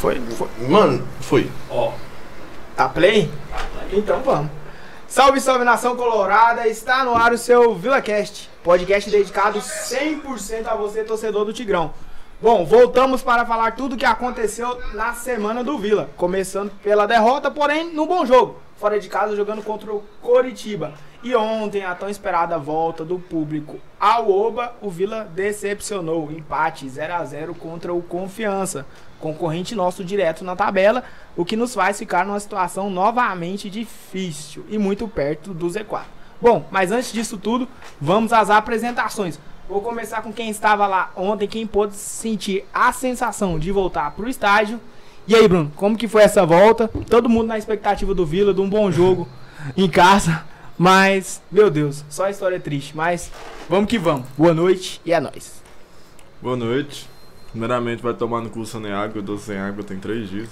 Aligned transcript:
Foi? 0.00 0.18
Foi. 0.18 0.48
Mano, 0.66 1.06
foi. 1.20 1.50
Ó. 1.68 1.92
Tá 2.74 2.88
play? 2.88 3.30
Então 3.92 4.22
vamos. 4.22 4.50
Salve, 5.06 5.42
salve 5.42 5.62
nação 5.62 5.94
colorada! 5.94 6.66
Está 6.66 7.04
no 7.04 7.14
ar 7.14 7.34
o 7.34 7.36
seu 7.38 7.74
VilaCast, 7.74 8.48
podcast 8.64 9.10
dedicado 9.10 9.58
100% 9.58 10.68
a 10.68 10.74
você, 10.74 11.04
torcedor 11.04 11.44
do 11.44 11.52
Tigrão. 11.52 11.92
Bom, 12.40 12.64
voltamos 12.64 13.20
para 13.20 13.44
falar 13.44 13.72
tudo 13.72 13.94
o 13.94 13.98
que 13.98 14.06
aconteceu 14.06 14.80
na 14.94 15.12
semana 15.12 15.62
do 15.62 15.76
Vila. 15.76 16.08
Começando 16.16 16.70
pela 16.82 17.06
derrota, 17.06 17.50
porém, 17.50 17.92
no 17.92 18.06
bom 18.06 18.24
jogo. 18.24 18.58
Fora 18.78 18.98
de 18.98 19.06
casa, 19.06 19.36
jogando 19.36 19.62
contra 19.62 19.92
o 19.92 20.02
Coritiba. 20.22 20.94
E 21.22 21.34
ontem, 21.34 21.84
a 21.84 21.94
tão 21.94 22.08
esperada 22.08 22.58
volta 22.58 23.04
do 23.04 23.18
público 23.18 23.78
ao 23.98 24.30
Oba, 24.30 24.74
o 24.80 24.88
Vila 24.88 25.28
decepcionou. 25.34 26.32
Empate 26.32 26.88
0 26.88 27.12
a 27.12 27.24
0 27.24 27.54
contra 27.54 27.92
o 27.92 28.00
Confiança, 28.00 28.86
concorrente 29.18 29.74
nosso 29.74 30.02
direto 30.02 30.42
na 30.42 30.56
tabela, 30.56 31.04
o 31.36 31.44
que 31.44 31.56
nos 31.56 31.74
faz 31.74 31.98
ficar 31.98 32.24
numa 32.24 32.40
situação 32.40 32.88
novamente 32.88 33.68
difícil 33.68 34.64
e 34.70 34.78
muito 34.78 35.06
perto 35.06 35.52
do 35.52 35.66
Z4. 35.66 36.04
Bom, 36.40 36.64
mas 36.70 36.90
antes 36.90 37.12
disso 37.12 37.36
tudo, 37.36 37.68
vamos 38.00 38.32
às 38.32 38.48
apresentações. 38.48 39.38
Vou 39.68 39.82
começar 39.82 40.22
com 40.22 40.32
quem 40.32 40.48
estava 40.48 40.86
lá 40.86 41.10
ontem, 41.14 41.46
quem 41.46 41.66
pôde 41.66 41.94
sentir 41.94 42.64
a 42.72 42.92
sensação 42.92 43.58
de 43.58 43.70
voltar 43.70 44.10
para 44.12 44.24
o 44.24 44.28
estádio. 44.28 44.80
E 45.28 45.34
aí, 45.34 45.46
Bruno, 45.46 45.70
como 45.76 45.98
que 45.98 46.08
foi 46.08 46.22
essa 46.22 46.46
volta? 46.46 46.88
Todo 47.10 47.28
mundo 47.28 47.48
na 47.48 47.58
expectativa 47.58 48.14
do 48.14 48.24
Vila, 48.24 48.54
de 48.54 48.60
um 48.62 48.68
bom 48.68 48.90
jogo 48.90 49.28
em 49.76 49.88
casa. 49.88 50.48
Mas, 50.82 51.42
meu 51.52 51.70
Deus, 51.70 52.02
só 52.08 52.30
história 52.30 52.58
triste. 52.58 52.96
Mas 52.96 53.30
vamos 53.68 53.90
que 53.90 53.98
vamos. 53.98 54.26
Boa 54.34 54.54
noite 54.54 54.98
e 55.04 55.12
é 55.12 55.20
nóis. 55.20 55.62
Boa 56.40 56.56
noite. 56.56 57.06
Primeiramente 57.50 58.02
vai 58.02 58.14
tomar 58.14 58.40
no 58.40 58.48
cu 58.48 58.64
sem 58.64 58.90
água, 58.90 59.18
eu 59.18 59.22
tô 59.22 59.36
sem 59.36 59.58
água 59.58 59.84
tem 59.84 59.98
três 59.98 60.30
dias. 60.30 60.48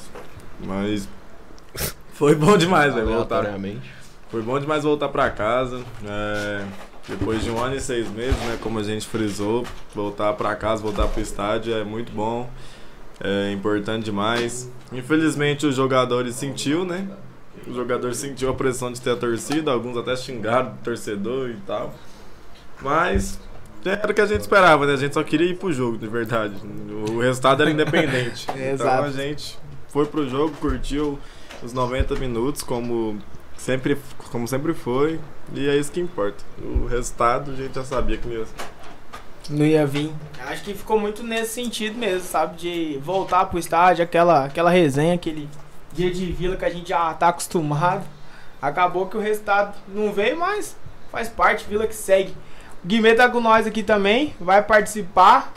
Mas 0.63 1.09
foi 2.13 2.35
bom 2.35 2.59
demais, 2.59 2.93
velho, 2.93 3.07
voltar. 3.07 3.47
Foi 4.31 4.43
bom 4.43 4.61
demais 4.61 4.85
voltar 4.85 5.09
pra 5.09 5.31
casa. 5.31 5.83
é, 6.05 6.63
depois 7.09 7.43
de 7.43 7.51
um 7.51 7.59
ano 7.59 7.77
e 7.77 7.81
seis 7.81 8.07
meses, 8.11 8.39
né? 8.41 8.59
Como 8.61 8.79
a 8.79 8.83
gente 8.83 9.07
frisou, 9.07 9.65
voltar 9.95 10.35
pra 10.35 10.55
casa, 10.55 10.83
voltar 10.83 11.09
pro 11.09 11.23
estádio 11.23 11.75
é 11.75 11.85
muito 11.85 12.13
bom. 12.13 12.51
É 13.19 13.51
importante 13.51 14.05
demais. 14.05 14.71
Infelizmente 14.93 15.67
os 15.67 15.75
jogadores 15.75 16.35
sentiu, 16.35 16.85
né? 16.85 17.09
Os 17.69 17.77
jogadores 17.77 18.17
sentiu 18.17 18.51
a 18.51 18.55
pressão 18.55 18.93
de 18.93 19.01
ter 19.01 19.11
a 19.11 19.17
torcida, 19.17 19.71
alguns 19.71 19.97
até 19.97 20.17
xingaram 20.17 20.71
o 20.71 20.85
torcedor 20.85 21.51
e 21.51 21.57
tal. 21.67 21.95
Mas 22.81 23.39
era 23.85 24.11
o 24.11 24.15
que 24.15 24.21
a 24.21 24.27
gente 24.27 24.41
esperava, 24.41 24.87
né? 24.87 24.95
A 24.95 24.97
gente 24.97 25.15
só 25.15 25.23
queria 25.23 25.49
ir 25.49 25.57
pro 25.57 25.73
jogo, 25.73 25.97
de 25.97 26.07
verdade. 26.07 26.55
O 27.11 27.21
resultado 27.21 27.63
era 27.63 27.71
independente. 27.71 28.47
então 28.53 28.87
Exato. 28.87 29.05
a 29.05 29.11
gente 29.11 29.59
foi 29.89 30.07
pro 30.07 30.29
jogo, 30.29 30.55
curtiu 30.57 31.19
os 31.63 31.73
90 31.73 32.15
minutos 32.17 32.63
como 32.63 33.19
sempre, 33.57 33.97
como 34.31 34.47
sempre 34.49 34.75
foi. 34.75 35.21
E 35.55 35.69
é 35.69 35.77
isso 35.77 35.93
que 35.93 36.01
importa. 36.01 36.45
O 36.61 36.87
resultado 36.87 37.53
a 37.53 37.55
gente 37.55 37.75
já 37.75 37.85
sabia 37.85 38.19
que 38.19 38.29
não 38.29 38.35
ia 38.35 38.47
Não 39.51 39.67
ia 39.67 39.87
vir. 39.87 40.13
Acho 40.47 40.65
que 40.65 40.75
ficou 40.75 40.99
muito 40.99 41.23
nesse 41.23 41.53
sentido 41.55 41.97
mesmo, 41.97 42.27
sabe? 42.27 42.57
De 42.57 42.99
voltar 43.03 43.47
pro 43.47 43.59
estádio, 43.59 44.03
aquela, 44.05 44.45
aquela 44.47 44.71
resenha, 44.71 45.15
aquele 45.15 45.49
dia 45.99 46.13
de 46.13 46.27
vila 46.27 46.57
que 46.57 46.65
a 46.65 46.71
gente 46.71 46.91
já 46.91 47.13
tá 47.15 47.29
acostumado. 47.29 48.07
Acabou 48.63 49.07
que 49.07 49.17
o 49.17 49.21
resultado 49.21 49.77
não 49.89 50.13
veio, 50.13 50.39
mas 50.39 50.77
faz 51.11 51.29
parte, 51.29 51.67
vila 51.69 51.89
que 51.89 51.95
segue. 51.95 52.33
O 52.85 52.87
Guimê 52.87 53.15
tá 53.15 53.29
com 53.29 53.41
nós 53.41 53.67
aqui 53.67 53.83
também, 53.83 54.33
vai 54.41 54.63
participar. 54.63 55.53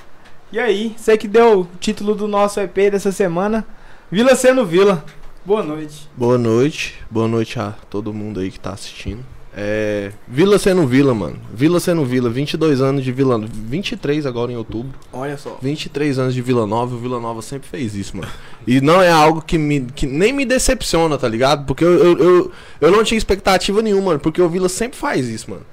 E 0.52 0.60
aí, 0.60 0.96
você 0.98 1.16
que 1.16 1.28
deu 1.28 1.62
o 1.62 1.68
título 1.80 2.16
do 2.16 2.28
nosso 2.28 2.60
EP 2.60 2.76
dessa 2.92 3.12
semana, 3.12 3.66
Vila 4.12 4.36
sendo 4.36 4.66
Vila. 4.66 5.06
Boa 5.46 5.64
noite. 5.64 6.10
Boa 6.18 6.38
noite. 6.38 7.00
Boa 7.10 7.28
noite 7.28 7.60
a 7.60 7.74
todo 7.90 8.14
mundo 8.14 8.40
aí 8.40 8.52
que 8.52 8.60
tá 8.60 8.72
assistindo. 8.72 9.24
É. 9.56 10.12
Vila 10.28 10.58
sendo 10.58 10.88
Vila, 10.88 11.14
mano. 11.14 11.38
Vila 11.54 11.80
sendo 11.80 12.06
Vila. 12.06 12.30
22 12.30 12.82
anos 12.82 13.04
de 13.04 13.12
Vila. 13.12 13.40
23 13.40 14.26
agora 14.26 14.52
em 14.52 14.56
outubro. 14.56 14.98
Olha 15.12 15.38
só. 15.38 15.58
23 15.62 16.20
anos 16.20 16.34
de 16.34 16.42
Vila 16.42 16.66
Nova. 16.66 16.96
O 16.96 16.98
Vila 16.98 17.20
Nova 17.20 17.42
sempre 17.42 17.68
fez 17.68 17.94
isso, 17.96 18.16
mano. 18.16 18.32
E 18.66 18.80
não 18.80 19.02
é 19.02 19.12
algo 19.12 19.42
que, 19.42 19.58
me, 19.58 19.82
que 19.82 20.06
nem 20.06 20.32
me 20.32 20.46
decepciona, 20.46 21.18
tá 21.18 21.28
ligado? 21.28 21.66
Porque 21.66 21.84
eu, 21.84 21.92
eu, 21.92 22.18
eu, 22.18 22.52
eu 22.80 22.92
não 22.92 23.04
tinha 23.04 23.18
expectativa 23.18 23.82
nenhuma, 23.82 24.08
mano. 24.08 24.20
Porque 24.20 24.42
o 24.42 24.50
Vila 24.50 24.70
sempre 24.70 24.98
faz 24.98 25.28
isso, 25.28 25.52
mano. 25.52 25.66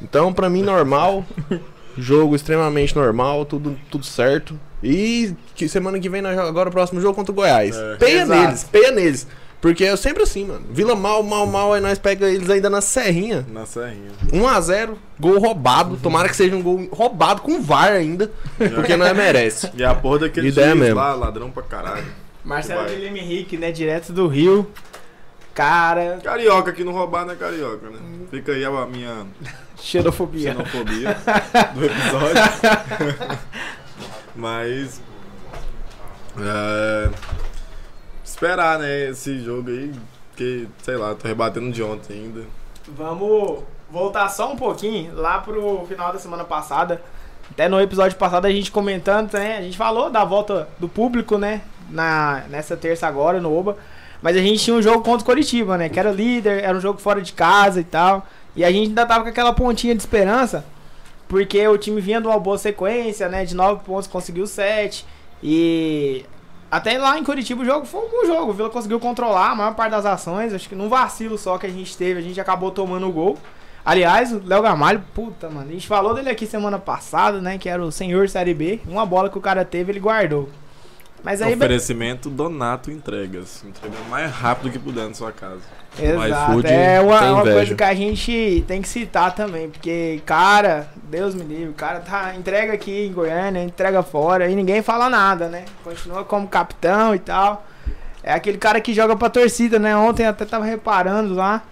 Então, 0.00 0.32
pra 0.32 0.48
mim, 0.48 0.62
normal. 0.62 1.24
jogo 1.98 2.34
extremamente 2.34 2.96
normal. 2.96 3.44
Tudo, 3.44 3.76
tudo 3.90 4.06
certo. 4.06 4.58
E 4.82 5.34
que 5.54 5.68
semana 5.68 5.98
que 5.98 6.08
vem, 6.08 6.24
agora 6.24 6.68
o 6.68 6.72
próximo 6.72 7.00
jogo 7.00 7.14
contra 7.14 7.32
o 7.32 7.34
Goiás. 7.34 7.76
É. 7.76 7.96
peia 7.96 8.22
Exato. 8.22 8.40
neles, 8.40 8.64
peia 8.64 8.92
neles. 8.92 9.26
Porque 9.60 9.84
é 9.84 9.96
sempre 9.96 10.22
assim, 10.22 10.44
mano. 10.44 10.64
Vila 10.70 10.94
mal, 10.94 11.22
mal, 11.22 11.44
mal. 11.46 11.72
Aí 11.72 11.80
nós 11.80 11.98
pega 11.98 12.28
eles 12.28 12.48
ainda 12.48 12.70
na 12.70 12.80
serrinha. 12.80 13.44
na 13.50 13.66
serrinha. 13.66 14.12
1x0, 14.32 14.94
gol 15.18 15.38
roubado. 15.40 15.96
Tomara 15.96 16.28
que 16.28 16.36
seja 16.36 16.54
um 16.54 16.62
gol 16.62 16.88
roubado 16.92 17.42
com 17.42 17.60
VAR 17.60 17.92
ainda. 17.92 18.30
Porque 18.74 18.96
não 18.96 19.04
é 19.04 19.12
merece. 19.12 19.68
E 19.74 19.82
a 19.84 19.94
porra 19.94 20.20
daquele 20.20 20.48
Ideia 20.48 20.68
juiz 20.68 20.80
mesmo. 20.80 20.96
lá, 20.96 21.12
ladrão 21.14 21.50
pra 21.50 21.62
caralho. 21.64 22.06
Marcelo. 22.44 22.88
Guilherme 22.88 23.18
Henrique, 23.20 23.56
né? 23.56 23.72
Direto 23.72 24.12
do 24.12 24.28
Rio. 24.28 24.70
Cara, 25.54 26.20
Carioca 26.22 26.72
que 26.72 26.84
não 26.84 26.92
roubar 26.92 27.26
não 27.26 27.32
é 27.32 27.36
carioca, 27.36 27.90
né? 27.90 27.98
Fica 28.30 28.52
aí 28.52 28.64
a 28.64 28.86
minha 28.86 29.26
xenofobia. 29.76 30.52
xenofobia 30.52 31.16
do 31.74 31.84
episódio. 31.84 33.38
Mas. 34.36 35.00
é, 36.40 37.10
esperar, 38.38 38.78
né? 38.78 39.08
Esse 39.08 39.40
jogo 39.40 39.68
aí. 39.68 39.92
Que, 40.36 40.68
sei 40.82 40.96
lá, 40.96 41.14
tô 41.16 41.26
rebatendo 41.26 41.72
de 41.72 41.82
ontem 41.82 42.14
ainda. 42.14 42.42
Vamos 42.86 43.64
voltar 43.90 44.28
só 44.28 44.52
um 44.52 44.56
pouquinho 44.56 45.14
lá 45.16 45.40
pro 45.40 45.84
final 45.86 46.12
da 46.12 46.18
semana 46.18 46.44
passada. 46.44 47.02
Até 47.50 47.68
no 47.68 47.80
episódio 47.80 48.16
passado 48.16 48.46
a 48.46 48.50
gente 48.50 48.70
comentando, 48.70 49.32
né? 49.32 49.58
A 49.58 49.62
gente 49.62 49.76
falou 49.76 50.08
da 50.08 50.24
volta 50.24 50.68
do 50.78 50.88
público, 50.88 51.36
né? 51.36 51.62
Na, 51.90 52.44
nessa 52.48 52.76
terça 52.76 53.06
agora 53.08 53.40
no 53.40 53.52
Oba. 53.52 53.76
Mas 54.22 54.36
a 54.36 54.40
gente 54.40 54.62
tinha 54.62 54.76
um 54.76 54.82
jogo 54.82 55.02
contra 55.02 55.22
o 55.22 55.26
Coritiba, 55.26 55.76
né? 55.76 55.88
Que 55.88 55.98
era 55.98 56.12
líder, 56.12 56.62
era 56.62 56.76
um 56.76 56.80
jogo 56.80 57.00
fora 57.00 57.20
de 57.20 57.32
casa 57.32 57.80
e 57.80 57.84
tal. 57.84 58.26
E 58.54 58.64
a 58.64 58.70
gente 58.70 58.88
ainda 58.88 59.06
tava 59.06 59.24
com 59.24 59.30
aquela 59.30 59.52
pontinha 59.52 59.94
de 59.94 60.00
esperança. 60.00 60.64
Porque 61.26 61.66
o 61.66 61.76
time 61.76 62.00
vinha 62.00 62.20
de 62.20 62.26
uma 62.28 62.38
boa 62.38 62.58
sequência, 62.58 63.28
né? 63.28 63.44
De 63.44 63.56
9 63.56 63.82
pontos 63.84 64.06
conseguiu 64.06 64.46
7. 64.46 65.04
E 65.42 66.24
até 66.70 66.98
lá 66.98 67.18
em 67.18 67.24
Curitiba 67.24 67.62
o 67.62 67.64
jogo 67.64 67.86
foi 67.86 68.00
um 68.00 68.10
bom 68.10 68.26
jogo. 68.26 68.50
O 68.50 68.54
Vila 68.54 68.70
conseguiu 68.70 69.00
controlar 69.00 69.50
a 69.50 69.54
maior 69.54 69.74
parte 69.74 69.92
das 69.92 70.04
ações. 70.04 70.52
Acho 70.52 70.68
que 70.68 70.74
num 70.74 70.88
vacilo 70.88 71.38
só 71.38 71.56
que 71.56 71.66
a 71.66 71.70
gente 71.70 71.96
teve, 71.96 72.20
a 72.20 72.22
gente 72.22 72.40
acabou 72.40 72.70
tomando 72.70 73.08
o 73.08 73.12
gol. 73.12 73.38
Aliás, 73.84 74.32
o 74.32 74.42
Léo 74.44 74.62
Gamalho, 74.62 75.02
puta, 75.14 75.48
mano. 75.48 75.70
A 75.70 75.72
gente 75.72 75.88
falou 75.88 76.14
dele 76.14 76.28
aqui 76.28 76.46
semana 76.46 76.78
passada, 76.78 77.40
né? 77.40 77.56
Que 77.56 77.70
era 77.70 77.82
o 77.82 77.90
senhor 77.90 78.28
Série 78.28 78.52
B. 78.52 78.80
Uma 78.86 79.06
bola 79.06 79.30
que 79.30 79.38
o 79.38 79.40
cara 79.40 79.64
teve, 79.64 79.92
ele 79.92 80.00
guardou. 80.00 80.50
Mas 81.22 81.42
aí. 81.42 81.54
Oferecimento 81.54 82.30
Donato 82.30 82.90
Entregas. 82.90 83.64
Entregando 83.66 84.04
mais 84.08 84.30
rápido 84.30 84.70
que 84.70 84.78
puder 84.78 85.08
na 85.08 85.14
sua 85.14 85.32
casa. 85.32 85.60
Exato. 86.00 86.66
É 86.66 87.00
uma, 87.00 87.32
uma 87.32 87.42
coisa 87.42 87.74
que 87.74 87.82
a 87.82 87.94
gente 87.94 88.64
tem 88.68 88.80
que 88.80 88.88
citar 88.88 89.34
também, 89.34 89.68
porque, 89.68 90.22
cara, 90.24 90.88
Deus 91.04 91.34
me 91.34 91.42
livre, 91.42 91.70
o 91.70 91.74
cara 91.74 92.00
tá, 92.00 92.34
entrega 92.36 92.72
aqui 92.72 93.06
em 93.06 93.12
Goiânia, 93.12 93.62
entrega 93.62 94.02
fora 94.02 94.48
e 94.48 94.54
ninguém 94.54 94.80
fala 94.80 95.10
nada, 95.10 95.48
né? 95.48 95.64
Continua 95.82 96.24
como 96.24 96.46
capitão 96.46 97.14
e 97.14 97.18
tal. 97.18 97.66
É 98.22 98.32
aquele 98.32 98.58
cara 98.58 98.80
que 98.80 98.92
joga 98.92 99.16
pra 99.16 99.30
torcida, 99.30 99.78
né? 99.78 99.96
Ontem 99.96 100.26
até 100.26 100.44
tava 100.44 100.64
reparando 100.64 101.34
lá. 101.34 101.62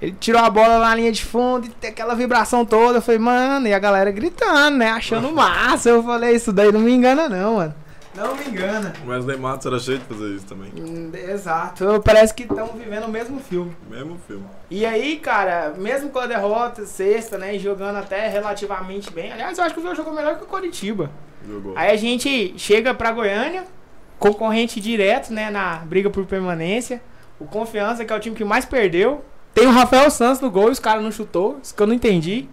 Ele 0.00 0.16
tirou 0.18 0.42
a 0.42 0.48
bola 0.48 0.78
na 0.78 0.94
linha 0.94 1.12
de 1.12 1.24
fundo 1.24 1.66
e 1.66 1.68
tem 1.68 1.90
aquela 1.90 2.14
vibração 2.14 2.64
toda. 2.64 2.98
Eu 2.98 3.02
falei, 3.02 3.20
mano, 3.20 3.66
e 3.66 3.74
a 3.74 3.78
galera 3.78 4.10
gritando, 4.10 4.78
né? 4.78 4.90
Achando 4.90 5.30
massa. 5.30 5.90
Eu 5.90 6.02
falei, 6.02 6.34
isso 6.34 6.52
daí 6.52 6.72
não 6.72 6.80
me 6.80 6.92
engana, 6.92 7.28
não, 7.28 7.56
mano. 7.56 7.74
Não 8.20 8.36
me 8.36 8.44
engana. 8.44 8.92
O 9.02 9.08
Wesley 9.08 9.38
Matos 9.38 9.64
era 9.64 9.78
cheio 9.78 9.98
de 9.98 10.04
fazer 10.04 10.36
isso 10.36 10.44
também. 10.44 10.70
Hum, 10.76 11.10
Exato. 11.14 12.02
Parece 12.04 12.34
que 12.34 12.42
estão 12.42 12.66
vivendo 12.66 13.04
o 13.04 13.08
mesmo 13.08 13.40
filme. 13.40 13.74
Mesmo 13.88 14.20
filme. 14.26 14.44
E 14.70 14.84
aí, 14.84 15.16
cara, 15.16 15.72
mesmo 15.78 16.10
com 16.10 16.18
a 16.18 16.26
derrota, 16.26 16.84
sexta, 16.84 17.38
né, 17.38 17.56
e 17.56 17.58
jogando 17.58 17.96
até 17.96 18.28
relativamente 18.28 19.10
bem. 19.10 19.32
Aliás, 19.32 19.56
eu 19.56 19.64
acho 19.64 19.72
que 19.72 19.80
o 19.80 19.82
Vila 19.82 19.94
jogou 19.94 20.12
melhor 20.12 20.36
que 20.36 20.44
o 20.44 20.46
Coritiba. 20.46 21.10
Jogou. 21.48 21.72
Aí 21.74 21.90
a 21.90 21.96
gente 21.96 22.52
chega 22.58 22.92
pra 22.92 23.10
Goiânia, 23.10 23.64
concorrente 24.18 24.80
direto, 24.82 25.32
né, 25.32 25.50
na 25.50 25.76
briga 25.76 26.10
por 26.10 26.26
permanência. 26.26 27.00
O 27.38 27.46
Confiança, 27.46 28.04
que 28.04 28.12
é 28.12 28.16
o 28.16 28.20
time 28.20 28.36
que 28.36 28.44
mais 28.44 28.66
perdeu. 28.66 29.24
Tem 29.54 29.66
o 29.66 29.70
Rafael 29.70 30.10
Santos 30.10 30.42
no 30.42 30.50
gol 30.50 30.68
e 30.68 30.72
os 30.72 30.78
caras 30.78 31.02
não 31.02 31.10
chutou, 31.10 31.58
isso 31.62 31.74
que 31.74 31.82
eu 31.82 31.86
não 31.86 31.94
entendi. 31.94 32.46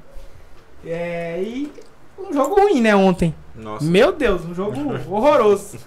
É, 0.85 1.41
e 1.43 1.69
um 2.17 2.31
jogo 2.31 2.55
ruim, 2.55 2.79
né, 2.79 2.95
ontem. 2.95 3.35
Nossa. 3.57 3.83
Meu 3.85 4.11
Deus, 4.11 4.45
um 4.45 4.53
jogo 4.53 4.79
horroroso. 5.13 5.77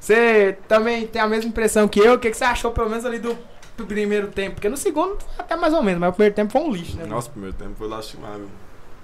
Você 0.00 0.56
também 0.66 1.06
tem 1.06 1.20
a 1.20 1.26
mesma 1.26 1.48
impressão 1.50 1.86
que 1.88 2.00
eu? 2.00 2.14
O 2.14 2.18
que, 2.18 2.30
que 2.30 2.36
você 2.36 2.44
achou, 2.44 2.70
pelo 2.70 2.88
menos, 2.88 3.04
ali 3.04 3.18
do 3.18 3.36
primeiro 3.86 4.28
tempo? 4.28 4.54
Porque 4.56 4.68
no 4.68 4.76
segundo, 4.76 5.18
até 5.38 5.56
mais 5.56 5.74
ou 5.74 5.82
menos, 5.82 6.00
mas 6.00 6.10
o 6.10 6.12
primeiro 6.12 6.34
tempo 6.34 6.52
foi 6.52 6.60
um 6.62 6.70
lixo, 6.72 6.96
né? 6.96 7.04
Nossa, 7.06 7.28
o 7.28 7.32
primeiro 7.32 7.56
tempo 7.56 7.72
foi 7.76 7.88
lastimável. 7.88 8.48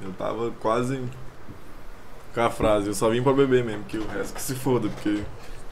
Eu 0.03 0.12
tava 0.12 0.50
quase 0.61 1.03
com 2.35 2.41
a 2.41 2.50
frase, 2.50 2.88
eu 2.88 2.94
só 2.94 3.09
vim 3.11 3.23
pra 3.23 3.32
beber 3.32 3.62
mesmo, 3.65 3.85
que 3.85 3.97
o 3.99 4.06
resto 4.09 4.35
que 4.35 4.43
se 4.43 4.55
foda, 4.55 4.88
porque 4.88 5.23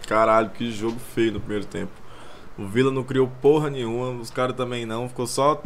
Caralho, 0.06 0.50
que 0.50 0.70
jogo 0.70 0.98
feio 1.14 1.32
no 1.32 1.40
primeiro 1.40 1.64
tempo. 1.64 1.90
O 2.58 2.66
Vila 2.66 2.90
não 2.90 3.02
criou 3.02 3.30
porra 3.40 3.70
nenhuma, 3.70 4.20
os 4.20 4.30
caras 4.30 4.54
também 4.56 4.84
não. 4.84 5.08
Ficou 5.08 5.26
só 5.26 5.62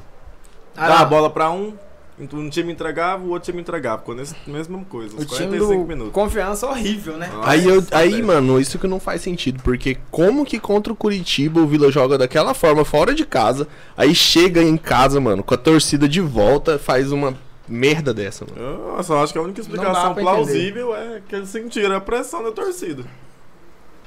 Ah, 0.76 0.88
dar 0.88 1.00
a 1.00 1.04
bola 1.04 1.28
pra 1.30 1.50
um, 1.50 1.74
um 2.18 2.48
time 2.48 2.72
entregava, 2.72 3.22
o 3.22 3.30
outro 3.30 3.50
time 3.50 3.60
entregava. 3.60 3.98
Ficou 3.98 4.14
nessa 4.14 4.34
mesma 4.46 4.82
coisa, 4.84 5.14
O 5.16 5.20
uns 5.20 5.26
time 5.26 5.58
45 5.58 5.82
do 5.82 5.88
minutos. 5.88 6.12
Confiança 6.12 6.66
horrível, 6.66 7.16
né? 7.18 7.30
Nossa, 7.32 7.50
Aí, 7.50 7.66
eu, 7.66 7.84
aí 7.92 8.22
mano, 8.22 8.58
isso 8.58 8.78
que 8.78 8.86
não 8.86 8.98
faz 8.98 9.20
sentido, 9.20 9.62
porque 9.62 9.98
como 10.10 10.44
que 10.44 10.58
contra 10.58 10.92
o 10.92 10.96
Curitiba 10.96 11.60
o 11.60 11.66
Vila 11.66 11.90
joga 11.90 12.16
daquela 12.16 12.54
forma, 12.54 12.84
fora 12.84 13.14
de 13.14 13.26
casa, 13.26 13.68
aí 13.96 14.14
chega 14.14 14.62
em 14.62 14.76
casa, 14.76 15.20
mano, 15.20 15.42
com 15.42 15.54
a 15.54 15.58
torcida 15.58 16.08
de 16.08 16.20
volta, 16.20 16.78
faz 16.78 17.12
uma 17.12 17.36
merda 17.68 18.14
dessa, 18.14 18.46
mano. 18.46 18.96
Eu 18.96 19.02
só 19.02 19.22
acho 19.22 19.32
que 19.32 19.38
a 19.38 19.42
única 19.42 19.60
explicação 19.60 20.14
plausível 20.14 20.96
é 20.96 21.20
que 21.28 21.34
eles 21.34 21.48
sentiram 21.50 21.96
a 21.96 22.00
pressão 22.00 22.42
da 22.42 22.50
torcida. 22.50 23.04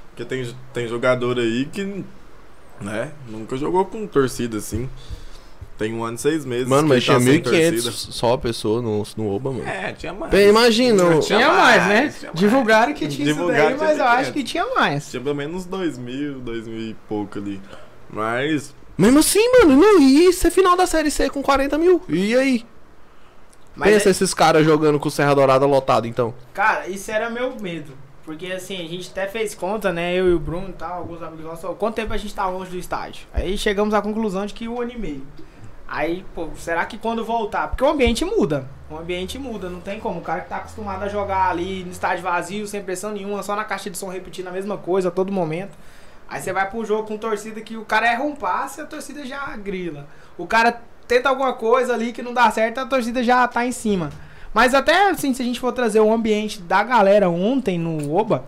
Porque 0.10 0.26
tem, 0.26 0.54
tem 0.74 0.88
jogador 0.88 1.38
aí 1.38 1.66
que, 1.66 2.04
né, 2.82 3.12
nunca 3.28 3.56
jogou 3.56 3.86
com 3.86 4.08
torcida 4.08 4.58
assim. 4.58 4.90
Tem 5.80 5.94
um 5.94 6.04
ano 6.04 6.16
e 6.16 6.20
seis 6.20 6.46
meses. 6.46 6.68
Mano, 6.68 6.90
mas 6.90 7.04
tinha 7.04 7.18
tá 7.18 7.24
sem 7.24 7.42
1.500 7.42 7.82
só 8.12 8.36
pessoas 8.38 8.84
no, 8.84 9.02
no 9.16 9.34
Oba, 9.34 9.50
mano. 9.52 9.68
É, 9.68 9.94
tinha 9.94 10.14
mais. 10.14 10.30
Bem, 10.32 10.50
imagina, 10.50 11.04
Tinha 11.22 11.22
Tinha 11.22 11.54
mais, 11.54 11.88
né? 11.88 12.10
tinha 12.10 12.32
mais. 12.32 12.40
Divulgaram 12.40 12.94
que 12.94 13.08
tinha 13.08 13.26
Divulgaram 13.26 13.70
isso 13.70 13.80
daí, 13.80 13.88
mas 13.88 13.96
tinha 13.96 14.06
eu 14.06 14.10
acho 14.10 14.32
500. 14.32 14.34
que 14.34 14.44
tinha 14.44 14.66
mais. 14.76 15.10
Tinha 15.10 15.24
pelo 15.24 15.36
menos 15.36 15.66
dois 15.66 15.98
mil, 15.98 16.40
dois 16.42 16.68
mil 16.68 16.82
e 16.82 16.94
pouco 17.08 17.40
ali. 17.40 17.62
Mas, 18.12 18.76
Mesmo 18.98 19.20
assim, 19.20 19.40
mano, 19.54 19.78
não 19.78 20.02
ia 20.02 20.32
ser 20.34 20.52
final 20.52 20.76
da 20.76 20.86
Série 20.86 21.10
C 21.10 21.30
com 21.30 21.42
40 21.42 21.78
mil. 21.78 22.02
E 22.10 22.36
aí? 22.36 22.66
Mas, 23.74 23.94
Pensa 23.94 24.10
é- 24.10 24.12
esses 24.12 24.34
caras 24.34 24.66
jogando 24.66 25.00
com 25.00 25.08
o 25.08 25.12
Serra 25.12 25.34
Dourada 25.34 25.66
lotado, 25.66 26.06
então. 26.06 26.34
cara, 26.54 26.90
isso 26.90 27.10
era 27.10 27.30
meu 27.30 27.56
medo. 27.60 27.94
Porque 28.26 28.48
assim, 28.48 28.76
a 28.76 28.88
gente 28.88 29.10
até 29.10 29.28
fez 29.28 29.56
conta, 29.56 29.92
né? 29.94 30.14
Eu 30.14 30.28
e 30.30 30.34
o 30.34 30.40
Bruno 30.40 30.70
e 30.70 30.74
tal, 30.74 30.98
alguns 30.98 31.24
amigos 31.24 31.46
nossos, 31.46 31.78
quanto 31.80 31.96
tempo 31.96 32.14
a 32.14 32.18
gente 32.18 32.36
tá 32.36 32.48
longe 32.48 32.70
do 32.70 32.78
estádio? 32.78 33.26
Aí 33.34 33.58
chegamos 33.58 33.94
à 33.94 34.02
conclusão 34.02 34.46
de 34.46 34.54
que 34.54 34.68
um 34.68 34.82
ano 34.82 34.92
e 34.92 34.98
meio. 35.00 35.24
Aí, 35.92 36.24
pô, 36.36 36.50
será 36.56 36.86
que 36.86 37.00
quando 37.00 37.26
voltar? 37.26 37.68
Porque 37.70 37.84
o 37.84 37.90
ambiente 37.90 38.24
muda. 38.24 38.68
O 38.92 38.96
ambiente 38.96 39.40
muda, 39.40 39.70
não 39.70 39.82
tem 39.82 40.00
como. 40.00 40.20
O 40.20 40.24
cara 40.24 40.42
que 40.42 40.50
tá 40.50 40.58
acostumado 40.58 41.04
a 41.04 41.08
jogar 41.08 41.50
ali 41.50 41.84
no 41.84 41.92
estádio 41.92 42.24
vazio, 42.24 42.68
sem 42.68 42.84
pressão 42.84 43.12
nenhuma, 43.12 43.42
só 43.42 43.56
na 43.56 43.64
caixa 43.64 43.90
de 43.90 43.98
som 43.98 44.08
repetindo 44.08 44.50
a 44.50 44.52
mesma 44.52 44.78
coisa 44.78 45.08
a 45.08 45.12
todo 45.12 45.32
momento. 45.32 45.76
Aí 46.30 46.40
você 46.40 46.54
vai 46.54 46.70
pro 46.70 46.86
jogo 46.86 47.08
com 47.08 47.18
torcida 47.18 47.60
que 47.62 47.76
o 47.76 47.84
cara 47.84 48.06
erra 48.06 48.24
um 48.24 48.36
passe 48.36 48.80
e 48.80 48.84
a 48.84 48.86
torcida 48.86 49.26
já 49.26 49.58
grila. 49.58 50.06
O 50.38 50.46
cara 50.46 50.80
tenta 51.08 51.28
alguma 51.28 51.54
coisa 51.54 51.96
ali 51.96 52.14
que 52.14 52.22
não 52.22 52.36
dá 52.36 52.52
certo, 52.52 52.78
a 52.78 52.86
torcida 52.86 53.24
já 53.24 53.48
tá 53.48 53.66
em 53.66 53.72
cima. 53.72 54.12
Mas 54.54 54.76
até 54.76 55.10
assim, 55.10 55.34
se 55.34 55.42
a 55.42 55.46
gente 55.46 55.60
for 55.60 55.72
trazer 55.72 56.00
o 56.02 56.14
ambiente 56.14 56.62
da 56.62 56.84
galera 56.84 57.30
ontem 57.30 57.80
no 57.80 58.16
Oba, 58.16 58.46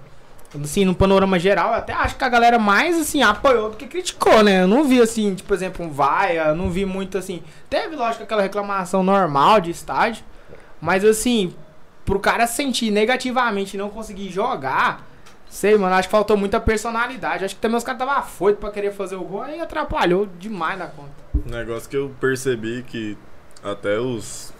assim, 0.61 0.85
no 0.85 0.95
panorama 0.95 1.39
geral, 1.39 1.69
eu 1.69 1.75
até 1.75 1.93
acho 1.93 2.15
que 2.15 2.23
a 2.23 2.29
galera 2.29 2.59
mais 2.59 2.97
assim 2.97 3.21
apoiou 3.21 3.69
do 3.69 3.77
que 3.77 3.87
criticou, 3.87 4.43
né? 4.43 4.63
Eu 4.63 4.67
não 4.67 4.83
vi 4.83 5.01
assim, 5.01 5.33
tipo, 5.35 5.53
exemplo, 5.53 5.85
um 5.85 5.89
vaia, 5.89 6.53
não 6.53 6.69
vi 6.69 6.85
muito 6.85 7.17
assim. 7.17 7.41
Teve, 7.69 7.95
lógico, 7.95 8.23
aquela 8.23 8.41
reclamação 8.41 9.03
normal 9.03 9.61
de 9.61 9.71
estádio, 9.71 10.23
mas 10.81 11.05
assim, 11.05 11.53
pro 12.05 12.19
cara 12.19 12.47
sentir 12.47 12.91
negativamente 12.91 13.77
não 13.77 13.89
conseguir 13.89 14.29
jogar, 14.29 15.07
sei, 15.49 15.77
mano, 15.77 15.95
acho 15.95 16.07
que 16.07 16.11
faltou 16.11 16.35
muita 16.35 16.59
personalidade. 16.59 17.45
Acho 17.45 17.55
que 17.55 17.61
também 17.61 17.77
os 17.77 17.83
caras 17.83 18.01
estavam 18.01 18.21
afoitos 18.21 18.59
pra 18.59 18.71
querer 18.71 18.91
fazer 18.91 19.15
o 19.15 19.23
gol 19.23 19.47
e 19.47 19.59
atrapalhou 19.59 20.27
demais 20.39 20.79
na 20.79 20.87
conta. 20.87 21.11
um 21.45 21.49
negócio 21.49 21.89
que 21.89 21.97
eu 21.97 22.13
percebi 22.19 22.83
que 22.83 23.17
até 23.63 23.99
os. 23.99 24.53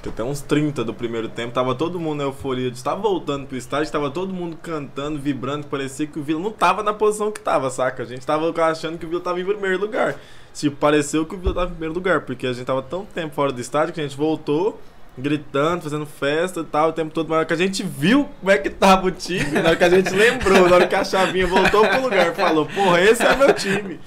Acho 0.00 0.04
que 0.04 0.08
até 0.08 0.24
uns 0.24 0.40
30 0.40 0.82
do 0.82 0.94
primeiro 0.94 1.28
tempo, 1.28 1.52
tava 1.52 1.74
todo 1.74 2.00
mundo 2.00 2.16
na 2.18 2.24
euforia 2.24 2.70
de 2.70 2.76
estar 2.78 2.94
voltando 2.94 3.46
pro 3.46 3.54
estádio, 3.58 3.92
tava 3.92 4.10
todo 4.10 4.32
mundo 4.32 4.56
cantando, 4.62 5.18
vibrando, 5.18 5.66
parecia 5.66 6.06
que 6.06 6.18
o 6.18 6.22
Vila 6.22 6.40
não 6.40 6.50
tava 6.50 6.82
na 6.82 6.94
posição 6.94 7.30
que 7.30 7.38
tava, 7.38 7.68
saca? 7.68 8.02
A 8.02 8.06
gente 8.06 8.26
tava 8.26 8.50
achando 8.64 8.96
que 8.96 9.04
o 9.04 9.08
Vila 9.10 9.20
tava 9.20 9.38
em 9.40 9.44
primeiro 9.44 9.78
lugar. 9.78 10.16
Tipo, 10.54 10.74
pareceu 10.78 11.26
que 11.26 11.34
o 11.34 11.38
Vila 11.38 11.52
tava 11.52 11.66
em 11.66 11.72
primeiro 11.72 11.92
lugar, 11.94 12.22
porque 12.22 12.46
a 12.46 12.52
gente 12.54 12.64
tava 12.64 12.80
tão 12.80 13.04
tempo 13.04 13.34
fora 13.34 13.52
do 13.52 13.60
estádio 13.60 13.92
que 13.92 14.00
a 14.00 14.02
gente 14.02 14.16
voltou 14.16 14.80
gritando, 15.18 15.82
fazendo 15.82 16.06
festa 16.06 16.60
e 16.60 16.64
tal, 16.64 16.88
o 16.88 16.92
tempo 16.94 17.12
todo. 17.12 17.28
Na 17.28 17.36
hora 17.36 17.44
que 17.44 17.52
a 17.52 17.56
gente 17.56 17.82
viu 17.82 18.26
como 18.40 18.50
é 18.50 18.56
que 18.56 18.70
tava 18.70 19.06
o 19.08 19.10
time, 19.10 19.50
na 19.60 19.68
hora 19.68 19.76
que 19.76 19.84
a 19.84 19.90
gente 19.90 20.08
lembrou, 20.14 20.66
na 20.66 20.76
hora 20.76 20.86
que 20.86 20.94
a 20.94 21.04
chavinha 21.04 21.46
voltou 21.46 21.86
pro 21.86 22.00
lugar, 22.00 22.32
falou, 22.34 22.64
porra, 22.64 23.02
esse 23.02 23.22
é 23.22 23.36
meu 23.36 23.52
time. 23.52 24.00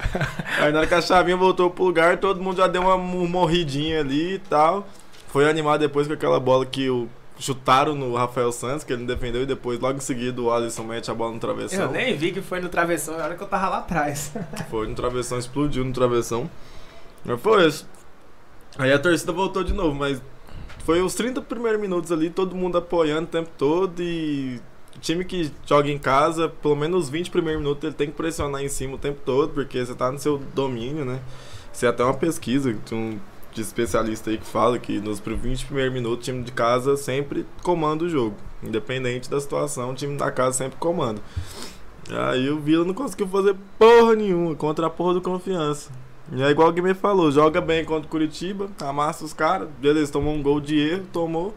Aí 0.57 0.71
na 0.71 0.79
hora 0.79 0.87
que 0.87 0.93
a 0.95 1.01
chavinha 1.01 1.37
voltou 1.37 1.69
pro 1.69 1.83
lugar, 1.83 2.17
todo 2.17 2.41
mundo 2.41 2.57
já 2.57 2.65
deu 2.65 2.81
uma 2.81 2.97
mo- 2.97 3.27
morridinha 3.27 3.99
ali 3.99 4.35
e 4.35 4.39
tal. 4.39 4.87
Foi 5.33 5.49
animado 5.49 5.79
depois 5.79 6.05
com 6.05 6.13
aquela 6.13 6.39
bola 6.39 6.63
que 6.63 6.87
o 6.91 7.09
chutaram 7.39 7.95
no 7.95 8.13
Rafael 8.13 8.51
Santos, 8.51 8.83
que 8.83 8.93
ele 8.93 9.03
defendeu, 9.03 9.41
e 9.41 9.47
depois, 9.47 9.79
logo 9.79 9.97
em 9.97 9.99
seguida, 9.99 10.39
o 10.39 10.51
Alisson 10.51 10.83
mete 10.83 11.09
a 11.09 11.13
bola 11.15 11.31
no 11.31 11.39
travessão. 11.39 11.85
Eu 11.85 11.91
nem 11.91 12.15
vi 12.15 12.31
que 12.31 12.39
foi 12.39 12.61
no 12.61 12.69
travessão, 12.69 13.17
na 13.17 13.23
hora 13.23 13.35
que 13.35 13.41
eu 13.41 13.47
tava 13.47 13.67
lá 13.67 13.77
atrás. 13.79 14.31
Foi 14.69 14.87
no 14.87 14.93
travessão, 14.93 15.39
explodiu 15.39 15.83
no 15.83 15.91
travessão. 15.91 16.47
Mas 17.25 17.41
foi 17.41 17.65
isso. 17.67 17.89
Aí 18.77 18.93
a 18.93 18.99
torcida 18.99 19.31
voltou 19.31 19.63
de 19.63 19.73
novo, 19.73 19.95
mas 19.95 20.21
foi 20.85 21.01
os 21.01 21.15
30 21.15 21.41
primeiros 21.41 21.81
minutos 21.81 22.11
ali, 22.11 22.29
todo 22.29 22.55
mundo 22.55 22.77
apoiando 22.77 23.23
o 23.23 23.31
tempo 23.31 23.49
todo 23.57 24.03
e 24.03 24.61
o 24.95 24.99
time 24.99 25.25
que 25.25 25.51
joga 25.65 25.89
em 25.89 25.97
casa, 25.97 26.47
pelo 26.47 26.75
menos 26.75 27.05
os 27.05 27.09
20 27.09 27.31
primeiros 27.31 27.59
minutos, 27.59 27.83
ele 27.83 27.95
tem 27.95 28.07
que 28.07 28.13
pressionar 28.13 28.61
em 28.61 28.69
cima 28.69 28.95
o 28.95 28.97
tempo 28.99 29.19
todo, 29.25 29.51
porque 29.51 29.83
você 29.83 29.95
tá 29.95 30.11
no 30.11 30.19
seu 30.19 30.37
domínio, 30.53 31.03
né? 31.03 31.19
Isso 31.73 31.85
é 31.87 31.89
até 31.89 32.03
uma 32.03 32.13
pesquisa 32.13 32.75
de 33.53 33.61
especialista 33.61 34.29
aí 34.29 34.37
que 34.37 34.45
fala 34.45 34.77
que 34.79 34.99
nos 34.99 35.19
20 35.19 35.65
primeiros 35.65 35.93
minutos 35.93 36.19
o 36.19 36.21
time 36.21 36.43
de 36.43 36.51
casa 36.51 36.97
sempre 36.97 37.45
comanda 37.61 38.03
o 38.03 38.09
jogo. 38.09 38.35
Independente 38.61 39.29
da 39.29 39.39
situação, 39.39 39.91
o 39.91 39.93
time 39.93 40.17
da 40.17 40.31
casa 40.31 40.57
sempre 40.57 40.77
comanda. 40.79 41.21
Aí 42.09 42.49
o 42.49 42.59
Vila 42.59 42.83
não 42.83 42.93
conseguiu 42.93 43.27
fazer 43.27 43.55
porra 43.77 44.15
nenhuma 44.15 44.55
contra 44.55 44.87
a 44.87 44.89
porra 44.89 45.13
do 45.13 45.21
confiança. 45.21 45.91
E 46.31 46.41
é 46.41 46.49
igual 46.49 46.69
o 46.69 46.71
Guimê 46.71 46.93
falou, 46.93 47.31
joga 47.31 47.61
bem 47.61 47.83
contra 47.83 48.07
o 48.07 48.09
Curitiba, 48.09 48.69
amassa 48.81 49.25
os 49.25 49.33
caras, 49.33 49.67
beleza, 49.79 50.11
tomou 50.11 50.33
um 50.33 50.41
gol 50.41 50.59
de 50.59 50.77
erro, 50.79 51.05
tomou. 51.11 51.53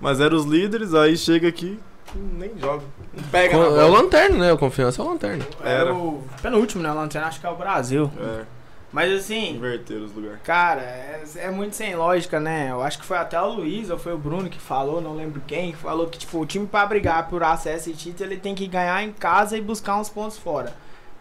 Mas 0.00 0.20
eram 0.20 0.36
os 0.36 0.44
líderes, 0.44 0.94
aí 0.94 1.16
chega 1.16 1.48
aqui, 1.48 1.78
nem 2.14 2.56
joga. 2.58 2.82
Não 3.14 3.24
pega 3.24 3.56
na 3.56 3.80
É 3.80 3.84
o. 3.84 3.92
Lanterna, 3.92 4.38
né? 4.38 4.52
O 4.52 4.58
Confiança 4.58 5.02
é 5.02 5.04
o 5.04 5.08
Lanterna. 5.08 5.44
Era. 5.62 5.94
o 5.94 6.22
penúltimo, 6.40 6.82
né? 6.82 6.92
Lanterna, 6.92 7.28
acho 7.28 7.40
que 7.40 7.46
é 7.46 7.50
o 7.50 7.56
Brasil. 7.56 8.10
É, 8.18 8.44
Mas 8.92 9.12
assim, 9.12 9.56
inverteram 9.56 10.04
os 10.04 10.14
lugares. 10.14 10.40
cara, 10.42 10.80
é, 10.80 11.22
é 11.36 11.50
muito 11.50 11.76
sem 11.76 11.94
lógica, 11.94 12.40
né? 12.40 12.70
Eu 12.70 12.82
acho 12.82 12.98
que 12.98 13.04
foi 13.04 13.18
até 13.18 13.40
o 13.40 13.52
Luiz 13.52 13.90
ou 13.90 13.98
foi 13.98 14.14
o 14.14 14.18
Bruno 14.18 14.48
que 14.48 14.58
falou, 14.58 15.00
não 15.00 15.14
lembro 15.14 15.42
quem, 15.46 15.72
que 15.72 15.78
falou 15.78 16.06
que 16.06 16.18
tipo, 16.18 16.38
o 16.38 16.46
time 16.46 16.66
pra 16.66 16.86
brigar 16.86 17.28
por 17.28 17.42
acesso 17.42 17.90
e 17.90 17.92
título, 17.92 18.30
ele 18.30 18.40
tem 18.40 18.54
que 18.54 18.66
ganhar 18.66 19.02
em 19.02 19.12
casa 19.12 19.56
e 19.58 19.60
buscar 19.60 19.96
uns 19.96 20.08
pontos 20.08 20.38
fora. 20.38 20.74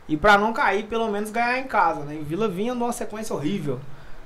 E 0.07 0.15
pra 0.15 0.37
não 0.37 0.53
cair, 0.53 0.85
pelo 0.85 1.09
menos 1.09 1.29
ganhar 1.29 1.59
em 1.59 1.65
casa, 1.65 2.05
né? 2.05 2.15
E 2.15 2.19
o 2.19 2.23
Vila 2.23 2.47
vinha 2.47 2.73
numa 2.73 2.93
sequência 2.93 3.35
horrível. 3.35 3.79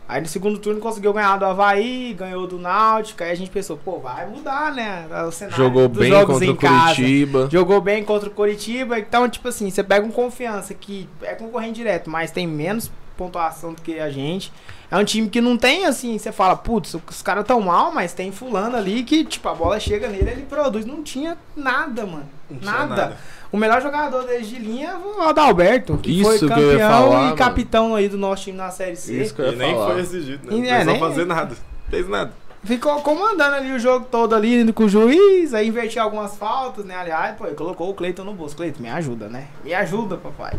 Aí 0.07 0.19
no 0.19 0.27
segundo 0.27 0.59
turno 0.59 0.79
conseguiu 0.81 1.13
ganhar 1.13 1.37
do 1.37 1.45
Havaí, 1.45 2.13
ganhou 2.13 2.45
do 2.45 2.59
Náutico, 2.59 3.23
aí 3.23 3.31
a 3.31 3.35
gente 3.35 3.49
pensou, 3.49 3.77
pô, 3.77 3.97
vai 3.97 4.27
mudar, 4.27 4.73
né? 4.73 5.07
O 5.25 5.31
cenário 5.31 5.57
Jogou 5.57 5.87
dos 5.87 5.99
bem 5.99 6.09
jogos 6.09 6.33
contra 6.33 6.45
em 6.45 6.49
o 6.49 6.55
casa. 6.57 6.95
Curitiba. 6.95 7.49
Jogou 7.49 7.81
bem 7.81 8.03
contra 8.03 8.27
o 8.27 8.31
Coritiba, 8.31 8.99
então, 8.99 9.27
tipo 9.29 9.47
assim, 9.47 9.71
você 9.71 9.81
pega 9.81 10.05
um 10.05 10.11
confiança 10.11 10.73
que 10.73 11.07
é 11.21 11.33
concorrente 11.33 11.75
direto, 11.75 12.09
mas 12.09 12.29
tem 12.29 12.45
menos 12.45 12.91
pontuação 13.25 13.73
do 13.73 13.81
que 13.81 13.99
a 13.99 14.09
gente. 14.09 14.51
É 14.89 14.97
um 14.97 15.03
time 15.05 15.29
que 15.29 15.39
não 15.39 15.55
tem 15.57 15.85
assim, 15.85 16.17
você 16.17 16.31
fala, 16.31 16.55
putz, 16.55 16.93
os 16.95 17.21
caras 17.21 17.45
tão 17.45 17.61
mal, 17.61 17.91
mas 17.93 18.13
tem 18.13 18.31
fulano 18.31 18.75
ali 18.75 19.03
que, 19.03 19.23
tipo, 19.23 19.47
a 19.47 19.53
bola 19.53 19.79
chega 19.79 20.07
nele, 20.09 20.29
ele 20.31 20.41
produz. 20.43 20.85
Não 20.85 21.01
tinha 21.03 21.37
nada, 21.55 22.05
mano. 22.05 22.27
tinha 22.49 22.59
Nada. 22.71 22.95
nada. 22.95 23.17
O 23.51 23.57
melhor 23.57 23.81
jogador 23.81 24.23
desde 24.23 24.55
de 24.55 24.61
linha 24.61 24.89
é 24.91 24.97
o 24.97 25.21
Adalberto, 25.21 25.97
que 25.97 26.21
foi 26.23 26.35
Isso 26.35 26.45
que 26.47 26.51
eu 26.51 26.55
campeão 26.55 26.71
ia 26.77 26.89
falar, 26.89 27.19
e 27.21 27.23
mano. 27.25 27.35
capitão 27.35 27.95
aí 27.95 28.09
do 28.09 28.17
nosso 28.17 28.43
time 28.43 28.57
na 28.57 28.69
Série 28.71 28.95
C. 28.95 29.21
Isso 29.21 29.33
que 29.35 29.41
eu 29.41 29.47
ia 29.47 29.53
E 29.53 29.55
nem 29.57 29.73
falar. 29.75 29.91
foi 29.91 29.99
exigido, 30.01 30.51
né? 30.51 30.57
Não 30.57 30.65
é, 30.75 30.83
nem- 30.85 30.99
fazer 30.99 31.25
nada. 31.25 31.55
Fez 31.89 32.07
nada. 32.09 32.31
Ficou 32.63 33.01
comandando 33.01 33.55
ali 33.55 33.71
o 33.73 33.79
jogo 33.79 34.05
todo 34.11 34.35
ali, 34.35 34.61
indo 34.61 34.71
com 34.73 34.83
o 34.83 34.89
juiz, 34.89 35.53
aí 35.53 35.67
invertia 35.67 36.01
algumas 36.03 36.37
faltas, 36.37 36.85
né? 36.85 36.95
Aliás, 36.95 37.35
pô, 37.35 37.45
ele 37.47 37.55
colocou 37.55 37.89
o 37.89 37.93
Cleiton 37.93 38.23
no 38.23 38.33
bolso. 38.33 38.55
Cleiton, 38.55 38.81
me 38.83 38.89
ajuda, 38.89 39.27
né? 39.27 39.47
Me 39.63 39.73
ajuda, 39.73 40.15
papai. 40.17 40.53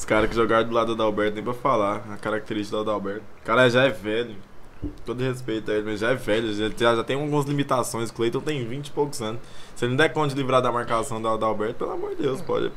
Os 0.00 0.06
caras 0.06 0.30
que 0.30 0.34
jogaram 0.34 0.66
do 0.66 0.74
lado 0.74 0.94
do 0.96 1.02
Adalberto, 1.02 1.34
nem 1.34 1.44
pra 1.44 1.52
falar 1.52 2.00
a 2.10 2.16
característica 2.16 2.74
do 2.74 2.80
Adalberto. 2.90 3.22
O 3.42 3.44
cara 3.44 3.68
já 3.68 3.84
é 3.84 3.90
velho. 3.90 4.34
Todo 5.04 5.22
respeito 5.22 5.70
a 5.70 5.74
ele, 5.74 5.90
mas 5.90 6.00
já 6.00 6.12
é 6.12 6.14
velho. 6.14 6.54
Já, 6.54 6.96
já 6.96 7.04
tem 7.04 7.16
algumas 7.20 7.44
limitações. 7.44 8.08
O 8.08 8.14
Cleiton 8.14 8.40
tem 8.40 8.66
20 8.66 8.86
e 8.86 8.90
poucos 8.92 9.20
anos. 9.20 9.42
Se 9.76 9.84
ele 9.84 9.90
não 9.90 9.98
der 9.98 10.08
conta 10.08 10.34
de 10.34 10.40
livrar 10.40 10.62
da 10.62 10.72
marcação 10.72 11.20
do 11.20 11.28
Adalberto, 11.28 11.74
pelo 11.74 11.92
amor 11.92 12.16
de 12.16 12.22
Deus, 12.22 12.40
pode, 12.40 12.72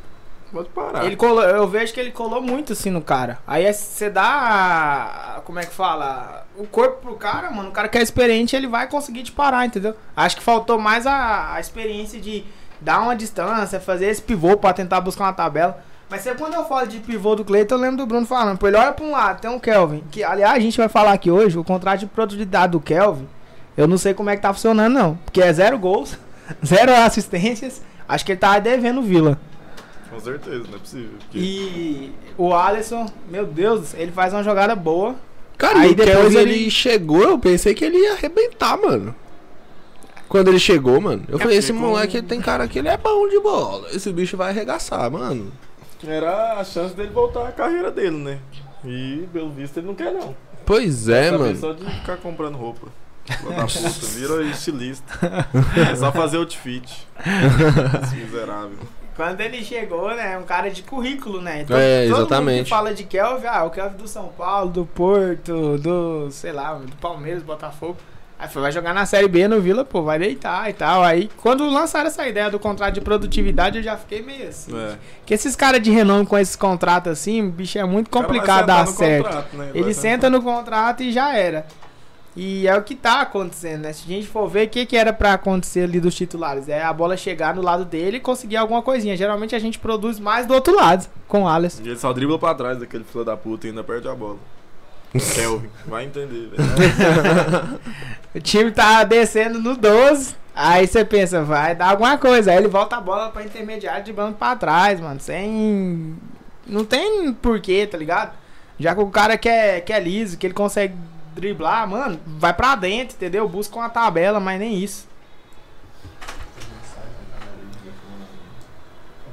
pode 0.51 0.67
parar. 0.71 1.05
Ele 1.05 1.15
colou, 1.15 1.41
eu 1.43 1.65
vejo 1.65 1.93
que 1.93 1.99
ele 2.01 2.11
colou 2.11 2.41
muito 2.41 2.73
assim 2.73 2.89
no 2.89 3.01
cara. 3.01 3.39
Aí 3.47 3.63
é- 3.63 3.71
você 3.71 4.09
dá. 4.09 5.41
Como 5.45 5.59
é 5.59 5.65
que 5.65 5.73
fala? 5.73 6.45
O 6.57 6.67
corpo 6.67 7.03
pro 7.03 7.15
cara, 7.15 7.49
mano. 7.51 7.69
O 7.69 7.71
cara 7.71 7.87
que 7.87 7.97
é 7.97 8.01
experiente, 8.01 8.53
ele 8.53 8.67
vai 8.67 8.89
conseguir 8.89 9.23
te 9.23 9.31
parar, 9.31 9.65
entendeu? 9.65 9.95
Acho 10.13 10.35
que 10.35 10.43
faltou 10.43 10.77
mais 10.77 11.07
a, 11.07 11.53
a 11.53 11.59
experiência 11.61 12.19
de 12.19 12.43
dar 12.81 12.99
uma 12.99 13.15
distância, 13.15 13.79
fazer 13.79 14.07
esse 14.07 14.21
pivô 14.21 14.57
pra 14.57 14.73
tentar 14.73 14.99
buscar 14.99 15.23
uma 15.23 15.31
tabela. 15.33 15.81
Mas 16.09 16.21
sempre 16.21 16.39
quando 16.39 16.53
eu 16.53 16.65
falo 16.65 16.85
de 16.87 16.99
pivô 16.99 17.35
do 17.35 17.43
Cleiton, 17.43 17.75
eu 17.75 17.79
lembro 17.81 17.97
do 17.97 18.05
Bruno 18.05 18.25
falando. 18.25 18.57
Pô, 18.57 18.67
ele 18.67 18.77
olha 18.77 18.91
pra 18.91 19.03
um 19.05 19.11
lado, 19.11 19.41
tem 19.41 19.49
um 19.49 19.59
Kelvin. 19.59 20.03
Que, 20.11 20.23
aliás, 20.23 20.55
a 20.55 20.59
gente 20.59 20.77
vai 20.77 20.87
falar 20.89 21.13
aqui 21.13 21.31
hoje, 21.31 21.57
o 21.57 21.63
contrato 21.63 22.01
de 22.01 22.05
produtividade 22.05 22.73
do 22.73 22.79
Kelvin. 22.79 23.27
Eu 23.75 23.87
não 23.87 23.97
sei 23.97 24.13
como 24.13 24.29
é 24.29 24.35
que 24.35 24.41
tá 24.41 24.53
funcionando, 24.53 24.93
não. 24.93 25.15
Porque 25.25 25.41
é 25.41 25.51
zero 25.51 25.77
gols, 25.79 26.15
zero 26.63 26.93
assistências. 26.93 27.81
Acho 28.07 28.25
que 28.25 28.33
ele 28.33 28.39
tá 28.39 28.59
devendo 28.59 28.99
o 28.99 29.03
Vila. 29.03 29.39
Com 30.11 30.19
certeza, 30.19 30.63
não 30.69 30.75
é 30.75 30.79
possível. 30.79 31.09
Porque 31.19 31.39
E 31.39 32.13
o 32.37 32.53
Alisson, 32.53 33.07
meu 33.27 33.47
Deus, 33.47 33.95
ele 33.95 34.11
faz 34.11 34.31
uma 34.33 34.43
jogada 34.43 34.75
boa. 34.75 35.15
Cara, 35.57 35.79
Aí 35.79 35.89
e 35.89 35.91
o 35.93 35.95
depois 35.95 36.17
Kelvin, 36.17 36.37
ele- 36.37 36.53
ele 36.63 36.69
chegou, 36.69 37.23
eu 37.23 37.39
pensei 37.39 37.73
que 37.73 37.83
ele 37.83 37.97
ia 37.97 38.13
arrebentar, 38.13 38.77
mano. 38.77 39.15
Quando 40.29 40.47
ele 40.49 40.59
chegou, 40.59 40.99
mano, 41.01 41.23
eu 41.29 41.37
É 41.37 41.41
falei, 41.41 41.57
esse 41.57 41.71
com- 41.73 41.79
moleque 41.79 42.17
ele 42.17 42.27
tem 42.27 42.41
cara 42.41 42.67
que 42.67 42.77
ele 42.79 42.87
é 42.87 42.97
bom 42.97 43.27
de 43.27 43.39
bola. 43.39 43.87
Esse 43.91 44.11
bicho 44.11 44.35
vai 44.37 44.49
arregaçar, 44.49 45.09
mano. 45.11 45.51
Era 46.07 46.59
a 46.59 46.63
chance 46.63 46.93
dele 46.95 47.09
voltar 47.09 47.47
à 47.47 47.51
carreira 47.51 47.89
dele, 47.91 48.17
né? 48.17 48.39
E, 48.83 49.27
pelo 49.31 49.49
visto, 49.51 49.77
ele 49.77 49.87
não 49.87 49.95
quer, 49.95 50.11
não. 50.13 50.35
Pois 50.65 51.07
é, 51.09 51.29
Sabe 51.29 51.43
mano. 51.43 51.55
só 51.57 51.73
de 51.73 51.85
ficar 51.85 52.17
comprando 52.17 52.57
roupa. 52.57 52.87
Da 53.25 53.65
puta, 53.65 54.05
vira 54.07 54.43
estilista. 54.43 55.47
É 55.91 55.95
só 55.95 56.11
fazer 56.11 56.37
outfit. 56.37 57.07
Esse 58.03 58.15
miserável. 58.15 58.77
Quando 59.15 59.39
ele 59.41 59.63
chegou, 59.63 60.13
né? 60.15 60.37
Um 60.37 60.43
cara 60.43 60.69
de 60.71 60.81
currículo, 60.83 61.39
né? 61.41 61.61
É, 61.61 61.63
Todo 61.63 61.77
mundo 61.77 62.17
exatamente. 62.17 62.63
que 62.63 62.69
fala 62.69 62.93
de 62.93 63.03
Kelvin, 63.03 63.47
ah, 63.47 63.63
o 63.63 63.69
Kelvin 63.69 63.95
do 63.97 64.07
São 64.07 64.27
Paulo, 64.29 64.71
do 64.71 64.85
Porto, 64.85 65.77
do, 65.77 66.29
sei 66.31 66.51
lá, 66.51 66.73
do 66.73 66.95
Palmeiras, 66.97 67.43
Botafogo. 67.43 67.97
Aí 68.43 68.49
foi, 68.49 68.61
vai 68.61 68.73
jogar 68.73 68.93
na 68.93 69.05
Série 69.05 69.29
B 69.29 69.47
no 69.47 69.61
Vila, 69.61 69.85
pô, 69.85 70.01
vai 70.01 70.19
deitar 70.19 70.69
e 70.69 70.73
tal. 70.73 71.01
Aí, 71.01 71.29
quando 71.37 71.65
lançaram 71.69 72.07
essa 72.07 72.27
ideia 72.27 72.51
do 72.51 72.59
contrato 72.59 72.93
de 72.93 72.99
produtividade, 72.99 73.77
eu 73.77 73.83
já 73.83 73.95
fiquei 73.95 74.21
meio 74.21 74.49
assim. 74.49 74.77
É. 74.77 74.97
Que 75.25 75.33
esses 75.33 75.55
caras 75.55 75.81
de 75.81 75.89
renome 75.89 76.25
com 76.25 76.37
esses 76.37 76.57
contratos 76.57 77.13
assim, 77.13 77.49
bicho, 77.49 77.79
é 77.79 77.85
muito 77.85 78.09
complicado 78.09 78.65
dar 78.65 78.85
no 78.85 78.91
certo. 78.91 79.23
contrato, 79.23 79.55
né? 79.55 79.71
Ele 79.73 79.85
Vai 79.85 79.93
senta 79.93 80.29
no 80.29 80.41
contrato 80.41 81.03
e 81.03 81.13
já 81.13 81.33
era. 81.33 81.65
E 82.35 82.67
é 82.67 82.75
o 82.75 82.83
que 82.83 82.95
tá 82.95 83.21
acontecendo, 83.21 83.83
né? 83.83 83.93
Se 83.93 84.03
a 84.03 84.07
gente 84.13 84.27
for 84.27 84.49
ver 84.49 84.67
o 84.67 84.69
que, 84.69 84.85
que 84.85 84.97
era 84.97 85.13
pra 85.13 85.35
acontecer 85.35 85.85
ali 85.85 86.01
dos 86.01 86.13
titulares, 86.13 86.67
é 86.67 86.83
a 86.83 86.91
bola 86.91 87.15
chegar 87.15 87.55
no 87.55 87.61
lado 87.61 87.85
dele 87.85 88.17
e 88.17 88.19
conseguir 88.19 88.57
alguma 88.57 88.81
coisinha. 88.81 89.15
Geralmente 89.15 89.55
a 89.55 89.59
gente 89.59 89.79
produz 89.79 90.19
mais 90.19 90.45
do 90.45 90.53
outro 90.53 90.75
lado, 90.75 91.07
com 91.29 91.43
o 91.43 91.47
Alisson. 91.47 91.81
E 91.81 91.87
ele 91.87 91.97
só 91.97 92.11
dribla 92.11 92.37
pra 92.37 92.53
trás 92.53 92.77
daquele 92.77 93.05
filho 93.05 93.23
da 93.23 93.37
puta 93.37 93.67
e 93.67 93.69
ainda 93.69 93.85
perde 93.85 94.09
a 94.09 94.13
bola. 94.13 94.37
Kelvin, 95.19 95.69
vai 95.85 96.05
entender, 96.05 96.49
velho. 96.49 97.79
O 98.35 98.39
time 98.39 98.71
tá 98.71 99.03
descendo 99.03 99.59
no 99.59 99.77
12, 99.77 100.35
aí 100.55 100.87
você 100.87 101.05
pensa, 101.05 101.43
vai 101.43 101.75
dar 101.75 101.89
alguma 101.89 102.17
coisa. 102.17 102.49
Aí 102.49 102.57
ele 102.57 102.67
volta 102.67 102.97
a 102.97 103.01
bola 103.01 103.29
pra 103.29 103.43
intermediário 103.43 104.03
de 104.03 104.11
banco 104.11 104.39
pra 104.39 104.55
trás, 104.55 104.99
mano. 104.99 105.19
Sem. 105.19 106.15
Não 106.65 106.83
tem 106.83 107.31
porquê, 107.31 107.85
tá 107.85 107.95
ligado? 107.95 108.33
Já 108.79 108.95
que 108.95 109.01
o 109.01 109.09
cara 109.11 109.37
que 109.37 109.47
é, 109.47 109.79
que 109.79 109.93
é 109.93 109.99
liso, 109.99 110.35
que 110.35 110.47
ele 110.47 110.53
consegue 110.55 110.95
driblar, 111.35 111.87
mano, 111.87 112.19
vai 112.25 112.55
pra 112.55 112.75
dentro, 112.75 113.15
entendeu? 113.15 113.47
Busca 113.47 113.75
uma 113.75 113.89
tabela, 113.89 114.39
mas 114.39 114.59
nem 114.59 114.79
isso. 114.83 115.07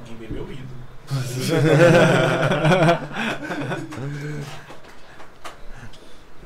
Ninguém 0.07 0.27
bebeu 0.27 0.47
ídolo. 0.51 0.67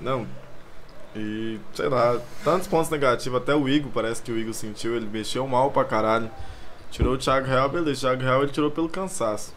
Não. 0.05 0.27
E, 1.15 1.59
sei 1.73 1.89
lá, 1.89 2.19
tantos 2.43 2.67
pontos 2.67 2.91
negativos, 2.91 3.41
até 3.41 3.55
o 3.55 3.67
Igor, 3.67 3.91
parece 3.91 4.21
que 4.21 4.31
o 4.31 4.37
Igor 4.37 4.53
sentiu, 4.53 4.95
ele 4.95 5.07
mexeu 5.11 5.47
mal 5.47 5.71
pra 5.71 5.83
caralho. 5.83 6.29
Tirou 6.91 7.15
o 7.15 7.17
Thiago 7.17 7.47
Real, 7.47 7.67
beleza, 7.67 7.97
o 7.97 8.01
Thiago 8.01 8.21
Real 8.21 8.43
ele 8.43 8.51
tirou 8.51 8.69
pelo 8.69 8.87
cansaço. 8.87 9.51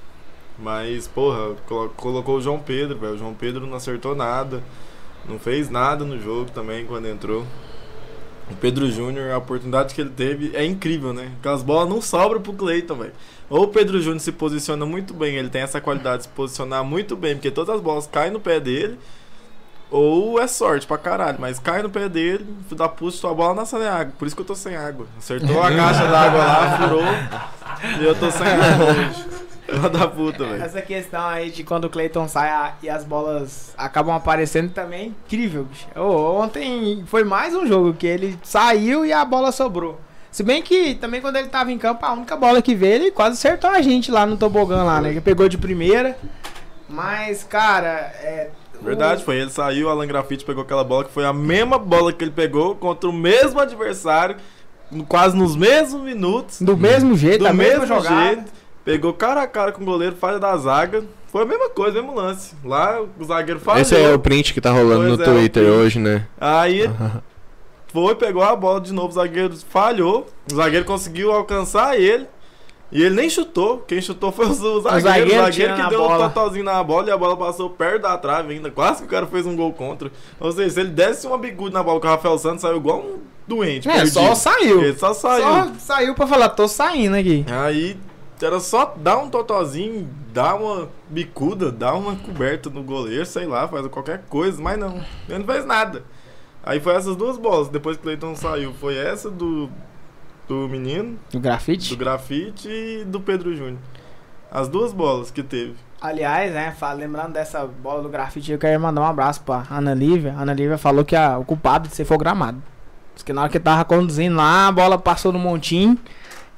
Mas, 0.58 1.06
porra, 1.06 1.54
colo- 1.66 1.90
colocou 1.90 2.36
o 2.38 2.40
João 2.40 2.58
Pedro, 2.58 2.98
velho. 2.98 3.14
O 3.14 3.18
João 3.18 3.34
Pedro 3.34 3.66
não 3.66 3.76
acertou 3.76 4.14
nada. 4.16 4.62
Não 5.28 5.38
fez 5.38 5.68
nada 5.68 6.04
no 6.04 6.18
jogo 6.20 6.50
também 6.50 6.86
quando 6.86 7.06
entrou. 7.06 7.44
O 8.50 8.54
Pedro 8.56 8.90
Júnior, 8.90 9.30
a 9.30 9.36
oportunidade 9.36 9.94
que 9.94 10.00
ele 10.00 10.10
teve 10.10 10.56
é 10.56 10.64
incrível, 10.64 11.12
né? 11.12 11.32
Aquelas 11.38 11.62
bolas 11.62 11.88
não 11.88 12.00
sobram 12.00 12.40
pro 12.40 12.54
Cleiton, 12.54 12.94
velho. 12.94 13.12
Ou 13.50 13.64
o 13.64 13.68
Pedro 13.68 14.00
Júnior 14.00 14.20
se 14.20 14.32
posiciona 14.32 14.86
muito 14.86 15.12
bem, 15.12 15.36
ele 15.36 15.50
tem 15.50 15.60
essa 15.60 15.80
qualidade 15.80 16.18
de 16.18 16.22
se 16.24 16.28
posicionar 16.30 16.82
muito 16.82 17.14
bem, 17.14 17.34
porque 17.34 17.50
todas 17.50 17.74
as 17.74 17.80
bolas 17.82 18.06
caem 18.06 18.32
no 18.32 18.40
pé 18.40 18.58
dele. 18.58 18.98
Ou 19.90 20.38
é 20.38 20.46
sorte 20.46 20.86
pra 20.86 20.98
caralho, 20.98 21.38
mas 21.40 21.58
cai 21.58 21.82
no 21.82 21.88
pé 21.88 22.08
dele, 22.08 22.46
da 22.72 22.88
puta, 22.88 23.16
tua 23.18 23.32
bola 23.34 23.54
na 23.54 23.90
água. 23.90 24.12
Por 24.18 24.26
isso 24.26 24.36
que 24.36 24.42
eu 24.42 24.46
tô 24.46 24.54
sem 24.54 24.76
água. 24.76 25.06
Acertou 25.16 25.62
a 25.62 25.70
caixa 25.74 26.06
d'água 26.06 26.38
lá, 26.44 26.78
furou. 26.78 27.02
E 28.00 28.04
eu 28.04 28.14
tô 28.14 28.30
sem 28.30 28.46
água 28.46 28.86
hoje. 28.86 29.24
Da 29.92 30.08
puta, 30.08 30.46
velho. 30.46 30.62
Essa 30.62 30.80
questão 30.80 31.26
aí 31.26 31.50
de 31.50 31.62
quando 31.62 31.84
o 31.84 31.90
Clayton 31.90 32.26
sai 32.26 32.48
a- 32.48 32.72
e 32.82 32.88
as 32.88 33.04
bolas 33.04 33.74
acabam 33.76 34.14
aparecendo 34.16 34.70
também 34.72 35.00
é 35.00 35.06
incrível, 35.06 35.64
bicho. 35.64 35.86
Ô, 35.94 36.40
ontem 36.40 37.04
foi 37.06 37.22
mais 37.22 37.54
um 37.54 37.66
jogo 37.66 37.92
que 37.92 38.06
ele 38.06 38.38
saiu 38.42 39.04
e 39.04 39.12
a 39.12 39.22
bola 39.26 39.52
sobrou. 39.52 40.00
Se 40.30 40.42
bem 40.42 40.62
que 40.62 40.94
também 40.94 41.20
quando 41.20 41.36
ele 41.36 41.48
tava 41.48 41.70
em 41.70 41.76
campo, 41.78 42.04
a 42.06 42.12
única 42.14 42.34
bola 42.34 42.62
que 42.62 42.74
veio, 42.74 42.94
ele 42.94 43.10
quase 43.10 43.34
acertou 43.36 43.68
a 43.68 43.82
gente 43.82 44.10
lá 44.10 44.24
no 44.24 44.38
tobogã 44.38 44.82
lá, 44.84 45.00
né? 45.02 45.12
Que 45.12 45.20
pegou 45.20 45.48
de 45.50 45.58
primeira. 45.58 46.16
Mas, 46.88 47.44
cara, 47.44 47.90
é. 48.22 48.50
Verdade, 48.82 49.24
foi. 49.24 49.36
Ele 49.36 49.50
saiu, 49.50 49.86
o 49.86 49.90
Alan 49.90 50.06
Grafite 50.06 50.44
pegou 50.44 50.62
aquela 50.62 50.84
bola 50.84 51.04
que 51.04 51.12
foi 51.12 51.24
a 51.24 51.32
mesma 51.32 51.78
bola 51.78 52.12
que 52.12 52.22
ele 52.24 52.30
pegou 52.30 52.74
contra 52.74 53.08
o 53.08 53.12
mesmo 53.12 53.60
adversário, 53.60 54.36
quase 55.08 55.36
nos 55.36 55.56
mesmos 55.56 56.02
minutos. 56.02 56.62
Do 56.62 56.76
mesmo 56.76 57.16
jeito, 57.16 57.44
do 57.44 57.54
mesmo 57.54 57.86
jogada. 57.86 58.24
jeito. 58.24 58.52
Pegou 58.84 59.12
cara 59.12 59.42
a 59.42 59.46
cara 59.46 59.72
com 59.72 59.82
o 59.82 59.84
goleiro, 59.84 60.16
falha 60.16 60.38
da 60.38 60.56
zaga. 60.56 61.04
Foi 61.30 61.42
a 61.42 61.46
mesma 61.46 61.68
coisa, 61.68 62.00
mesmo 62.00 62.14
lance. 62.14 62.54
Lá 62.64 63.02
o 63.02 63.24
zagueiro 63.24 63.60
falhou. 63.60 63.82
Esse 63.82 63.94
é 63.94 64.14
o 64.14 64.18
print 64.18 64.54
que 64.54 64.60
tá 64.60 64.70
rolando 64.70 65.04
Pois 65.04 65.18
no 65.18 65.22
é, 65.22 65.26
Twitter 65.26 65.64
hoje, 65.64 65.98
né? 65.98 66.26
Aí 66.40 66.90
foi, 67.92 68.14
pegou 68.14 68.42
a 68.42 68.56
bola 68.56 68.80
de 68.80 68.92
novo, 68.92 69.08
o 69.08 69.12
zagueiro 69.12 69.54
falhou. 69.68 70.26
O 70.50 70.54
zagueiro 70.54 70.86
conseguiu 70.86 71.32
alcançar 71.32 71.98
ele. 71.98 72.26
E 72.90 73.02
ele 73.02 73.14
nem 73.14 73.28
chutou. 73.28 73.78
Quem 73.78 74.00
chutou 74.00 74.32
foi 74.32 74.46
o 74.46 74.52
zagueiro. 74.52 74.78
O 74.78 75.00
zagueiro, 75.00 75.30
zagueiro 75.30 75.74
que 75.74 75.88
deu 75.90 76.00
bola. 76.00 76.26
um 76.26 76.30
totozinho 76.30 76.64
na 76.64 76.82
bola 76.82 77.08
e 77.08 77.10
a 77.10 77.16
bola 77.18 77.36
passou 77.36 77.68
perto 77.70 78.02
da 78.02 78.16
trave 78.16 78.54
ainda. 78.54 78.70
Quase 78.70 79.00
que 79.00 79.04
o 79.04 79.10
cara 79.10 79.26
fez 79.26 79.44
um 79.46 79.54
gol 79.54 79.72
contra. 79.72 80.10
Ou 80.40 80.50
seja, 80.52 80.70
se 80.70 80.80
ele 80.80 80.90
desse 80.90 81.26
uma 81.26 81.36
bicuda 81.36 81.74
na 81.74 81.82
bola 81.82 82.00
com 82.00 82.06
o 82.06 82.10
Rafael 82.10 82.38
Santos, 82.38 82.62
saiu 82.62 82.78
igual 82.78 83.00
um 83.00 83.18
doente. 83.46 83.88
É, 83.88 83.92
perdido. 83.92 84.14
só 84.14 84.34
saiu. 84.34 84.82
Ele 84.82 84.98
só 84.98 85.12
saiu. 85.12 85.42
Só 85.42 85.72
saiu 85.78 86.14
pra 86.14 86.26
falar, 86.26 86.48
tô 86.50 86.66
saindo 86.66 87.16
aqui. 87.16 87.44
Aí 87.48 87.96
era 88.40 88.60
só 88.60 88.94
dar 88.96 89.18
um 89.18 89.28
totozinho, 89.28 90.08
dar 90.32 90.54
uma 90.54 90.88
bicuda, 91.08 91.70
dar 91.70 91.94
uma 91.94 92.16
coberta 92.16 92.70
no 92.70 92.82
goleiro, 92.82 93.26
sei 93.26 93.46
lá, 93.46 93.66
faz 93.66 93.86
qualquer 93.88 94.22
coisa, 94.28 94.60
mas 94.62 94.78
não. 94.78 95.02
Ele 95.28 95.38
não 95.38 95.46
fez 95.46 95.64
nada. 95.66 96.04
Aí 96.62 96.80
foi 96.80 96.94
essas 96.94 97.16
duas 97.16 97.36
bolas. 97.36 97.68
Depois 97.68 97.96
que 97.96 98.00
o 98.00 98.04
Cleiton 98.04 98.34
saiu, 98.34 98.72
foi 98.74 98.96
essa 98.96 99.30
do, 99.30 99.70
do 100.48 100.68
menino, 100.68 101.18
Do 101.30 101.38
grafite? 101.38 101.90
do 101.90 101.96
grafite 101.96 102.68
e 102.68 103.04
do 103.04 103.20
Pedro 103.20 103.54
Júnior. 103.54 103.78
As 104.50 104.68
duas 104.68 104.92
bolas 104.92 105.30
que 105.30 105.42
teve. 105.42 105.74
Aliás, 106.00 106.52
né, 106.52 106.74
lembrando 106.96 107.32
dessa 107.32 107.66
bola 107.66 108.02
do 108.02 108.08
grafite, 108.08 108.50
eu 108.52 108.58
quero 108.58 108.80
mandar 108.80 109.02
um 109.02 109.04
abraço 109.04 109.42
pra 109.42 109.64
Ana 109.70 109.92
Lívia. 109.92 110.34
Ana 110.38 110.54
Lívia 110.54 110.78
falou 110.78 111.04
que 111.04 111.14
a- 111.14 111.36
o 111.38 111.44
culpado 111.44 111.88
de 111.88 111.94
ser 111.94 112.04
foi 112.04 112.16
o 112.16 112.20
gramado. 112.20 112.62
Diz 113.14 113.22
que 113.22 113.32
na 113.32 113.42
hora 113.42 113.50
que 113.50 113.60
tava 113.60 113.84
conduzindo 113.84 114.36
lá, 114.36 114.68
a 114.68 114.72
bola 114.72 114.96
passou 114.96 115.32
no 115.32 115.38
montinho. 115.38 115.98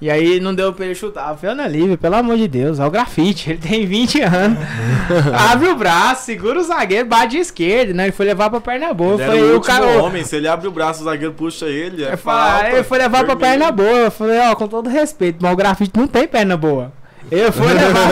E 0.01 0.11
aí 0.11 0.41
não 0.41 0.55
deu 0.55 0.73
pra 0.73 0.87
ele 0.87 0.95
chutar. 0.95 1.37
Ana 1.43 1.69
Lívia, 1.69 1.99
pelo 1.99 2.15
amor 2.17 2.39
de 2.39 2.49
Deus, 2.49 2.79
é 2.81 2.87
o 2.87 2.91
grafite. 2.91 3.51
Ele 3.51 3.59
tem 3.59 3.85
20 3.87 4.23
anos. 4.23 4.59
Abre 5.51 5.69
o 5.69 5.77
braço, 5.77 6.25
segura 6.25 6.59
o 6.59 6.63
zagueiro, 6.63 7.07
bate 7.07 7.33
de 7.33 7.39
esquerda, 7.39 7.93
né? 7.93 8.05
Ele 8.05 8.13
foi 8.13 8.25
levar 8.25 8.49
pra 8.49 8.61
perna 8.63 8.95
boa. 8.95 9.21
Ele 9.21 9.25
Foi 9.31 9.55
o 9.57 9.61
cara. 9.61 9.85
homem, 10.03 10.25
se 10.25 10.37
ele 10.37 10.49
abre 10.49 10.67
o 10.67 10.71
braço, 10.71 11.03
o 11.03 11.05
zagueiro 11.05 11.35
puxa 11.35 11.67
ele. 11.67 12.03
É 12.03 12.15
Eu 12.15 12.19
falei, 12.19 12.51
falta, 12.63 12.71
ele 12.77 12.83
foi 12.85 12.99
levar 12.99 13.25
pra 13.25 13.35
vermelho. 13.35 13.59
perna 13.61 13.73
boa. 13.73 13.99
Eu 13.99 14.11
falei, 14.11 14.39
ó, 14.39 14.55
com 14.55 14.67
todo 14.67 14.89
respeito, 14.89 15.39
mas 15.41 15.53
o 15.53 15.57
grafite 15.57 15.93
não 15.99 16.07
tem 16.07 16.27
perna 16.27 16.57
boa. 16.57 16.93
Ele 17.31 17.53
foi 17.53 17.67
levar 17.75 18.09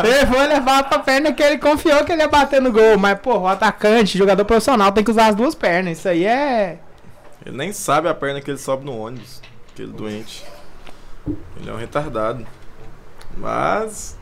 pra, 0.00 0.08
ele 0.08 0.26
foi 0.26 0.46
levar 0.48 0.82
pra 0.88 0.98
perna 0.98 1.32
que 1.32 1.42
ele 1.42 1.58
confiou 1.58 2.04
que 2.04 2.10
ele 2.12 2.22
ia 2.22 2.28
bater 2.28 2.60
no 2.60 2.72
gol. 2.72 2.98
Mas, 2.98 3.18
pô, 3.20 3.38
o 3.38 3.46
atacante, 3.46 4.18
jogador 4.18 4.44
profissional, 4.44 4.90
tem 4.90 5.04
que 5.04 5.10
usar 5.12 5.28
as 5.28 5.36
duas 5.36 5.54
pernas. 5.54 5.98
Isso 5.98 6.08
aí 6.08 6.24
é. 6.26 6.78
Ele 7.46 7.56
nem 7.56 7.72
sabe 7.72 8.08
a 8.08 8.14
perna 8.14 8.40
que 8.40 8.50
ele 8.50 8.58
sobe 8.58 8.84
no 8.84 8.98
ônibus. 8.98 9.40
Aquele 9.72 9.92
doente. 9.92 10.44
Ele 11.56 11.70
é 11.70 11.72
um 11.72 11.76
retardado. 11.76 12.46
Mas. 13.36 14.18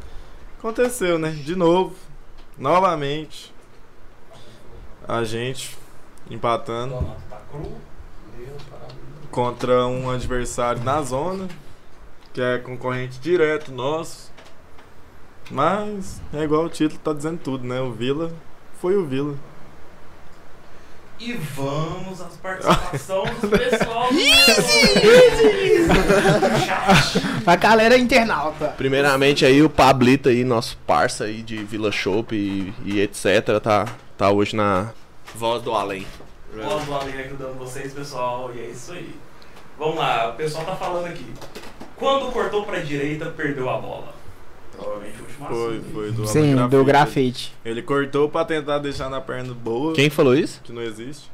Aconteceu, 0.59 1.19
né? 1.19 1.31
De 1.31 1.55
novo. 1.55 1.95
Novamente. 2.57 3.55
A 5.07 5.25
gente 5.25 5.77
empatando 6.31 7.17
contra 9.31 9.87
um 9.87 10.11
adversário 10.11 10.83
na 10.83 11.01
zona. 11.03 11.49
Que 12.33 12.41
é 12.41 12.59
concorrente 12.59 13.19
direto 13.21 13.73
nosso. 13.73 14.33
Mas 15.51 16.21
é 16.33 16.43
igual 16.43 16.65
o 16.65 16.69
título 16.69 17.01
tá 17.01 17.13
dizendo 17.13 17.41
tudo, 17.43 17.65
né? 17.65 17.81
O 17.81 17.93
Vila 17.93 18.31
foi 18.81 18.97
o 18.97 19.07
Vila. 19.07 19.35
E 21.21 21.33
vamos 21.33 22.21
às 22.21 22.37
participações 22.37 23.41
do 23.41 23.49
pessoal. 23.49 24.09
do 24.13 24.19
chat. 26.65 27.21
A 27.45 27.57
galera 27.57 27.99
internauta. 27.99 28.69
Primeiramente 28.77 29.45
aí 29.45 29.61
o 29.63 29.69
Pablito 29.69 30.29
aí, 30.29 30.45
nosso 30.45 30.77
parça 30.87 31.25
aí 31.25 31.43
de 31.43 31.57
Vila 31.57 31.91
Shop 31.91 32.35
e, 32.35 32.73
e 32.85 33.01
etc, 33.01 33.59
tá, 33.61 33.87
tá 34.17 34.31
hoje 34.31 34.55
na 34.55 34.91
Voz 35.35 35.63
do 35.63 35.75
Além. 35.75 36.07
Voz 36.55 36.85
do 36.85 36.95
Além 36.95 37.21
ajudando 37.21 37.59
vocês, 37.59 37.93
pessoal. 37.93 38.53
E 38.55 38.61
é 38.61 38.67
isso 38.67 38.93
aí. 38.93 39.15
Vamos 39.79 39.97
lá, 39.97 40.31
o 40.31 40.33
pessoal 40.35 40.65
tá 40.65 40.77
falando 40.77 41.07
aqui. 41.07 41.27
Quando 41.97 42.33
cortou 42.33 42.65
pra 42.65 42.79
direita, 42.79 43.27
perdeu 43.27 43.69
a 43.69 43.79
bola. 43.79 44.15
Provavelmente 44.79 45.17
o 45.19 45.23
último 45.25 45.47
Foi, 45.49 45.81
foi 45.93 46.13
do 46.13 46.27
Sim, 46.27 46.53
Alan 46.55 46.69
do 46.69 46.85
Grafite. 46.85 47.53
grafite. 47.53 47.55
Ele 47.65 47.83
cortou 47.83 48.29
pra 48.29 48.45
tentar 48.45 48.79
deixar 48.79 49.09
na 49.11 49.21
perna 49.21 49.53
boa, 49.55 49.95
Quem 49.95 50.09
falou 50.09 50.35
isso? 50.35 50.61
que 50.63 50.73
não 50.73 50.83
existe. 50.83 51.31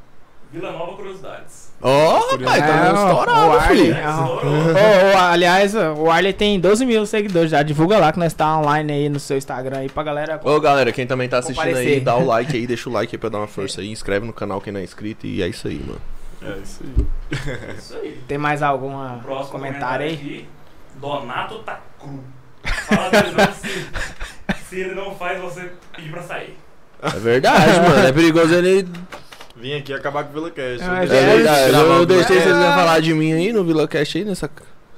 Vila 0.51 0.71
Nova 0.71 0.93
Curiosidades. 0.95 1.73
Ó, 1.81 2.19
Curioso. 2.21 2.43
rapaz, 2.45 2.59
tá 2.63 2.85
É, 2.87 2.93
estourado, 2.93 3.47
o 3.47 3.51
Arley. 3.53 3.77
filho. 3.85 3.95
Ô, 3.95 5.17
aliás, 5.17 5.75
o 5.75 6.09
Arley 6.09 6.33
tem 6.33 6.59
12 6.59 6.85
mil 6.85 7.05
seguidores 7.05 7.51
já. 7.51 7.61
Divulga 7.61 7.97
lá 7.97 8.11
que 8.13 8.19
nós 8.19 8.33
tá 8.33 8.57
online 8.59 8.91
aí 8.93 9.09
no 9.09 9.19
seu 9.19 9.37
Instagram 9.37 9.79
aí 9.79 9.89
pra 9.89 10.03
galera. 10.03 10.39
Ô, 10.43 10.59
galera, 10.61 10.91
quem 10.93 11.05
também 11.05 11.27
tá 11.27 11.39
assistindo 11.39 11.75
aí, 11.75 11.99
dá 11.99 12.15
o 12.15 12.25
like 12.25 12.55
aí, 12.55 12.65
deixa 12.67 12.89
o 12.89 12.93
like 12.93 13.13
aí 13.15 13.19
pra 13.19 13.27
dar 13.29 13.39
uma 13.39 13.47
força 13.47 13.81
aí, 13.81 13.89
inscreve 13.91 14.25
no 14.25 14.31
canal 14.33 14.61
quem 14.61 14.71
não 14.71 14.79
é 14.79 14.83
inscrito 14.83 15.25
e 15.27 15.41
é 15.41 15.47
isso 15.47 15.67
aí, 15.67 15.79
mano. 15.85 16.01
É 16.41 16.57
isso 16.63 16.83
aí. 16.83 17.05
É 17.69 17.73
isso 17.73 17.95
aí. 17.95 18.19
Tem 18.27 18.37
mais 18.37 18.61
algum 18.61 18.93
Próximo 19.23 19.51
comentário 19.51 20.05
aí? 20.05 20.13
aqui. 20.13 20.47
Donato 21.01 21.59
tá 21.59 21.81
cru. 21.99 22.23
Fala 22.95 23.51
se, 23.53 24.65
se 24.69 24.79
ele 24.79 24.95
não 24.95 25.15
faz 25.15 25.39
você 25.39 25.71
pedir 25.95 26.11
pra 26.11 26.21
sair. 26.23 26.57
É 27.01 27.19
verdade, 27.19 27.79
mano. 27.81 28.07
É 28.07 28.11
perigoso 28.11 28.53
ele. 28.53 28.87
Vim 29.55 29.73
aqui 29.73 29.93
acabar 29.93 30.23
com 30.23 30.31
o 30.31 30.33
Vila 30.33 30.51
Cash. 30.51 30.81
É, 30.81 31.03
É 31.03 31.35
verdade. 31.35 31.73
Eu, 31.73 31.93
eu 31.93 32.05
deixei 32.05 32.41
vocês 32.41 32.55
falar 32.55 32.99
de 32.99 33.13
mim 33.13 33.31
aí 33.33 33.53
no 33.53 33.63
VilaCast 33.63 34.17
aí, 34.17 34.25
nessa. 34.25 34.49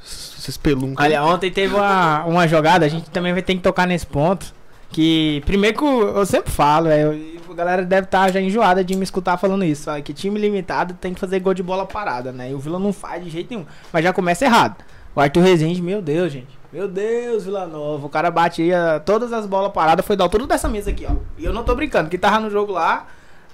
Esses 0.04 0.58
peluncos. 0.58 1.04
Olha, 1.04 1.24
ontem 1.24 1.52
teve 1.52 1.76
uma, 1.76 2.24
uma 2.26 2.48
jogada, 2.48 2.86
a 2.86 2.90
gente 2.90 3.10
também 3.10 3.34
vai 3.34 3.42
ter 3.42 3.54
que 3.56 3.62
tocar 3.62 3.86
nesse 3.86 4.08
ponto. 4.08 4.56
Que, 4.90 5.44
primeiro 5.46 5.78
que 5.78 5.84
eu, 5.84 6.18
eu 6.18 6.26
sempre 6.26 6.50
falo, 6.50 6.88
é, 6.88 7.04
a 7.04 7.54
galera 7.54 7.84
deve 7.84 8.06
estar 8.06 8.32
já 8.32 8.40
enjoada 8.40 8.82
de 8.84 8.96
me 8.96 9.04
escutar 9.04 9.36
falando 9.38 9.66
isso. 9.66 9.92
ó, 9.92 10.00
que 10.02 10.14
time 10.14 10.40
limitado 10.40 10.94
tem 10.94 11.14
que 11.14 11.20
fazer 11.20 11.40
gol 11.42 11.54
de 11.54 11.62
bola 11.62 11.86
parada, 11.86 12.32
né? 12.32 12.52
E 12.52 12.54
o 12.54 12.60
Vila 12.60 12.80
não 12.80 12.94
faz 12.94 13.22
de 13.24 13.30
jeito 13.30 13.50
nenhum. 13.54 13.66
Mas 13.92 14.04
já 14.04 14.14
começa 14.14 14.46
errado. 14.46 14.78
O 15.14 15.20
Arthur 15.20 15.42
Rezende, 15.42 15.82
meu 15.82 16.02
Deus, 16.02 16.32
gente. 16.32 16.58
Meu 16.78 16.88
Deus, 16.88 17.46
Vila 17.46 17.66
Nova. 17.66 18.06
O 18.06 18.10
cara 18.10 18.30
batia 18.30 19.02
todas 19.04 19.34
as 19.34 19.48
bolas 19.48 19.72
paradas, 19.72 20.06
foi 20.06 20.16
da 20.16 20.24
altura 20.24 20.46
dessa 20.46 20.70
mesa 20.70 20.92
aqui, 20.92 21.08
ó. 21.10 21.16
E 21.36 21.44
eu 21.44 21.52
não 21.52 21.64
tô 21.64 21.74
brincando, 21.74 22.08
quem 22.08 22.20
tava 22.20 22.40
no 22.40 22.52
jogo 22.52 22.72
lá 22.72 23.08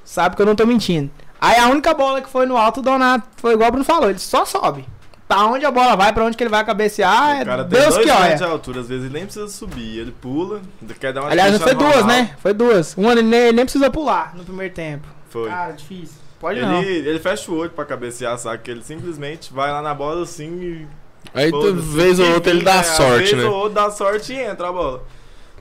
sabe 0.03 0.35
que 0.35 0.41
eu 0.41 0.45
não 0.45 0.57
tô 0.57 0.65
mentindo. 0.65 1.09
Aí 1.39 1.57
a 1.57 1.69
única 1.69 1.93
bola 1.93 2.21
que 2.21 2.27
foi 2.27 2.45
no 2.45 2.57
alto, 2.57 2.81
o 2.81 2.83
Donato 2.83 3.25
foi 3.37 3.53
igual 3.53 3.69
o 3.69 3.71
Bruno 3.71 3.85
falou, 3.85 4.09
ele 4.09 4.19
só 4.19 4.43
sobe. 4.43 4.85
Pra 5.25 5.45
onde 5.45 5.65
a 5.65 5.71
bola 5.71 5.95
vai, 5.95 6.11
pra 6.11 6.25
onde 6.25 6.35
que 6.35 6.43
ele 6.43 6.49
vai 6.49 6.65
cabecear, 6.65 7.37
O 7.37 7.41
é 7.41 7.45
cara 7.45 7.63
tem 7.63 7.79
Deus 7.79 7.93
dois 7.93 8.05
que 8.05 8.11
olha. 8.11 8.35
de 8.35 8.43
altura, 8.43 8.81
às 8.81 8.89
vezes 8.89 9.05
ele 9.05 9.13
nem 9.13 9.23
precisa 9.23 9.47
subir, 9.47 9.99
ele 9.99 10.11
pula, 10.11 10.61
quer 10.99 11.13
dar 11.13 11.21
uma 11.21 11.29
Aliás, 11.29 11.57
foi 11.61 11.75
duas, 11.75 12.05
né? 12.05 12.35
Foi 12.39 12.53
duas. 12.53 12.93
Uma 12.97 13.13
ele 13.13 13.21
nem, 13.21 13.39
ele 13.39 13.55
nem 13.55 13.63
precisa 13.63 13.89
pular 13.89 14.35
no 14.35 14.43
primeiro 14.43 14.73
tempo. 14.73 15.07
Foi. 15.29 15.47
Cara, 15.47 15.71
difícil. 15.71 16.17
Pode 16.41 16.59
ele, 16.59 16.67
não. 16.67 16.83
ele 16.83 17.19
fecha 17.19 17.49
o 17.49 17.55
olho 17.55 17.69
pra 17.69 17.85
cabecear, 17.85 18.37
sabe? 18.37 18.61
Que 18.63 18.69
ele 18.69 18.83
simplesmente 18.83 19.53
vai 19.53 19.71
lá 19.71 19.81
na 19.81 19.93
bola 19.93 20.23
assim 20.23 20.51
e. 20.61 21.02
Aí, 21.33 21.51
tu, 21.51 21.73
vez 21.75 22.19
ou 22.19 22.33
outra, 22.33 22.51
ele 22.51 22.63
dá 22.63 22.75
é, 22.75 22.83
sorte, 22.83 23.35
vez 23.35 23.37
né? 23.37 23.45
ou 23.45 23.55
outra 23.55 23.83
dá 23.83 23.91
sorte 23.91 24.33
e 24.33 24.39
entra 24.39 24.69
a 24.69 24.71
bola. 24.71 25.03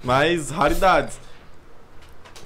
Mas 0.04 0.50
raridades. 0.50 1.18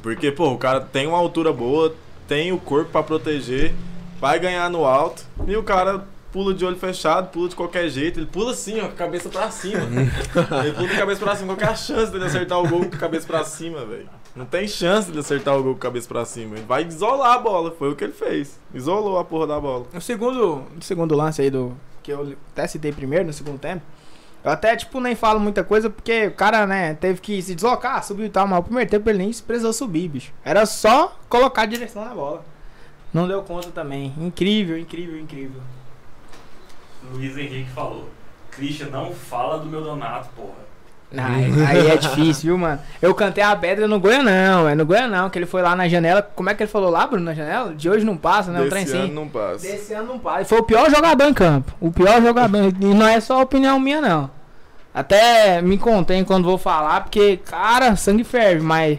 Porque, 0.02 0.30
pô, 0.30 0.52
o 0.52 0.58
cara 0.58 0.80
tem 0.80 1.06
uma 1.06 1.18
altura 1.18 1.52
boa, 1.52 1.94
tem 2.28 2.52
o 2.52 2.58
corpo 2.58 2.90
pra 2.92 3.02
proteger, 3.02 3.74
vai 4.20 4.38
ganhar 4.38 4.70
no 4.70 4.84
alto 4.84 5.24
e 5.46 5.56
o 5.56 5.62
cara 5.62 6.06
pula 6.36 6.52
de 6.52 6.64
olho 6.66 6.76
fechado, 6.76 7.30
pula 7.30 7.48
de 7.48 7.56
qualquer 7.56 7.88
jeito. 7.88 8.20
Ele 8.20 8.26
pula 8.26 8.52
assim, 8.52 8.78
ó, 8.78 8.82
com 8.82 8.88
a 8.88 8.92
cabeça 8.92 9.28
pra 9.28 9.50
cima. 9.50 9.80
ele 10.62 10.72
pula 10.74 10.88
com 10.88 10.94
a 10.94 10.98
cabeça 10.98 11.20
pra 11.24 11.34
cima. 11.34 11.46
Qual 11.48 11.56
que 11.56 11.64
é 11.64 11.68
a 11.68 11.74
chance 11.74 12.12
dele 12.12 12.26
acertar 12.26 12.58
o 12.58 12.68
gol 12.68 12.80
com 12.84 12.94
a 12.94 12.98
cabeça 12.98 13.26
pra 13.26 13.42
cima, 13.42 13.84
velho? 13.86 14.08
Não 14.34 14.44
tem 14.44 14.68
chance 14.68 15.08
dele 15.08 15.20
acertar 15.20 15.56
o 15.56 15.62
gol 15.62 15.72
com 15.72 15.78
a 15.78 15.82
cabeça 15.82 16.06
pra 16.06 16.24
cima. 16.26 16.56
Ele 16.56 16.66
vai 16.66 16.84
isolar 16.84 17.32
a 17.32 17.38
bola. 17.38 17.74
Foi 17.78 17.90
o 17.90 17.96
que 17.96 18.04
ele 18.04 18.12
fez. 18.12 18.60
Isolou 18.74 19.18
a 19.18 19.24
porra 19.24 19.46
da 19.46 19.58
bola. 19.58 19.86
No 19.92 20.00
segundo, 20.00 20.62
no 20.74 20.82
segundo 20.82 21.16
lance 21.16 21.40
aí 21.40 21.50
do. 21.50 21.74
Que 22.06 22.12
eu 22.12 22.36
até 22.52 22.68
citei 22.68 22.92
primeiro, 22.92 23.24
no 23.26 23.32
segundo 23.32 23.58
tempo. 23.58 23.82
Eu 24.44 24.52
até, 24.52 24.76
tipo, 24.76 25.00
nem 25.00 25.16
falo 25.16 25.40
muita 25.40 25.64
coisa 25.64 25.90
porque 25.90 26.28
o 26.28 26.34
cara, 26.34 26.64
né, 26.64 26.94
teve 26.94 27.20
que 27.20 27.42
se 27.42 27.52
deslocar, 27.52 28.04
subiu 28.04 28.26
e 28.26 28.28
tal, 28.30 28.46
mas 28.46 28.60
o 28.60 28.62
primeiro 28.62 28.88
tempo 28.88 29.10
ele 29.10 29.18
nem 29.18 29.32
precisou 29.32 29.72
subir, 29.72 30.06
bicho. 30.06 30.32
Era 30.44 30.64
só 30.66 31.18
colocar 31.28 31.62
a 31.62 31.66
direção 31.66 32.04
na 32.04 32.14
bola. 32.14 32.44
Não 33.12 33.26
deu 33.26 33.42
conta 33.42 33.72
também. 33.72 34.14
Incrível, 34.16 34.78
incrível, 34.78 35.18
incrível. 35.18 35.60
Luiz 37.12 37.36
Henrique 37.36 37.70
falou. 37.70 38.08
Christian, 38.52 38.86
não 38.90 39.12
fala 39.12 39.58
do 39.58 39.66
meu 39.66 39.82
Donato, 39.82 40.28
porra. 40.36 40.65
Aí, 41.24 41.66
aí 41.66 41.86
é 41.88 41.96
difícil, 41.96 42.50
viu, 42.50 42.58
mano? 42.58 42.78
Eu 43.00 43.14
cantei 43.14 43.42
a 43.42 43.54
pedra 43.56 43.88
no 43.88 43.98
Goianão, 43.98 44.68
é 44.68 44.74
no 44.74 44.84
Goianão, 44.84 45.30
que 45.30 45.38
ele 45.38 45.46
foi 45.46 45.62
lá 45.62 45.74
na 45.74 45.88
janela. 45.88 46.22
Como 46.22 46.50
é 46.50 46.54
que 46.54 46.62
ele 46.62 46.70
falou 46.70 46.90
lá, 46.90 47.06
Bruno, 47.06 47.24
na 47.24 47.34
janela? 47.34 47.74
De 47.74 47.88
hoje 47.88 48.04
não 48.04 48.16
passa, 48.16 48.50
né? 48.50 48.66
Trem 48.68 48.84
Desse 48.84 48.96
assim. 48.96 49.04
ano 49.06 49.14
não 49.14 49.28
passa. 49.28 49.66
Desse 49.66 49.94
ano 49.94 50.08
não 50.08 50.18
passa. 50.18 50.44
Foi 50.44 50.58
o 50.58 50.62
pior 50.62 50.90
jogador 50.90 51.24
em 51.28 51.34
campo. 51.34 51.72
O 51.80 51.90
pior 51.90 52.20
jogador. 52.20 52.72
E 52.80 52.84
não 52.86 53.06
é 53.06 53.20
só 53.20 53.40
opinião 53.40 53.78
minha, 53.80 54.00
não. 54.00 54.30
Até 54.94 55.60
me 55.60 55.76
contém 55.76 56.24
quando 56.24 56.44
vou 56.44 56.58
falar, 56.58 57.02
porque, 57.02 57.36
cara, 57.38 57.96
sangue 57.96 58.24
ferve, 58.24 58.62
mas. 58.62 58.98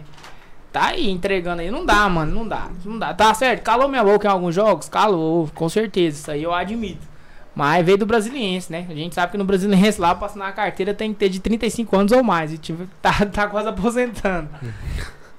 Tá 0.72 0.88
aí 0.88 1.10
entregando 1.10 1.62
aí. 1.62 1.72
Não 1.72 1.86
dá, 1.86 2.08
mano. 2.08 2.36
Não 2.36 2.48
dá. 2.48 2.68
Não 2.86 3.00
dá. 3.00 3.14
Tá 3.14 3.34
certo. 3.34 3.64
Calou 3.64 3.88
minha 3.88 4.04
boca 4.04 4.28
em 4.28 4.32
alguns 4.32 4.54
jogos? 4.54 4.88
Calou, 4.88 5.50
com 5.56 5.68
certeza. 5.68 6.20
Isso 6.20 6.32
aí 6.32 6.44
eu 6.44 6.54
admito. 6.54 7.17
Mas 7.58 7.84
veio 7.84 7.98
do 7.98 8.06
Brasiliense, 8.06 8.72
né? 8.72 8.86
A 8.88 8.94
gente 8.94 9.16
sabe 9.16 9.32
que 9.32 9.38
no 9.38 9.44
Brasiliense 9.44 10.00
lá, 10.00 10.14
pra 10.14 10.28
assinar 10.28 10.50
a 10.50 10.52
carteira, 10.52 10.94
tem 10.94 11.12
que 11.12 11.18
ter 11.20 11.28
de 11.30 11.40
35 11.40 11.98
anos 11.98 12.12
ou 12.12 12.24
mais. 12.24 12.54
E 12.54 12.58
tipo, 12.60 12.84
tá, 13.02 13.12
tá 13.26 13.48
quase 13.48 13.68
aposentando. 13.68 14.48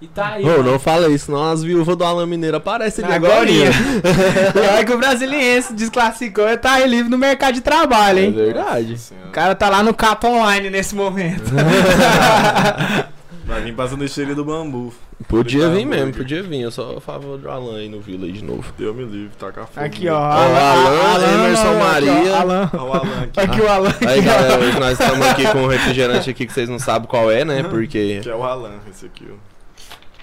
E 0.03 0.07
tá 0.09 0.29
aí. 0.35 0.45
Ô, 0.45 0.49
mano. 0.49 0.63
não 0.73 0.79
fala 0.79 1.09
isso, 1.09 1.31
não. 1.31 1.51
As 1.51 1.63
viúvas 1.63 1.97
do 1.97 2.05
Alan 2.05 2.27
Mineiro 2.27 2.57
aparecem 2.57 3.05
ali 3.05 3.15
Agora. 3.15 3.49
E 3.49 3.63
olha 3.63 4.85
que 4.87 4.93
o 4.93 4.99
Brasiliense 4.99 5.73
desclassificou 5.75 6.49
e 6.49 6.57
tá 6.57 6.73
aí 6.75 6.89
livre 6.89 7.09
no 7.11 7.19
mercado 7.19 7.55
de 7.55 7.61
trabalho, 7.61 8.19
É 8.19 8.23
hein? 8.23 8.33
verdade. 8.33 8.97
O 9.29 9.31
cara 9.31 9.55
tá 9.55 9.69
lá 9.69 9.83
no 9.83 9.95
Cato 9.95 10.27
Online 10.27 10.71
nesse 10.71 10.95
momento. 10.97 11.51
Vai 13.49 13.63
vir 13.63 13.75
passando 13.75 14.03
o 14.03 14.09
cheiro 14.09 14.35
do 14.35 14.45
bambu. 14.45 14.93
Podia 15.27 15.63
tá 15.63 15.69
vir 15.71 15.87
mesmo, 15.87 15.95
hambúrguer. 15.95 16.17
podia 16.19 16.43
vir. 16.43 16.61
Eu 16.61 16.71
sou 16.71 16.99
a 16.99 17.01
favor 17.01 17.39
do 17.39 17.51
Alan 17.51 17.79
aí 17.79 17.89
no 17.89 17.99
Vila 17.99 18.27
aí 18.27 18.33
de 18.33 18.45
novo. 18.45 18.71
Deu 18.77 18.93
me 18.93 19.05
livre, 19.05 19.35
taca 19.39 19.65
fogo. 19.67 19.87
Aqui, 19.87 20.07
ó. 20.07 20.19
Alan, 20.19 21.33
Emerson 21.47 21.63
aqui, 21.69 21.75
ó, 21.75 21.79
Maria. 21.85 22.37
Alan. 22.37 22.71
Ó 22.75 22.77
o 22.85 22.93
Alan 22.93 23.23
aqui. 23.23 23.41
Aqui 23.41 23.61
o 23.63 23.69
Alan. 23.69 23.95
Aí, 24.07 24.21
galera, 24.21 24.61
hoje 24.61 24.79
nós 24.79 25.01
estamos 25.01 25.27
aqui 25.27 25.51
com 25.51 25.59
um 25.63 25.67
refrigerante 25.67 26.29
aqui 26.29 26.47
que 26.47 26.53
vocês 26.53 26.69
não 26.69 26.79
sabem 26.79 27.09
qual 27.09 27.31
é, 27.33 27.43
né? 27.43 27.63
Porque 27.63 28.21
Que 28.23 28.29
é 28.29 28.35
o 28.35 28.43
Alan, 28.45 28.75
esse 28.91 29.07
aqui, 29.07 29.27
ó. 29.33 29.37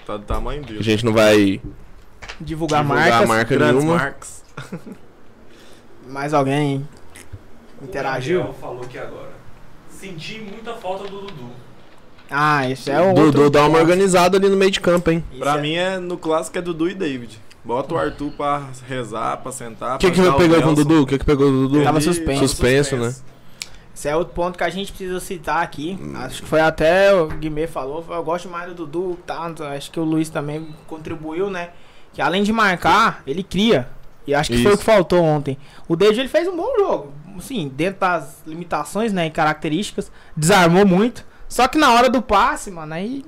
Tá 0.06 0.16
do 0.16 0.22
tamanho 0.24 0.62
dele. 0.64 0.78
a 0.78 0.82
gente 0.84 1.04
não 1.04 1.12
vai 1.12 1.60
Divulgar, 2.40 2.84
divulgar 2.84 2.84
marcas. 2.84 3.22
a 3.22 3.26
marca 3.26 3.54
Grandes 3.56 3.82
nenhuma. 3.82 3.98
marcas. 3.98 4.44
Mais 6.08 6.32
alguém 6.32 6.86
interagiu? 7.82 8.38
O 8.38 8.44
Gabriel 8.44 8.60
falou 8.60 8.82
aqui 8.84 8.98
agora. 8.98 9.32
Senti 9.90 10.38
muita 10.40 10.74
falta 10.74 11.04
do 11.10 11.22
Dudu. 11.22 11.50
Ah, 12.30 12.68
isso 12.68 12.90
é 12.90 13.00
o 13.00 13.14
Dudu 13.14 13.42
outro 13.42 13.50
dá 13.50 13.66
uma 13.66 13.78
organizada 13.78 14.36
ali 14.36 14.48
no 14.48 14.56
meio 14.56 14.70
de 14.70 14.80
campo, 14.80 15.10
hein? 15.10 15.22
Isso 15.30 15.40
Pra 15.40 15.56
é- 15.58 15.60
mim, 15.60 15.74
é, 15.74 15.98
no 15.98 16.16
clássico 16.18 16.58
é 16.58 16.60
Dudu 16.62 16.88
e 16.88 16.94
David. 16.94 17.40
Bota 17.64 17.94
o 17.94 17.98
Arthur 17.98 18.30
pra 18.32 18.62
rezar, 18.88 19.36
pra 19.38 19.50
sentar. 19.52 19.96
O 19.96 19.98
que, 19.98 20.06
pra 20.06 20.14
que 20.14 20.20
ajudar 20.20 20.36
pegou 20.36 20.62
com 20.62 20.68
o. 20.70 20.74
Dudu? 20.74 21.02
O 21.02 21.06
que, 21.06 21.18
que 21.18 21.24
pegou 21.24 21.50
do 21.50 21.68
Dudu? 21.68 21.84
Tava 21.84 21.98
Ele 21.98 22.04
suspenso. 22.04 22.48
Suspenso, 22.48 22.96
né? 22.96 23.14
Esse 23.94 24.08
é 24.08 24.16
outro 24.16 24.34
ponto 24.34 24.58
que 24.58 24.62
a 24.64 24.68
gente 24.68 24.92
precisa 24.92 25.18
citar 25.20 25.62
aqui. 25.62 25.98
Acho 26.16 26.42
que 26.42 26.48
foi 26.48 26.60
até 26.60 27.14
o 27.14 27.28
Guimê 27.28 27.66
falou. 27.66 28.04
Eu 28.08 28.22
gosto 28.22 28.48
mais 28.48 28.68
do 28.68 28.86
Dudu, 28.86 29.18
tá? 29.26 29.50
Acho 29.74 29.90
que 29.90 29.98
o 29.98 30.04
Luiz 30.04 30.28
também 30.28 30.68
contribuiu, 30.86 31.48
né? 31.50 31.70
Que 32.12 32.20
além 32.20 32.42
de 32.42 32.52
marcar, 32.52 33.22
ele 33.26 33.42
cria. 33.42 33.88
E 34.26 34.34
acho 34.34 34.50
que 34.50 34.58
foi 34.62 34.72
o 34.72 34.74
Isso. 34.74 34.78
que 34.80 34.84
faltou 34.84 35.22
ontem. 35.24 35.56
O 35.88 35.96
David 35.96 36.20
ele 36.20 36.28
fez 36.28 36.46
um 36.46 36.56
bom 36.56 36.68
jogo. 36.78 37.12
Assim, 37.38 37.68
dentro 37.74 38.00
das 38.00 38.42
limitações, 38.46 39.12
né? 39.12 39.26
E 39.26 39.30
características. 39.30 40.10
Desarmou 40.36 40.84
muito. 40.86 41.24
Só 41.48 41.68
que 41.68 41.78
na 41.78 41.92
hora 41.92 42.08
do 42.10 42.20
passe, 42.22 42.70
mano, 42.70 42.92
aí 42.94 43.24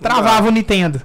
travava 0.00 0.48
o 0.48 0.50
Nintendo. 0.50 1.00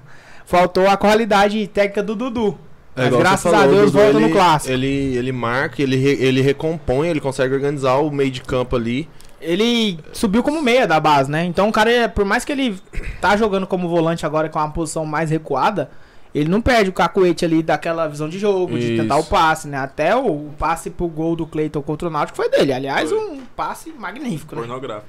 Faltou 0.46 0.88
a 0.88 0.96
qualidade 0.98 1.66
técnica 1.68 2.02
do 2.04 2.16
Dudu. 2.16 2.58
É 2.96 3.10
Mas 3.10 3.20
graças 3.20 3.52
falou, 3.52 3.60
a 3.60 3.68
Deus 3.68 3.92
Dudu, 3.92 4.04
volta 4.04 4.20
no 4.20 4.26
ele- 4.26 4.34
clássico. 4.34 4.74
Ele, 4.74 4.88
ele 5.18 5.32
marca, 5.32 5.82
ele, 5.82 5.96
re- 5.98 6.18
ele 6.20 6.42
recompõe, 6.42 7.10
ele 7.10 7.20
consegue 7.20 7.54
organizar 7.54 7.96
o 7.98 8.10
meio 8.10 8.32
de 8.32 8.42
campo 8.42 8.76
ali. 8.76 9.08
Ele 9.40 10.00
subiu 10.14 10.42
como 10.42 10.62
meia 10.64 10.88
da 10.88 11.00
base, 11.00 11.30
né? 11.30 11.46
Então 11.46 11.70
o 11.70 11.72
cara, 11.72 11.92
é- 11.92 12.08
por 12.08 12.26
mais 12.26 12.44
que 12.44 12.52
ele 12.52 12.80
tá 13.22 13.38
jogando 13.38 13.68
como 13.68 13.88
volante 13.88 14.26
agora 14.26 14.50
com 14.50 14.58
uma 14.58 14.72
posição 14.72 15.06
mais 15.06 15.30
recuada, 15.30 15.92
ele 16.34 16.50
não 16.50 16.60
perde 16.60 16.90
o 16.90 16.94
cacuete 16.94 17.46
ali 17.46 17.62
daquela 17.62 18.08
visão 18.08 18.28
de 18.28 18.40
jogo, 18.40 18.80
de 18.80 18.94
Isso. 18.94 19.02
tentar 19.04 19.18
o 19.18 19.24
passe, 19.24 19.68
né? 19.68 19.78
Até 19.78 20.16
o, 20.16 20.26
o 20.26 20.54
passe 20.58 20.90
pro 20.90 21.08
gol 21.08 21.36
do 21.36 21.46
Cleiton 21.46 21.82
contra 21.84 22.08
o 22.08 22.12
Náutico 22.12 22.36
foi 22.36 22.50
dele. 22.50 22.74
Aliás, 22.74 23.10
Foi. 23.12 23.20
um 23.20 23.42
passe 23.56 23.92
magnífico, 23.92 24.56
né? 24.56 24.62
Pornográfico. 24.62 25.06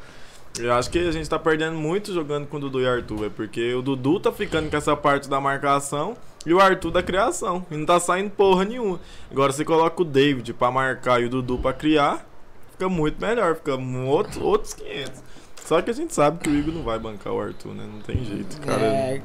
Eu 0.59 0.73
acho 0.75 0.91
que 0.91 0.99
a 0.99 1.13
gente 1.13 1.29
tá 1.29 1.39
perdendo 1.39 1.77
muito 1.77 2.13
jogando 2.13 2.47
com 2.47 2.57
o 2.57 2.61
Dudu 2.61 2.81
e 2.81 2.89
Arthur, 2.89 3.27
é 3.27 3.29
porque 3.29 3.75
o 3.75 3.83
Dudu 3.83 4.19
tá 4.19 4.33
ficando 4.33 4.69
com 4.71 4.77
essa 4.77 4.97
parte 4.97 5.29
da 5.29 5.41
marcação 5.41 6.17
e 6.45 6.53
o 6.53 6.61
Arthur 6.61 6.91
da 6.91 7.03
criação. 7.03 7.65
E 7.71 7.77
não 7.77 7.87
tá 7.87 8.01
saindo 8.01 8.31
porra 8.31 8.65
nenhuma. 8.65 9.01
Agora 9.31 9.53
você 9.53 9.65
coloca 9.65 10.03
o 10.03 10.05
David 10.05 10.53
pra 10.55 10.71
marcar 10.71 11.21
e 11.21 11.27
o 11.27 11.31
Dudu 11.31 11.59
pra 11.59 11.73
criar, 11.73 12.27
fica 12.73 12.89
muito 12.89 13.21
melhor, 13.21 13.55
fica 13.57 13.75
outro, 13.75 14.45
outros 14.45 14.75
500. 14.75 15.29
Só 15.65 15.83
que 15.83 15.91
a 15.91 15.95
gente 15.95 16.15
sabe 16.15 16.39
que 16.39 16.49
o 16.49 16.55
Igor 16.55 16.73
não 16.73 16.83
vai 16.83 16.99
bancar 16.99 17.31
o 17.33 17.39
Arthur, 17.39 17.75
né? 17.75 17.85
Não 17.87 18.01
tem 18.01 18.25
jeito, 18.25 18.59
cara. 18.63 18.83
É, 18.83 19.21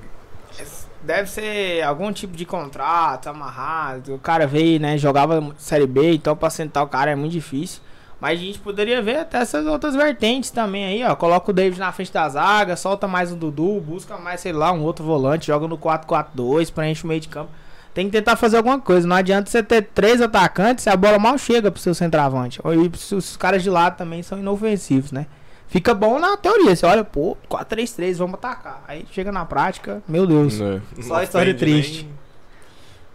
deve 1.02 1.30
ser 1.30 1.82
algum 1.84 2.12
tipo 2.12 2.36
de 2.36 2.46
contrato 2.46 3.28
amarrado. 3.28 4.16
O 4.16 4.20
cara 4.20 4.46
veio, 4.46 4.78
né? 4.78 4.98
Jogava 4.98 5.56
Série 5.58 5.88
B, 5.88 6.16
então 6.16 6.36
pra 6.36 6.50
sentar 6.50 6.84
o 6.84 6.88
cara 6.88 7.12
é 7.12 7.16
muito 7.16 7.32
difícil. 7.32 7.82
Mas 8.24 8.40
a 8.40 8.42
gente 8.42 8.58
poderia 8.60 9.02
ver 9.02 9.18
até 9.18 9.40
essas 9.40 9.66
outras 9.66 9.96
vertentes 9.96 10.50
também 10.50 10.86
aí, 10.86 11.04
ó. 11.04 11.14
Coloca 11.14 11.52
o 11.52 11.54
David 11.54 11.78
na 11.78 11.92
frente 11.92 12.14
da 12.14 12.30
zaga, 12.30 12.78
solta 12.78 13.06
mais 13.06 13.34
o 13.34 13.36
Dudu, 13.36 13.82
busca 13.82 14.18
mais, 14.18 14.40
sei 14.40 14.54
lá, 14.54 14.72
um 14.72 14.82
outro 14.82 15.04
volante, 15.04 15.48
joga 15.48 15.68
no 15.68 15.78
4-4-2, 15.78 16.72
preenche 16.72 17.04
o 17.04 17.08
meio 17.08 17.20
de 17.20 17.28
campo. 17.28 17.52
Tem 17.94 18.06
que 18.06 18.14
tentar 18.14 18.38
fazer 18.38 18.56
alguma 18.56 18.80
coisa. 18.80 19.06
Não 19.06 19.18
adianta 19.18 19.50
você 19.52 19.62
ter 19.62 19.82
três 19.94 20.22
atacantes 20.22 20.86
e 20.86 20.90
a 20.90 20.96
bola 20.96 21.20
mal 21.20 21.38
chega 21.38 21.70
pro 21.70 21.82
seu 21.82 21.94
centroavante. 21.94 22.62
E 22.64 23.14
os 23.16 23.36
caras 23.36 23.62
de 23.62 23.70
lado 23.70 23.98
também 23.98 24.24
são 24.24 24.40
inofensivos, 24.40 25.12
né? 25.12 25.26
Fica 25.68 25.94
bom 25.94 26.18
na 26.18 26.38
teoria. 26.38 26.74
Você 26.74 26.86
olha, 26.86 27.04
pô, 27.04 27.36
4-3-3, 27.50 28.16
vamos 28.20 28.36
atacar. 28.36 28.86
Aí 28.88 29.06
chega 29.12 29.34
na 29.34 29.44
prática, 29.46 30.02
meu 30.08 30.26
Deus. 30.26 30.62
É. 30.62 30.80
Só 31.02 31.22
história 31.22 31.54
ofende 31.54 31.58
triste. 31.60 32.04
nem- 32.04 32.14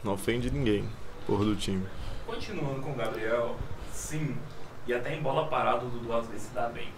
não 0.05 0.13
ofende 0.13 0.51
ninguém, 0.51 0.85
porra 1.27 1.47
do 1.47 1.57
time. 1.57 1.83
Continuando 2.27 2.83
com 2.83 2.91
o 2.91 2.95
Gabriel, 2.95 3.57
sim. 3.91 4.37
E 4.89 4.95
até 4.95 5.15
em 5.15 5.21
bola 5.21 5.47
parada 5.47 5.85
o 5.85 5.89
Dudu 5.89 6.13
às 6.15 6.27
vezes 6.27 6.45
se 6.45 6.55
dá 6.55 6.67
bem. 6.69 6.89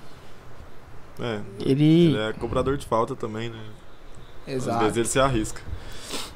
É, 1.20 1.40
Ele. 1.60 2.06
ele 2.06 2.18
é 2.18 2.32
cobrador 2.32 2.76
de 2.76 2.86
falta 2.86 3.16
também, 3.16 3.50
né? 3.50 3.58
Às 4.46 4.54
Exato. 4.54 4.78
vezes 4.78 4.96
ele 4.96 5.08
se 5.08 5.20
arrisca 5.20 5.60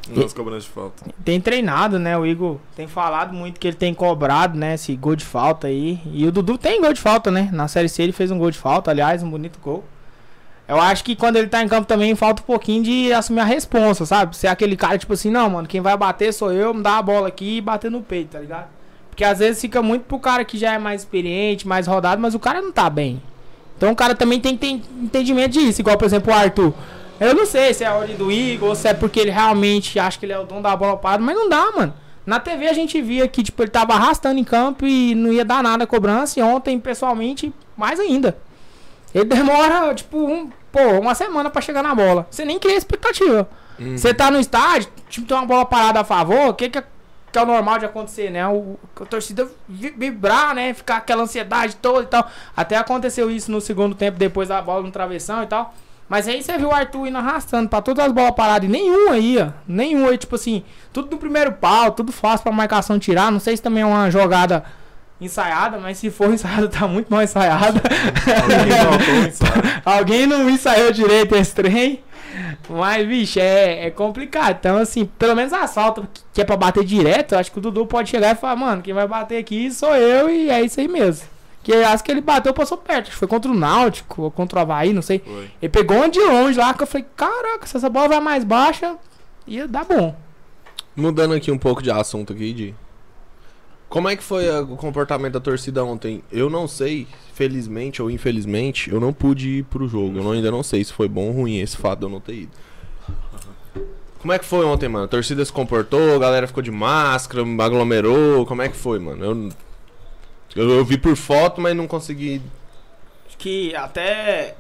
nas 0.09 0.33
cobranças 0.33 0.65
de 0.65 0.71
falta. 0.71 1.05
Tem 1.25 1.41
treinado, 1.41 1.99
né? 1.99 2.19
O 2.19 2.27
Igor 2.27 2.59
tem 2.77 2.87
falado 2.87 3.33
muito 3.33 3.59
que 3.59 3.69
ele 3.69 3.77
tem 3.77 3.95
cobrado, 3.95 4.59
né? 4.59 4.75
Esse 4.75 4.95
gol 4.97 5.17
de 5.17 5.25
falta 5.25 5.69
aí. 5.69 6.01
E 6.07 6.27
o 6.27 6.33
Dudu 6.33 6.59
tem 6.59 6.81
gol 6.81 6.93
de 6.93 7.01
falta, 7.01 7.31
né? 7.31 7.49
Na 7.53 7.69
Série 7.69 7.89
C 7.89 8.03
ele 8.03 8.13
fez 8.13 8.31
um 8.31 8.39
gol 8.39 8.51
de 8.51 8.59
falta, 8.59 8.91
aliás, 8.91 9.23
um 9.23 9.31
bonito 9.31 9.59
gol. 9.61 9.85
Eu 10.67 10.81
acho 10.81 11.05
que 11.05 11.15
quando 11.15 11.37
ele 11.37 11.47
tá 11.47 11.63
em 11.63 11.69
campo 11.69 11.87
também 11.87 12.15
falta 12.15 12.43
um 12.43 12.47
pouquinho 12.47 12.83
de 12.83 13.13
assumir 13.13 13.41
a 13.41 13.45
responsa, 13.45 14.05
sabe? 14.05 14.37
Ser 14.37 14.49
aquele 14.49 14.77
cara 14.77 14.99
tipo 14.99 15.13
assim, 15.13 15.31
não, 15.31 15.49
mano, 15.51 15.69
quem 15.69 15.81
vai 15.81 15.97
bater 15.97 16.33
sou 16.33 16.53
eu, 16.53 16.75
me 16.75 16.83
dá 16.83 16.99
a 16.99 17.03
bola 17.03 17.29
aqui 17.29 17.59
e 17.59 17.61
bater 17.61 17.91
no 17.91 18.03
peito, 18.03 18.31
tá 18.33 18.41
ligado? 18.41 18.69
Porque 19.15 19.23
às 19.23 19.39
vezes 19.39 19.61
fica 19.61 19.81
muito 19.81 20.03
pro 20.03 20.19
cara 20.19 20.45
que 20.45 20.59
já 20.59 20.73
é 20.73 20.79
mais 20.79 21.03
experiente, 21.03 21.69
mais 21.69 21.87
rodado, 21.87 22.21
mas 22.21 22.35
o 22.35 22.39
cara 22.41 22.61
não 22.61 22.73
tá 22.73 22.91
bem. 22.91 23.23
Então 23.77 23.93
o 23.93 23.97
cara 23.97 24.13
também 24.13 24.41
tem 24.41 24.57
que 24.57 24.59
ter 24.59 24.83
entendimento 25.01 25.53
disso, 25.53 25.81
igual 25.81 25.97
por 25.97 26.05
exemplo 26.05 26.33
o 26.33 26.37
Arthur. 26.37 26.75
Eu 27.21 27.33
não 27.33 27.47
sei 27.47 27.73
se 27.73 27.85
é 27.85 27.87
a 27.87 27.95
ordem 27.95 28.17
do 28.17 28.33
Igor 28.33 28.71
ou 28.71 28.75
se 28.75 28.89
é 28.89 28.93
porque 28.93 29.21
ele 29.21 29.31
realmente 29.31 30.01
acha 30.01 30.19
que 30.19 30.27
ele 30.27 30.33
é 30.33 30.39
o 30.39 30.43
dono 30.43 30.63
da 30.63 30.75
bola 30.75 30.97
parada, 30.97 31.23
mas 31.23 31.37
não 31.37 31.49
dá, 31.49 31.71
mano. 31.71 31.95
Na 32.27 32.41
TV 32.41 32.67
a 32.67 32.73
gente 32.73 33.01
via 33.01 33.29
que 33.29 33.41
tipo, 33.41 33.63
ele 33.63 33.71
tava 33.71 33.93
arrastando 33.93 34.41
em 34.41 34.43
campo 34.43 34.85
e 34.85 35.15
não 35.15 35.33
ia 35.33 35.45
dar 35.45 35.63
nada 35.63 35.85
a 35.85 35.87
cobrança, 35.87 36.41
e 36.41 36.43
ontem, 36.43 36.81
pessoalmente, 36.81 37.55
mais 37.77 38.01
ainda. 38.01 38.37
Ele 39.15 39.27
demora, 39.27 39.95
tipo, 39.95 40.19
um, 40.19 40.51
pô, 40.73 40.81
uma 41.01 41.15
semana 41.15 41.51
pra 41.51 41.63
chegar 41.63 41.85
na 41.85 41.95
bola. 41.95 42.27
Você 42.29 42.45
nem 42.45 42.59
cria 42.59 42.77
expectativa. 42.77 43.49
Hum. 43.79 43.97
Você 43.97 44.13
tá 44.13 44.29
no 44.29 44.41
estádio, 44.41 44.89
o 45.07 45.09
time 45.09 45.25
tem 45.25 45.37
uma 45.37 45.47
bola 45.47 45.65
parada 45.65 46.01
a 46.01 46.05
favor, 46.05 46.49
o 46.49 46.55
que, 46.55 46.69
que, 46.69 46.79
é, 46.79 46.85
que 47.35 47.39
é 47.41 47.43
o 47.43 47.47
normal 47.47 47.81
de 47.81 47.85
acontecer, 47.85 48.31
né? 48.31 48.47
O, 48.47 48.79
a 49.01 49.05
torcida 49.05 49.49
vi- 49.69 49.91
vibrar, 49.91 50.55
né? 50.55 50.73
Ficar 50.73 50.99
aquela 50.99 51.25
ansiedade 51.25 51.75
toda 51.75 52.05
e 52.05 52.07
tal. 52.07 52.31
Até 52.57 52.77
aconteceu 52.77 53.29
isso 53.29 53.51
no 53.51 53.61
segundo 53.61 53.93
tempo, 53.93 54.17
depois 54.17 54.49
da 54.51 54.63
bola 54.63 54.85
no 54.85 54.91
travessão 54.93 55.43
e 55.43 55.47
tal. 55.49 55.75
Mas 56.09 56.29
aí 56.29 56.41
você 56.41 56.57
viu 56.57 56.69
o 56.69 56.73
Arthur 56.73 57.09
indo 57.09 57.19
arrastando 57.19 57.69
pra 57.69 57.83
todas 57.83 58.05
as 58.07 58.13
bolas 58.13 58.37
paradas 58.37 58.69
e 58.69 58.71
nenhum 58.71 59.11
aí, 59.11 59.37
ó. 59.43 59.49
Nenhum 59.67 60.09
aí, 60.09 60.17
tipo 60.17 60.37
assim, 60.37 60.63
tudo 60.93 61.11
no 61.11 61.17
primeiro 61.19 61.51
pau, 61.55 61.91
tudo 61.91 62.13
fácil 62.13 62.45
pra 62.45 62.53
marcação 62.53 63.01
tirar. 63.01 63.33
Não 63.33 63.41
sei 63.41 63.57
se 63.57 63.63
também 63.63 63.83
é 63.83 63.87
uma 63.87 64.09
jogada 64.13 64.63
ensaiada, 65.21 65.79
mas 65.79 65.99
se 65.99 66.11
for 66.11 66.31
ensaiada, 66.35 66.69
tá 66.69 66.87
muito 66.87 67.09
mal 67.11 67.21
ensaiada. 67.21 67.83
Alguém 69.85 70.25
não 70.29 70.49
ensaiou 70.49 70.93
direito 70.93 71.35
esse 71.35 71.53
trem. 71.53 72.04
Mas, 72.69 73.07
bicho, 73.07 73.39
é, 73.39 73.87
é 73.87 73.91
complicado. 73.91 74.57
Então, 74.59 74.79
assim, 74.79 75.05
pelo 75.05 75.35
menos 75.35 75.53
a 75.53 75.67
falta 75.67 76.09
que 76.33 76.41
é 76.41 76.45
pra 76.45 76.57
bater 76.57 76.85
direto, 76.85 77.33
eu 77.33 77.39
acho 77.39 77.53
que 77.53 77.59
o 77.59 77.61
Dudu 77.61 77.87
pode 77.87 78.11
chegar 78.11 78.33
e 78.33 78.39
falar, 78.39 78.57
mano, 78.57 78.83
quem 78.83 78.95
vai 78.95 79.07
bater 79.07 79.39
aqui 79.39 79.71
sou 79.71 79.95
eu 79.95 80.31
e 80.31 80.51
é 80.51 80.63
isso 80.63 80.81
aí 80.81 80.89
mesmo. 80.89 81.29
Que 81.63 81.73
eu 81.73 81.87
acho 81.87 82.05
que 82.05 82.11
ele 82.11 82.21
bateu, 82.21 82.53
passou 82.53 82.77
perto. 82.77 83.03
Acho 83.03 83.13
que 83.13 83.17
foi 83.17 83.29
contra 83.29 83.51
o 83.51 83.55
Náutico 83.55 84.23
ou 84.23 84.31
contra 84.31 84.59
o 84.59 84.63
Havaí, 84.63 84.93
não 84.93 85.03
sei. 85.03 85.21
Foi. 85.21 85.51
Ele 85.63 85.71
pegou 85.71 85.97
uma 85.97 86.09
de 86.09 86.21
longe 86.21 86.59
lá 86.59 86.75
que 86.75 86.83
eu 86.83 86.87
falei, 86.87 87.07
caraca, 87.17 87.67
se 87.67 87.77
essa 87.77 87.89
bola 87.89 88.09
vai 88.09 88.21
mais 88.21 88.45
baixa, 88.45 88.97
ia 89.47 89.67
dar 89.67 89.85
bom. 89.85 90.15
Mudando 90.95 91.35
aqui 91.35 91.51
um 91.51 91.59
pouco 91.59 91.83
de 91.83 91.91
assunto 91.91 92.33
aqui, 92.33 92.53
Di. 92.53 92.75
Como 93.89 94.09
é 94.09 94.17
que 94.17 94.23
foi 94.25 94.49
a- 94.49 94.61
o 94.61 94.77
comportamento 94.77 95.35
da 95.35 95.41
torcida 95.41 95.85
ontem? 95.85 96.23
Eu 96.33 96.51
não 96.51 96.67
sei, 96.67 97.07
felizmente 97.35 98.03
ou 98.03 98.11
infelizmente, 98.11 98.91
eu 98.91 98.99
não 99.01 99.13
pude 99.13 99.49
ir 99.59 99.65
pro 99.65 99.87
jogo. 99.87 100.19
Eu 100.19 100.25
não- 100.25 100.33
ainda 100.33 100.51
não 100.51 100.63
sei 100.63 100.83
se 100.85 100.93
foi 100.93 101.09
bom 101.09 101.27
ou 101.29 101.33
ruim 101.33 101.61
esse 101.61 101.77
fato 101.77 102.01
de 102.01 102.05
eu 102.07 102.09
não 102.11 102.21
ter 102.21 102.35
ido. 102.35 102.53
Como 104.19 104.33
é 104.33 104.39
que 104.39 104.45
foi 104.45 104.65
ontem, 104.65 104.89
mano? 104.89 105.05
A 105.05 105.09
torcida 105.09 105.45
se 105.45 105.53
comportou, 105.53 106.15
a 106.17 106.19
galera 106.19 106.47
ficou 106.47 106.63
de 106.63 106.71
máscara, 106.71 107.43
aglomerou. 107.63 108.47
Como 108.47 108.63
é 108.63 108.69
que 108.71 108.77
foi, 108.77 108.99
mano? 108.99 109.23
Eu, 109.23 109.49
eu, 110.57 110.71
eu 110.79 110.85
vi 110.85 110.97
por 110.97 111.15
foto, 111.15 111.61
mas 111.61 111.77
não 111.77 111.87
consegui. 111.87 112.41
Acho 113.29 113.37
que 113.37 113.75
até. 113.77 114.57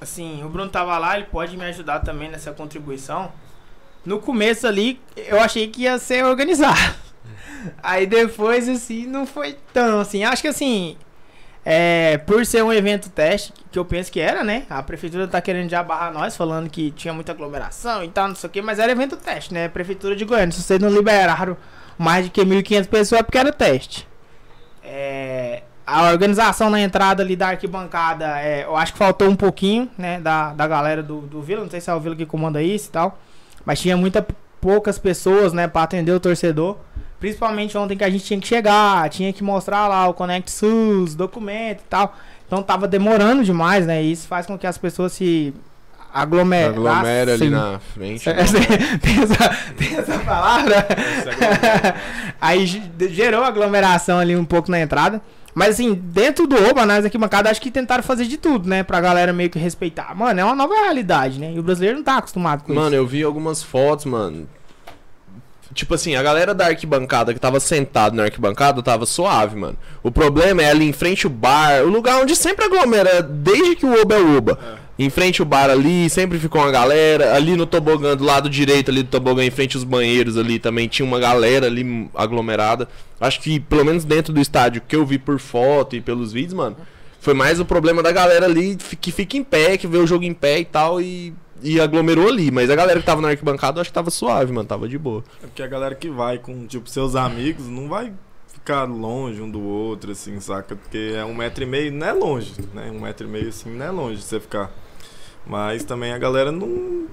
Assim, 0.00 0.44
o 0.44 0.48
Bruno 0.48 0.70
tava 0.70 0.96
lá, 0.98 1.16
ele 1.16 1.26
pode 1.26 1.56
me 1.56 1.64
ajudar 1.64 2.00
também 2.00 2.30
nessa 2.30 2.52
contribuição. 2.52 3.32
No 4.06 4.20
começo 4.20 4.66
ali, 4.66 5.00
eu 5.16 5.40
achei 5.40 5.66
que 5.66 5.82
ia 5.82 5.98
ser 5.98 6.24
organizado. 6.24 6.94
Aí 7.82 8.06
depois, 8.06 8.68
assim, 8.68 9.06
não 9.06 9.26
foi 9.26 9.56
tão 9.72 10.00
assim. 10.00 10.24
Acho 10.24 10.42
que 10.42 10.48
assim. 10.48 10.96
É, 11.66 12.18
por 12.18 12.44
ser 12.44 12.62
um 12.62 12.70
evento 12.70 13.08
teste, 13.08 13.50
que 13.72 13.78
eu 13.78 13.86
penso 13.86 14.12
que 14.12 14.20
era, 14.20 14.44
né? 14.44 14.66
A 14.68 14.82
prefeitura 14.82 15.26
tá 15.26 15.40
querendo 15.40 15.70
já 15.70 15.82
barrar 15.82 16.12
nós, 16.12 16.36
falando 16.36 16.68
que 16.68 16.90
tinha 16.90 17.14
muita 17.14 17.32
aglomeração 17.32 18.04
e 18.04 18.08
tal, 18.08 18.28
não 18.28 18.34
sei 18.34 18.48
o 18.48 18.52
que, 18.52 18.60
mas 18.60 18.78
era 18.78 18.92
evento 18.92 19.16
teste, 19.16 19.54
né? 19.54 19.66
Prefeitura 19.68 20.14
de 20.14 20.26
Goiânia. 20.26 20.52
Se 20.52 20.62
vocês 20.62 20.78
não 20.78 20.90
liberaram 20.90 21.56
mais 21.96 22.26
de 22.26 22.30
que 22.30 22.42
1.500 22.42 22.86
pessoas 22.86 23.20
é 23.20 23.22
porque 23.22 23.38
era 23.38 23.50
teste. 23.50 24.06
É, 24.82 25.62
a 25.86 26.10
organização 26.10 26.70
na 26.70 26.80
entrada 26.80 27.22
ali 27.22 27.36
da 27.36 27.48
arquibancada, 27.48 28.38
é, 28.40 28.64
eu 28.64 28.76
acho 28.76 28.92
que 28.92 28.98
faltou 28.98 29.28
um 29.28 29.36
pouquinho, 29.36 29.90
né, 29.96 30.20
da, 30.20 30.52
da 30.52 30.66
galera 30.66 31.02
do, 31.02 31.20
do 31.22 31.42
Vila, 31.42 31.62
não 31.62 31.70
sei 31.70 31.80
se 31.80 31.90
é 31.90 31.94
o 31.94 32.00
Vila 32.00 32.16
que 32.16 32.26
comanda 32.26 32.62
isso 32.62 32.88
e 32.88 32.92
tal, 32.92 33.18
mas 33.64 33.80
tinha 33.80 33.96
muita 33.96 34.26
poucas 34.60 34.98
pessoas, 34.98 35.52
né, 35.52 35.68
para 35.68 35.82
atender 35.82 36.12
o 36.12 36.20
torcedor, 36.20 36.78
principalmente 37.24 37.76
ontem 37.78 37.96
que 37.96 38.04
a 38.04 38.10
gente 38.10 38.22
tinha 38.22 38.38
que 38.38 38.46
chegar, 38.46 39.08
tinha 39.08 39.32
que 39.32 39.42
mostrar 39.42 39.88
lá 39.88 40.06
o 40.06 40.12
Connect 40.12 40.50
SUS, 40.50 41.14
documento 41.14 41.80
e 41.80 41.88
tal, 41.88 42.14
então 42.46 42.62
tava 42.62 42.86
demorando 42.86 43.42
demais, 43.42 43.86
né, 43.86 44.02
e 44.02 44.12
isso 44.12 44.28
faz 44.28 44.44
com 44.44 44.58
que 44.58 44.66
as 44.66 44.76
pessoas 44.76 45.10
se 45.14 45.54
aglomerassem. 46.12 46.76
Aglomera 46.86 47.32
ali 47.32 47.48
na 47.48 47.78
frente. 47.78 48.28
né? 48.28 48.34
tem, 49.00 49.22
essa, 49.22 49.48
tem 49.74 49.96
essa 49.96 50.18
palavra? 50.18 50.86
Aí 52.40 52.66
ge- 52.66 52.82
gerou 53.08 53.42
aglomeração 53.42 54.18
ali 54.18 54.36
um 54.36 54.44
pouco 54.44 54.70
na 54.70 54.78
entrada. 54.80 55.20
Mas 55.54 55.70
assim, 55.70 55.94
dentro 55.94 56.46
do 56.46 56.56
Oba, 56.68 56.84
nas 56.84 57.04
arquibancadas, 57.04 57.52
acho 57.52 57.60
que 57.60 57.70
tentaram 57.70 58.02
fazer 58.02 58.26
de 58.26 58.36
tudo, 58.36 58.68
né? 58.68 58.82
Pra 58.82 59.00
galera 59.00 59.32
meio 59.32 59.48
que 59.48 59.58
respeitar. 59.58 60.14
Mano, 60.14 60.40
é 60.40 60.44
uma 60.44 60.54
nova 60.54 60.74
realidade, 60.74 61.38
né? 61.38 61.52
E 61.54 61.58
o 61.58 61.62
brasileiro 61.62 61.96
não 61.96 62.04
tá 62.04 62.18
acostumado 62.18 62.64
com 62.64 62.74
Mano, 62.74 62.88
isso. 62.88 62.96
eu 62.96 63.06
vi 63.06 63.22
algumas 63.22 63.62
fotos, 63.62 64.04
mano. 64.04 64.48
Tipo 65.74 65.94
assim, 65.94 66.14
a 66.14 66.22
galera 66.22 66.54
da 66.54 66.66
arquibancada 66.66 67.34
que 67.34 67.40
tava 67.40 67.58
sentado 67.58 68.14
na 68.14 68.22
arquibancada 68.22 68.80
tava 68.80 69.04
suave, 69.04 69.56
mano. 69.56 69.76
O 70.04 70.10
problema 70.10 70.62
é 70.62 70.70
ali 70.70 70.88
em 70.88 70.92
frente 70.92 71.26
ao 71.26 71.32
bar, 71.32 71.82
o 71.82 71.88
lugar 71.88 72.22
onde 72.22 72.36
sempre 72.36 72.64
aglomera, 72.64 73.20
desde 73.20 73.74
que 73.74 73.84
o 73.84 74.00
Oba 74.00 74.14
é 74.14 74.18
o 74.20 74.36
Oba. 74.36 74.58
Em 74.96 75.10
frente 75.10 75.42
ao 75.42 75.46
bar 75.46 75.68
ali, 75.68 76.08
sempre 76.08 76.38
ficou 76.38 76.60
uma 76.60 76.70
galera. 76.70 77.34
Ali 77.34 77.56
no 77.56 77.66
tobogã, 77.66 78.16
do 78.16 78.22
lado 78.22 78.48
direito 78.48 78.92
ali 78.92 79.02
do 79.02 79.08
tobogã, 79.08 79.44
em 79.44 79.50
frente 79.50 79.76
aos 79.76 79.82
banheiros 79.82 80.38
ali, 80.38 80.60
também 80.60 80.86
tinha 80.86 81.04
uma 81.04 81.18
galera 81.18 81.66
ali 81.66 82.08
aglomerada. 82.14 82.88
Acho 83.20 83.40
que, 83.40 83.58
pelo 83.58 83.84
menos 83.84 84.04
dentro 84.04 84.32
do 84.32 84.40
estádio, 84.40 84.80
que 84.86 84.94
eu 84.94 85.04
vi 85.04 85.18
por 85.18 85.40
foto 85.40 85.96
e 85.96 86.00
pelos 86.00 86.32
vídeos, 86.32 86.54
mano, 86.54 86.76
foi 87.20 87.34
mais 87.34 87.58
o 87.58 87.64
problema 87.64 88.02
da 88.02 88.12
galera 88.12 88.46
ali 88.46 88.76
que 89.00 89.10
fica 89.10 89.36
em 89.36 89.42
pé, 89.42 89.76
que 89.76 89.88
vê 89.88 89.98
o 89.98 90.06
jogo 90.06 90.24
em 90.24 90.34
pé 90.34 90.60
e 90.60 90.64
tal, 90.64 91.00
e, 91.00 91.34
e 91.64 91.80
aglomerou 91.80 92.28
ali. 92.28 92.50
Mas 92.50 92.68
a 92.70 92.76
galera 92.76 93.00
que 93.00 93.06
tava 93.06 93.22
na 93.22 93.28
arquibancada, 93.28 93.78
eu 93.78 93.80
acho 93.80 93.90
que 93.90 93.94
tava 93.94 94.10
suave, 94.10 94.52
mano, 94.52 94.68
tava 94.68 94.86
de 94.86 94.98
boa. 94.98 95.24
É 95.42 95.46
porque 95.46 95.62
a 95.62 95.66
galera 95.66 95.94
que 95.94 96.10
vai 96.10 96.38
com, 96.38 96.66
tipo, 96.66 96.88
seus 96.88 97.16
amigos 97.16 97.66
não 97.66 97.88
vai 97.88 98.12
ficar 98.46 98.84
longe 98.84 99.40
um 99.40 99.50
do 99.50 99.62
outro, 99.62 100.12
assim, 100.12 100.38
saca? 100.40 100.76
Porque 100.76 101.14
é 101.16 101.24
um 101.24 101.34
metro 101.34 101.64
e 101.64 101.66
meio, 101.66 101.90
não 101.90 102.06
é 102.06 102.12
longe, 102.12 102.54
né? 102.72 102.90
Um 102.90 103.00
metro 103.00 103.26
e 103.26 103.30
meio, 103.30 103.48
assim, 103.48 103.70
não 103.70 103.86
é 103.86 103.90
longe 103.90 104.18
de 104.18 104.24
você 104.24 104.38
ficar. 104.38 104.70
Mas 105.46 105.84
também 105.84 106.12
a 106.12 106.18
galera 106.18 106.52
não. 106.52 107.06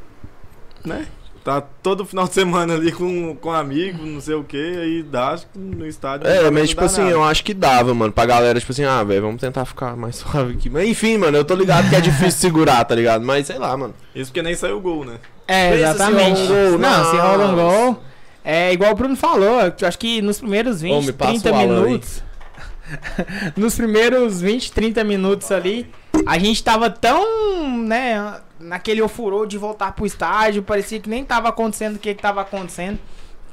né? 0.86 1.08
Tá 1.44 1.60
todo 1.60 2.06
final 2.06 2.28
de 2.28 2.36
semana 2.36 2.76
ali 2.76 2.92
com, 2.92 3.36
com 3.36 3.52
amigo, 3.52 4.06
não 4.06 4.22
sei 4.22 4.36
o 4.36 4.44
que, 4.44 4.58
aí 4.58 5.02
dá, 5.02 5.30
acho 5.30 5.48
que 5.48 5.58
no 5.58 5.88
estádio. 5.88 6.28
É, 6.28 6.52
mas 6.52 6.70
tipo 6.70 6.84
assim, 6.84 7.02
nada. 7.02 7.14
eu 7.14 7.24
acho 7.24 7.44
que 7.44 7.52
dava, 7.52 7.96
mano, 7.96 8.14
pra 8.14 8.28
galera, 8.28 8.60
tipo 8.60 8.72
assim, 8.72 8.84
ah, 8.84 9.04
velho, 9.04 9.24
vamos 9.24 9.42
tentar 9.42 9.66
ficar 9.66 9.96
mais 9.98 10.18
suave 10.22 10.54
aqui. 10.54 10.70
Mas 10.70 10.88
enfim, 10.88 11.18
mano, 11.18 11.36
eu 11.36 11.44
tô 11.44 11.56
ligado 11.56 11.90
que 11.90 11.96
é 11.96 12.02
difícil 12.02 12.38
segurar, 12.40 12.86
tá 12.86 12.94
ligado? 12.94 13.26
Mas 13.26 13.48
sei 13.48 13.58
lá, 13.58 13.76
mano. 13.76 13.96
Isso 14.14 14.30
porque 14.30 14.44
nem 14.44 14.54
saiu 14.54 14.78
o 14.78 14.82
gol, 14.82 15.04
né? 15.04 15.16
É, 15.48 15.72
Pensa 15.72 15.78
se 15.88 15.94
exatamente. 15.96 16.42
rola 16.42 16.54
um 16.54 16.70
gol, 16.70 16.80
não, 16.80 17.12
se 17.12 17.18
rola 17.18 17.48
um 17.48 17.56
gol. 17.56 18.04
É 18.44 18.74
igual 18.74 18.92
o 18.92 18.96
Bruno 18.96 19.16
falou, 19.16 19.62
eu 19.62 19.88
acho 19.88 19.98
que 19.98 20.22
nos 20.22 20.40
primeiros 20.40 20.82
20, 20.82 20.94
Ô, 20.94 21.02
me 21.02 21.12
passa 21.14 21.32
30 21.32 21.52
o 21.52 21.56
Alan 21.56 21.80
aí. 21.80 21.86
minutos. 21.86 22.24
nos 23.58 23.76
primeiros 23.76 24.42
20, 24.42 24.72
30 24.72 25.04
minutos 25.04 25.52
ali, 25.52 25.90
a 26.26 26.38
gente 26.38 26.64
tava 26.64 26.90
tão, 26.90 27.78
né, 27.78 28.42
naquele 28.60 29.02
ofurô 29.02 29.46
de 29.46 29.58
voltar 29.58 29.94
pro 29.94 30.06
estádio, 30.06 30.64
parecia 30.64 31.00
que 31.00 31.10
nem 31.10 31.24
tava 31.24 31.50
acontecendo 31.50 31.96
o 31.96 32.00
que 32.00 32.14
que 32.14 32.22
tava 32.22 32.42
acontecendo. 32.42 33.00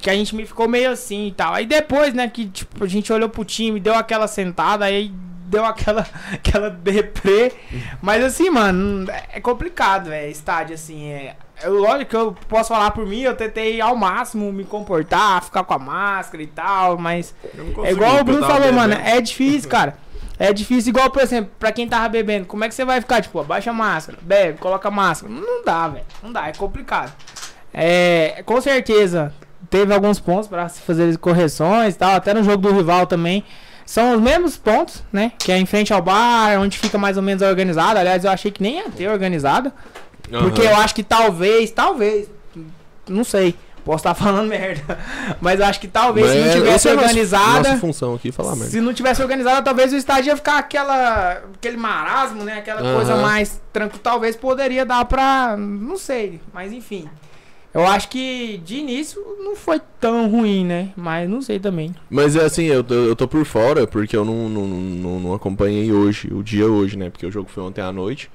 Que 0.00 0.10
a 0.10 0.14
gente 0.14 0.34
me 0.36 0.46
ficou 0.46 0.68
meio 0.68 0.90
assim 0.90 1.26
e 1.26 1.32
tal. 1.32 1.54
Aí 1.54 1.66
depois, 1.66 2.14
né, 2.14 2.28
que 2.28 2.46
tipo, 2.46 2.84
a 2.84 2.86
gente 2.86 3.12
olhou 3.12 3.28
pro 3.28 3.44
time, 3.44 3.80
deu 3.80 3.94
aquela 3.94 4.28
sentada, 4.28 4.84
aí 4.84 5.12
deu 5.48 5.64
aquela, 5.64 6.06
aquela 6.32 6.70
deprê. 6.70 7.52
Mas 8.00 8.22
assim, 8.22 8.48
mano, 8.50 9.10
é 9.32 9.40
complicado, 9.40 10.10
velho. 10.10 10.30
Estádio, 10.30 10.74
assim, 10.74 11.08
é. 11.08 11.36
Eu, 11.60 11.74
lógico 11.74 12.10
que 12.10 12.16
eu 12.16 12.36
posso 12.48 12.68
falar 12.68 12.92
por 12.92 13.04
mim, 13.04 13.22
eu 13.22 13.34
tentei 13.34 13.80
ao 13.80 13.96
máximo 13.96 14.52
me 14.52 14.64
comportar, 14.64 15.42
ficar 15.42 15.64
com 15.64 15.74
a 15.74 15.78
máscara 15.78 16.42
e 16.42 16.46
tal, 16.46 16.96
mas. 16.96 17.34
É 17.82 17.90
igual 17.90 18.20
o 18.20 18.24
Bruno 18.24 18.46
falou, 18.46 18.72
mano, 18.72 18.94
bebendo. 18.94 19.16
é 19.16 19.20
difícil, 19.20 19.68
cara. 19.68 19.96
É 20.38 20.52
difícil, 20.52 20.90
igual, 20.90 21.10
por 21.10 21.22
exemplo, 21.22 21.50
pra 21.58 21.72
quem 21.72 21.88
tava 21.88 22.08
bebendo, 22.08 22.46
como 22.46 22.62
é 22.64 22.68
que 22.68 22.74
você 22.74 22.84
vai 22.84 23.00
ficar? 23.00 23.20
Tipo, 23.20 23.40
abaixa 23.40 23.70
a 23.70 23.74
máscara, 23.74 24.18
bebe, 24.22 24.58
coloca 24.58 24.86
a 24.86 24.90
máscara. 24.90 25.32
Não 25.32 25.64
dá, 25.64 25.88
velho. 25.88 26.04
Não 26.22 26.32
dá, 26.32 26.46
é 26.46 26.52
complicado. 26.52 27.12
É, 27.74 28.42
com 28.46 28.60
certeza, 28.60 29.32
teve 29.68 29.92
alguns 29.92 30.20
pontos 30.20 30.48
pra 30.48 30.68
se 30.68 30.80
fazer 30.80 31.16
correções 31.18 31.94
e 31.94 31.98
tal, 31.98 32.14
até 32.14 32.32
no 32.32 32.44
jogo 32.44 32.58
do 32.58 32.72
rival 32.72 33.06
também. 33.06 33.44
São 33.84 34.14
os 34.14 34.20
mesmos 34.20 34.56
pontos, 34.56 35.02
né? 35.10 35.32
Que 35.38 35.50
é 35.50 35.58
em 35.58 35.64
frente 35.66 35.92
ao 35.92 36.02
bar, 36.02 36.60
onde 36.60 36.78
fica 36.78 36.98
mais 36.98 37.16
ou 37.16 37.22
menos 37.22 37.42
organizado. 37.42 37.98
Aliás, 37.98 38.24
eu 38.24 38.30
achei 38.30 38.50
que 38.50 38.62
nem 38.62 38.76
ia 38.76 38.90
ter 38.90 39.08
organizado. 39.08 39.72
Porque 40.30 40.60
eu 40.60 40.76
acho 40.76 40.94
que 40.94 41.02
talvez, 41.02 41.70
talvez, 41.70 42.28
não 43.08 43.24
sei, 43.24 43.54
posso 43.88 44.00
estar 44.02 44.12
falando 44.22 44.46
merda, 44.48 44.98
mas 45.40 45.58
eu 45.60 45.64
acho 45.66 45.80
que 45.80 45.88
talvez 45.88 46.28
se 46.30 46.36
não 46.38 46.52
tivesse 46.52 46.68
essa 46.74 46.88
é 46.88 46.92
a 46.92 46.94
nossa- 46.94 47.06
organizada, 47.08 47.68
Nossa 47.70 47.76
função 47.80 48.14
aqui, 48.14 48.30
falar 48.30 48.54
merda. 48.54 48.70
se 48.70 48.80
não 48.82 48.92
tivesse 48.92 49.22
organizada, 49.22 49.62
talvez 49.62 49.92
o 49.94 49.96
estádio 49.96 50.28
ia 50.30 50.36
ficar 50.36 50.58
aquela, 50.58 51.42
aquele 51.54 51.78
marasmo, 51.78 52.44
né? 52.44 52.58
Aquela 52.58 52.82
Aham. 52.82 52.94
coisa 52.96 53.16
mais 53.16 53.60
tranquila, 53.72 54.00
talvez 54.02 54.36
poderia 54.36 54.84
dar 54.84 55.02
pra, 55.06 55.56
não 55.56 55.96
sei, 55.96 56.38
mas 56.52 56.70
enfim. 56.70 57.08
Eu 57.72 57.86
acho 57.86 58.08
que 58.08 58.58
de 58.64 58.76
início 58.76 59.20
não 59.44 59.54
foi 59.54 59.80
tão 60.00 60.28
ruim, 60.30 60.64
né? 60.64 60.88
Mas 60.96 61.28
não 61.28 61.40
sei 61.40 61.58
também. 61.58 61.94
Mas 62.10 62.34
é 62.36 62.44
assim, 62.44 62.64
eu, 62.64 62.82
tô- 62.84 62.94
eu 62.94 63.14
tô 63.16 63.26
por 63.28 63.44
fora, 63.44 63.86
porque 63.86 64.16
eu 64.16 64.24
não, 64.24 64.48
não, 64.48 64.66
não, 64.66 65.20
não 65.20 65.34
acompanhei 65.34 65.92
hoje, 65.92 66.28
o 66.32 66.42
dia 66.42 66.66
hoje, 66.66 66.96
né? 66.96 67.08
Porque 67.10 67.26
o 67.26 67.30
jogo 67.30 67.48
foi 67.48 67.62
ontem 67.62 67.80
à 67.82 67.92
noite. 67.92 68.30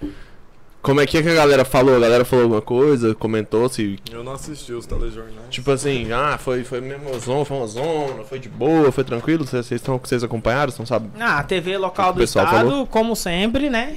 Como 0.83 0.99
é 0.99 1.07
que, 1.07 1.17
é 1.17 1.23
que 1.23 1.29
a 1.29 1.33
galera 1.33 1.63
falou? 1.63 1.95
A 1.95 1.99
galera 1.99 2.25
falou 2.25 2.43
alguma 2.43 2.61
coisa, 2.61 3.15
comentou 3.15 3.69
se. 3.69 3.97
Eu 4.11 4.21
não 4.21 4.33
assisti 4.33 4.73
os 4.73 4.85
telejornais. 4.85 5.47
Tipo 5.49 5.71
assim, 5.71 6.11
ah, 6.11 6.37
foi, 6.37 6.65
foi 6.65 6.81
mesmo 6.81 7.17
zona, 7.21 7.45
foi 7.45 7.55
uma 7.57 7.67
zona, 7.67 8.23
foi 8.25 8.37
de 8.37 8.49
boa, 8.49 8.91
foi 8.91 9.05
tranquilo? 9.05 9.47
Vocês 9.47 9.65
vocês 9.65 9.79
estão 9.79 9.97
vocês 9.97 10.25
acompanharam? 10.25 10.69
Vocês 10.69 10.79
não 10.79 10.85
sabem? 10.85 11.09
Ah, 11.17 11.39
a 11.39 11.43
TV 11.43 11.77
local 11.77 12.11
do 12.11 12.21
estado, 12.21 12.49
falou? 12.49 12.85
como 12.85 13.15
sempre, 13.15 13.69
né? 13.69 13.95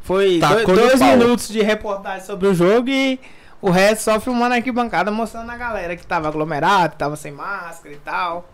Foi 0.00 0.40
dois, 0.40 0.64
dois 0.64 1.00
minutos 1.02 1.48
de 1.48 1.60
reportagem 1.60 2.24
sobre 2.24 2.48
o 2.48 2.54
jogo 2.54 2.88
e 2.88 3.20
o 3.60 3.68
resto 3.68 4.04
só 4.04 4.18
filmando 4.18 4.54
aqui 4.54 4.72
bancada, 4.72 5.10
mostrando 5.10 5.50
a 5.50 5.56
galera 5.58 5.94
que 5.94 6.06
tava 6.06 6.28
aglomerado, 6.28 6.96
tava 6.96 7.16
sem 7.16 7.32
máscara 7.32 7.94
e 7.94 7.98
tal. 7.98 8.48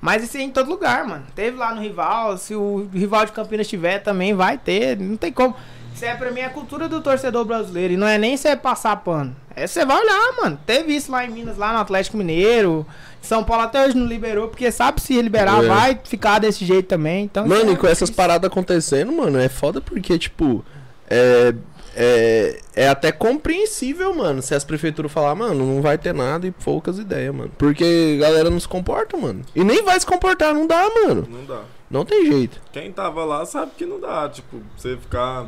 Mas 0.00 0.22
isso 0.22 0.36
é 0.36 0.42
em 0.42 0.50
todo 0.50 0.70
lugar, 0.70 1.04
mano. 1.04 1.24
Teve 1.34 1.56
lá 1.56 1.74
no 1.74 1.80
rival, 1.80 2.38
se 2.38 2.54
o 2.54 2.88
rival 2.92 3.26
de 3.26 3.32
Campinas 3.32 3.66
tiver 3.66 3.98
também, 3.98 4.34
vai 4.34 4.56
ter. 4.56 4.96
Não 4.96 5.16
tem 5.16 5.32
como. 5.32 5.56
Isso 5.98 6.04
é 6.04 6.14
pra 6.14 6.30
mim 6.30 6.42
a 6.42 6.48
cultura 6.48 6.88
do 6.88 7.00
torcedor 7.00 7.44
brasileiro. 7.44 7.94
E 7.94 7.96
não 7.96 8.06
é 8.06 8.16
nem 8.16 8.36
você 8.36 8.54
passar 8.54 8.94
pano. 8.98 9.34
É 9.56 9.66
você 9.66 9.84
vai 9.84 10.00
olhar, 10.00 10.32
mano. 10.40 10.56
Teve 10.64 10.94
isso 10.94 11.10
lá 11.10 11.24
em 11.24 11.28
Minas, 11.28 11.58
lá 11.58 11.72
no 11.72 11.80
Atlético 11.80 12.16
Mineiro. 12.16 12.86
São 13.20 13.42
Paulo 13.42 13.64
até 13.64 13.84
hoje 13.84 13.96
não 13.96 14.06
liberou, 14.06 14.46
porque 14.46 14.70
sabe 14.70 15.00
se 15.02 15.20
liberar, 15.20 15.64
É. 15.64 15.66
vai 15.66 16.00
ficar 16.04 16.38
desse 16.38 16.64
jeito 16.64 16.86
também. 16.86 17.24
Então, 17.24 17.44
Mano, 17.48 17.72
e 17.72 17.74
é 17.74 17.76
com 17.76 17.88
essas 17.88 18.10
paradas 18.10 18.48
acontecendo, 18.48 19.10
mano, 19.10 19.40
é 19.40 19.48
foda 19.48 19.80
porque, 19.80 20.16
tipo, 20.16 20.64
é, 21.10 21.52
é, 21.96 22.60
é 22.76 22.88
até 22.88 23.10
compreensível, 23.10 24.14
mano, 24.14 24.40
se 24.40 24.54
as 24.54 24.62
prefeituras 24.62 25.10
falar, 25.10 25.34
mano, 25.34 25.66
não 25.66 25.82
vai 25.82 25.98
ter 25.98 26.14
nada 26.14 26.46
e 26.46 26.52
poucas 26.52 26.96
ideias, 26.96 27.34
mano. 27.34 27.50
Porque 27.58 28.16
a 28.18 28.22
galera 28.24 28.48
não 28.50 28.60
se 28.60 28.68
comporta, 28.68 29.16
mano. 29.16 29.42
E 29.52 29.64
nem 29.64 29.82
vai 29.82 29.98
se 29.98 30.06
comportar, 30.06 30.54
não 30.54 30.64
dá, 30.64 30.88
mano. 31.04 31.26
Não 31.28 31.44
dá. 31.44 31.62
Não 31.90 32.04
tem 32.04 32.24
jeito. 32.24 32.60
Quem 32.70 32.92
tava 32.92 33.24
lá 33.24 33.44
sabe 33.44 33.72
que 33.76 33.84
não 33.84 33.98
dá. 33.98 34.28
Tipo, 34.28 34.58
você 34.76 34.96
ficar 34.96 35.46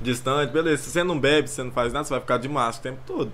distante, 0.00 0.52
beleza. 0.52 0.82
Se 0.82 0.90
você 0.90 1.04
não 1.04 1.18
bebe, 1.18 1.48
se 1.48 1.56
você 1.56 1.62
não 1.62 1.72
faz 1.72 1.92
nada, 1.92 2.04
você 2.04 2.10
vai 2.10 2.20
ficar 2.20 2.38
de 2.38 2.48
máscara 2.48 2.94
o 2.94 2.96
tempo 2.96 3.06
todo. 3.06 3.32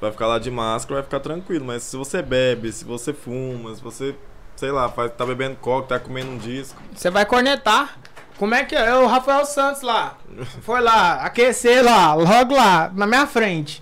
Vai 0.00 0.10
ficar 0.10 0.26
lá 0.26 0.38
de 0.38 0.50
máscara, 0.50 0.96
vai 0.96 1.04
ficar 1.04 1.20
tranquilo. 1.20 1.64
Mas 1.64 1.84
se 1.84 1.96
você 1.96 2.20
bebe, 2.20 2.72
se 2.72 2.84
você 2.84 3.12
fuma, 3.12 3.74
se 3.74 3.82
você, 3.82 4.14
sei 4.56 4.72
lá, 4.72 4.88
faz, 4.88 5.12
tá 5.12 5.24
bebendo 5.24 5.56
coca, 5.56 5.88
tá 5.88 6.00
comendo 6.00 6.32
um 6.32 6.38
disco. 6.38 6.80
Você 6.94 7.10
vai 7.10 7.24
cornetar. 7.24 7.98
Como 8.38 8.54
é 8.54 8.64
que 8.64 8.74
é? 8.74 8.94
O 8.96 9.06
Rafael 9.06 9.44
Santos 9.46 9.82
lá. 9.82 10.16
Foi 10.62 10.80
lá, 10.80 11.14
aquecer 11.22 11.84
lá, 11.84 12.14
logo 12.14 12.56
lá, 12.56 12.90
na 12.92 13.06
minha 13.06 13.26
frente. 13.26 13.80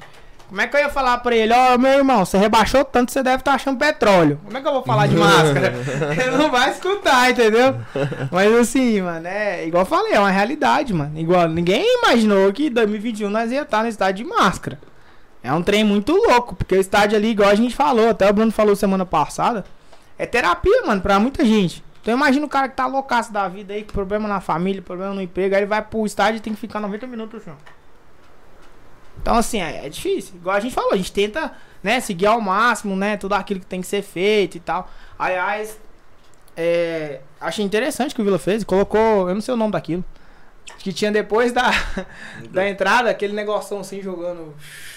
Como 0.51 0.61
é 0.61 0.67
que 0.67 0.77
eu 0.77 0.81
ia 0.81 0.89
falar 0.89 1.17
pra 1.19 1.37
ele? 1.37 1.53
Ó, 1.53 1.79
meu 1.79 1.93
irmão, 1.93 2.25
você 2.25 2.37
rebaixou 2.37 2.85
tanto, 2.85 3.13
você 3.13 3.23
deve 3.23 3.37
estar 3.37 3.53
achando 3.53 3.79
petróleo. 3.79 4.41
Como 4.45 4.59
é 4.59 4.61
que 4.61 4.67
eu 4.67 4.73
vou 4.73 4.83
falar 4.83 5.07
de 5.07 5.15
máscara? 5.17 5.73
ele 6.11 6.37
não 6.37 6.51
vai 6.51 6.73
escutar, 6.73 7.31
entendeu? 7.31 7.77
Mas 8.33 8.53
assim, 8.55 9.01
mano, 9.01 9.29
é 9.29 9.65
igual 9.65 9.83
eu 9.83 9.87
falei, 9.87 10.13
é 10.15 10.19
uma 10.19 10.33
realidade, 10.33 10.93
mano. 10.93 11.17
Igual, 11.17 11.49
ninguém 11.49 11.85
imaginou 12.03 12.53
que 12.53 12.67
em 12.67 12.71
2021 12.73 13.31
nós 13.31 13.53
ia 13.53 13.63
estar 13.63 13.85
no 13.85 13.89
estádio 13.89 14.25
de 14.25 14.29
máscara. 14.29 14.77
É 15.41 15.53
um 15.53 15.63
trem 15.63 15.85
muito 15.85 16.17
louco, 16.17 16.57
porque 16.57 16.75
o 16.75 16.81
estádio 16.81 17.17
ali, 17.17 17.29
igual 17.29 17.49
a 17.49 17.55
gente 17.55 17.77
falou, 17.77 18.11
até 18.11 18.29
o 18.29 18.33
Bruno 18.33 18.51
falou 18.51 18.75
semana 18.75 19.07
passada, 19.07 19.65
é 20.19 20.27
terapia, 20.27 20.83
mano, 20.85 21.01
pra 21.01 21.21
muita 21.21 21.45
gente. 21.45 21.85
Então 22.03 22.13
imagina 22.13 22.45
o 22.45 22.49
cara 22.49 22.69
que 22.69 22.75
tá 22.75 22.89
loucaço 22.89 23.33
da 23.33 23.47
vida 23.47 23.73
aí, 23.73 23.85
com 23.85 23.93
problema 23.93 24.27
na 24.29 24.41
família, 24.41 24.83
problema 24.83 25.15
no 25.15 25.23
emprego, 25.23 25.55
aí 25.55 25.61
ele 25.61 25.67
vai 25.69 25.81
pro 25.81 26.05
estádio 26.05 26.39
e 26.39 26.41
tem 26.41 26.53
que 26.53 26.61
ficar 26.61 26.81
90 26.81 27.07
minutos 27.07 27.39
no 27.39 27.45
chão. 27.45 27.57
Então 29.21 29.35
assim, 29.37 29.61
é, 29.61 29.87
é 29.87 29.89
difícil. 29.89 30.37
Igual 30.37 30.57
a 30.57 30.61
gente 30.61 30.75
falou, 30.75 30.93
a 30.93 30.97
gente 30.97 31.13
tenta, 31.13 31.53
né, 31.83 32.01
seguir 32.01 32.27
ao 32.27 32.41
máximo, 32.41 32.97
né, 32.97 33.17
tudo 33.17 33.35
aquilo 33.35 33.61
que 33.61 33.67
tem 33.67 33.81
que 33.81 33.87
ser 33.87 34.03
feito 34.03 34.57
e 34.57 34.61
tal. 34.61 34.91
Aliás, 35.19 35.79
é, 36.57 37.21
achei 37.41 37.65
interessante 37.65 38.15
que 38.15 38.21
o 38.21 38.25
Vila 38.25 38.39
fez, 38.39 38.65
colocou, 38.65 39.29
eu 39.29 39.35
não 39.35 39.41
sei 39.41 39.55
o 39.55 39.57
nome 39.57 39.73
daquilo, 39.73 40.05
que 40.79 40.93
tinha 40.93 41.13
depois 41.13 41.53
da, 41.53 41.71
da 42.51 42.69
entrada, 42.69 43.11
aquele 43.11 43.33
negocinho 43.33 43.81
assim 43.81 44.03
jogando... 44.03 44.55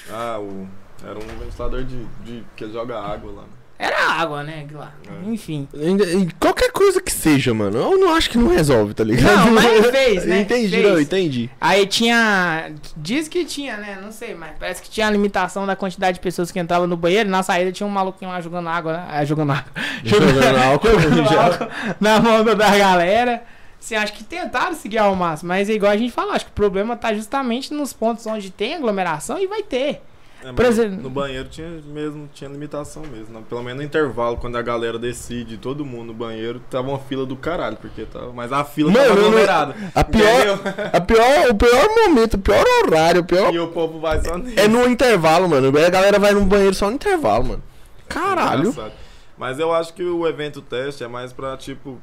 Ah, 0.09 0.39
o. 0.39 0.67
Era 1.05 1.19
um 1.19 1.39
ventilador 1.39 1.83
de, 1.83 2.05
de 2.23 2.45
que 2.55 2.71
joga 2.71 2.97
água 2.97 3.31
lá. 3.33 3.43
Era 3.85 4.11
água, 4.13 4.43
né, 4.43 4.65
lá. 4.71 4.93
É. 5.07 5.29
Enfim. 5.29 5.67
E- 5.73 6.17
e 6.23 6.31
Qualquer 6.39 6.71
coisa 6.71 7.01
que 7.01 7.11
seja, 7.11 7.53
mano. 7.53 7.77
Eu 7.77 7.97
não 7.99 8.15
acho 8.15 8.29
que 8.29 8.37
não 8.37 8.47
resolve, 8.47 8.93
tá 8.93 9.03
ligado? 9.03 9.45
Não, 9.47 9.51
mas 9.51 9.87
fez, 9.91 10.25
né? 10.25 10.39
entendi, 10.41 10.69
Fez. 10.69 10.83
não, 10.87 10.99
entendi. 11.01 11.49
Aí 11.59 11.85
tinha. 11.85 12.71
Diz 12.95 13.27
que 13.27 13.43
tinha, 13.43 13.75
né? 13.75 13.99
Não 14.01 14.11
sei, 14.11 14.33
mas 14.35 14.51
parece 14.57 14.81
que 14.81 14.89
tinha 14.89 15.07
a 15.07 15.11
limitação 15.11 15.65
da 15.65 15.75
quantidade 15.75 16.15
de 16.15 16.21
pessoas 16.21 16.49
que 16.51 16.59
entravam 16.59 16.87
no 16.87 16.95
banheiro. 16.95 17.29
Na 17.29 17.43
saída 17.43 17.71
tinha 17.73 17.85
um 17.85 17.89
maluquinho 17.89 18.31
lá 18.31 18.39
jogando 18.39 18.69
água, 18.69 18.93
né? 18.93 19.05
Ah, 19.09 19.25
jogando 19.25 19.51
água. 19.51 19.65
Jogando 20.05 20.57
álcool, 20.57 20.87
jogando 20.99 21.37
álcool 21.39 21.67
na 21.99 22.19
mão 22.21 22.43
da 22.43 22.77
galera. 22.77 23.43
Assim, 23.79 23.95
acho 23.95 24.13
que 24.13 24.23
tentaram 24.23 24.73
seguir 24.75 24.97
ao 24.99 25.13
máximo, 25.13 25.49
mas 25.49 25.69
é 25.69 25.73
igual 25.73 25.91
a 25.91 25.97
gente 25.97 26.11
falou, 26.13 26.31
acho 26.31 26.45
que 26.45 26.51
o 26.51 26.55
problema 26.55 26.95
tá 26.95 27.13
justamente 27.13 27.73
nos 27.73 27.91
pontos 27.91 28.25
onde 28.25 28.49
tem 28.49 28.75
aglomeração 28.75 29.37
e 29.37 29.45
vai 29.45 29.61
ter. 29.61 30.01
É, 30.45 30.51
Por 30.51 30.65
exemplo- 30.65 31.01
no 31.01 31.09
banheiro 31.09 31.47
tinha 31.47 31.69
mesmo, 31.85 32.29
tinha 32.33 32.49
limitação 32.49 33.01
mesmo. 33.03 33.33
né? 33.33 33.43
Pelo 33.47 33.63
menos 33.63 33.77
no 33.79 33.83
intervalo, 33.85 34.35
quando 34.37 34.57
a 34.57 34.61
galera 34.61 34.99
decide, 34.99 35.57
todo 35.57 35.85
mundo 35.85 36.07
no 36.07 36.13
banheiro, 36.13 36.59
tava 36.69 36.89
uma 36.89 36.99
fila 36.99 37.25
do 37.25 37.35
caralho, 37.35 37.77
porque 37.77 38.03
tava. 38.05 38.33
Mas 38.33 38.51
a 38.51 38.63
fila 38.65 38.91
Mano, 38.91 39.05
tava 39.07 39.19
aglomerada. 39.19 39.75
A 39.95 40.03
pior, 40.03 40.59
a 40.91 40.99
pior, 41.01 41.49
o 41.49 41.55
pior 41.55 41.87
momento, 41.95 42.33
o 42.33 42.39
pior 42.39 42.65
horário, 42.83 43.21
o 43.21 43.25
pior 43.25 43.53
E 43.53 43.59
o 43.59 43.67
povo 43.69 43.99
vai 43.99 44.19
só 44.21 44.37
nisso. 44.37 44.59
é 44.59 44.67
no 44.67 44.85
intervalo, 44.87 45.47
mano. 45.47 45.69
A 45.77 45.89
galera 45.89 46.19
vai 46.19 46.33
no 46.33 46.43
banheiro 46.45 46.73
só 46.75 46.87
no 46.89 46.95
intervalo, 46.95 47.45
mano. 47.45 47.63
Caralho. 48.09 48.69
Engraçado. 48.69 48.93
Mas 49.37 49.59
eu 49.59 49.73
acho 49.73 49.93
que 49.93 50.03
o 50.03 50.27
evento 50.27 50.61
teste 50.61 51.03
é 51.03 51.07
mais 51.07 51.31
pra, 51.33 51.55
tipo, 51.57 51.99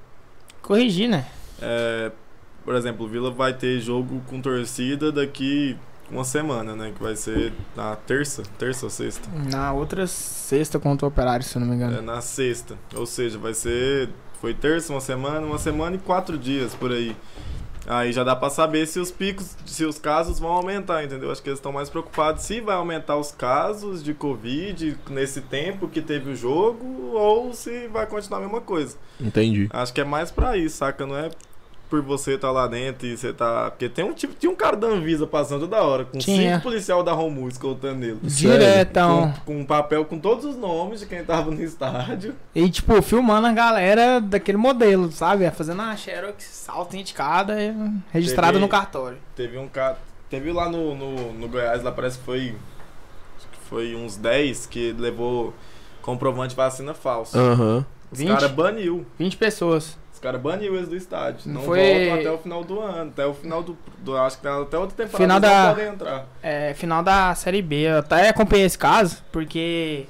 Corrigir, 0.62 1.09
né? 1.09 1.26
é, 1.61 2.11
por 2.64 2.74
exemplo, 2.74 3.05
o 3.07 3.09
Vila 3.09 3.31
vai 3.31 3.53
ter 3.53 3.81
jogo 3.81 4.20
com 4.26 4.40
torcida 4.40 5.12
daqui 5.12 5.76
uma 6.11 6.25
semana, 6.25 6.75
né? 6.75 6.92
Que 6.96 7.03
vai 7.03 7.16
ser 7.16 7.53
na 7.77 7.96
terça, 7.96 8.42
terça 8.59 8.87
ou 8.87 8.90
sexta? 8.90 9.29
Na 9.51 9.73
outra 9.73 10.07
sexta 10.07 10.79
contra 10.79 11.07
o 11.07 11.09
operário, 11.09 11.44
se 11.44 11.57
eu 11.57 11.61
não 11.61 11.68
me 11.68 11.77
engano. 11.77 11.99
É 11.99 12.01
na 12.01 12.20
sexta. 12.20 12.77
Ou 12.94 13.07
seja, 13.07 13.38
vai 13.38 13.55
ser. 13.55 14.09
Foi 14.40 14.55
terça, 14.55 14.92
uma 14.92 15.01
semana, 15.01 15.46
uma 15.46 15.59
semana 15.59 15.96
e 15.96 15.99
quatro 15.99 16.38
dias 16.38 16.75
por 16.75 16.90
aí. 16.90 17.14
Aí 17.87 18.12
já 18.12 18.23
dá 18.23 18.37
pra 18.37 18.51
saber 18.51 18.87
se 18.87 19.01
os 19.01 19.11
picos, 19.11 19.57
se 19.66 19.85
os 19.85 19.99
casos 19.99 20.38
vão 20.38 20.51
aumentar, 20.51 21.03
entendeu? 21.03 21.31
Acho 21.31 21.42
que 21.42 21.49
eles 21.49 21.59
estão 21.59 21.73
mais 21.73 21.88
preocupados 21.88 22.44
se 22.44 22.61
vai 22.61 22.77
aumentar 22.77 23.16
os 23.16 23.33
casos 23.33 24.03
de 24.03 24.14
Covid 24.14 24.96
nesse 25.09 25.40
tempo 25.40 25.88
que 25.88 26.01
teve 26.01 26.31
o 26.31 26.37
jogo 26.37 26.87
ou 27.14 27.53
se 27.53 27.88
vai 27.88 28.07
continuar 28.07 28.38
a 28.38 28.42
mesma 28.42 28.61
coisa. 28.61 28.96
Entendi. 29.18 29.68
Acho 29.73 29.92
que 29.92 30.01
é 30.01 30.05
mais 30.05 30.31
pra 30.31 30.57
isso, 30.57 30.77
saca? 30.77 31.07
Não 31.07 31.16
é 31.16 31.31
por 31.90 32.00
você 32.00 32.35
estar 32.35 32.53
lá 32.53 32.68
dentro 32.68 33.07
e 33.07 33.16
você 33.16 33.33
tá. 33.33 33.70
Porque 33.70 33.88
tem 33.88 34.05
um 34.05 34.14
tipo, 34.14 34.33
tinha 34.35 34.50
um 34.50 34.55
cara 34.55 34.76
da 34.76 34.87
Anvisa 34.87 35.26
passando 35.26 35.62
toda 35.62 35.83
hora, 35.83 36.05
com 36.05 36.18
Tinha. 36.18 36.55
cinco 36.55 36.62
policial 36.62 37.03
da 37.03 37.12
Romu 37.12 37.48
escoltando 37.48 38.05
ele. 38.05 38.20
Diretão. 38.22 39.35
Com, 39.44 39.55
com 39.55 39.61
um 39.61 39.64
papel 39.66 40.05
com 40.05 40.18
todos 40.18 40.44
os 40.44 40.57
nomes 40.57 41.00
de 41.00 41.07
quem 41.07 41.24
tava 41.24 41.50
no 41.50 41.61
estádio. 41.61 42.37
E, 42.55 42.70
tipo, 42.70 43.03
filmando 43.03 43.48
a 43.48 43.53
galera 43.53 44.20
daquele 44.20 44.57
modelo, 44.57 45.11
sabe? 45.11 45.50
Fazendo 45.50 45.83
uma 45.83 45.96
xerox 45.96 46.68
autenticada 46.68 47.61
e 47.61 47.74
registrada 48.12 48.59
no 48.59 48.68
cartório. 48.68 49.18
Teve 49.35 49.59
um 49.59 49.66
cara. 49.68 49.98
Teve 50.31 50.53
lá 50.53 50.68
no, 50.68 50.94
no, 50.94 51.33
no 51.33 51.48
Goiás, 51.48 51.83
lá 51.83 51.90
parece 51.90 52.18
que 52.18 52.24
foi. 52.24 52.55
Acho 53.37 53.48
que 53.50 53.59
foi 53.68 53.96
uns 53.96 54.16
10 54.16 54.66
que 54.66 54.92
levou 54.92 55.53
comprovante 56.00 56.50
de 56.50 56.57
vacina 56.57 56.94
falso. 56.94 57.37
Aham. 57.37 57.85
Os 58.12 58.18
20? 58.18 58.29
caras 58.29 58.50
baniu. 58.50 59.07
20 59.18 59.37
pessoas. 59.37 59.98
Caras 60.20 60.40
baniram 60.40 60.74
eles 60.74 60.88
do 60.88 60.96
estádio. 60.96 61.50
Não 61.50 61.62
foi- 61.62 61.78
voltam 62.09 62.14
até 62.20 62.30
o 62.30 62.38
final 62.38 62.62
do 62.64 62.80
ano. 62.80 63.11
Até 63.11 63.26
o 63.26 63.33
final 63.35 63.62
do. 63.62 63.76
do- 63.98 64.16
acho 64.18 64.38
que 64.40 64.46
até 64.46 64.76
outra 64.78 64.96
temporada 65.06 65.16
Final 65.16 65.40
da- 65.40 65.68
podem 65.70 65.88
entrar. 65.88 66.26
É, 66.42 66.74
final 66.74 67.02
da 67.02 67.35
Série 67.35 67.62
B. 67.62 67.76
Eu 67.88 67.98
até 68.00 68.28
acompanhei 68.28 68.66
esse 68.66 68.76
caso, 68.76 69.22
porque 69.33 70.06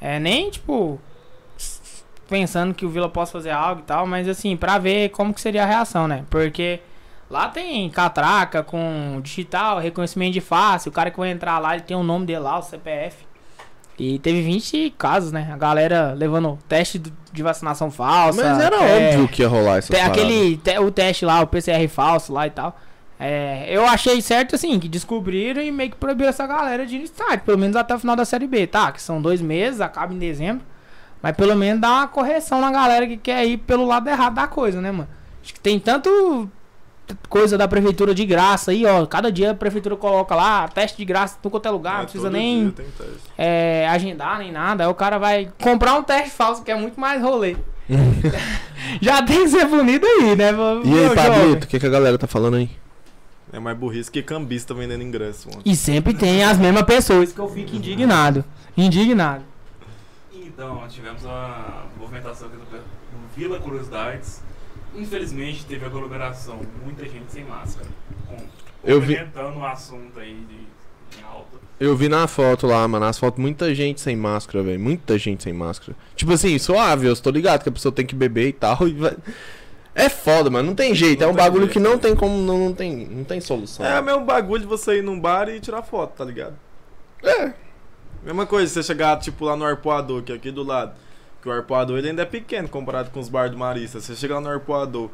é 0.00 0.18
nem, 0.18 0.50
tipo, 0.50 1.00
pensando 2.28 2.74
que 2.74 2.84
o 2.84 2.90
Vila 2.90 3.08
possa 3.08 3.32
fazer 3.32 3.50
algo 3.50 3.80
e 3.80 3.84
tal, 3.84 4.06
mas 4.06 4.28
assim, 4.28 4.56
pra 4.56 4.78
ver 4.78 5.08
como 5.10 5.32
que 5.32 5.40
seria 5.40 5.62
a 5.62 5.66
reação, 5.66 6.06
né? 6.06 6.24
Porque 6.28 6.80
lá 7.30 7.48
tem 7.48 7.88
catraca 7.90 8.62
com 8.62 9.18
digital, 9.22 9.78
reconhecimento 9.78 10.34
de 10.34 10.40
face, 10.40 10.88
o 10.88 10.92
cara 10.92 11.10
que 11.10 11.18
vai 11.18 11.30
entrar 11.30 11.58
lá, 11.58 11.74
ele 11.74 11.84
tem 11.84 11.96
o 11.96 12.02
nome 12.02 12.26
dele 12.26 12.40
lá, 12.40 12.58
o 12.58 12.62
CPF. 12.62 13.26
E 13.98 14.18
teve 14.20 14.42
20 14.42 14.94
casos, 14.96 15.32
né? 15.32 15.50
A 15.52 15.56
galera 15.56 16.14
levando 16.16 16.58
teste 16.68 17.02
de 17.32 17.42
vacinação 17.42 17.90
falsa. 17.90 18.42
Mas 18.42 18.60
era 18.60 18.76
é, 18.76 19.08
óbvio 19.10 19.28
que 19.28 19.42
ia 19.42 19.48
rolar 19.48 19.82
tem 19.82 20.00
aquele 20.00 20.56
te- 20.58 20.78
o 20.78 20.90
teste 20.90 21.24
lá, 21.24 21.40
o 21.40 21.46
PCR 21.46 21.86
falso 21.88 22.32
lá 22.32 22.46
e 22.46 22.50
tal. 22.50 22.78
É, 23.20 23.66
eu 23.68 23.84
achei 23.84 24.22
certo 24.22 24.54
assim, 24.54 24.78
que 24.78 24.88
descobriram 24.88 25.60
e 25.60 25.72
meio 25.72 25.90
que 25.90 25.96
proibiram 25.96 26.28
essa 26.30 26.46
galera 26.46 26.86
de 26.86 26.96
ir 26.96 27.02
estádio, 27.02 27.40
pelo 27.44 27.58
menos 27.58 27.74
até 27.74 27.92
o 27.94 27.98
final 27.98 28.14
da 28.14 28.24
série 28.24 28.46
B, 28.46 28.66
tá? 28.68 28.92
Que 28.92 29.02
são 29.02 29.20
dois 29.20 29.40
meses, 29.40 29.80
acaba 29.80 30.14
em 30.14 30.18
dezembro. 30.18 30.64
Mas 31.20 31.34
pelo 31.36 31.56
menos 31.56 31.80
dá 31.80 31.90
uma 31.90 32.06
correção 32.06 32.60
na 32.60 32.70
galera 32.70 33.04
que 33.08 33.16
quer 33.16 33.44
ir 33.44 33.56
pelo 33.58 33.84
lado 33.84 34.08
errado 34.08 34.34
da 34.34 34.46
coisa, 34.46 34.80
né, 34.80 34.92
mano? 34.92 35.08
Acho 35.42 35.52
que 35.52 35.58
tem 35.58 35.80
tanto 35.80 36.48
coisa 37.28 37.58
da 37.58 37.66
prefeitura 37.68 38.14
de 38.14 38.24
graça 38.24 38.70
aí, 38.70 38.84
ó. 38.86 39.06
Cada 39.06 39.30
dia 39.30 39.52
a 39.52 39.54
prefeitura 39.54 39.96
coloca 39.96 40.34
lá, 40.34 40.68
teste 40.68 40.96
de 40.98 41.04
graça 41.04 41.36
em 41.38 41.42
tudo 41.42 41.52
quanto 41.52 41.66
é 41.66 41.70
lugar, 41.70 41.94
não 41.94 42.00
É, 42.00 42.02
precisa 42.04 42.24
todo 42.24 42.32
nem 42.32 42.74
é, 43.36 43.88
agendar 43.88 44.38
nem 44.38 44.52
nada. 44.52 44.84
Aí 44.84 44.90
o 44.90 44.94
cara 44.94 45.18
vai 45.18 45.50
comprar 45.62 45.94
um 45.94 46.02
teste 46.02 46.30
falso, 46.30 46.62
que 46.62 46.70
é 46.70 46.74
muito 46.74 46.98
mais 47.00 47.22
rolê. 47.22 47.56
Já 49.00 49.22
tem 49.22 49.44
que 49.44 49.48
ser 49.48 49.66
punido 49.66 50.06
aí, 50.06 50.36
né? 50.36 50.50
E 50.50 50.88
meu 50.88 51.10
aí? 51.10 51.14
Pablito, 51.14 51.66
o 51.66 51.68
que, 51.68 51.78
que 51.78 51.86
a 51.86 51.90
galera 51.90 52.18
tá 52.18 52.26
falando 52.26 52.56
aí? 52.56 52.70
É 53.52 53.58
mais 53.58 53.76
burrice 53.78 54.10
que 54.10 54.22
cambista 54.22 54.74
vendendo 54.74 55.02
ingresso. 55.02 55.48
Mano. 55.48 55.62
E 55.64 55.74
sempre 55.74 56.12
tem 56.12 56.44
as 56.44 56.58
mesmas 56.58 56.82
pessoas 56.82 57.32
que 57.32 57.38
eu 57.38 57.48
fico 57.48 57.76
indignado. 57.76 58.44
Indignado. 58.76 59.42
Então, 60.32 60.82
tivemos 60.88 61.24
a 61.24 61.84
movimentação 61.98 62.48
aqui 62.48 62.56
do 62.56 62.64
Vila 63.34 63.58
Curiosidades. 63.58 64.42
Infelizmente, 64.94 65.64
teve 65.66 65.84
aglomeração, 65.84 66.60
muita 66.84 67.04
gente 67.04 67.30
sem 67.30 67.44
máscara. 67.44 67.86
Com, 68.26 68.36
Eu 68.84 69.00
vi- 69.00 69.16
o 69.56 69.64
assunto 69.64 70.18
aí 70.18 70.34
de, 70.48 71.18
em 71.20 71.24
alta. 71.24 71.58
Eu 71.78 71.96
vi 71.96 72.08
na 72.08 72.26
foto 72.26 72.66
lá, 72.66 72.86
mano, 72.88 73.04
nas 73.06 73.18
fotos, 73.18 73.40
muita 73.40 73.72
gente 73.74 74.00
sem 74.00 74.16
máscara, 74.16 74.62
velho. 74.64 74.80
Muita 74.80 75.16
gente 75.18 75.42
sem 75.44 75.52
máscara. 75.52 75.96
Tipo 76.16 76.32
assim, 76.32 76.58
suave, 76.58 77.06
eu 77.06 77.16
tô 77.16 77.30
ligado 77.30 77.62
que 77.62 77.68
a 77.68 77.72
pessoa 77.72 77.92
tem 77.92 78.04
que 78.06 78.14
beber 78.14 78.48
e 78.48 78.52
tal. 78.52 78.76
e 78.88 78.92
vai- 78.94 79.16
É 79.94 80.08
foda, 80.08 80.50
mano. 80.50 80.68
Não 80.68 80.74
tem 80.74 80.94
jeito. 80.94 81.20
Não 81.20 81.28
é 81.28 81.32
um 81.32 81.34
bagulho 81.36 81.64
jeito, 81.64 81.72
que 81.74 81.78
não 81.80 81.98
tem 81.98 82.14
como. 82.16 82.36
Não, 82.38 82.58
não, 82.58 82.74
tem, 82.74 83.06
não 83.06 83.24
tem 83.24 83.40
solução. 83.40 83.84
É 83.86 84.00
o 84.00 84.02
mesmo 84.04 84.24
bagulho 84.24 84.60
de 84.62 84.66
você 84.66 84.98
ir 84.98 85.02
num 85.02 85.18
bar 85.20 85.48
e 85.48 85.60
tirar 85.60 85.82
foto, 85.82 86.16
tá 86.16 86.24
ligado? 86.24 86.54
É. 87.22 87.52
Mesma 88.24 88.46
coisa, 88.46 88.72
você 88.72 88.82
chegar, 88.82 89.16
tipo, 89.18 89.44
lá 89.44 89.56
no 89.56 89.64
Arpoador, 89.64 90.22
que 90.22 90.32
é 90.32 90.34
aqui 90.34 90.50
do 90.50 90.62
lado. 90.64 90.92
Que 91.42 91.48
o 91.48 91.52
Arpoador 91.52 91.98
ele 91.98 92.08
ainda 92.08 92.22
é 92.22 92.26
pequeno 92.26 92.68
comparado 92.68 93.10
com 93.10 93.20
os 93.20 93.28
bares 93.28 93.52
do 93.52 93.58
Marista. 93.58 94.00
Você 94.00 94.16
chega 94.16 94.34
lá 94.34 94.40
no 94.40 94.48
Arpoador, 94.50 95.08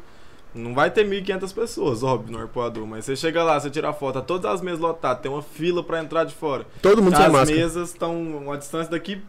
não 0.53 0.73
vai 0.73 0.89
ter 0.89 1.05
1.500 1.05 1.53
pessoas, 1.53 2.03
óbvio, 2.03 2.31
no 2.31 2.41
Arpoador. 2.41 2.85
Mas 2.87 3.05
você 3.05 3.15
chega 3.15 3.43
lá, 3.43 3.59
você 3.59 3.69
tira 3.69 3.93
foto, 3.93 4.15
tá 4.15 4.21
todas 4.21 4.51
as 4.51 4.61
mesas 4.61 4.79
lotadas, 4.79 5.21
tem 5.21 5.31
uma 5.31 5.41
fila 5.41 5.83
pra 5.83 6.01
entrar 6.01 6.23
de 6.23 6.33
fora. 6.33 6.65
Todo 6.81 7.01
mundo 7.01 7.15
sem 7.15 7.25
As 7.25 7.31
máscara. 7.31 7.59
mesas 7.59 7.89
estão 7.89 8.19
uma 8.19 8.57
distância 8.57 8.89
daqui, 8.89 9.21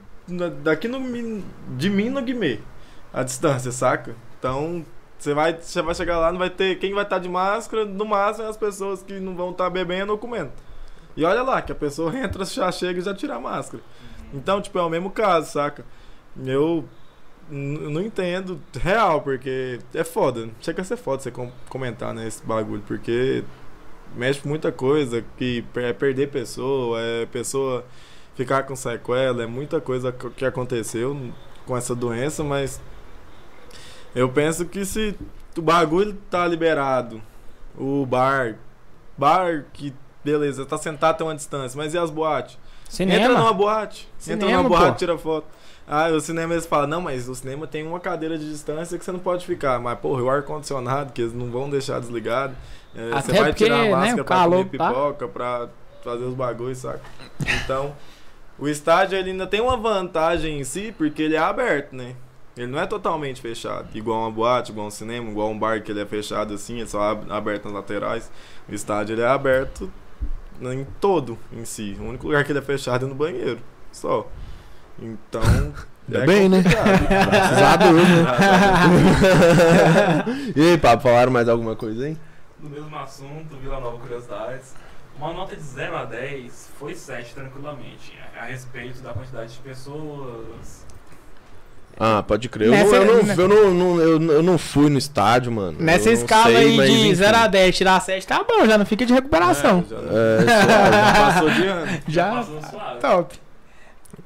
daqui 0.62 0.88
no, 0.88 1.00
de 1.76 1.90
mim 1.90 2.08
no 2.08 2.22
Guimê. 2.22 2.60
A 3.12 3.22
distância, 3.22 3.72
saca? 3.72 4.14
Então, 4.38 4.84
você 5.18 5.34
vai, 5.34 5.54
você 5.54 5.82
vai 5.82 5.94
chegar 5.94 6.18
lá, 6.18 6.30
não 6.30 6.38
vai 6.38 6.50
ter. 6.50 6.78
Quem 6.78 6.94
vai 6.94 7.04
estar 7.04 7.18
de 7.18 7.28
máscara, 7.28 7.84
no 7.84 8.04
máximo 8.04 8.46
é 8.46 8.48
as 8.50 8.56
pessoas 8.56 9.02
que 9.02 9.18
não 9.18 9.34
vão 9.34 9.50
estar 9.50 9.68
bebendo 9.70 10.12
ou 10.12 10.18
comendo. 10.18 10.52
E 11.16 11.24
olha 11.24 11.42
lá, 11.42 11.62
que 11.62 11.72
a 11.72 11.74
pessoa 11.74 12.14
entra, 12.16 12.44
já 12.44 12.70
chega 12.70 13.00
e 13.00 13.02
já 13.02 13.14
tira 13.14 13.36
a 13.36 13.40
máscara. 13.40 13.82
Então, 14.34 14.60
tipo, 14.60 14.78
é 14.78 14.82
o 14.82 14.90
mesmo 14.90 15.10
caso, 15.10 15.50
saca? 15.50 15.84
Eu 16.44 16.84
não 17.48 18.00
entendo 18.02 18.60
real, 18.80 19.20
porque 19.22 19.78
é 19.94 20.02
foda. 20.04 20.48
Chega 20.60 20.82
a 20.82 20.84
ser 20.84 20.96
foda 20.96 21.22
você 21.22 21.30
com- 21.30 21.52
comentar 21.68 22.12
nesse 22.12 22.44
bagulho, 22.44 22.82
porque 22.86 23.44
mexe 24.14 24.40
com 24.40 24.48
muita 24.48 24.72
coisa, 24.72 25.24
que 25.38 25.64
é 25.76 25.92
perder 25.92 26.28
pessoa, 26.30 27.00
é 27.00 27.26
pessoa 27.26 27.84
ficar 28.34 28.64
com 28.64 28.74
sequela, 28.74 29.42
é 29.44 29.46
muita 29.46 29.80
coisa 29.80 30.10
co- 30.12 30.30
que 30.30 30.44
aconteceu 30.44 31.16
com 31.64 31.76
essa 31.76 31.94
doença, 31.94 32.42
mas 32.44 32.80
eu 34.14 34.28
penso 34.28 34.66
que 34.66 34.84
se 34.84 35.14
o 35.56 35.62
bagulho 35.62 36.14
tá 36.30 36.46
liberado, 36.46 37.20
o 37.78 38.04
bar, 38.06 38.56
bar 39.16 39.64
que 39.72 39.92
beleza, 40.24 40.64
tá 40.66 40.76
sentado 40.78 41.22
a 41.22 41.24
uma 41.26 41.34
distância, 41.34 41.76
mas 41.76 41.94
e 41.94 41.98
as 41.98 42.10
boates? 42.10 42.58
Entra 42.86 42.94
Cinema. 43.16 43.38
numa 43.38 43.52
boate. 43.52 44.08
entra 44.28 44.46
Cinema, 44.46 44.62
numa 44.62 44.68
boate, 44.68 44.92
pô. 44.92 44.98
tira 44.98 45.18
foto. 45.18 45.46
Ah, 45.86 46.08
o 46.08 46.20
cinema 46.20 46.52
eles 46.54 46.66
falam, 46.66 46.86
não, 46.88 47.00
mas 47.00 47.28
o 47.28 47.34
cinema 47.34 47.66
tem 47.66 47.86
uma 47.86 48.00
cadeira 48.00 48.36
de 48.36 48.48
distância 48.50 48.98
que 48.98 49.04
você 49.04 49.12
não 49.12 49.20
pode 49.20 49.46
ficar. 49.46 49.78
Mas, 49.78 49.98
porra, 50.00 50.22
o 50.22 50.28
ar-condicionado, 50.28 51.12
que 51.12 51.22
eles 51.22 51.32
não 51.32 51.50
vão 51.50 51.70
deixar 51.70 52.00
desligado. 52.00 52.56
É, 52.94 53.10
você 53.20 53.32
vai 53.32 53.50
porque, 53.50 53.64
tirar 53.64 53.80
a 53.80 53.84
né, 53.84 53.90
máscara 53.90 54.22
o 54.22 54.24
pra 54.24 54.36
calor 54.36 54.64
comer 54.66 54.78
tá. 54.78 54.88
pipoca, 54.88 55.28
pra 55.28 55.68
fazer 56.02 56.24
os 56.24 56.34
bagulhos, 56.34 56.78
saca? 56.78 57.00
Então, 57.64 57.94
o 58.58 58.66
estádio 58.66 59.16
ele 59.18 59.30
ainda 59.30 59.46
tem 59.46 59.60
uma 59.60 59.76
vantagem 59.76 60.58
em 60.58 60.64
si, 60.64 60.92
porque 60.96 61.22
ele 61.22 61.36
é 61.36 61.38
aberto, 61.38 61.94
né? 61.94 62.16
Ele 62.56 62.68
não 62.68 62.80
é 62.80 62.86
totalmente 62.86 63.40
fechado, 63.42 63.86
igual 63.94 64.20
uma 64.20 64.30
boate, 64.30 64.72
igual 64.72 64.86
um 64.86 64.90
cinema, 64.90 65.30
igual 65.30 65.50
um 65.50 65.58
bar 65.58 65.82
que 65.82 65.92
ele 65.92 66.00
é 66.00 66.06
fechado 66.06 66.54
assim, 66.54 66.80
é 66.80 66.86
só 66.86 67.02
ab- 67.10 67.30
aberto 67.30 67.66
nas 67.66 67.74
laterais. 67.74 68.30
O 68.66 68.74
estádio 68.74 69.12
ele 69.14 69.20
é 69.20 69.26
aberto 69.26 69.92
em 70.62 70.86
todo 70.98 71.38
em 71.52 71.66
si. 71.66 71.96
O 72.00 72.04
único 72.04 72.26
lugar 72.26 72.44
que 72.44 72.52
ele 72.52 72.58
é 72.58 72.62
fechado 72.62 73.04
é 73.04 73.08
no 73.08 73.14
banheiro, 73.14 73.60
só. 73.92 74.26
Então, 74.98 75.42
Ainda 76.08 76.24
bem, 76.26 76.48
né? 76.48 76.62
complicado. 76.62 77.28
Precisava, 77.28 77.92
né? 77.92 78.02
e 80.56 80.60
aí, 80.70 80.78
Pablo, 80.78 81.02
falaram 81.02 81.32
mais 81.32 81.48
alguma 81.48 81.74
coisa 81.76 82.04
aí? 82.06 82.16
No 82.60 82.70
mesmo 82.70 82.96
assunto, 82.96 83.56
Vila 83.60 83.80
Nova 83.80 83.98
Curiosidades. 83.98 84.74
Uma 85.18 85.32
nota 85.32 85.56
de 85.56 85.62
0 85.62 85.96
a 85.96 86.04
10 86.04 86.70
foi 86.78 86.94
7 86.94 87.34
tranquilamente. 87.34 88.16
A 88.40 88.44
respeito 88.44 89.00
da 89.00 89.12
quantidade 89.12 89.52
de 89.52 89.58
pessoas. 89.58 90.84
Ah, 91.98 92.22
pode 92.22 92.48
crer. 92.50 92.66
Eu, 92.68 92.72
Nessa- 92.72 93.00
não, 93.04 93.12
eu, 93.14 93.24
né? 93.24 93.34
não, 93.34 93.42
eu, 93.42 93.48
não, 93.48 93.74
não- 93.74 94.00
eu, 94.00 94.22
eu 94.32 94.42
não 94.42 94.58
fui 94.58 94.90
no 94.90 94.98
estádio, 94.98 95.50
mano. 95.50 95.78
Nessa 95.80 96.10
Eu 96.10 96.12
escala 96.12 96.44
sei, 96.44 96.56
aí 96.56 96.76
de 96.76 96.92
enfim. 96.92 97.14
0 97.14 97.36
a 97.38 97.46
10, 97.46 97.74
tirar 97.76 98.00
7, 98.00 98.26
tá 98.26 98.44
bom, 98.46 98.66
já 98.66 98.76
não 98.76 98.84
fica 98.84 99.06
de 99.06 99.14
recuperação. 99.14 99.82
É, 99.90 100.44
já, 100.44 100.54
É, 100.54 100.62
suave. 100.62 100.92
já 100.92 101.14
passou 101.24 101.50
de 101.50 101.66
ano. 101.66 102.00
já 102.06 102.30
passou 102.30 102.62
suave. 102.62 103.00
top. 103.00 103.40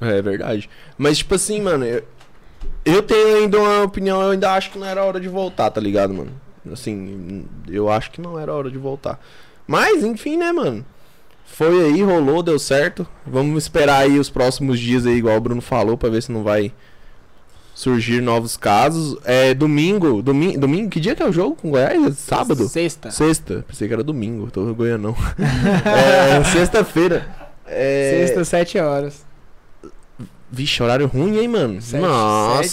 É 0.00 0.22
verdade. 0.22 0.68
Mas, 0.96 1.18
tipo 1.18 1.34
assim, 1.34 1.60
mano, 1.60 1.84
eu, 1.84 2.02
eu 2.84 3.02
tenho 3.02 3.36
ainda 3.36 3.58
uma 3.58 3.82
opinião, 3.82 4.22
eu 4.22 4.30
ainda 4.30 4.52
acho 4.52 4.70
que 4.70 4.78
não 4.78 4.86
era 4.86 5.04
hora 5.04 5.20
de 5.20 5.28
voltar, 5.28 5.70
tá 5.70 5.80
ligado, 5.80 6.14
mano? 6.14 6.32
Assim, 6.72 7.46
eu 7.68 7.90
acho 7.90 8.10
que 8.10 8.20
não 8.20 8.38
era 8.38 8.52
hora 8.52 8.70
de 8.70 8.78
voltar. 8.78 9.20
Mas, 9.66 10.02
enfim, 10.02 10.36
né, 10.36 10.52
mano? 10.52 10.84
Foi 11.44 11.84
aí, 11.84 12.02
rolou, 12.02 12.42
deu 12.42 12.58
certo. 12.58 13.06
Vamos 13.26 13.64
esperar 13.64 14.02
aí 14.02 14.18
os 14.18 14.30
próximos 14.30 14.78
dias 14.78 15.06
aí, 15.06 15.16
igual 15.16 15.36
o 15.36 15.40
Bruno 15.40 15.60
falou, 15.60 15.96
pra 15.96 16.08
ver 16.08 16.22
se 16.22 16.32
não 16.32 16.42
vai 16.42 16.72
surgir 17.74 18.20
novos 18.20 18.56
casos. 18.56 19.18
É 19.24 19.52
domingo, 19.54 20.22
domingo, 20.22 20.58
domingo, 20.58 20.90
que 20.90 21.00
dia 21.00 21.14
que 21.14 21.22
é 21.22 21.26
o 21.28 21.32
jogo 21.32 21.56
com 21.56 21.70
Goiás? 21.70 22.06
É 22.06 22.10
Sábado? 22.12 22.68
Sexta. 22.68 23.10
Sexta, 23.10 23.64
pensei 23.66 23.88
que 23.88 23.94
era 23.94 24.04
domingo, 24.04 24.50
tô 24.50 24.64
vergonhando 24.64 25.08
não. 25.08 25.16
é, 25.90 26.42
sexta-feira. 26.44 27.26
É, 27.66 28.26
Sexta, 28.26 28.44
7 28.44 28.78
horas. 28.78 29.24
Vixe, 30.52 30.82
horário 30.82 31.06
ruim, 31.06 31.38
hein, 31.38 31.46
mano? 31.46 31.80
Sete- 31.80 32.00
Nossa, 32.02 32.64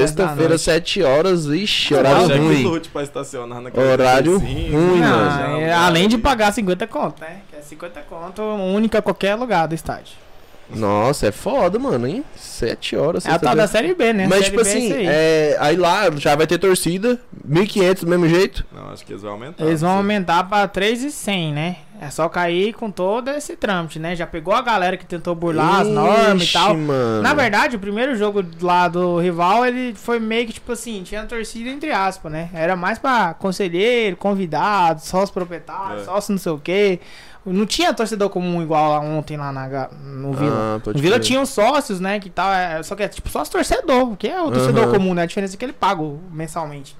sexta-feira, 0.00 0.48
noite. 0.48 0.62
7 0.62 1.02
horas, 1.04 1.46
vixe, 1.46 1.94
horário 1.94 2.26
que 2.28 2.36
ruim. 2.38 2.62
lute 2.64 2.88
pra 2.88 3.02
estacionar 3.04 3.60
naquele 3.60 3.86
Horário 3.86 4.40
precinho, 4.40 4.72
ruim, 4.90 4.98
já, 4.98 5.08
mano. 5.08 5.30
já, 5.30 5.48
Não, 5.48 5.60
é, 5.60 5.68
já. 5.68 5.86
além 5.86 6.08
de 6.08 6.18
pagar 6.18 6.52
50 6.52 6.86
conto, 6.88 7.20
né? 7.20 7.36
Que 7.48 7.56
é 7.56 7.62
50 7.62 8.00
conto, 8.02 8.42
única 8.42 8.98
a 8.98 9.02
qualquer 9.02 9.36
lugar 9.36 9.68
do 9.68 9.74
estádio. 9.76 10.14
Nossa, 10.74 11.26
é 11.28 11.32
foda, 11.32 11.78
mano, 11.78 12.06
hein? 12.06 12.24
7 12.36 12.96
horas, 12.96 13.24
É 13.26 13.30
a 13.32 13.38
tal 13.38 13.54
da 13.56 13.66
Série 13.68 13.92
B, 13.94 14.12
né? 14.12 14.26
Mas, 14.28 14.38
Série 14.46 14.50
tipo 14.50 14.62
B 14.62 14.68
é 14.68 14.72
assim, 14.72 14.84
isso 14.86 14.94
aí. 14.96 15.06
é, 15.08 15.56
aí 15.60 15.76
lá 15.76 16.10
já 16.16 16.34
vai 16.36 16.46
ter 16.48 16.58
torcida, 16.58 17.18
1.500 17.48 18.00
do 18.04 18.06
mesmo 18.10 18.28
jeito. 18.28 18.64
Não, 18.72 18.90
acho 18.92 19.04
que 19.04 19.12
eles 19.12 19.22
vão 19.22 19.32
aumentar. 19.32 19.64
Eles 19.64 19.80
vão 19.80 19.90
não 19.90 19.96
aumentar 19.98 20.44
pra 20.48 20.66
3,100, 20.68 21.52
né? 21.52 21.76
É 22.02 22.08
só 22.08 22.30
cair 22.30 22.72
com 22.72 22.90
todo 22.90 23.28
esse 23.28 23.54
trâmite, 23.56 23.98
né? 23.98 24.16
Já 24.16 24.26
pegou 24.26 24.54
a 24.54 24.62
galera 24.62 24.96
que 24.96 25.04
tentou 25.04 25.34
burlar 25.34 25.80
as 25.82 25.88
normas 25.88 26.40
e 26.40 26.44
Ixi, 26.46 26.52
tal. 26.54 26.74
Mano. 26.74 27.20
Na 27.20 27.34
verdade, 27.34 27.76
o 27.76 27.78
primeiro 27.78 28.16
jogo 28.16 28.42
lá 28.62 28.88
do 28.88 29.18
rival, 29.18 29.66
ele 29.66 29.94
foi 29.94 30.18
meio 30.18 30.46
que 30.46 30.54
tipo 30.54 30.72
assim, 30.72 31.02
tinha 31.02 31.26
torcida 31.26 31.68
entre 31.68 31.92
aspas, 31.92 32.32
né? 32.32 32.48
Era 32.54 32.74
mais 32.74 32.98
pra 32.98 33.34
conselheiro, 33.34 34.16
convidado, 34.16 35.02
sócio 35.02 35.34
proprietário, 35.34 36.00
É. 36.00 36.04
sócio 36.04 36.32
não 36.32 36.38
sei 36.38 36.52
o 36.52 36.58
quê. 36.58 37.00
Não 37.44 37.66
tinha 37.66 37.92
torcedor 37.92 38.30
comum 38.30 38.62
igual 38.62 38.90
lá 38.92 39.00
ontem 39.00 39.36
lá 39.36 39.52
na, 39.52 39.68
ga- 39.68 39.90
no 40.02 40.32
Vila. 40.32 40.80
Ah, 40.82 40.90
no 40.94 40.98
Vila 41.00 41.16
crer. 41.16 41.26
tinha 41.26 41.40
os 41.42 41.50
sócios, 41.50 42.00
né? 42.00 42.18
Que 42.18 42.30
tal, 42.30 42.50
é, 42.50 42.82
só 42.82 42.94
que 42.96 43.02
é 43.02 43.08
tipo 43.08 43.28
sócio 43.28 43.52
torcedor, 43.52 44.16
que 44.16 44.26
é 44.26 44.40
o 44.40 44.50
torcedor 44.50 44.84
Aham. 44.84 44.92
comum, 44.92 45.12
né? 45.12 45.22
A 45.22 45.26
diferença 45.26 45.54
é 45.54 45.58
que 45.58 45.64
ele 45.66 45.72
paga 45.74 46.02
mensalmente. 46.32 46.96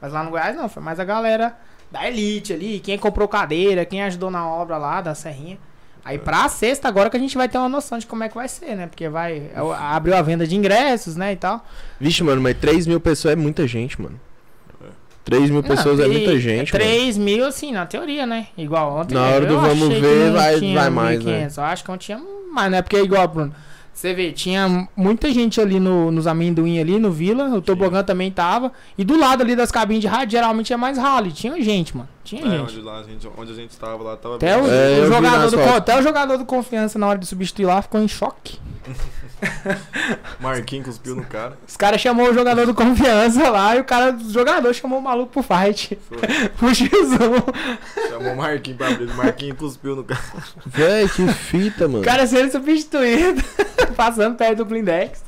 Mas 0.00 0.12
lá 0.12 0.22
no 0.22 0.30
Goiás 0.30 0.54
não, 0.56 0.68
foi 0.68 0.80
mais 0.82 1.00
a 1.00 1.04
galera 1.04 1.56
da 1.94 2.08
elite 2.08 2.52
ali, 2.52 2.80
quem 2.80 2.98
comprou 2.98 3.28
cadeira, 3.28 3.84
quem 3.84 4.02
ajudou 4.02 4.28
na 4.28 4.46
obra 4.48 4.76
lá 4.76 5.00
da 5.00 5.14
Serrinha. 5.14 5.56
Aí 6.04 6.18
pra 6.18 6.48
sexta 6.48 6.88
agora 6.88 7.08
que 7.08 7.16
a 7.16 7.20
gente 7.20 7.36
vai 7.36 7.48
ter 7.48 7.56
uma 7.56 7.68
noção 7.68 7.96
de 7.98 8.06
como 8.06 8.24
é 8.24 8.28
que 8.28 8.34
vai 8.34 8.48
ser, 8.48 8.74
né? 8.74 8.86
Porque 8.88 9.08
vai. 9.08 9.50
é 9.54 9.60
Abriu 9.78 10.14
a 10.16 10.20
venda 10.20 10.46
de 10.46 10.54
ingressos, 10.56 11.14
né? 11.16 11.32
E 11.32 11.36
tal. 11.36 11.64
Vixe, 11.98 12.22
mano, 12.22 12.42
mas 12.42 12.58
3 12.58 12.86
mil 12.86 13.00
pessoas 13.00 13.32
é 13.32 13.36
muita 13.36 13.66
gente, 13.66 14.02
mano. 14.02 14.20
3 15.24 15.48
mil 15.48 15.62
pessoas 15.62 15.98
Não, 15.98 16.04
é 16.04 16.08
e- 16.08 16.10
muita 16.10 16.38
gente, 16.38 16.72
mano. 16.72 16.84
3 16.84 17.16
mil, 17.16 17.46
assim, 17.46 17.72
na 17.72 17.86
teoria, 17.86 18.26
né? 18.26 18.48
Igual 18.58 18.98
ontem. 18.98 19.14
Na 19.14 19.22
né? 19.22 19.34
hora 19.34 19.46
do 19.46 19.58
vamos 19.58 19.88
ver, 19.88 20.32
vai- 20.32 20.60
vai 20.74 20.90
mais, 20.90 21.18
1.500. 21.24 21.56
Eu 21.56 21.64
acho 21.64 21.84
que 21.84 21.90
não 21.90 21.96
tinha 21.96 22.20
mais, 22.52 22.70
né? 22.70 22.82
Porque 22.82 23.00
igual, 23.00 23.26
Bruno. 23.28 23.54
Você 23.94 24.12
vê, 24.12 24.32
tinha 24.32 24.88
muita 24.96 25.32
gente 25.32 25.60
ali 25.60 25.78
no, 25.78 26.10
nos 26.10 26.26
amendoim 26.26 26.80
ali 26.80 26.98
no 26.98 27.12
Vila, 27.12 27.44
o 27.54 27.62
tobogã 27.62 28.02
também 28.02 28.30
tava. 28.30 28.72
E 28.98 29.04
do 29.04 29.16
lado 29.16 29.42
ali 29.42 29.54
das 29.54 29.70
cabines 29.70 30.00
de 30.00 30.08
rádio, 30.08 30.32
geralmente 30.32 30.72
é 30.72 30.76
mais 30.76 30.98
rally. 30.98 31.30
Tinha 31.30 31.58
gente, 31.62 31.96
mano. 31.96 32.08
Tinha 32.24 32.42
É, 32.44 32.50
gente. 32.50 32.60
onde, 32.62 32.80
lá, 32.80 32.98
a 32.98 33.02
gente, 33.04 33.28
onde 33.38 33.52
a 33.52 33.54
gente 33.54 33.76
tava 33.76 34.02
lá, 34.02 34.16
tava 34.16 34.34
Até 34.36 34.56
o, 34.58 34.62
bem- 34.62 34.70
É, 34.72 34.98
eu 34.98 35.04
o 35.04 35.06
jogador 35.06 35.50
do, 35.50 35.60
até 35.60 35.98
o 35.98 36.02
jogador 36.02 36.36
do 36.38 36.44
confiança 36.44 36.98
na 36.98 37.06
hora 37.06 37.18
de 37.18 37.26
substituir 37.26 37.66
lá 37.66 37.80
ficou 37.80 38.00
em 38.00 38.08
choque. 38.08 38.58
Marquinhos 40.40 40.86
cuspiu 40.86 41.16
no 41.16 41.24
cara. 41.24 41.56
Os 41.66 41.76
caras 41.76 42.00
chamou 42.00 42.30
o 42.30 42.34
jogador 42.34 42.66
do 42.66 42.74
confiança 42.74 43.48
lá 43.50 43.76
e 43.76 43.80
o 43.80 43.84
cara 43.84 44.12
do 44.12 44.30
jogador 44.32 44.72
chamou 44.74 44.98
o 44.98 45.02
maluco 45.02 45.32
pro 45.32 45.42
fight. 45.42 45.98
Foi. 46.08 46.18
O 46.64 46.66
X1. 46.66 48.08
Chamou 48.08 48.32
o 48.32 48.36
Marquinhos 48.36 48.78
pra 48.78 48.88
abrir. 48.88 49.06
Marquinhos 49.14 49.58
cuspiu 49.58 49.96
no 49.96 50.04
cara. 50.04 50.20
Véi, 50.66 51.08
que 51.08 51.26
fita, 51.28 51.86
mano. 51.86 52.00
O 52.00 52.04
cara 52.04 52.26
sendo 52.26 52.50
substituído, 52.50 53.42
passando 53.96 54.36
perto 54.36 54.58
do 54.58 54.64
blindex. 54.64 55.22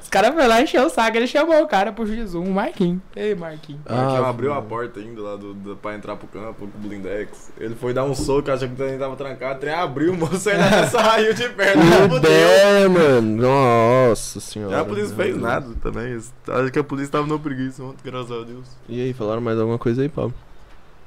Os 0.00 0.08
caras 0.08 0.32
foram 0.34 0.48
lá 0.48 0.60
e 0.60 0.64
encheu 0.64 0.84
o 0.86 0.90
saco. 0.90 1.16
Ele 1.16 1.26
chamou 1.26 1.62
o 1.62 1.66
cara 1.66 1.92
pro 1.92 2.04
X1, 2.04 2.34
o 2.46 2.50
Marquinhos. 2.50 3.00
Ei, 3.16 3.34
Marquinhos. 3.34 3.80
Marquinhos 3.88 4.24
Ah, 4.24 4.28
abriu 4.28 4.52
a 4.52 4.56
mano. 4.56 4.66
porta 4.68 5.00
ainda 5.00 5.20
lá 5.20 5.36
do, 5.36 5.54
do, 5.54 5.76
pra 5.76 5.94
entrar 5.94 6.16
pro 6.16 6.28
campo, 6.28 6.54
com 6.58 6.64
o 6.66 6.68
blindex. 6.88 7.50
Ele 7.58 7.74
foi 7.74 7.92
dar 7.92 8.04
um 8.04 8.14
soco, 8.14 8.50
achou 8.50 8.68
que 8.68 8.74
o 8.74 8.76
trem 8.76 8.98
tava 8.98 9.16
trancado. 9.16 9.56
O 9.56 9.58
trem 9.60 9.74
abriu, 9.74 10.12
o 10.12 10.16
moço 10.16 10.48
ainda 10.48 10.86
saiu 10.88 11.34
de 11.34 11.48
perto. 11.50 11.78
Meu 11.78 12.08
fudeu. 12.08 12.20
Deus, 12.30 12.90
mano. 12.92 13.42
Nossa 13.48 14.40
senhora. 14.40 14.76
E 14.76 14.80
a 14.80 14.84
polícia 14.84 15.16
fez 15.16 15.36
nada 15.36 15.74
também. 15.82 16.16
Acho 16.16 16.72
que 16.72 16.78
a 16.78 16.84
polícia 16.84 17.12
tava 17.12 17.26
no 17.26 17.38
preguiça 17.40 17.82
ontem, 17.82 17.98
graças 18.04 18.30
a 18.30 18.44
Deus. 18.44 18.68
E 18.88 19.00
aí, 19.00 19.12
falaram 19.12 19.40
mais 19.40 19.58
alguma 19.58 19.78
coisa 19.78 20.02
aí, 20.02 20.08
Pablo? 20.08 20.34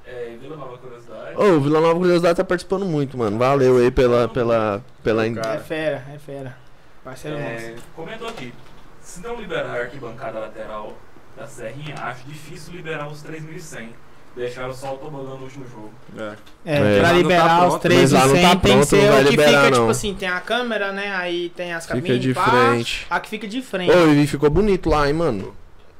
É, 0.05 0.35
Vila 0.41 0.57
Nova 0.57 0.77
Curiosidade. 0.77 1.37
Ô, 1.37 1.57
o 1.57 1.61
Vila 1.61 1.79
Nova 1.79 1.99
Curiosidade 1.99 2.37
tá 2.37 2.43
participando 2.43 2.85
muito, 2.85 3.17
mano. 3.17 3.37
Valeu 3.37 3.77
aí 3.77 3.91
pela. 3.91 4.27
pela. 4.27 4.83
pela. 5.03 5.31
Cara. 5.31 5.55
É 5.55 5.59
fera, 5.59 6.05
é 6.13 6.17
fera. 6.17 6.57
Parceiro 7.03 7.37
nosso. 7.37 7.65
É, 7.65 7.75
comentou 7.95 8.27
aqui. 8.27 8.53
Se 9.01 9.21
não 9.21 9.39
liberar 9.39 9.77
a 9.77 9.81
arquibancada 9.81 10.39
lateral 10.39 10.93
da 11.35 11.47
Serrinha, 11.47 11.95
acho 11.97 12.25
difícil 12.27 12.73
liberar 12.73 13.07
os 13.07 13.23
3.100. 13.23 13.89
Deixaram 14.35 14.73
só 14.73 14.93
o 14.93 14.97
tobogã 14.97 15.31
no 15.35 15.43
último 15.43 15.65
jogo. 15.67 15.91
É. 16.17 16.33
É, 16.65 16.97
É. 16.97 16.99
pra 17.01 17.11
liberar 17.11 17.47
tá 17.47 17.63
os 17.63 17.69
pronto, 17.69 17.81
3 17.81 18.11
mas 18.13 18.21
lá 18.21 18.27
não 18.27 18.33
tá 18.35 18.41
tem 18.41 18.49
que 18.49 18.67
pronto, 18.67 18.85
ser 18.85 19.01
não 19.03 19.11
vai 19.11 19.21
o 19.21 19.25
que 19.25 19.29
liberar, 19.31 19.49
fica, 19.49 19.63
não. 19.63 19.71
tipo 19.79 19.89
assim, 19.91 20.13
tem 20.13 20.27
a 20.29 20.39
câmera, 20.39 20.91
né? 20.93 21.15
Aí 21.15 21.49
tem 21.49 21.73
as 21.73 21.85
Fica 21.85 21.95
cabines, 21.97 22.21
de 22.21 22.33
pá, 22.33 22.43
frente. 22.45 23.07
A 23.09 23.19
que 23.19 23.29
fica 23.29 23.47
de 23.47 23.61
frente. 23.61 23.91
Ô, 23.91 24.07
e 24.13 24.25
ficou 24.27 24.49
bonito 24.49 24.89
lá, 24.89 25.05
hein, 25.07 25.13
mano. 25.13 25.53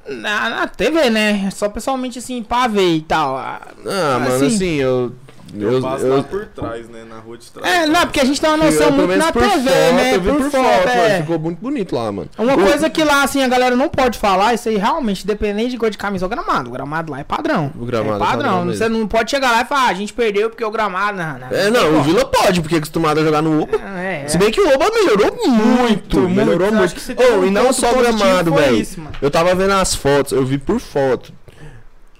Na, 0.08 0.50
na 0.50 0.68
TV, 0.68 1.10
né? 1.10 1.50
Só 1.52 1.68
pessoalmente 1.70 2.20
assim, 2.20 2.42
pra 2.42 2.68
ver 2.68 2.96
e 2.96 3.02
tal. 3.02 3.36
Ah, 3.38 3.62
Ah, 3.86 4.18
mano, 4.20 4.36
Assim. 4.36 4.48
assim, 4.48 4.76
eu. 4.76 5.12
Eu, 5.60 5.72
Eu, 5.74 5.82
passo 5.82 6.06
eu, 6.06 6.18
lá 6.18 6.24
por 6.24 6.46
trás, 6.48 6.88
né? 6.90 7.04
Na 7.10 7.20
rua 7.20 7.38
de 7.38 7.50
trás. 7.52 7.74
É, 7.74 7.86
não, 7.86 8.02
porque 8.02 8.20
a 8.20 8.26
gente 8.26 8.40
tem 8.40 8.50
uma 8.50 8.58
eu, 8.66 8.72
noção 8.72 8.88
pelo 8.94 9.08
muito 9.08 9.18
na 9.20 9.32
por 9.32 9.42
TV, 9.42 9.70
foto, 9.70 9.94
né? 9.96 10.16
eu 10.16 10.22
vi 10.22 10.32
por, 10.32 10.52
foto, 10.52 10.88
é. 10.90 11.08
mano. 11.10 11.22
Ficou 11.22 11.40
muito 11.40 11.60
bonito 11.60 11.96
lá, 11.96 12.12
mano. 12.12 12.30
Uma 12.38 12.54
O- 12.54 12.58
coisa 12.64 12.90
que 12.90 13.04
lá, 13.04 13.24
assim, 13.24 13.44
a 13.44 13.48
galera 13.48 13.76
não 13.76 13.90
pode 13.90 14.18
falar, 14.18 14.54
isso 14.54 14.70
aí 14.70 14.78
realmente, 14.78 15.26
dependente 15.28 15.72
de 15.72 15.78
cor 15.78 15.90
de 15.90 15.98
camisa 15.98 16.26
ou 16.26 16.30
gramado. 16.30 16.70
O 16.70 16.74
gramado 16.74 17.12
lá 17.12 17.20
é 17.20 17.24
padrão. 17.24 17.72
O 17.80 17.86
gramado 17.86 18.14
é 18.14 18.16
é 18.16 18.20
padrão. 18.20 18.52
padrão 18.60 18.66
Você 18.74 18.88
não 18.90 19.08
pode 19.08 19.32
chegar 19.32 19.52
lá 19.52 19.62
e 19.62 19.66
falar, 19.66 19.88
ah, 19.88 19.90
a 19.90 19.94
gente 19.94 20.14
perdeu 20.14 20.50
porque 20.50 20.64
o 20.64 20.72
gramado. 20.72 21.18
Não, 21.18 21.40
não, 21.40 21.48
É, 21.48 21.64
tem 21.64 21.72
não, 21.72 22.00
o. 22.00 22.04
Vila 22.04 22.26
pode, 22.26 22.62
porque 22.62 22.76
é 22.76 22.78
acostumado 22.78 23.20
a 23.20 23.24
jogar 23.24 23.42
no 23.42 23.64
Oba. 23.64 23.78
É, 24.00 24.24
é. 24.24 24.28
Se 24.28 24.38
bem 24.38 24.52
que 24.52 24.62
o 24.62 24.74
Oba 24.74 24.90
melhorou 24.94 25.38
muito, 25.48 26.20
melhorou 26.30 26.68
Acho 26.68 26.78
muito. 26.78 26.94
que 26.96 27.02
você 27.02 27.14
teve 27.16 27.32
Oh, 27.34 27.40
um 27.40 27.46
e 27.46 27.52
não 27.52 27.72
só 27.74 27.92
o 27.92 27.98
gramado, 27.98 28.54
velho. 28.54 28.88
Eu 29.22 29.30
tava 29.30 29.54
vendo 29.56 29.74
as 29.74 29.94
fotos, 29.96 30.32
eu 30.32 30.46
vi 30.46 30.58
por 30.58 30.80
foto. 30.80 31.34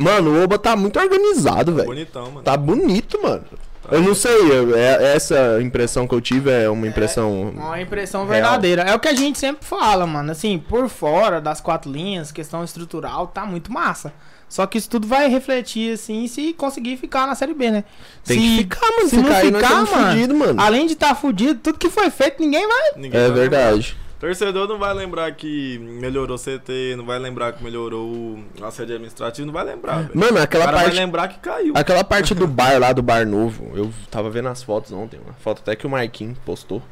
Mano, 0.02 0.32
o 0.32 0.44
Oba 0.44 0.58
tá 0.58 0.76
muito 0.76 1.00
organizado, 1.00 1.74
velho. 1.76 1.88
Bonitão, 1.88 2.26
mano. 2.26 2.42
Tá 2.42 2.58
bonito, 2.58 3.22
mano. 3.22 3.44
Eu 3.92 4.02
não 4.02 4.14
sei, 4.16 4.32
eu- 4.52 4.76
é, 4.78 5.16
essa 5.16 5.60
impressão 5.62 6.08
que 6.08 6.14
eu 6.16 6.22
tive 6.22 6.50
é 6.50 6.70
uma 6.70 6.88
impressão. 6.88 7.50
Uma 7.54 7.82
impressão 7.82 8.22
Real. 8.22 8.30
verdadeira. 8.42 8.84
É 8.84 8.96
o 8.96 9.00
que 9.00 9.08
a 9.08 9.14
gente 9.14 9.38
sempre 9.38 9.66
fala, 9.66 10.06
mano. 10.08 10.32
Assim, 10.32 10.58
por 10.60 10.88
fora 10.88 11.42
das 11.42 11.60
quatro 11.60 11.92
linhas, 11.92 12.32
questão 12.32 12.64
estrutural, 12.64 13.28
tá 13.28 13.46
muito 13.46 13.72
massa. 13.72 14.14
Só 14.48 14.66
que 14.68 14.78
isso 14.78 14.90
tudo 14.90 15.08
vai 15.08 15.30
refletir, 15.30 15.94
assim, 15.94 16.28
se 16.28 16.54
conseguir 16.54 16.98
ficar 16.98 17.26
na 17.26 17.36
Série 17.36 17.54
B, 17.54 17.72
né? 17.72 17.84
Tem 18.26 18.38
se, 18.40 18.46
que 18.46 18.58
ficar, 18.58 18.88
mano. 18.98 19.10
se 19.10 19.16
Se 19.16 19.22
não 19.22 19.36
ficar, 19.60 19.70
mano, 19.76 19.88
fudidos, 19.88 20.38
mano. 20.38 20.62
além 20.62 20.86
de 20.88 20.94
estar 20.94 21.16
fudido, 21.16 21.56
tudo 21.62 21.78
que 21.78 21.90
foi 21.90 22.10
feito, 22.10 22.40
ninguém 22.42 22.68
vai. 22.68 22.92
Ninguém 22.98 23.20
É 23.20 23.28
vai 23.30 23.40
verdade. 23.40 23.76
lembrar. 23.76 24.11
Torcedor 24.22 24.68
não 24.68 24.78
vai 24.78 24.94
lembrar 24.94 25.32
que 25.32 25.80
melhorou 25.80 26.36
o 26.36 26.40
CT, 26.40 26.96
não 26.96 27.04
vai 27.06 27.18
lembrar 27.18 27.54
que 27.54 27.64
melhorou 27.64 28.08
o- 28.08 28.44
a 28.62 28.70
sede 28.70 28.94
administrativa, 28.94 29.44
não 29.48 29.52
vai 29.54 29.66
lembrar, 29.66 30.04
velho. 30.04 30.12
Mano, 30.14 30.38
aquela 30.40 30.66
parte. 30.66 30.86
vai 30.86 30.94
lembrar 30.94 31.28
que 31.28 31.40
caiu. 31.40 31.74
Aquela 31.76 32.04
parte 32.04 32.36
do 32.36 32.46
bar 32.48 32.80
lá, 32.80 32.94
do 32.94 33.02
bar 33.02 33.26
novo, 33.26 33.72
eu 33.76 33.92
tava 34.12 34.30
vendo 34.30 34.48
as 34.50 34.62
fotos 34.62 34.92
ontem, 34.92 35.20
uma 35.26 35.34
foto 35.34 35.62
até 35.64 35.76
que 35.76 35.88
o 35.88 35.90
Marquinhos 35.90 36.38
postou. 36.46 36.84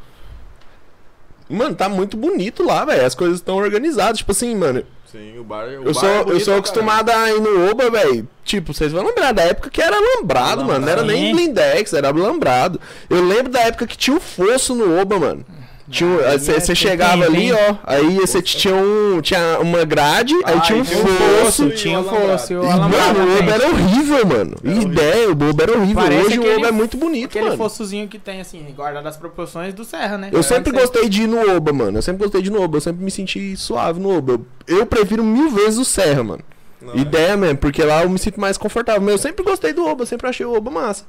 Mano, 1.48 1.76
tá 1.76 1.88
muito 1.88 2.18
bonito 2.18 2.64
lá, 2.64 2.84
velho. 2.86 3.06
As 3.06 3.16
coisas 3.16 3.38
estão 3.38 3.56
organizadas. 3.58 4.20
Tipo 4.20 4.32
assim, 4.32 4.56
mano, 4.56 4.84
Sim, 5.06 5.40
o 5.40 5.44
bar. 5.44 5.66
O 5.66 5.72
eu 5.72 5.84
bar 5.86 5.94
sou, 5.96 6.08
é 6.10 6.22
eu 6.32 6.40
sou 6.40 6.56
acostumado 6.58 7.10
a 7.10 7.32
ir 7.32 7.42
no 7.42 7.70
Oba, 7.72 7.90
velho. 7.90 8.28
Tipo, 8.44 8.72
vocês 8.74 8.92
vão 8.92 9.04
lembrar 9.06 9.32
da 9.34 9.42
época 9.44 9.70
que 9.70 9.82
era 9.82 9.98
lambrado, 10.00 10.64
mano. 10.64 10.80
Não 10.86 10.92
era 10.92 11.02
nem 11.04 11.34
blindex, 11.34 11.94
era 11.94 12.12
lambrado. 12.12 12.80
Eu 13.10 13.24
lembro 13.24 13.52
da 13.52 13.62
época 13.62 13.88
que 13.88 13.98
tinha 13.98 14.16
o 14.18 14.20
fosso 14.20 14.76
no 14.76 15.00
Oba, 15.00 15.18
mano. 15.20 15.44
Você 15.92 16.52
é, 16.52 16.60
tem 16.60 16.76
chegava 16.76 17.26
ali, 17.26 17.52
ó. 17.52 17.76
Aí 17.84 18.18
você 18.18 18.42
tinha 18.42 18.76
um. 18.76 19.20
Tinha 19.22 19.60
uma 19.60 19.84
grade, 19.86 20.36
aí 20.46 20.56
Ah, 20.58 20.60
tinha 20.60 20.78
um 20.78 20.82
e 20.82 20.86
tinha 20.86 21.00
um 21.04 21.08
fosso. 21.08 21.46
fosso. 21.46 21.64
o 21.64 21.68
o 21.68 22.04
fosso, 22.04 22.54
o 22.54 22.64
mano, 22.64 22.88
o 23.34 23.38
frente. 23.38 23.52
era 23.52 23.68
horrível, 23.68 24.26
mano. 24.26 24.56
Era 24.64 24.72
horrível. 24.76 24.92
Ideia, 24.92 25.28
o 25.30 25.32
Oba 25.50 25.64
era 25.64 25.72
horrível. 25.78 25.96
Parece 26.04 26.26
Hoje 26.28 26.38
o 26.40 26.42
aquele- 26.44 26.58
Oba 26.58 26.68
é 26.68 26.72
muito 26.72 26.98
bonito, 26.98 27.26
Aquele 27.30 27.46
mano. 27.46 27.58
fossozinho 27.58 28.08
que 28.08 28.20
tem, 28.20 28.40
assim, 28.40 28.64
guardado 28.76 29.08
as 29.08 29.18
proporções 29.18 29.74
do 29.74 29.84
Serra, 29.84 30.18
né? 30.18 30.30
Eu 30.32 30.44
sempre 30.44 30.72
gostei 30.72 31.10
de 31.10 31.24
ir 31.24 31.28
no 31.28 31.56
Oba, 31.56 31.74
mano. 31.74 31.98
Eu 31.98 32.02
sempre 32.02 32.22
gostei 32.24 32.42
de 32.42 32.50
ir 32.50 32.52
no 32.52 32.62
Oba. 32.62 32.78
Eu 32.78 32.82
sempre 32.82 33.04
me 33.04 33.10
senti 33.12 33.58
suave 33.58 34.00
no 34.00 34.16
Oba. 34.16 34.34
Eu, 34.68 34.78
eu 34.80 34.86
prefiro 34.86 35.24
mil 35.24 35.50
vezes 35.50 35.80
o 35.80 35.86
Serra, 35.86 36.24
mano. 36.24 36.44
Não, 36.82 36.94
é. 36.94 36.98
Ideia 37.00 37.36
mesmo, 37.36 37.58
porque 37.58 37.84
lá 37.84 38.04
eu 38.04 38.10
me 38.10 38.20
sinto 38.20 38.40
mais 38.40 38.58
confortável. 38.58 39.02
Mas 39.02 39.12
eu 39.14 39.18
sempre 39.18 39.44
gostei 39.44 39.74
do 39.74 39.86
Oba, 39.86 40.06
sempre 40.06 40.28
achei 40.30 40.46
o 40.46 40.54
Oba 40.56 40.70
massa. 40.70 41.04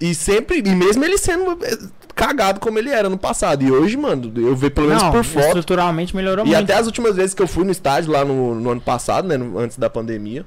E 0.00 0.14
sempre, 0.14 0.58
e 0.58 0.74
mesmo 0.74 1.04
ele 1.04 1.16
sendo 1.18 1.56
cagado 2.14 2.60
como 2.60 2.78
ele 2.78 2.90
era 2.90 3.08
no 3.08 3.18
passado. 3.18 3.62
E 3.62 3.70
hoje, 3.70 3.96
mano, 3.96 4.32
eu 4.36 4.54
vejo 4.54 4.72
pelo 4.72 4.88
menos 4.88 5.02
Não, 5.02 5.10
por 5.12 5.24
foto. 5.24 5.46
estruturalmente 5.46 6.14
melhorou 6.14 6.44
E 6.44 6.48
muito. 6.48 6.62
até 6.62 6.74
as 6.74 6.86
últimas 6.86 7.16
vezes 7.16 7.34
que 7.34 7.42
eu 7.42 7.46
fui 7.48 7.64
no 7.64 7.70
estádio 7.72 8.12
lá 8.12 8.24
no, 8.24 8.54
no 8.54 8.70
ano 8.70 8.80
passado, 8.80 9.26
né? 9.28 9.36
no- 9.36 9.58
antes 9.58 9.76
da 9.78 9.90
pandemia. 9.90 10.44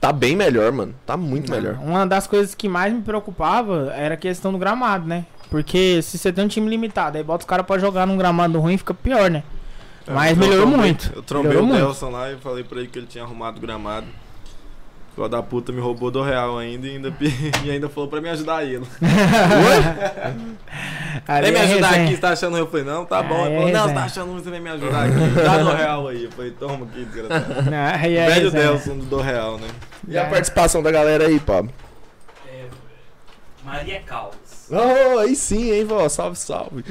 Tá 0.00 0.12
bem 0.12 0.36
melhor, 0.36 0.70
mano. 0.70 0.94
Tá 1.06 1.16
muito 1.16 1.50
melhor. 1.50 1.78
Uma 1.82 2.06
das 2.06 2.26
coisas 2.26 2.54
que 2.54 2.68
mais 2.68 2.92
me 2.92 3.00
preocupava 3.02 3.92
era 3.96 4.14
a 4.14 4.16
questão 4.18 4.52
do 4.52 4.58
gramado, 4.58 5.06
né? 5.06 5.24
Porque 5.50 6.00
se 6.02 6.18
você 6.18 6.30
tem 6.32 6.44
um 6.44 6.48
time 6.48 6.68
limitado, 6.68 7.16
aí 7.16 7.24
bota 7.24 7.42
os 7.42 7.46
caras 7.48 7.64
pra 7.66 7.78
jogar 7.78 8.06
num 8.06 8.16
gramado 8.16 8.60
ruim, 8.60 8.76
fica 8.76 8.92
pior, 8.92 9.30
né? 9.30 9.42
É, 10.06 10.12
Mas 10.12 10.30
eu 10.32 10.36
melhorou 10.36 10.62
trombei- 10.66 10.78
muito. 10.80 11.12
Eu 11.16 11.22
trombei 11.22 11.48
Melhorou 11.48 11.68
o 11.68 11.72
muito. 11.72 11.84
Nelson 11.86 12.10
lá 12.10 12.30
e 12.30 12.36
falei 12.36 12.64
pra 12.64 12.78
ele 12.78 12.88
que 12.88 12.98
ele 12.98 13.06
tinha 13.06 13.24
arrumado 13.24 13.56
o 13.56 13.60
gramado. 13.60 14.06
Filho 15.18 15.28
da 15.28 15.42
puta 15.42 15.72
me 15.72 15.80
roubou 15.80 16.12
do 16.12 16.22
real 16.22 16.58
ainda 16.58 16.86
e 16.86 16.90
ainda, 16.90 17.12
e 17.64 17.70
ainda 17.70 17.88
falou 17.88 18.08
pra 18.08 18.20
me 18.20 18.28
ajudar 18.28 18.62
ele. 18.62 18.86
Aí 21.26 21.42
Vem 21.42 21.50
me 21.52 21.58
é 21.58 21.62
ajudar 21.62 21.88
resenha. 21.88 22.04
aqui, 22.04 22.14
você 22.14 22.20
tá 22.20 22.30
achando 22.30 22.52
ruim? 22.52 22.60
Eu 22.60 22.66
falei, 22.68 22.84
não, 22.84 23.04
tá 23.04 23.20
bom. 23.22 23.44
Aí 23.44 23.52
Ele 23.52 23.56
é 23.56 23.58
falou, 23.58 23.72
não, 23.72 23.88
você 23.88 23.94
tá 23.94 24.04
achando 24.04 24.30
ruim, 24.30 24.42
você 24.44 24.50
vem 24.50 24.60
me 24.60 24.70
ajudar 24.70 25.06
aqui. 25.06 25.14
Dá 25.44 25.58
do 25.58 25.74
real 25.74 26.06
aí. 26.08 26.24
Eu 26.24 26.30
falei, 26.30 26.50
toma 26.52 26.86
aqui, 26.86 27.04
desgraçado. 27.04 27.54
É 27.74 28.28
Velho. 28.28 28.50
Delson 28.52 28.98
do 28.98 29.20
real, 29.20 29.58
né? 29.58 29.68
E 30.06 30.16
a 30.16 30.26
participação 30.26 30.82
da 30.82 30.92
galera 30.92 31.26
aí, 31.26 31.40
Pablo? 31.40 31.72
É, 32.46 32.66
Maria 33.64 34.00
Caldas. 34.00 34.68
Oh, 34.70 35.18
aí 35.18 35.34
sim, 35.34 35.72
hein, 35.72 35.84
vó. 35.84 36.08
Salve, 36.08 36.36
salve. 36.36 36.84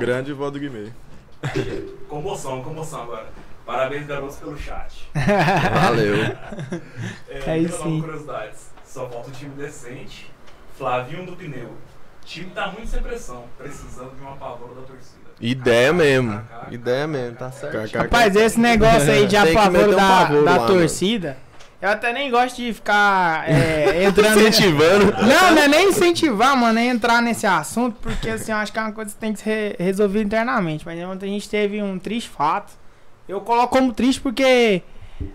Grande 0.00 0.32
vó 0.32 0.50
do 0.50 0.58
Guimê. 0.58 0.88
Comoção, 2.08 2.62
comoção 2.62 3.02
agora. 3.02 3.28
Parabéns, 3.72 4.06
garotos, 4.06 4.36
pelo 4.36 4.58
chat. 4.58 5.08
Valeu. 5.72 6.14
É, 7.28 7.50
Aí 7.50 7.66
sim. 7.68 8.00
curiosidades. 8.02 8.70
Só 8.84 9.08
falta 9.08 9.28
um 9.30 9.32
time 9.32 9.54
decente. 9.54 10.30
Flavinho 10.76 11.24
do 11.24 11.32
pneu. 11.34 11.68
O 11.68 12.24
time 12.26 12.50
tá 12.50 12.66
muito 12.68 12.86
sem 12.88 13.02
pressão, 13.02 13.44
precisando 13.56 14.14
de 14.14 14.20
uma 14.20 14.36
pavor 14.36 14.74
da 14.74 14.82
torcida. 14.82 15.22
Ideia 15.40 15.90
mesmo. 15.90 16.40
Ideia 16.70 17.06
mesmo, 17.06 17.36
tá 17.36 17.50
certo. 17.50 17.96
Rapaz, 17.96 18.36
esse 18.36 18.60
negócio 18.60 19.10
aí 19.10 19.26
de 19.26 19.36
apavoro 19.38 19.92
um 19.92 19.96
da, 19.96 20.06
pavor 20.08 20.44
da 20.44 20.56
lá, 20.58 20.66
torcida, 20.66 21.38
eu 21.80 21.88
até 21.88 22.12
nem 22.12 22.30
gosto 22.30 22.56
de 22.56 22.74
ficar 22.74 23.48
é, 23.48 24.04
entrando. 24.04 24.38
Incentivando. 24.38 25.06
Não, 25.12 25.54
não 25.54 25.62
é 25.62 25.66
nem 25.66 25.88
incentivar, 25.88 26.54
mano, 26.56 26.78
é 26.78 26.84
entrar 26.84 27.22
nesse 27.22 27.46
assunto, 27.46 27.96
porque 28.02 28.28
assim, 28.28 28.52
eu 28.52 28.58
acho 28.58 28.70
que 28.70 28.78
é 28.78 28.82
uma 28.82 28.92
coisa 28.92 29.10
que 29.12 29.16
tem 29.16 29.32
que 29.32 29.40
ser 29.40 29.50
re- 29.50 29.76
resolvida 29.84 30.24
internamente. 30.24 30.84
Mas 30.84 31.02
ontem 31.02 31.26
a 31.26 31.32
gente 31.32 31.48
teve 31.48 31.82
um 31.82 31.98
triste 31.98 32.28
fato. 32.28 32.81
Eu 33.32 33.40
coloco 33.40 33.76
como 33.76 33.92
triste 33.92 34.20
porque 34.20 34.82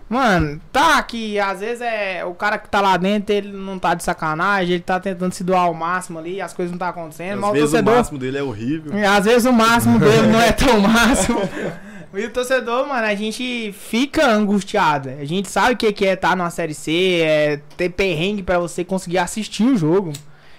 Mano, 0.08 0.60
tá 0.72 1.02
que 1.02 1.38
às 1.38 1.60
vezes 1.60 1.80
é 1.80 2.24
o 2.24 2.34
cara 2.34 2.58
que 2.58 2.68
tá 2.68 2.80
lá 2.80 2.96
dentro, 2.96 3.34
ele 3.34 3.52
não 3.52 3.78
tá 3.78 3.94
de 3.94 4.04
sacanagem, 4.04 4.74
ele 4.74 4.82
tá 4.82 5.00
tentando 5.00 5.32
se 5.32 5.42
doar 5.42 5.62
ao 5.62 5.74
máximo 5.74 6.18
ali, 6.18 6.40
as 6.40 6.52
coisas 6.52 6.70
não 6.70 6.78
tá 6.78 6.88
acontecendo, 6.88 7.36
Às 7.36 7.40
mas 7.40 7.50
o 7.50 7.52
vezes 7.54 7.68
o 7.68 7.72
torcedor. 7.72 7.94
máximo 7.96 8.18
dele 8.18 8.38
é 8.38 8.42
horrível. 8.42 8.92
Às 9.10 9.24
vezes 9.24 9.44
o 9.46 9.52
máximo 9.52 9.98
dele 10.00 10.26
não 10.28 10.40
é 10.40 10.52
tão 10.52 10.80
máximo. 10.80 11.40
E 12.14 12.24
o 12.24 12.30
torcedor, 12.30 12.88
mano, 12.88 13.06
a 13.06 13.14
gente 13.14 13.70
fica 13.72 14.26
angustiado. 14.26 15.10
A 15.10 15.26
gente 15.26 15.46
sabe 15.46 15.74
o 15.74 15.76
que 15.76 15.92
que 15.92 16.06
é 16.06 16.14
estar 16.14 16.34
numa 16.34 16.48
série 16.48 16.72
C, 16.72 17.20
é 17.22 17.60
ter 17.76 17.90
perrengue 17.90 18.42
pra 18.42 18.58
você 18.58 18.82
conseguir 18.82 19.18
assistir 19.18 19.62
o 19.64 19.76
jogo. 19.76 20.14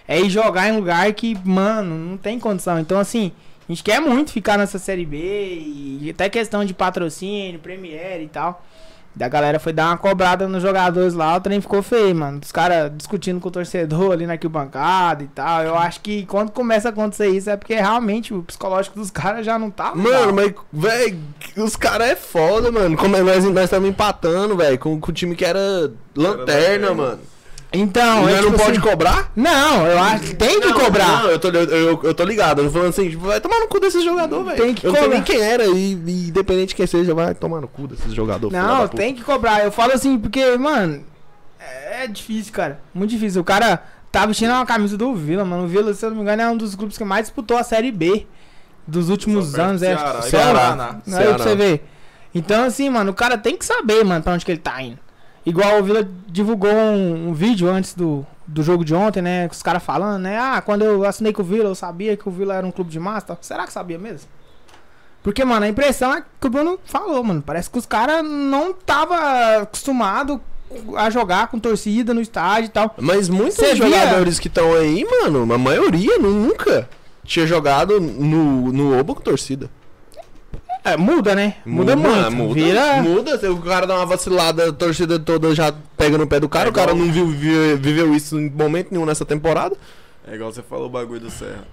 É 0.07 0.21
ir 0.21 0.29
jogar 0.29 0.69
em 0.69 0.75
lugar 0.75 1.11
que, 1.11 1.35
mano, 1.43 1.95
não 1.95 2.17
tem 2.17 2.39
condição. 2.39 2.79
Então, 2.79 2.99
assim, 2.99 3.31
a 3.69 3.71
gente 3.71 3.83
quer 3.83 4.01
muito 4.01 4.31
ficar 4.31 4.57
nessa 4.57 4.79
série 4.79 5.05
B 5.05 5.17
e 6.01 6.09
até 6.09 6.27
questão 6.27 6.65
de 6.65 6.73
patrocínio, 6.73 7.59
Premiere 7.59 8.23
e 8.23 8.27
tal. 8.27 8.65
Da 9.15 9.27
galera 9.27 9.59
foi 9.59 9.71
dar 9.71 9.87
uma 9.87 9.97
cobrada 9.97 10.47
nos 10.47 10.63
jogadores 10.63 11.13
lá, 11.13 11.35
o 11.35 11.41
trem 11.41 11.61
ficou 11.61 11.83
feio, 11.83 12.15
mano. 12.15 12.39
Os 12.43 12.51
caras 12.51 12.91
discutindo 12.95 13.39
com 13.39 13.47
o 13.47 13.51
torcedor 13.51 14.13
ali 14.13 14.25
na 14.25 14.33
arquibancada 14.33 15.23
e 15.23 15.27
tal. 15.27 15.61
Eu 15.61 15.77
acho 15.77 15.99
que 16.01 16.25
quando 16.25 16.51
começa 16.51 16.89
a 16.89 16.91
acontecer 16.91 17.27
isso 17.27 17.47
é 17.49 17.57
porque 17.57 17.75
realmente 17.75 18.33
o 18.33 18.41
psicológico 18.41 18.97
dos 18.97 19.11
caras 19.11 19.45
já 19.45 19.59
não 19.59 19.69
tá. 19.69 19.93
legal. 19.93 20.25
Mano, 20.25 20.33
mas, 20.33 20.53
velho, 20.71 21.19
os 21.57 21.75
caras 21.75 22.09
é 22.09 22.15
foda, 22.15 22.71
mano. 22.71 22.97
Como 22.97 23.15
é, 23.15 23.21
nós 23.21 23.43
estamos 23.45 23.87
empatando, 23.87 24.57
velho, 24.57 24.79
com, 24.79 24.99
com 24.99 25.11
o 25.11 25.13
time 25.13 25.35
que 25.35 25.45
era 25.45 25.91
lanterna, 26.15 26.89
lanterna. 26.89 26.93
mano. 26.95 27.19
Então, 27.71 28.23
Nós 28.23 28.31
é 28.33 28.41
não 28.41 28.51
tipo 28.51 28.57
pode 28.63 28.71
assim- 28.79 28.79
cobrar? 28.89 29.31
Não, 29.35 29.85
eu 29.85 29.99
acho 29.99 30.23
que 30.23 30.35
tem 30.35 30.59
que 30.59 30.67
Não, 30.69 30.79
cobrar. 30.79 31.23
Não, 31.23 31.29
eu 31.29 31.37
tô, 31.39 31.49
eu, 31.49 31.63
eu, 31.65 31.99
eu 32.03 32.13
tô 32.15 32.23
ligado. 32.23 32.59
Eu 32.61 32.65
tô 32.65 32.71
falando 32.71 32.89
assim, 32.89 33.09
tipo, 33.11 33.27
vai 33.27 33.39
tomar 33.39 33.59
no 33.59 33.67
cu 33.67 33.79
desse 33.79 34.01
jogador, 34.03 34.43
velho. 34.43 34.57
Tem 34.57 34.73
que 34.73 34.87
Eu 34.87 34.91
não 34.91 34.95
sei 34.99 35.03
cobrar. 35.07 35.15
nem 35.15 35.23
quem 35.23 35.39
era, 35.41 35.65
e, 35.67 35.93
e 35.93 36.27
independente 36.29 36.69
de 36.69 36.75
quem 36.75 36.87
seja, 36.87 37.13
vai 37.13 37.35
tomar 37.35 37.61
no 37.61 37.67
cu 37.67 37.87
desse 37.87 38.09
jogador. 38.09 38.51
Não, 38.51 38.87
tem 38.87 39.13
que 39.13 39.23
cobrar. 39.23 39.63
Eu 39.63 39.71
falo 39.71 39.93
assim, 39.93 40.17
porque, 40.17 40.57
mano, 40.57 41.03
é 41.91 42.07
difícil, 42.07 42.51
cara. 42.51 42.79
Muito 42.91 43.11
difícil. 43.11 43.41
O 43.41 43.45
cara 43.45 43.83
tá 44.11 44.25
vestindo 44.25 44.49
uma 44.51 44.65
camisa 44.65 44.97
do 44.97 45.13
Vila, 45.13 45.45
mano. 45.45 45.65
O 45.65 45.67
Vila, 45.67 45.93
se 45.93 46.03
eu 46.03 46.09
não 46.09 46.17
me 46.17 46.23
engano, 46.23 46.41
é 46.41 46.49
um 46.49 46.57
dos 46.57 46.73
grupos 46.73 46.97
que 46.97 47.03
mais 47.03 47.25
disputou 47.27 47.55
a 47.55 47.63
Série 47.63 47.91
B 47.91 48.25
dos 48.87 49.09
últimos 49.09 49.53
anos. 49.59 49.83
É, 49.83 49.95
Ceará, 49.95 50.21
Ceará. 50.23 50.53
Paraná. 50.59 50.89
Aí 50.89 51.01
pra 51.03 51.11
Ceará. 51.21 51.37
você 51.37 51.55
ver. 51.55 51.87
Então, 52.33 52.63
assim, 52.63 52.89
mano, 52.89 53.11
o 53.11 53.13
cara 53.13 53.37
tem 53.37 53.55
que 53.55 53.63
saber, 53.63 54.03
mano, 54.03 54.23
pra 54.23 54.33
onde 54.33 54.43
que 54.43 54.51
ele 54.51 54.59
tá 54.59 54.81
indo. 54.81 54.97
Igual 55.45 55.79
o 55.79 55.83
Vila 55.83 56.07
divulgou 56.27 56.71
um, 56.71 57.29
um 57.29 57.33
vídeo 57.33 57.69
antes 57.69 57.93
do, 57.93 58.25
do 58.45 58.61
jogo 58.61 58.83
de 58.85 58.93
ontem, 58.93 59.21
né? 59.21 59.47
Com 59.47 59.53
os 59.53 59.63
caras 59.63 59.81
falando, 59.83 60.21
né? 60.21 60.37
Ah, 60.37 60.61
quando 60.61 60.83
eu 60.83 61.05
assinei 61.05 61.31
com 61.33 61.41
o 61.41 61.45
Vila, 61.45 61.69
eu 61.69 61.75
sabia 61.75 62.15
que 62.17 62.27
o 62.27 62.31
Vila 62.31 62.55
era 62.55 62.67
um 62.67 62.71
clube 62.71 62.91
de 62.91 62.99
massa. 62.99 63.37
Será 63.41 63.65
que 63.65 63.73
sabia 63.73 63.97
mesmo? 63.97 64.27
Porque, 65.23 65.43
mano, 65.43 65.65
a 65.65 65.69
impressão 65.69 66.13
é 66.13 66.23
que 66.39 66.47
o 66.47 66.49
Bruno 66.49 66.79
falou, 66.85 67.23
mano. 67.23 67.41
Parece 67.45 67.69
que 67.69 67.77
os 67.77 67.85
caras 67.85 68.23
não 68.23 68.73
tava 68.73 69.61
acostumado 69.63 70.39
a 70.95 71.09
jogar 71.09 71.47
com 71.47 71.57
torcida 71.59 72.13
no 72.13 72.21
estádio 72.21 72.67
e 72.67 72.69
tal. 72.69 72.93
Mas 72.99 73.27
muitos 73.27 73.55
Cê 73.55 73.73
via- 73.73 73.87
jogadores 73.89 74.39
que 74.39 74.47
estão 74.47 74.73
aí, 74.73 75.05
mano, 75.23 75.51
a 75.51 75.57
maioria 75.57 76.17
nunca 76.19 76.87
tinha 77.23 77.45
jogado 77.47 77.99
no, 77.99 78.71
no 78.71 78.97
Oba 78.99 79.15
com 79.15 79.21
torcida. 79.21 79.69
É, 80.83 80.95
muda, 80.97 81.35
né? 81.35 81.55
Muda, 81.65 81.95
muito. 81.95 82.31
Muda, 82.31 82.53
Vira. 82.53 83.01
muda. 83.01 83.37
Se 83.37 83.47
o 83.47 83.57
cara 83.57 83.85
dá 83.85 83.95
uma 83.95 84.05
vacilada, 84.05 84.69
a 84.69 84.73
torcida 84.73 85.19
toda 85.19 85.53
já 85.53 85.73
pega 85.97 86.17
no 86.17 86.25
pé 86.27 86.39
do 86.39 86.47
cara. 86.49 86.67
É 86.67 86.71
o 86.71 86.73
cara 86.73 86.91
igual- 86.91 87.05
não 87.05 87.13
viu, 87.13 87.27
viu- 87.27 87.77
viveu 87.77 88.15
isso 88.15 88.39
em 88.39 88.49
momento 88.49 88.87
nenhum 88.91 89.05
nessa 89.05 89.25
temporada. 89.25 89.75
É 90.27 90.35
igual 90.35 90.51
você 90.51 90.61
falou 90.61 90.85
o 90.87 90.89
bagulho 90.89 91.19
do 91.19 91.29
Serra. 91.29 91.67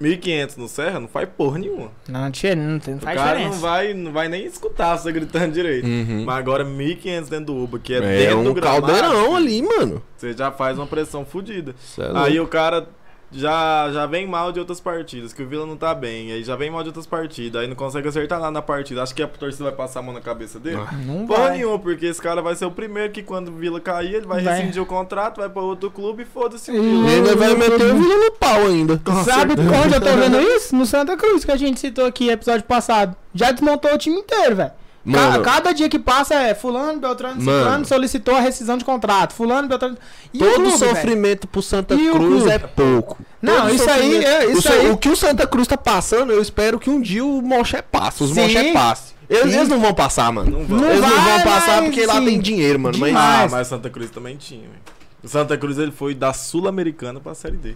1.500 0.00 0.56
no 0.56 0.68
Serra 0.68 0.98
não 0.98 1.06
faz 1.08 1.28
porra 1.36 1.58
nenhuma. 1.58 1.90
Não, 2.08 2.30
tchê, 2.30 2.54
não, 2.56 2.78
tem- 2.78 2.94
não 2.94 2.98
O 3.00 3.04
faz 3.04 3.16
cara 3.16 3.30
diferença. 3.36 3.54
não 3.54 3.60
vai, 3.62 3.94
não 3.94 4.12
vai 4.12 4.28
nem 4.28 4.44
escutar 4.46 4.96
você 4.96 5.12
gritando 5.12 5.52
direito. 5.52 5.86
Uhum. 5.86 6.24
Mas 6.24 6.38
agora 6.38 6.64
1.500 6.64 7.28
dentro 7.28 7.46
do 7.46 7.56
Uba, 7.56 7.78
que 7.78 7.94
é, 7.94 7.98
É, 7.98 8.00
dentro 8.26 8.38
um 8.38 8.44
do 8.44 8.54
gramado, 8.54 8.86
caldeirão 8.86 9.36
ali, 9.36 9.62
mano. 9.62 10.02
Você 10.16 10.32
já 10.32 10.50
faz 10.50 10.76
uma 10.76 10.86
pressão 10.86 11.24
fodida. 11.24 11.74
É 11.98 12.10
Aí 12.18 12.40
o 12.40 12.48
cara 12.48 12.88
já, 13.32 13.90
já 13.92 14.06
vem 14.06 14.26
mal 14.26 14.52
de 14.52 14.60
outras 14.60 14.80
partidas, 14.80 15.32
que 15.32 15.42
o 15.42 15.46
Vila 15.48 15.64
não 15.66 15.76
tá 15.76 15.94
bem. 15.94 16.32
Aí 16.32 16.44
já 16.44 16.54
vem 16.56 16.70
mal 16.70 16.82
de 16.82 16.90
outras 16.90 17.06
partidas, 17.06 17.62
aí 17.62 17.66
não 17.68 17.74
consegue 17.74 18.06
acertar 18.08 18.38
nada 18.38 18.50
na 18.50 18.62
partida. 18.62 19.02
Acho 19.02 19.14
que 19.14 19.22
a 19.22 19.26
torcida 19.26 19.64
vai 19.64 19.72
passar 19.72 20.00
a 20.00 20.02
mão 20.02 20.12
na 20.14 20.20
cabeça 20.20 20.58
dele? 20.58 20.76
Ah. 20.86 20.92
Não 21.06 21.26
Porra 21.26 21.44
vai. 21.44 21.52
nenhuma, 21.58 21.78
porque 21.78 22.06
esse 22.06 22.20
cara 22.20 22.42
vai 22.42 22.54
ser 22.54 22.64
o 22.66 22.70
primeiro 22.70 23.12
que 23.12 23.22
quando 23.22 23.48
o 23.48 23.52
Vila 23.52 23.80
cair, 23.80 24.14
ele 24.16 24.26
vai, 24.26 24.42
Vai. 24.42 24.58
rescindir 24.58 24.82
o 24.82 24.86
contrato, 24.86 25.38
vai 25.40 25.48
pra 25.48 25.62
outro 25.62 25.90
clube 25.90 26.22
e 26.22 26.26
foda-se 26.26 26.70
o 26.70 26.74
Vila. 26.74 27.08
E 27.10 27.14
ainda 27.14 27.36
vai 27.36 27.54
meter 27.54 27.94
o 27.94 27.96
Vila 27.96 28.16
no 28.24 28.32
pau 28.32 28.66
ainda. 28.66 29.00
Sabe 29.24 29.54
onde 29.54 29.94
eu 29.94 30.00
tô 30.00 30.16
vendo 30.16 30.40
isso? 30.40 30.74
No 30.76 30.84
Santa 30.86 31.16
Cruz, 31.16 31.44
que 31.44 31.52
a 31.52 31.56
gente 31.56 31.80
citou 31.80 32.04
aqui 32.06 32.28
episódio 32.30 32.64
passado. 32.64 33.16
Já 33.34 33.50
desmontou 33.50 33.94
o 33.94 33.98
time 33.98 34.16
inteiro, 34.18 34.56
velho. 34.56 34.72
Ca- 35.04 35.10
Mano, 35.10 35.42
cada 35.42 35.72
dia 35.72 35.88
que 35.88 35.98
passa 35.98 36.34
é 36.34 36.54
fulano, 36.54 37.00
Beltrano, 37.00 37.42
Mano. 37.42 37.58
Ciclano 37.58 37.84
solicitou 37.86 38.36
a 38.36 38.40
rescisão 38.40 38.78
de 38.78 38.84
contrato. 38.84 39.32
Fulano, 39.34 39.66
Beltrano... 39.66 39.98
E 40.32 40.36
o 40.36 40.40
todo 40.40 40.54
clube, 40.62 40.78
velho? 40.78 40.94
sofrimento 40.94 41.46
pro 41.48 41.60
Santa 41.60 41.94
E 41.94 42.08
o 42.08 42.12
Cruz 42.12 42.42
clube? 42.42 42.50
é 42.50 42.58
pouco. 42.58 43.18
Não, 43.40 43.62
Todo 43.62 43.74
isso 43.74 43.90
aí, 43.90 44.24
é, 44.24 44.46
o, 44.46 44.50
isso 44.52 44.62
so- 44.62 44.72
aí. 44.72 44.90
o 44.90 44.96
que 44.96 45.08
o 45.08 45.16
Santa 45.16 45.44
Cruz 45.46 45.66
tá 45.66 45.76
passando, 45.76 46.32
eu 46.32 46.40
espero 46.40 46.78
que 46.78 46.88
um 46.88 47.00
dia 47.00 47.24
o 47.24 47.42
Moché 47.42 47.82
passe. 47.82 48.22
Os 48.22 48.30
Sim. 48.30 48.42
Moché 48.42 48.72
passe. 48.72 49.12
Eles, 49.28 49.54
eles 49.54 49.68
não 49.68 49.80
vão 49.80 49.92
passar, 49.94 50.30
mano. 50.30 50.50
Não 50.58 50.64
vão. 50.66 50.78
Não 50.78 50.88
eles 50.90 51.00
não 51.00 51.08
vai, 51.08 51.38
vão 51.38 51.52
passar 51.52 51.76
mas, 51.80 51.84
porque 51.86 52.06
lá 52.06 52.14
sim. 52.14 52.24
tem 52.26 52.38
dinheiro, 52.40 52.78
mano. 52.78 52.98
Mas. 52.98 53.16
Ah, 53.16 53.48
mas 53.50 53.66
Santa 53.66 53.88
Cruz 53.90 54.10
também 54.10 54.36
tinha, 54.36 54.62
velho. 54.68 54.80
O 55.24 55.28
Santa 55.28 55.56
Cruz 55.56 55.78
ele 55.78 55.90
foi 55.90 56.14
da 56.14 56.32
Sul-Americana 56.32 57.18
pra 57.18 57.34
Série 57.34 57.56
D. 57.56 57.74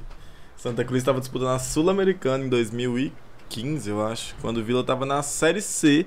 Santa 0.56 0.84
Cruz 0.84 1.02
tava 1.02 1.18
disputando 1.18 1.48
a 1.48 1.58
Sul-Americana 1.58 2.44
em 2.44 2.48
2015, 2.48 3.88
eu 3.90 4.06
acho. 4.06 4.34
Quando 4.40 4.58
o 4.58 4.64
Vila 4.64 4.84
tava 4.84 5.06
na 5.06 5.22
Série 5.22 5.60
C. 5.62 6.04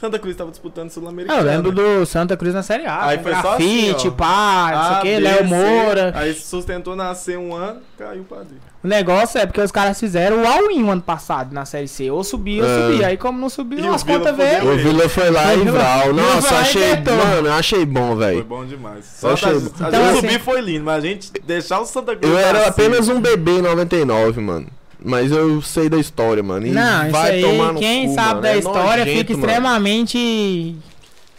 Santa 0.00 0.18
Cruz 0.18 0.34
tava 0.34 0.50
disputando 0.50 0.86
É, 0.86 0.90
Sul-Americana. 0.90 1.40
eu 1.40 1.44
lembro 1.44 1.72
do 1.72 2.06
Santa 2.06 2.36
Cruz 2.36 2.54
na 2.54 2.62
Série 2.62 2.86
A. 2.86 3.04
Aí 3.06 3.18
foi 3.18 3.34
só 3.34 3.42
grafite, 3.42 3.96
assim, 3.96 4.08
ó. 4.08 4.10
pá, 4.12 4.70
não 4.72 4.84
sei 4.84 4.96
o 4.96 5.00
que, 5.16 5.20
Léo. 5.22 5.44
Moura. 5.44 6.12
Aí 6.16 6.32
sustentou 6.34 6.96
nascer 6.96 7.36
um 7.38 7.54
ano, 7.54 7.80
caiu 7.98 8.24
pra 8.24 8.38
D. 8.38 8.54
O 8.82 8.88
negócio 8.88 9.38
é 9.38 9.44
porque 9.44 9.60
os 9.60 9.70
caras 9.70 10.00
fizeram 10.00 10.42
o 10.42 10.46
all-in 10.46 10.84
o 10.84 10.90
ano 10.90 11.02
passado 11.02 11.52
na 11.52 11.66
Série 11.66 11.86
C. 11.86 12.10
Ou 12.10 12.24
subia 12.24 12.64
ou 12.64 12.68
É. 12.70 12.80
subia. 12.92 13.06
Aí 13.08 13.16
como 13.18 13.38
não 13.38 13.50
subiu, 13.50 13.92
as 13.92 14.02
contas 14.02 14.34
veio. 14.34 14.72
o 14.72 14.76
Vila 14.78 15.06
foi 15.06 15.30
lá 15.30 15.54
e 15.54 15.64
Vral. 15.64 16.14
Nossa, 16.14 16.48
foi 16.48 16.56
achei. 16.56 16.96
Mano, 16.96 17.48
eu 17.48 17.52
achei 17.52 17.84
bom, 17.84 18.16
Foi 18.16 18.16
velho. 18.16 18.44
bom 18.44 18.64
demais. 18.64 19.04
Eu 19.22 19.28
Só 19.28 19.32
achei 19.34 19.50
a 19.52 19.56
Então, 19.56 19.90
gente 19.90 19.96
assim- 19.96 20.20
subir 20.22 20.40
foi 20.40 20.60
lindo, 20.62 20.84
mas 20.86 21.04
a 21.04 21.06
gente 21.06 21.30
deixar 21.44 21.78
o 21.80 21.84
Santa 21.84 22.16
Cruz 22.16 22.32
Eu 22.32 22.38
era 22.38 22.66
apenas 22.68 23.08
um 23.10 23.20
bebê 23.20 23.58
em 23.58 23.62
99, 23.62 24.40
mano. 24.40 24.66
Mas 25.02 25.32
eu 25.32 25.62
sei 25.62 25.88
da 25.88 25.98
história, 25.98 26.42
mano. 26.42 26.66
E 26.66 26.70
Não, 26.70 27.02
isso 27.04 27.12
vai 27.12 27.30
aí, 27.30 27.40
tomar 27.42 27.72
no 27.72 27.80
quem 27.80 28.08
cu, 28.08 28.14
sabe 28.14 28.28
mano. 28.28 28.40
da 28.42 28.52
É 28.52 28.58
história 28.58 29.04
nojento, 29.04 29.18
fica 29.18 29.32
mano. 29.32 29.46
extremamente. 29.46 30.76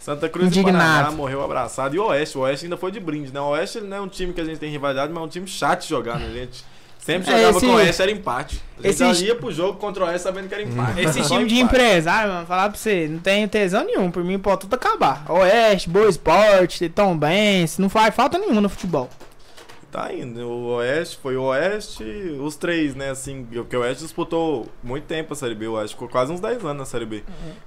Santa 0.00 0.28
Cruz 0.28 0.48
Indignado. 0.48 0.74
e 0.78 0.80
Paraná 1.04 1.10
morreu 1.12 1.44
abraçado. 1.44 1.94
E 1.94 1.98
o 1.98 2.06
Oeste, 2.06 2.36
o 2.36 2.40
Oeste 2.40 2.66
ainda 2.66 2.76
foi 2.76 2.90
de 2.90 2.98
brinde, 2.98 3.32
né? 3.32 3.40
O 3.40 3.50
Oeste 3.50 3.78
ele 3.78 3.86
não 3.86 3.96
é 3.98 4.00
um 4.00 4.08
time 4.08 4.32
que 4.32 4.40
a 4.40 4.44
gente 4.44 4.58
tem 4.58 4.68
rivalidade, 4.70 5.12
mas 5.12 5.22
é 5.22 5.26
um 5.26 5.28
time 5.28 5.46
chato 5.46 5.82
de 5.82 5.88
jogar, 5.88 6.18
né, 6.18 6.28
gente? 6.32 6.64
Sempre 6.98 7.32
É, 7.32 7.36
jogava 7.36 7.56
esse- 7.58 7.66
com 7.66 7.72
o 7.72 7.74
Oeste, 7.76 8.02
era 8.02 8.10
empate. 8.10 8.60
A 8.78 8.86
gente 8.88 9.02
esse- 9.04 9.24
ia 9.26 9.34
pro 9.36 9.52
jogo 9.52 9.78
contra 9.78 10.04
o 10.04 10.06
Oeste 10.08 10.22
sabendo 10.22 10.48
que 10.48 10.54
era 10.54 10.62
empate. 10.64 11.00
Esse 11.00 11.22
time 11.22 11.44
de 11.46 11.54
empate. 11.60 11.76
empresário, 11.76 12.32
mano, 12.32 12.46
falar 12.46 12.68
pra 12.68 12.78
você, 12.78 13.08
não 13.08 13.18
tem 13.20 13.46
tesão 13.48 13.84
nenhum. 13.84 14.10
Por 14.10 14.24
mim, 14.24 14.38
pode 14.40 14.62
tudo 14.62 14.74
acabar. 14.74 15.24
Oeste, 15.28 15.88
Boa 15.88 16.08
Esporte, 16.08 16.88
Tom 16.88 17.16
Benz, 17.16 17.78
não 17.78 17.88
faz 17.88 18.12
falta 18.14 18.38
nenhuma 18.38 18.60
no 18.60 18.68
futebol. 18.68 19.08
Tá 19.92 20.10
indo. 20.10 20.40
O 20.48 20.76
Oeste 20.76 21.18
foi 21.18 21.36
o 21.36 21.42
Oeste, 21.42 22.02
os 22.40 22.56
três, 22.56 22.94
né? 22.94 23.10
Assim, 23.10 23.44
porque 23.44 23.76
o 23.76 23.80
Oeste 23.80 24.02
disputou 24.02 24.66
muito 24.82 25.04
tempo 25.04 25.34
a 25.34 25.36
Série 25.36 25.54
B, 25.54 25.66
eu 25.66 25.78
acho. 25.78 25.92
Ficou 25.92 26.08
quase 26.08 26.32
uns 26.32 26.40
10 26.40 26.64
anos 26.64 26.78
na 26.78 26.86
Série 26.86 27.04
B. 27.04 27.22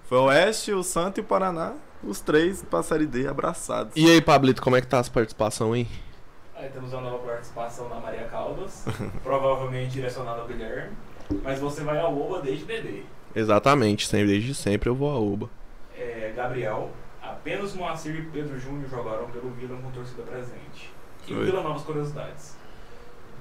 Foi 0.05 0.17
o 0.17 0.23
Oeste, 0.23 0.73
o 0.73 0.81
Santo 0.81 1.19
e 1.19 1.21
o 1.21 1.23
Paraná, 1.23 1.73
os 2.03 2.19
três 2.21 2.63
pra 2.63 2.81
Série 2.81 3.05
D 3.05 3.27
abraçados. 3.27 3.93
E 3.95 4.09
aí, 4.09 4.19
Pablito, 4.21 4.59
como 4.59 4.75
é 4.75 4.81
que 4.81 4.87
tá 4.87 4.97
as 4.97 5.07
participações 5.07 5.87
aí? 5.87 6.63
Aí 6.63 6.69
temos 6.71 6.91
uma 6.93 7.01
nova 7.03 7.19
participação 7.19 7.87
da 7.89 7.97
Maria 7.97 8.23
Caldas, 8.23 8.87
provavelmente 9.21 9.91
direcionada 9.91 10.41
ao 10.41 10.47
Guilherme. 10.47 10.97
Mas 11.43 11.59
você 11.59 11.83
vai 11.83 11.99
ao 11.99 12.19
Oba 12.19 12.41
desde 12.41 12.65
bebê. 12.65 13.03
Exatamente, 13.35 14.07
sempre, 14.07 14.29
desde 14.29 14.55
sempre 14.55 14.89
eu 14.89 14.95
vou 14.95 15.11
a 15.11 15.19
Uba. 15.19 15.47
É, 15.95 16.33
Gabriel, 16.35 16.89
apenas 17.21 17.75
Moacir 17.75 18.15
e 18.15 18.21
Pedro 18.23 18.59
Júnior 18.59 18.89
jogaram 18.89 19.29
pelo 19.29 19.51
Vila 19.51 19.77
com 19.79 19.91
torcida 19.91 20.23
presente. 20.23 20.94
E 21.27 21.33
o. 21.33 21.43
Vila 21.43 21.61
Novas 21.63 21.83
Curiosidades. 21.83 22.55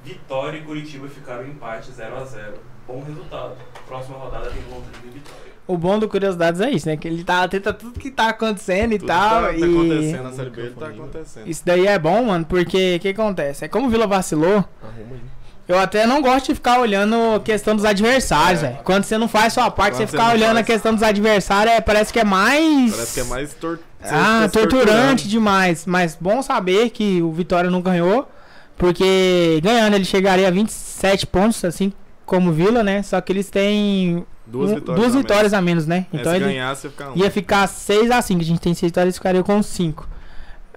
Vitória 0.04 0.58
e 0.58 0.62
Curitiba 0.62 1.08
ficaram 1.08 1.44
em 1.44 1.50
empate 1.50 1.90
0 1.90 2.16
a 2.16 2.24
0 2.24 2.54
Bom 2.86 3.02
resultado. 3.02 3.56
Próxima 3.86 4.18
rodada 4.18 4.50
tem 4.50 4.62
Londrina 4.64 4.98
e 5.04 5.08
Vitória. 5.08 5.54
O 5.66 5.78
bom 5.78 5.98
do 5.98 6.06
Curiosidades 6.06 6.60
é 6.60 6.70
isso, 6.70 6.86
né? 6.86 6.96
Que 6.98 7.08
ele 7.08 7.24
tá 7.24 7.42
atento 7.42 7.70
a 7.70 7.72
tudo 7.72 7.98
que 7.98 8.10
tá 8.10 8.28
acontecendo 8.28 8.92
e 8.92 8.98
Tudo 8.98 9.08
tal. 9.08 9.42
tá, 9.42 9.48
tá 9.48 9.56
e... 9.56 9.64
acontecendo 9.64 10.22
na 10.22 10.32
Série 10.32 10.50
B, 10.50 10.60
ele 10.60 10.74
tá 10.74 10.88
acontecendo. 10.88 11.48
Isso 11.48 11.62
daí 11.64 11.86
é 11.86 11.98
bom, 11.98 12.24
mano, 12.24 12.44
porque 12.44 12.96
o 12.96 13.00
que 13.00 13.08
acontece? 13.08 13.64
É 13.64 13.68
como 13.68 13.86
o 13.86 13.90
Vila 13.90 14.06
vacilou, 14.06 14.56
Arruma 14.82 15.14
aí. 15.14 15.20
Eu 15.68 15.78
até 15.78 16.06
não 16.06 16.20
gosto 16.22 16.46
de 16.46 16.54
ficar 16.54 16.78
olhando 16.80 17.14
a 17.36 17.40
questão 17.40 17.74
dos 17.76 17.84
adversários, 17.84 18.62
É. 18.62 18.68
velho. 18.68 18.78
Quando 18.84 19.04
você 19.04 19.16
não 19.18 19.28
faz 19.28 19.52
sua 19.52 19.70
parte, 19.70 19.92
Quando 19.96 19.98
você 20.00 20.06
ficar 20.16 20.32
olhando 20.32 20.52
a 20.52 20.54
faz. 20.56 20.66
questão 20.66 20.92
dos 20.94 21.02
adversários, 21.02 21.74
é, 21.76 21.80
parece 21.80 22.12
que 22.12 22.20
é 22.20 22.24
mais. 22.24 22.90
Parece 22.92 23.14
que 23.14 23.20
é 23.20 23.24
mais 23.24 23.54
tor 23.54 23.80
Ah, 24.02 24.48
torturante 24.52 24.82
torturando. 24.84 25.22
demais. 25.22 25.86
Mas 25.86 26.16
bom 26.20 26.42
saber 26.42 26.90
que 26.90 27.22
o 27.22 27.32
Vitória 27.32 27.70
não 27.70 27.80
ganhou. 27.80 28.28
Porque 28.76 29.60
ganhando 29.62 29.94
ele 29.94 30.04
chegaria 30.04 30.48
a 30.48 30.50
27 30.50 31.26
pontos, 31.26 31.64
assim 31.64 31.92
como 32.26 32.50
o 32.50 32.52
Vila, 32.52 32.82
né? 32.82 33.02
Só 33.02 33.20
que 33.20 33.32
eles 33.32 33.48
têm 33.48 34.26
Duas 34.46 34.72
um- 34.72 34.74
vitórias. 34.74 35.00
duas 35.04 35.14
a 35.14 35.18
vitórias 35.18 35.54
a 35.54 35.60
menos, 35.62 35.86
né? 35.86 36.06
menos. 36.12 36.12
É, 36.12 36.16
Então 36.20 36.32
se 36.32 36.36
ele 36.38 36.44
ganhar, 36.46 36.74
você 36.74 36.88
fica 36.90 37.10
um. 37.10 37.16
ia 37.16 37.30
ficar 37.30 37.66
6 37.68 38.10
a 38.10 38.20
5 38.20 38.40
A 38.40 38.44
gente 38.44 38.60
tem 38.60 38.74
6 38.74 38.90
vitórias, 38.90 39.14
ficaria 39.16 39.42
com 39.42 39.62
5. 39.62 40.08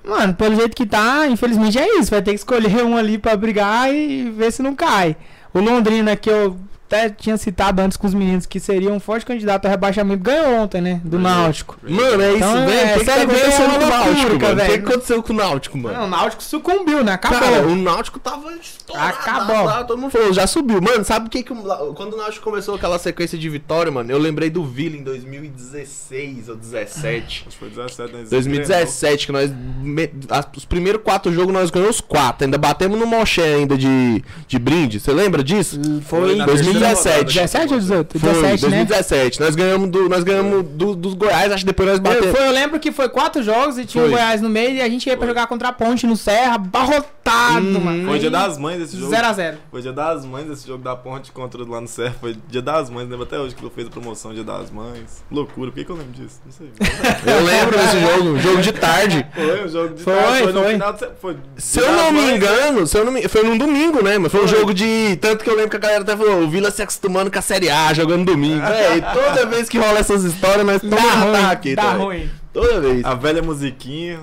Mano, 0.08 0.34
pelo 0.34 0.56
jeito 0.56 0.76
que 0.76 0.86
tá, 0.86 1.28
infelizmente 1.28 1.78
é 1.78 2.00
isso. 2.00 2.12
Vai 2.12 2.22
ter 2.22 2.32
que 2.32 2.38
escolher 2.38 2.84
um 2.84 2.96
ali 2.96 3.18
pra 3.18 3.36
brigar 3.36 3.94
e 3.94 4.30
ver 4.30 4.52
se 4.52 4.64
não 4.64 4.74
cai. 4.74 5.18
O 5.54 5.60
Londrina, 5.60 6.16
que 6.16 6.30
eu 6.30 6.58
até 6.88 7.10
tinha 7.10 7.36
citado 7.38 7.82
antes 7.82 7.98
com 7.98 8.08
os 8.08 8.14
meninos, 8.14 8.46
que 8.46 8.60
seria 8.60 8.92
um 8.92 9.00
forte 9.00 9.26
candidato 9.26 9.66
ao 9.66 9.72
rebaixamento, 9.72 10.24
ganhou 10.24 10.62
ontem, 10.62 10.80
né? 10.80 11.02
Do 11.04 11.20
Náutico. 11.20 11.78
Mano, 11.84 12.22
é 12.24 12.28
isso, 12.30 12.38
Então, 12.38 12.66
velho. 12.66 12.72
é, 12.72 12.84
O 12.84 12.94
que, 12.94 13.00
que 13.00 13.06
tá 13.06 13.18
é 13.18 13.22
acontecendo 13.24 13.78
com 13.78 13.84
o 13.84 13.88
Náutico, 13.90 14.18
mano? 14.18 14.36
O 14.36 14.40
que, 14.40 14.56
velho. 14.56 14.88
aconteceu 14.88 15.24
com 15.24 15.34
o 15.34 15.36
Náutico, 15.36 15.78
mano? 15.78 15.98
Não, 15.98 16.06
o 16.06 16.10
Náutico 16.10 16.44
sucumbiu, 16.44 17.04
né? 17.04 17.12
Acabou. 17.14 17.40
Cara, 17.40 17.68
o 17.68 17.76
Náutico 17.76 18.20
tava 18.20 18.54
estourado 18.54 19.10
Acabou. 19.10 19.66
lá, 19.66 19.84
todo 19.84 20.00
mundo 20.00 20.12
falou, 20.12 20.32
já 20.34 20.48
subiu. 20.48 20.82
Mano, 20.82 21.04
sabe 21.04 21.28
o 21.28 21.30
que 21.30 21.44
que... 21.44 21.54
Quando 21.54 22.14
o 22.14 22.18
Náutico 22.18 22.44
começou 22.50 22.76
aquela 22.76 22.98
sequência 22.98 23.38
de 23.38 23.50
vitória, 23.50 23.92
mano, 23.92 24.10
eu 24.10 24.18
lembrei 24.18 24.50
do 24.50 24.64
Vila 24.64 24.96
em 24.96 25.04
2016 25.04 26.50
ou 26.50 26.56
17. 26.56 27.46
Acho 27.48 27.58
que 27.58 27.58
foi 27.60 27.70
17, 27.70 28.14
né? 28.14 28.26
2017, 28.30 29.26
que 29.26 29.32
nós. 29.32 29.52
me- 29.82 30.10
as- 30.30 30.48
os 30.56 30.66
primeiros 30.66 31.02
quatro 31.04 31.32
jogos 31.34 31.54
nós 31.54 31.70
ganhamos 31.70 32.00
quatro. 32.02 32.46
Ainda 32.46 32.58
batemos 32.58 32.98
no 32.98 33.06
Moché 33.06 33.44
ainda 33.56 33.78
de, 33.78 34.24
de 34.48 34.60
brinde. 34.60 35.00
Você 35.00 35.12
lembra 35.12 35.44
disso? 35.44 35.80
Foi 36.06 36.36
na 36.36 36.46
2017. 36.46 36.77
Terceira 36.80 37.24
17 37.24 37.74
ou 37.74 37.80
18? 37.80 38.20
Foi, 38.20 38.30
17, 38.30 38.44
né? 38.46 38.58
2017. 38.86 39.40
Nós 39.42 39.56
ganhamos, 39.56 39.90
do, 39.90 40.10
nós 40.10 40.24
ganhamos 40.24 40.66
do- 40.70 40.96
dos 40.96 41.14
Goiás, 41.14 41.52
acho 41.52 41.64
que 41.64 41.68
depois 41.68 41.88
nós 41.90 41.98
Eu, 41.98 42.04
batemos. 42.04 42.38
foi, 42.38 42.48
eu 42.48 42.52
lembro 42.52 42.80
que 42.80 42.92
foi 42.92 43.10
quatro 43.10 43.42
jogos 43.44 43.78
e 43.78 43.86
tinha 43.86 44.04
o 44.04 44.08
Foi. 44.08 44.16
Goiás 44.18 44.42
no 44.42 44.50
meio 44.50 44.76
e 44.76 44.82
a 44.82 44.90
gente 44.90 45.08
ia 45.08 45.18
pra 45.18 45.28
jogar 45.28 45.48
contra 45.48 45.70
a 45.70 45.74
Ponte 45.74 46.06
no 46.08 46.16
Serra, 46.16 46.56
abarrotado, 46.56 47.66
Uhum. 47.68 47.80
mano. 47.80 48.08
Foi 48.08 48.20
dia 48.20 48.32
das 48.32 48.58
mães 48.58 48.82
esse 48.82 48.98
jogo. 48.98 49.12
0x0. 49.14 49.56
Foi 49.70 49.82
dia 49.82 49.94
das 49.94 50.26
mães 50.26 50.50
esse 50.50 50.68
jogo 50.68 50.84
da 50.84 50.96
ponte 50.96 51.32
contra 51.32 51.62
o 51.64 51.70
lá 51.70 51.82
no 51.82 51.88
Serra. 51.88 52.16
Foi 52.20 52.36
dia 52.48 52.62
das 52.62 52.90
mães, 52.90 53.08
lembro 53.10 53.24
até 53.24 53.38
hoje 53.40 53.56
que 53.56 53.64
ele 53.64 53.72
fez 53.74 53.88
a 53.88 53.90
promoção 53.92 54.34
dia 54.34 54.44
das 54.44 54.72
mães. 54.72 55.24
Loucura, 55.32 55.72
por 55.72 55.78
que, 55.78 55.86
que 55.86 55.92
eu 55.92 55.96
lembro 55.96 56.12
disso? 56.14 56.40
Não 56.46 56.52
sei. 56.52 56.68
Eu 57.38 57.44
lembro 57.44 57.78
desse 57.78 58.00
jogo, 58.00 58.40
jogo 58.40 58.62
de 58.62 58.72
tarde. 58.74 59.26
Foi 59.34 59.66
um 59.66 59.68
jogo 59.68 59.94
de 59.96 60.04
Foi, 60.04 60.14
tarde, 60.16 60.54
no 60.54 60.62
foi. 60.64 60.72
final 60.74 60.94
de 60.94 61.00
se- 61.00 61.10
foi 61.22 61.36
Se 61.58 61.80
eu 61.80 61.92
não 61.92 62.12
me 62.12 62.22
né? 62.22 62.36
engano, 62.36 62.88
se 62.88 62.98
eu 62.98 63.06
não 63.06 63.12
me... 63.12 63.28
foi 63.28 63.44
num 63.44 63.58
domingo, 63.58 64.02
né? 64.04 64.18
Mas 64.18 64.32
foi 64.32 64.44
um 64.44 64.48
Foi. 64.48 64.58
jogo 64.60 64.74
de. 64.74 65.18
Tanto 65.20 65.44
que 65.44 65.50
eu 65.50 65.56
lembro 65.56 65.72
que 65.72 65.76
a 65.76 65.80
galera 65.80 66.02
até 66.02 66.16
falou: 66.16 66.44
o 66.44 66.50
Vila 66.50 66.67
se 66.72 66.82
acostumando 66.82 67.32
com 67.32 67.40
a 67.40 67.42
Série 67.42 67.70
A, 67.70 67.94
jogando 67.94 68.26
domingo. 68.26 68.66
Véi, 68.66 69.02
toda 69.14 69.46
vez 69.46 69.68
que 69.70 69.78
rola 69.78 70.00
essas 70.00 70.24
histórias, 70.24 70.66
nós 70.66 70.82
tomamos 70.82 71.14
ruim, 71.24 71.36
ataque. 71.36 71.76
tá, 71.76 71.94
véi. 71.94 71.98
ruim. 72.02 72.30
Toda 72.54 72.80
vez. 72.82 73.06
A 73.06 73.14
velha 73.14 73.42
musiquinha. 73.42 74.20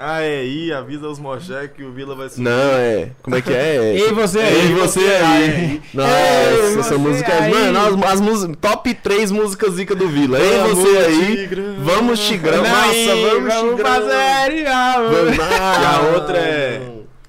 Ah, 0.00 0.20
é 0.20 0.38
aí, 0.38 0.72
avisa 0.72 1.08
os 1.08 1.18
Moché 1.18 1.66
que 1.76 1.82
o 1.82 1.90
Vila 1.92 2.14
vai 2.14 2.28
subir. 2.28 2.42
Não, 2.44 2.52
é. 2.52 3.08
Como 3.20 3.34
é 3.34 3.42
que 3.42 3.52
é? 3.52 3.96
E 3.98 4.12
você 4.12 4.38
aí? 4.38 4.54
Ei, 4.68 4.74
você 4.74 5.00
aí. 5.00 5.82
Nossa, 5.92 6.08
Ei, 6.12 6.78
essa 6.78 6.82
você 6.82 6.96
música 6.96 7.32
é. 7.32 7.42
aí. 7.42 7.52
Mano, 7.52 8.04
as, 8.04 8.12
as 8.12 8.20
músicas. 8.20 8.56
Top 8.60 8.94
3 8.94 9.32
músicas 9.32 9.74
zica 9.74 9.96
do 9.96 10.08
Vila. 10.08 10.38
Ei, 10.38 10.58
Vamos, 10.60 10.78
você 10.78 10.98
aí. 10.98 11.36
Tigrão. 11.36 11.74
Vamos, 11.80 12.20
Tigrão. 12.20 12.62
Nossa, 12.62 13.16
vamos, 13.28 13.54
vamos 13.54 13.70
Tigrão. 13.70 13.76
pra 13.76 14.02
Série 14.08 14.66
A, 14.68 15.00
Vamos. 15.00 15.36
E 15.36 15.40
a 15.40 16.12
outra 16.14 16.38
é. 16.38 16.80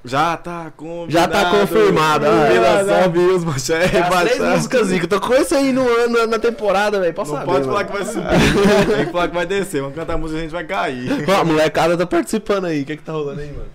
Já 0.09 0.35
tá 0.37 0.71
confirmado. 0.75 1.11
Já 1.11 1.27
tá 1.27 1.51
confirmado, 1.51 2.25
O 2.25 2.29
ah, 2.29 2.45
Vila 2.45 2.67
é. 2.67 3.03
sobe 3.03 3.19
e 3.19 3.27
os 3.27 3.43
Moché 3.43 3.83
As 3.83 4.23
três 4.23 4.39
músicas 4.39 4.87
zica. 4.87 5.07
Tô 5.07 5.21
com 5.21 5.35
isso 5.35 5.53
aí 5.53 5.71
no 5.71 5.87
ano, 5.87 6.25
na 6.25 6.39
temporada, 6.39 6.99
velho. 6.99 7.13
Posso 7.13 7.31
Não 7.31 7.39
saber, 7.39 7.51
pode 7.51 7.67
mano. 7.67 7.73
falar 7.73 7.85
que 7.85 7.93
vai 7.93 8.05
subir. 8.05 8.95
Tem 8.95 9.05
que 9.05 9.11
falar 9.11 9.27
que 9.27 9.35
vai 9.35 9.45
descer. 9.45 9.81
Vamos 9.81 9.95
cantar 9.95 10.13
a 10.13 10.17
música 10.17 10.37
e 10.37 10.39
a 10.39 10.43
gente 10.43 10.51
vai 10.51 10.63
cair. 10.63 11.29
Ó, 11.29 11.41
a 11.41 11.43
molecada 11.45 11.95
tá 11.95 12.07
participando 12.07 12.65
aí. 12.65 12.81
O 12.81 12.85
que 12.85 12.97
que 12.97 13.03
tá 13.03 13.11
rolando 13.11 13.39
aí, 13.39 13.51
mano? 13.51 13.69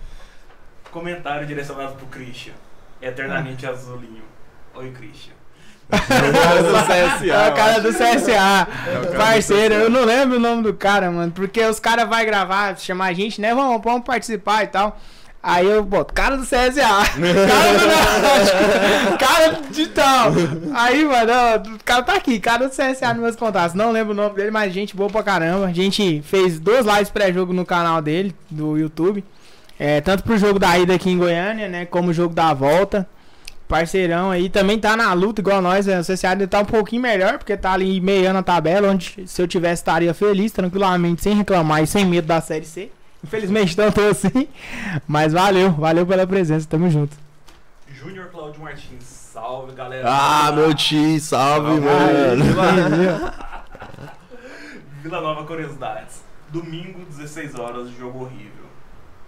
Comentário 0.91 1.47
direcionado 1.47 1.93
pro 1.93 2.05
Christian. 2.07 2.53
Eternamente 3.01 3.65
azulinho. 3.65 4.23
Oi, 4.75 4.91
Christian. 4.91 5.33
É 5.89 5.95
o 5.95 6.33
cara 6.33 6.61
do 6.61 6.73
CSA. 6.73 7.25
É 7.33 7.49
o 7.49 7.53
cara 7.53 7.79
do 9.01 9.17
Parceiro, 9.17 9.75
CSA. 9.75 9.83
eu 9.83 9.89
não 9.89 10.03
lembro 10.03 10.37
o 10.37 10.39
nome 10.39 10.63
do 10.63 10.73
cara, 10.73 11.09
mano. 11.11 11.31
Porque 11.31 11.63
os 11.63 11.79
caras 11.79 12.09
vão 12.09 12.25
gravar, 12.25 12.77
chamar 12.77 13.07
a 13.07 13.13
gente, 13.13 13.39
né? 13.39 13.53
Vamos, 13.53 13.81
vamos 13.81 14.03
participar 14.03 14.63
e 14.63 14.67
tal. 14.67 14.99
Aí 15.47 15.69
eu 15.69 15.83
boto, 15.83 16.11
cara 16.11 16.37
do 16.37 16.43
CSA. 16.43 16.81
cara 16.81 17.77
do. 17.77 19.17
Cara 19.19 19.61
de 19.69 19.87
tal. 19.89 20.31
Aí, 20.73 21.05
mano, 21.05 21.31
ó, 21.31 21.75
o 21.75 21.83
cara 21.85 22.01
tá 22.01 22.15
aqui, 22.15 22.39
cara 22.39 22.67
do 22.67 22.71
CSA 22.71 23.13
nos 23.13 23.21
meus 23.21 23.35
contatos. 23.35 23.75
Não 23.75 23.91
lembro 23.91 24.13
o 24.13 24.15
nome 24.15 24.33
dele, 24.35 24.49
mas 24.49 24.73
gente 24.73 24.95
boa 24.95 25.07
pra 25.07 25.21
caramba. 25.21 25.67
A 25.67 25.71
gente 25.71 26.23
fez 26.25 26.59
duas 26.59 26.87
lives 26.87 27.11
pré-jogo 27.11 27.53
no 27.53 27.63
canal 27.63 28.01
dele, 28.01 28.33
do 28.49 28.75
YouTube. 28.75 29.23
É, 29.77 30.01
tanto 30.01 30.23
pro 30.23 30.35
jogo 30.35 30.57
da 30.57 30.79
ida 30.79 30.95
aqui 30.95 31.11
em 31.11 31.17
Goiânia, 31.19 31.69
né? 31.69 31.85
Como 31.85 32.09
o 32.09 32.13
jogo 32.13 32.33
da 32.33 32.51
volta. 32.51 33.07
Parceirão 33.67 34.31
aí, 34.31 34.49
também 34.49 34.79
tá 34.79 34.97
na 34.97 35.13
luta 35.13 35.41
igual 35.41 35.61
nós, 35.61 35.85
né? 35.85 35.99
O 35.99 36.03
CSA 36.03 36.29
ainda 36.29 36.47
tá 36.47 36.59
um 36.59 36.65
pouquinho 36.65 37.03
melhor, 37.03 37.37
porque 37.37 37.55
tá 37.55 37.73
ali 37.73 38.01
meiando 38.01 38.39
a 38.39 38.43
tabela, 38.43 38.89
onde 38.89 39.27
se 39.27 39.39
eu 39.39 39.47
tivesse 39.47 39.81
estaria 39.81 40.13
feliz, 40.13 40.51
tranquilamente, 40.51 41.21
sem 41.21 41.35
reclamar 41.35 41.83
e 41.83 41.87
sem 41.87 42.03
medo 42.03 42.25
da 42.25 42.41
Série 42.41 42.65
C. 42.65 42.89
Infelizmente 43.25 43.75
não 43.77 43.91
tô 43.91 44.01
assim, 44.01 44.47
mas 45.07 45.33
valeu, 45.33 45.71
valeu 45.71 46.05
pela 46.05 46.27
presença, 46.27 46.67
tamo 46.69 46.89
junto. 46.91 47.17
Júnior 47.91 48.27
Cláudio 48.29 48.61
Martins. 48.61 49.03
Salve, 49.03 49.73
galera. 49.73 50.07
Ah, 50.07 50.51
meu 50.51 50.73
tio, 50.75 51.19
salve, 51.19 51.81
Salve. 51.81 51.81
mano. 51.81 53.33
Vila 55.01 55.21
Nova 55.21 55.43
Curiosidades. 55.45 56.23
Domingo, 56.49 57.03
16 57.05 57.55
horas, 57.55 57.89
jogo 57.89 58.23
horrível. 58.25 58.65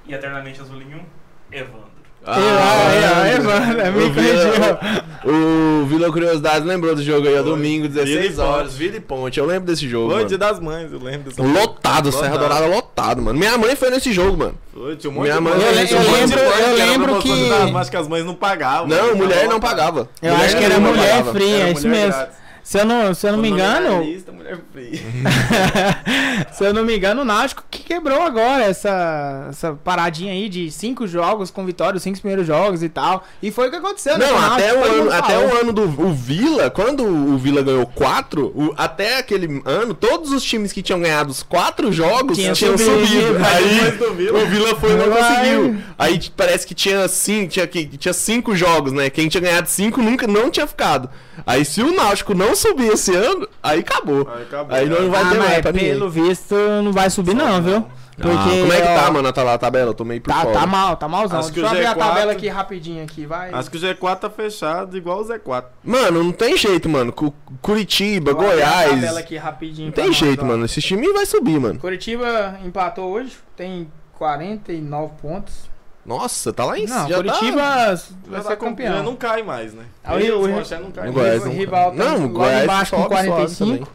E 0.05 0.13
eternamente 0.13 0.61
azulinho, 0.61 1.03
Evandro. 1.51 1.96
Ah, 2.29 3.25
é, 3.27 3.33
é, 3.35 3.39
mano, 3.39 3.79
é 3.81 3.91
me 3.91 4.03
o 4.03 4.11
Vila, 4.11 4.79
corrigiu. 5.23 5.33
o 5.81 5.85
Vila 5.85 6.11
Curiosidades 6.11 6.65
lembrou 6.67 6.93
do 6.95 7.01
jogo 7.01 7.27
aí, 7.27 7.33
ó, 7.39 7.43
Foi. 7.43 7.51
domingo, 7.51 7.87
Vila 7.87 8.05
16 8.05 8.37
e 8.37 8.41
horas. 8.41 8.73
Vila 8.75 8.97
e 8.97 8.99
Ponte. 8.99 9.39
Eu 9.39 9.45
lembro 9.45 9.65
desse 9.65 9.87
jogo, 9.87 10.07
Foi 10.07 10.15
mano. 10.17 10.27
dia 10.27 10.37
das 10.37 10.59
mães, 10.59 10.91
eu 10.91 10.99
lembro 10.99 11.29
dessa 11.31 11.41
Lotado, 11.41 12.11
Serra 12.11 12.33
Lotado. 12.33 12.39
Dourada 12.39 12.65
lotado, 12.67 13.21
mano. 13.21 13.39
Minha 13.39 13.57
mãe 13.57 13.75
foi 13.75 13.89
nesse 13.89 14.11
jogo, 14.11 14.37
mano. 14.37 14.55
Foi, 14.73 14.95
tinha 14.95 15.09
um 15.09 15.13
monte 15.13 15.23
Minha 15.23 15.39
mãe- 15.41 15.53
mãe. 15.53 15.61
eu 15.65 15.71
um 15.71 16.01
eu 16.03 16.11
lembro- 16.11 16.37
mãe 16.37 16.61
eu 16.61 16.75
lembro 16.75 17.19
que- 17.19 17.71
mães, 17.71 17.89
que 17.89 17.97
as 17.97 18.07
mães 18.07 18.25
não 18.25 18.35
pagavam. 18.35 18.87
Não, 18.87 19.15
mulher 19.15 19.47
não 19.47 19.59
pagava. 19.59 20.09
Eu 20.21 20.35
acho 20.35 20.57
que 20.57 20.63
era 20.63 20.79
mulher 20.79 21.23
Era 21.23 21.69
é 21.69 21.71
isso 21.71 21.87
mesmo. 21.87 22.25
Se 22.67 22.77
eu 22.79 22.83
não, 22.85 23.13
se 23.13 23.25
eu 23.25 23.31
não 23.31 23.39
me 23.39 23.47
engano, 23.49 24.03
se 26.51 26.65
eu 26.65 26.73
não 26.73 26.83
me 26.83 26.97
engano, 26.97 27.21
o 27.21 27.25
Náutico 27.25 27.63
que 27.71 27.81
quebrou 27.83 28.21
agora 28.21 28.65
essa, 28.65 29.47
essa 29.49 29.71
paradinha 29.73 30.33
aí 30.33 30.49
de 30.49 30.69
cinco 30.69 31.07
jogos 31.07 31.49
com 31.49 31.65
vitória, 31.65 31.95
os 31.95 32.03
cinco 32.03 32.19
primeiros 32.19 32.45
jogos 32.45 32.83
e 32.83 32.89
tal. 32.89 33.23
E 33.41 33.51
foi 33.51 33.67
o 33.67 33.69
que 33.71 33.77
aconteceu, 33.77 34.17
né? 34.17 34.25
Não, 34.27 34.35
o 34.35 34.53
até 34.53 34.73
o, 34.73 34.83
ano, 34.83 35.11
até 35.13 35.37
o 35.37 35.61
ano 35.61 35.71
do 35.71 35.83
o 35.83 36.11
Vila, 36.13 36.69
quando 36.69 37.05
o 37.05 37.37
Vila 37.37 37.61
ganhou 37.61 37.87
quatro, 37.87 38.47
o- 38.53 38.73
até 38.75 39.17
aquele 39.19 39.61
ano, 39.63 39.93
todos 39.93 40.33
os 40.33 40.43
times 40.43 40.73
que 40.73 40.81
tinham 40.81 40.99
ganhado 40.99 41.31
os 41.31 41.41
quatro 41.43 41.89
jogos 41.93 42.37
Tinha 42.37 42.51
tinham 42.51 42.77
subido. 42.77 43.07
subido. 43.07 43.37
Aí 43.45 43.91
Vila. 44.17 44.39
o 44.39 44.45
Vila 44.45 44.75
foi 44.75 44.91
e 44.91 44.95
não 44.95 45.09
Vai. 45.09 45.23
conseguiu. 45.23 45.77
Aí 45.97 46.19
parece 46.35 46.67
que 46.67 46.75
tinha 46.75 47.07
cinco, 47.07 47.47
tinha, 47.51 47.65
que- 47.65 47.85
tinha 47.97 48.13
cinco 48.13 48.53
jogos, 48.57 48.91
né? 48.91 49.09
Quem 49.09 49.29
tinha 49.29 49.39
ganhado 49.39 49.69
cinco 49.69 50.01
nunca 50.01 50.27
não 50.27 50.51
tinha 50.51 50.67
ficado. 50.67 51.09
Aí 51.45 51.63
se 51.63 51.81
o 51.81 51.95
Náutico 51.95 52.33
não 52.33 52.55
subir 52.57 52.91
esse 52.91 53.15
ano, 53.15 53.47
aí 53.63 53.79
acabou. 53.79 54.27
Aí 54.35 54.43
acabou. 54.43 54.75
Aí 54.75 54.89
não 54.89 55.09
vai 55.09 55.21
ah, 55.23 55.29
ter 55.29 55.37
mas 55.37 55.47
mais 55.49 55.61
pra 55.61 55.71
ninguém. 55.71 55.89
pelo 55.93 56.09
visto 56.09 56.55
não 56.83 56.91
vai 56.91 57.09
subir 57.09 57.33
não, 57.35 57.61
viu? 57.61 57.85
Porque, 58.17 58.31
Ah, 58.31 58.43
como 58.61 58.73
é 58.73 58.81
que 58.81 58.87
ó, 58.87 58.95
tá, 58.99 59.11
mano, 59.11 59.27
a 59.27 59.31
ta- 59.31 59.53
a 59.53 59.57
tabela? 59.59 59.91
Eu 59.91 59.93
tô 59.93 60.03
meio 60.03 60.19
por 60.19 60.33
Tá, 60.33 60.41
fora. 60.41 60.53
tá 60.59 60.65
mal, 60.65 60.97
tá 60.97 61.07
malzão. 61.07 61.39
Acho 61.39 61.49
que 61.53 61.61
Deixa 61.61 61.67
eu 61.75 61.77
abrir 61.77 61.85
a 61.85 61.93
G4 61.93 61.97
tabela 62.09 62.31
aqui 62.31 62.47
rapidinho 62.47 63.03
aqui, 63.03 63.27
vai. 63.27 63.51
Acho 63.53 63.69
que 63.69 63.77
o 63.77 63.79
G4 63.79 64.15
tá 64.21 64.27
fechado 64.27 64.97
igual 64.97 65.19
o 65.21 65.23
Z4. 65.23 65.65
Mano, 65.83 66.23
não 66.23 66.31
tem 66.31 66.57
jeito, 66.57 66.89
mano. 66.89 67.13
Cu- 67.13 67.31
Curitiba, 67.61 68.33
Vou 68.33 68.41
abrir 68.49 68.63
a 68.63 68.65
Goiás. 68.71 68.89
tabela 68.89 69.19
aqui 69.19 69.37
rapidinho 69.37 69.85
Não 69.89 69.93
tem 69.93 70.07
nós, 70.07 70.15
jeito, 70.15 70.41
ó. 70.43 70.47
mano. 70.47 70.65
Esse 70.65 70.81
time 70.81 71.07
vai 71.13 71.27
subir, 71.27 71.59
mano. 71.59 71.77
Curitiba 71.79 72.57
empatou 72.65 73.11
hoje, 73.11 73.37
tem 73.55 73.87
49 74.17 75.13
pontos. 75.21 75.69
Nossa, 76.07 76.53
tá 76.53 76.63
lá 76.63 76.79
em 76.79 76.87
Não, 76.87 77.09
já 77.09 77.15
Curitiba 77.17 77.57
Tá... 77.57 77.85
vai 77.85 77.95
Já 78.31 78.41
ser 78.41 78.47
tá 78.47 78.55
campeão. 78.55 78.95
Já 78.95 79.03
não 79.03 79.15
cai 79.15 79.43
mais, 79.43 79.73
né? 79.73 79.83
Ah, 80.03 80.13
o- 80.15 80.17
o- 80.43 80.47
não 80.47 80.63
cai 80.63 80.79
O 80.79 81.13
mais. 81.13 81.13
Goiás 81.13 81.43
não- 81.45 81.51
rival 81.51 81.91
tá 81.91 81.97
Não, 81.97 82.17
lá 82.19 82.25
o 82.25 82.29
Goiás 82.29 82.63
embaixo 82.63 82.91
com 82.95 83.01
sobe, 83.03 83.15
sobe 83.15 83.27
45. 83.27 83.65
também. 83.77 83.87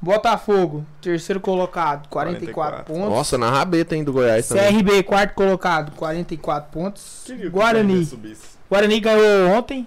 Botafogo, 0.00 0.84
terceiro 1.00 1.40
colocado, 1.40 2.08
44, 2.08 2.84
44. 2.84 2.84
pontos. 2.84 3.08
Nossa, 3.16 3.38
na 3.38 3.50
rabeta, 3.50 3.96
hein, 3.96 4.04
do 4.04 4.12
Goiás 4.12 4.46
também. 4.46 4.64
CRB, 4.74 5.02
quarto 5.02 5.32
colocado, 5.34 5.92
44 5.96 6.70
pontos. 6.70 7.24
Guarani. 7.50 8.06
Guarani 8.68 9.00
ganhou 9.00 9.48
ontem. 9.52 9.86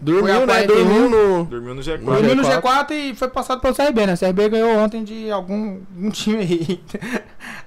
Dormiu, 0.00 0.24
né? 0.40 0.46
41. 0.46 0.66
Dormiu 0.84 1.10
no... 1.10 1.44
Dormiu 1.44 1.74
no 1.74 1.80
G4. 1.82 1.98
No 2.00 2.12
Dormiu 2.12 2.34
no 2.36 2.42
G4. 2.42 2.60
G4 2.62 2.90
e 2.92 3.14
foi 3.14 3.28
passado 3.28 3.60
pelo 3.60 3.74
CRB, 3.74 4.06
né? 4.06 4.14
O 4.14 4.18
CRB 4.18 4.48
ganhou 4.50 4.76
ontem 4.78 5.02
de 5.02 5.30
algum 5.30 5.78
um 5.98 6.10
time 6.10 6.38
aí. 6.38 6.80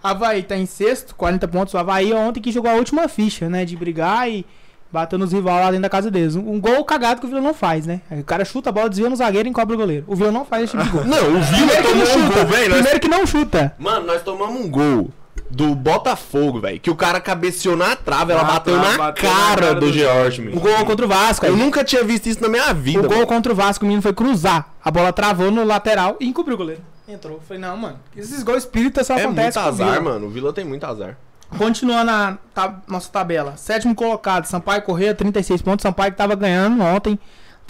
Havaí 0.04 0.44
tá 0.44 0.56
em 0.56 0.66
sexto, 0.66 1.16
40 1.16 1.48
pontos. 1.48 1.74
O 1.74 1.78
Havaí 1.78 2.14
ontem 2.14 2.40
que 2.42 2.52
jogou 2.52 2.70
a 2.70 2.76
última 2.76 3.08
ficha, 3.08 3.50
né? 3.50 3.66
De 3.66 3.76
brigar 3.76 4.30
e 4.30 4.46
bater 4.92 5.20
nos 5.20 5.32
rivais 5.32 5.60
lá 5.60 5.68
dentro 5.72 5.84
da 5.84 5.90
casa 5.90 6.10
deles. 6.10 6.36
Um, 6.36 6.52
um 6.54 6.60
gol 6.60 6.84
cagado 6.84 7.20
que 7.20 7.26
o 7.26 7.30
Vila 7.30 7.42
não 7.42 7.54
faz, 7.54 7.86
né? 7.86 8.02
O 8.12 8.24
cara 8.24 8.46
chuta 8.46 8.70
a 8.70 8.74
bola, 8.74 8.90
desvia 8.90 9.10
no 9.10 9.16
zagueiro 9.16 9.48
e 9.48 9.52
encobre 9.52 9.76
o 9.76 9.78
goleiro. 9.78 10.06
O 10.08 10.16
Vila 10.16 10.32
não 10.32 10.46
faz 10.46 10.64
esse 10.64 10.72
tipo 10.78 10.84
de 10.84 10.90
gol. 10.92 11.06
Não, 11.06 11.18
o 11.18 11.42
Vila 11.42 11.68
Primeiro 11.68 11.84
que 11.84 11.88
tomou 11.90 11.96
não 11.98 12.04
um 12.04 12.06
chuta. 12.28 12.36
gol, 12.36 12.46
velho. 12.46 12.70
nós- 12.70 12.74
Primeiro 12.80 13.00
que 13.00 13.08
não 13.08 13.26
chuta. 13.28 13.76
Mano, 13.80 14.06
nós 14.08 14.22
tomamos 14.24 14.60
um 14.62 14.70
gol 14.70 15.10
do 15.50 15.74
Botafogo, 15.76 16.60
velho. 16.62 16.80
Que 16.80 16.90
o 16.92 16.96
cara 16.96 17.20
cabeceou 17.20 17.76
na 17.76 17.96
trave, 17.96 18.32
ela 18.34 18.44
Na 18.44 18.52
bateu 18.54 18.76
trave, 18.80 18.92
na 18.92 18.98
bateu 18.98 19.30
na 19.30 19.36
cara 19.36 19.56
cara 19.62 19.74
do 19.76 19.88
do 19.88 19.94
George, 19.94 20.48
O 20.50 20.60
gol 20.60 20.86
contra 20.86 21.06
o 21.06 21.10
Vasco. 21.10 21.46
Eu 21.46 21.54
aí. 21.54 21.60
nunca 21.60 21.84
tinha 21.84 22.04
visto 22.04 22.28
isso 22.28 22.42
na 22.42 22.50
minha 22.50 22.74
vida, 22.74 23.00
O 23.00 23.04
gol 23.04 23.12
mano. 23.18 23.28
contra 23.28 23.52
o 23.52 23.56
Vasco, 23.56 23.84
o 23.84 23.88
menino 23.88 24.02
foi 24.02 24.14
cruzar. 24.14 24.70
A 24.84 24.92
bola 24.92 25.12
travou 25.12 25.50
no 25.52 25.64
lateral 25.64 26.18
e 26.20 26.28
encobriu 26.28 26.56
o 26.56 26.58
goleiro. 26.58 26.82
Entrou. 27.08 27.40
Falei, 27.48 27.60
não, 27.62 27.76
mano. 27.76 28.00
Esses 28.16 28.44
gols 28.44 28.60
espíritas 28.60 29.08
só 29.08 29.14
É 29.18 29.26
muito 29.26 29.40
acontecem 29.40 29.62
com 29.64 29.68
o 29.68 29.72
azar, 29.72 29.90
Vila. 29.94 30.02
mano. 30.02 30.28
O 30.28 30.30
Vila 30.30 30.54
tem 30.54 30.64
muito 30.64 30.84
azar. 30.86 31.18
Continuando 31.58 32.12
a 32.12 32.38
ta- 32.54 32.76
nossa 32.88 33.10
tabela. 33.12 33.58
Sétimo 33.58 33.96
colocado, 33.96 34.46
Sampaio 34.46 34.84
Correia, 34.84 35.16
36 35.16 35.62
pontos. 35.64 35.82
Sampaio 35.82 36.12
que 36.12 36.18
tava 36.20 36.36
ganhando 36.36 36.84
ontem. 36.84 37.18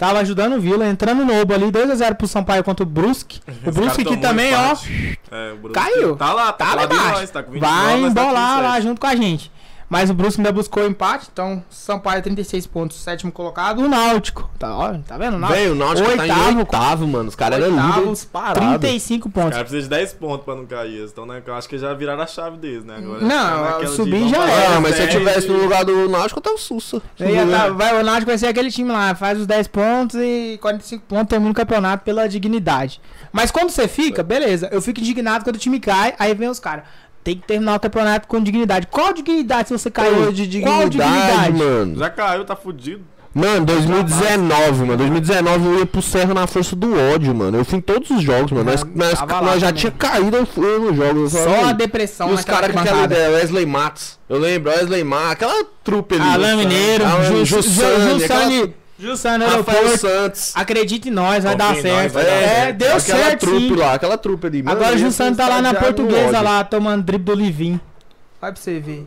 Tava 0.00 0.20
ajudando 0.20 0.54
o 0.54 0.58
Vila, 0.58 0.88
entrando 0.88 1.26
no 1.26 1.42
Obo 1.42 1.52
ali, 1.52 1.66
2x0 1.66 2.14
pro 2.14 2.26
Sampaio 2.26 2.64
contra 2.64 2.82
o 2.82 2.86
Brusque. 2.86 3.38
O 3.66 3.70
Brusque 3.70 4.00
aqui 4.00 4.16
também, 4.16 4.54
ó. 4.54 4.74
É, 5.30 5.52
Brusque 5.56 5.74
caiu. 5.74 6.16
Tá 6.16 6.32
lá, 6.32 6.50
tá 6.54 6.74
lá 6.74 6.86
de 6.86 6.94
embaixo. 6.94 7.20
nós, 7.20 7.30
tá 7.30 7.42
com 7.42 7.52
29, 7.52 7.76
Vai 7.76 8.00
nós 8.00 8.14
tá 8.14 8.22
embolar 8.22 8.62
lá 8.62 8.72
27. 8.76 8.82
junto 8.82 8.98
com 8.98 9.06
a 9.06 9.14
gente. 9.14 9.52
Mas 9.90 10.08
o 10.08 10.14
Brusque 10.14 10.40
ainda 10.40 10.52
buscou 10.52 10.86
empate, 10.86 11.28
então 11.32 11.64
Sampaio 11.68 12.22
36 12.22 12.64
pontos, 12.68 12.96
sétimo 13.02 13.32
colocado. 13.32 13.80
O 13.80 13.88
Náutico, 13.88 14.48
tá, 14.56 14.72
ó, 14.72 14.94
tá 14.98 15.18
vendo? 15.18 15.34
O 15.34 15.38
Náutico, 15.40 15.60
Velho, 15.60 15.72
o 15.72 15.74
Náutico 15.74 16.06
tá 16.06 16.14
em 16.14 16.20
Oitavo, 16.30 16.58
oitavo, 16.60 17.08
mano. 17.08 17.28
Os 17.28 17.34
caras 17.34 17.60
eram 17.60 17.74
oitavo, 17.74 17.98
líderes 17.98 18.24
parados. 18.24 18.68
35 18.68 19.26
Os 19.28 19.34
pontos. 19.34 19.50
caras 19.50 19.68
precisam 19.68 19.82
de 19.82 19.96
10 19.96 20.12
pontos 20.14 20.44
pra 20.44 20.54
não 20.54 20.64
cair. 20.64 21.04
Então, 21.10 21.26
né, 21.26 21.42
eu 21.44 21.54
acho 21.54 21.68
que 21.68 21.76
já 21.76 21.92
viraram 21.92 22.22
a 22.22 22.26
chave 22.28 22.56
deles, 22.56 22.84
né? 22.84 22.98
Agora, 22.98 23.20
Não, 23.20 23.80
tá 23.80 23.86
subir 23.88 24.28
já 24.28 24.48
era. 24.48 24.76
Ah, 24.76 24.80
mas 24.80 24.94
se 24.94 25.02
eu 25.02 25.06
10 25.08 25.18
tivesse 25.18 25.48
no 25.48 25.60
lugar 25.60 25.84
do 25.84 26.08
Náutico, 26.08 26.38
eu 26.38 26.42
tava 26.42 26.56
sussa. 26.56 27.02
Tá, 27.18 27.68
vai, 27.70 28.00
o 28.00 28.04
Náutico 28.04 28.26
vai 28.26 28.38
ser 28.38 28.46
aquele 28.46 28.70
time 28.70 28.92
lá, 28.92 29.12
faz 29.16 29.40
os 29.40 29.46
10 29.48 29.66
pontos 29.66 30.14
e 30.20 30.56
45 30.62 31.04
pontos, 31.08 31.28
termina 31.28 31.50
o 31.50 31.54
campeonato 31.54 32.04
pela 32.04 32.28
dignidade. 32.28 33.00
Mas 33.32 33.50
quando 33.50 33.70
você 33.70 33.88
fica, 33.88 34.22
beleza, 34.22 34.68
eu 34.70 34.80
fico 34.80 35.00
indignado 35.00 35.42
quando 35.42 35.56
o 35.56 35.58
time 35.58 35.80
cai, 35.80 36.14
aí 36.16 36.32
vem 36.32 36.48
os 36.48 36.60
caras. 36.60 36.84
Tem 37.22 37.36
que 37.36 37.46
terminar 37.46 37.76
o 37.76 37.80
campeonato 37.80 38.26
com 38.26 38.42
dignidade. 38.42 38.86
Qual 38.86 39.12
dignidade 39.12 39.68
se 39.68 39.78
você 39.78 39.90
caiu? 39.90 40.32
De 40.32 40.60
Qual 40.60 40.88
dignidade, 40.88 41.52
mano. 41.52 41.98
Já 41.98 42.10
caiu, 42.10 42.44
tá 42.44 42.56
fudido. 42.56 43.04
Mano, 43.32 43.64
2019, 43.64 44.80
mano. 44.80 44.96
2019 44.96 45.64
eu 45.66 45.78
ia 45.78 45.86
pro 45.86 46.02
Serra 46.02 46.34
na 46.34 46.46
força 46.48 46.74
do 46.74 46.98
ódio, 47.14 47.32
mano. 47.32 47.58
Eu 47.58 47.64
fui 47.64 47.78
em 47.78 47.80
todos 47.80 48.10
os 48.10 48.22
jogos, 48.22 48.50
mano. 48.50 48.64
Nós, 48.64 48.82
nós, 48.82 49.20
nós 49.20 49.60
já 49.60 49.68
também. 49.68 49.72
tinha 49.74 49.92
caído 49.92 50.36
eu 50.36 50.46
fui 50.46 50.78
nos 50.80 50.96
jogos. 50.96 51.32
Só 51.32 51.64
a 51.66 51.72
depressão 51.72 52.30
E 52.30 52.34
os 52.34 52.44
caras 52.44 52.72
com 52.72 52.80
aquela 52.80 53.04
ideia, 53.04 53.30
Wesley 53.30 53.66
Matos. 53.66 54.18
Eu 54.28 54.38
lembro, 54.38 54.70
Wesley 54.72 55.04
Matos, 55.04 55.32
aquela 55.32 55.64
trupe 55.84 56.16
ali. 56.16 56.24
Alain 56.24 56.56
Mineiro, 56.56 57.06
Alain 57.06 57.44
Ju- 57.44 57.62
Ju- 59.00 59.08
Jussane, 59.08 59.08
Jussane, 59.08 59.44
Jussane 59.44 59.44
aquela- 59.44 59.56
Rafael 59.56 59.78
Aeroporto. 59.78 60.06
Santos. 60.08 60.52
Acredite 60.54 61.08
em 61.08 61.12
nós, 61.12 61.44
vai 61.44 61.52
Confia 61.56 61.68
dar 61.72 61.78
em 61.78 61.82
certo. 61.82 62.02
nós, 62.02 62.12
vai 62.12 62.24
dar 62.24 62.30
É, 62.30 62.48
certo. 62.48 62.76
deu 62.76 62.88
aquela 62.96 63.00
certo 63.24 63.40
trupe 63.40 63.60
sim. 63.68 63.74
lá, 63.76 63.94
aquela 63.94 64.18
trupe 64.18 64.46
ali. 64.46 64.62
Mano, 64.62 64.76
Agora 64.76 64.92
o 64.92 64.94
esse 64.94 65.04
Jussane 65.04 65.36
tá 65.36 65.48
lá 65.48 65.62
na 65.62 65.70
estagiário 65.70 65.90
no 65.90 65.96
portuguesa 66.08 66.38
ódio. 66.38 66.50
lá, 66.50 66.64
tomando 66.64 67.02
drible 67.02 67.24
do 67.24 67.34
Livin. 67.40 67.80
Vai 68.40 68.52
pra 68.52 68.60
você 68.60 68.78
ver. 68.78 69.06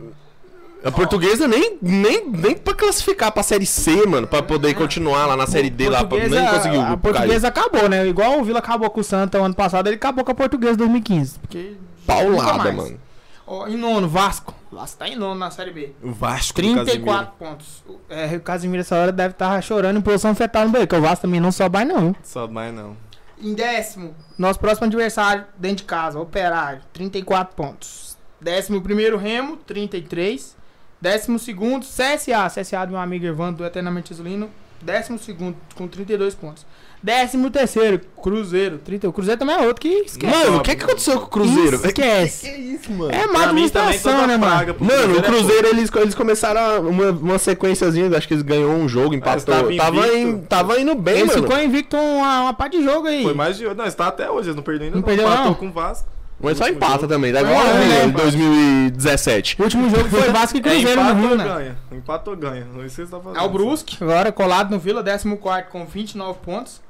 A 0.84 0.90
portuguesa 0.90 1.48
nem, 1.48 1.78
nem, 1.80 2.28
nem 2.28 2.54
pra 2.54 2.74
classificar 2.74 3.32
pra 3.32 3.42
Série 3.42 3.64
C, 3.64 4.04
mano. 4.06 4.26
Pra 4.26 4.42
poder 4.42 4.74
continuar 4.74 5.24
lá 5.24 5.34
na 5.34 5.46
Série 5.46 5.70
D 5.70 5.88
lá. 5.88 6.04
Pra, 6.04 6.28
nem 6.28 6.46
conseguiu. 6.46 6.82
A 6.82 6.94
portuguesa 6.96 7.48
acabou, 7.48 7.88
né? 7.88 8.06
Igual 8.06 8.38
o 8.38 8.44
Vila 8.44 8.58
acabou 8.58 8.90
com 8.90 9.00
o 9.00 9.04
Santa 9.04 9.40
o 9.40 9.44
ano 9.44 9.54
passado, 9.54 9.86
ele 9.86 9.96
acabou 9.96 10.22
com 10.24 10.32
a 10.32 10.34
portuguesa 10.34 10.76
2015. 10.76 11.38
Porque 11.38 11.58
nunca 11.58 11.78
Paulada, 12.06 12.58
mais. 12.64 12.76
mano. 12.76 13.00
Ó, 13.46 13.66
em 13.68 13.76
nono, 13.76 14.08
Vasco. 14.08 14.54
Vasco 14.72 14.98
tá 14.98 15.08
em 15.08 15.16
nono 15.16 15.34
na 15.38 15.50
Série 15.50 15.70
B. 15.70 15.92
O 16.02 16.12
Vasco 16.12 16.54
do 16.54 16.62
34 16.62 17.34
pontos. 17.38 17.84
O- 17.86 17.98
É, 18.08 18.34
o 18.36 18.40
Casimiro 18.40 18.80
essa 18.80 18.96
hora 18.96 19.12
deve 19.12 19.32
estar 19.32 19.60
chorando 19.62 19.98
em 19.98 20.02
posição 20.02 20.34
fetal 20.34 20.64
no 20.64 20.70
banheiro, 20.70 20.88
que 20.88 20.96
o 20.96 21.00
Vasco 21.02 21.22
também 21.22 21.40
não 21.40 21.52
sobe 21.52 21.74
mais 21.74 21.88
não. 21.88 22.16
Só 22.22 22.48
mais 22.48 22.72
não. 22.74 22.96
Em 23.40 23.52
décimo, 23.52 24.14
nosso 24.38 24.58
próximo 24.58 24.86
adversário 24.86 25.44
dentro 25.58 25.78
de 25.78 25.84
casa, 25.84 26.18
Operário, 26.18 26.80
34 26.92 27.54
pontos. 27.54 28.16
Décimo 28.40 28.80
primeiro, 28.80 29.16
Remo, 29.18 29.56
33. 29.58 30.56
Décimo 31.00 31.38
segundo, 31.38 31.84
CSA, 31.84 32.48
CSA 32.48 32.84
do 32.86 32.92
meu 32.92 33.00
amigo 33.00 33.26
Evandro, 33.26 33.58
do 33.58 33.64
Eternamente 33.66 34.12
Isolino. 34.12 34.48
Décimo 34.80 35.18
segundo, 35.18 35.56
com 35.74 35.86
32 35.86 36.34
pontos. 36.34 36.64
Décimo 37.04 37.50
terceiro, 37.50 38.00
Cruzeiro, 38.22 38.78
30. 38.78 39.06
O 39.10 39.12
Cruzeiro 39.12 39.38
também 39.38 39.54
é 39.54 39.58
outro 39.66 39.82
que 39.82 39.88
esquece. 39.88 40.34
Mano, 40.34 40.56
o 40.56 40.60
que 40.62 40.74
que 40.74 40.84
aconteceu 40.84 41.20
com 41.20 41.26
o 41.26 41.28
Cruzeiro? 41.28 41.76
Esquece. 41.76 42.46
Que 42.46 42.54
é 42.54 42.58
isso, 42.58 42.90
mano? 42.92 43.12
É 43.12 43.26
má 43.26 43.44
administração, 43.44 44.26
né, 44.26 44.38
mano? 44.38 44.74
Mano, 44.80 45.14
o 45.14 45.18
é 45.18 45.22
Cruzeiro, 45.22 45.68
eles, 45.68 45.90
eles 45.94 46.14
começaram 46.14 46.88
uma, 46.88 47.10
uma 47.10 47.38
sequenciazinha, 47.38 48.08
acho 48.16 48.26
que 48.26 48.32
eles 48.32 48.42
ganhou 48.42 48.72
um 48.72 48.88
jogo, 48.88 49.12
empatou. 49.14 49.54
tava 49.54 49.76
Tava, 49.76 50.08
em- 50.16 50.38
tava 50.40 50.80
indo 50.80 50.94
bem, 50.94 51.18
Ele 51.18 51.24
mano. 51.26 51.42
ficou 51.42 51.62
invicto 51.62 51.94
uma, 51.94 52.40
uma 52.40 52.54
pá 52.54 52.68
de 52.68 52.82
jogo 52.82 53.06
aí. 53.06 53.22
Foi 53.22 53.34
mais 53.34 53.58
de. 53.58 53.64
Não, 53.74 53.84
está 53.84 54.06
até 54.06 54.30
hoje, 54.30 54.46
eles 54.48 54.56
não 54.56 54.62
perderam 54.62 54.86
ainda. 54.86 54.96
Não 54.96 55.02
perdeu, 55.04 55.26
Empatou 55.26 55.44
não? 55.44 55.54
com 55.54 55.66
o 55.68 55.72
Vasco. 55.72 56.08
Mas 56.40 56.56
só 56.56 56.66
empata 56.68 56.92
jogo. 57.02 57.08
também, 57.08 57.32
dá 57.32 57.40
É, 57.40 57.42
igual 57.42 57.66
é, 57.66 58.04
em 58.04 58.08
empate. 58.08 58.22
2017. 58.22 59.56
O 59.60 59.64
último 59.64 59.90
jogo 59.90 60.08
foi 60.08 60.30
Vasco 60.30 60.56
e 60.56 60.60
É, 60.60 60.62
Cruzeiro 60.62 61.00
empata 61.00 61.14
no 61.14 61.20
Rio, 61.20 61.30
ou 61.30 61.36
né? 61.36 61.44
ganha. 61.44 61.76
Empata 61.92 62.30
ou 62.30 62.36
ganha. 62.36 62.64
Não 62.72 62.80
sei 62.80 62.88
se 62.88 62.96
você 62.96 63.10
tá 63.10 63.20
fazendo. 63.20 63.38
É 63.38 63.42
o 63.42 63.48
Brusque, 63.50 63.98
agora 64.00 64.32
colado 64.32 64.70
no 64.70 64.78
Vila, 64.78 65.02
14 65.04 65.64
com 65.70 65.84
29 65.84 66.38
pontos. 66.44 66.82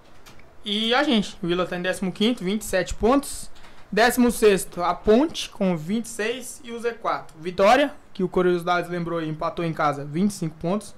E 0.64 0.94
a 0.94 1.02
gente, 1.02 1.36
o 1.42 1.46
Vila 1.46 1.66
tá 1.66 1.76
em 1.76 1.82
15, 2.10 2.42
27 2.42 2.94
pontos. 2.94 3.50
16, 3.92 4.68
a 4.78 4.92
Ponte 4.94 5.48
com 5.50 5.76
26 5.76 6.62
e 6.64 6.72
o 6.72 6.80
Z4. 6.80 7.26
Vitória, 7.38 7.92
que 8.12 8.24
o 8.24 8.28
Curiosidades 8.28 8.90
lembrou 8.90 9.18
aí, 9.20 9.28
empatou 9.28 9.64
em 9.64 9.72
casa, 9.72 10.04
25 10.04 10.56
pontos. 10.56 10.94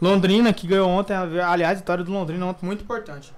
Londrina, 0.00 0.52
que 0.52 0.66
ganhou 0.66 0.88
ontem, 0.88 1.14
aliás, 1.14 1.78
vitória 1.80 2.04
do 2.04 2.12
Londrina 2.12 2.46
ontem, 2.46 2.64
muito 2.64 2.84
importante. 2.84 3.34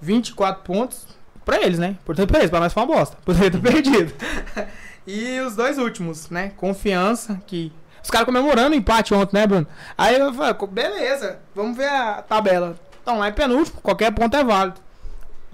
24 0.00 0.62
pontos 0.62 1.06
pra 1.44 1.60
eles, 1.60 1.78
né? 1.78 1.88
Importante 1.88 2.28
pra 2.28 2.38
eles, 2.38 2.50
pra 2.50 2.60
nós 2.60 2.72
foi 2.72 2.82
uma 2.84 2.94
bosta. 2.94 3.16
Poderia 3.24 3.50
ter 3.50 3.60
perdido. 3.60 4.14
e 5.06 5.40
os 5.40 5.56
dois 5.56 5.76
últimos, 5.76 6.30
né? 6.30 6.52
Confiança, 6.56 7.42
que 7.46 7.70
os 8.02 8.08
caras 8.10 8.24
comemorando 8.26 8.70
o 8.74 8.78
empate 8.78 9.12
ontem, 9.12 9.36
né, 9.36 9.46
Bruno? 9.46 9.66
Aí 9.98 10.16
eu 10.18 10.32
falei, 10.32 10.54
"Co- 10.54 10.66
beleza, 10.66 11.38
vamos 11.54 11.76
ver 11.76 11.88
a 11.88 12.22
tabela. 12.22 12.76
Então 13.02 13.18
lá 13.18 13.28
em 13.28 13.32
penúltimo, 13.32 13.80
qualquer 13.82 14.10
ponto 14.12 14.34
é 14.36 14.44
válido. 14.44 14.80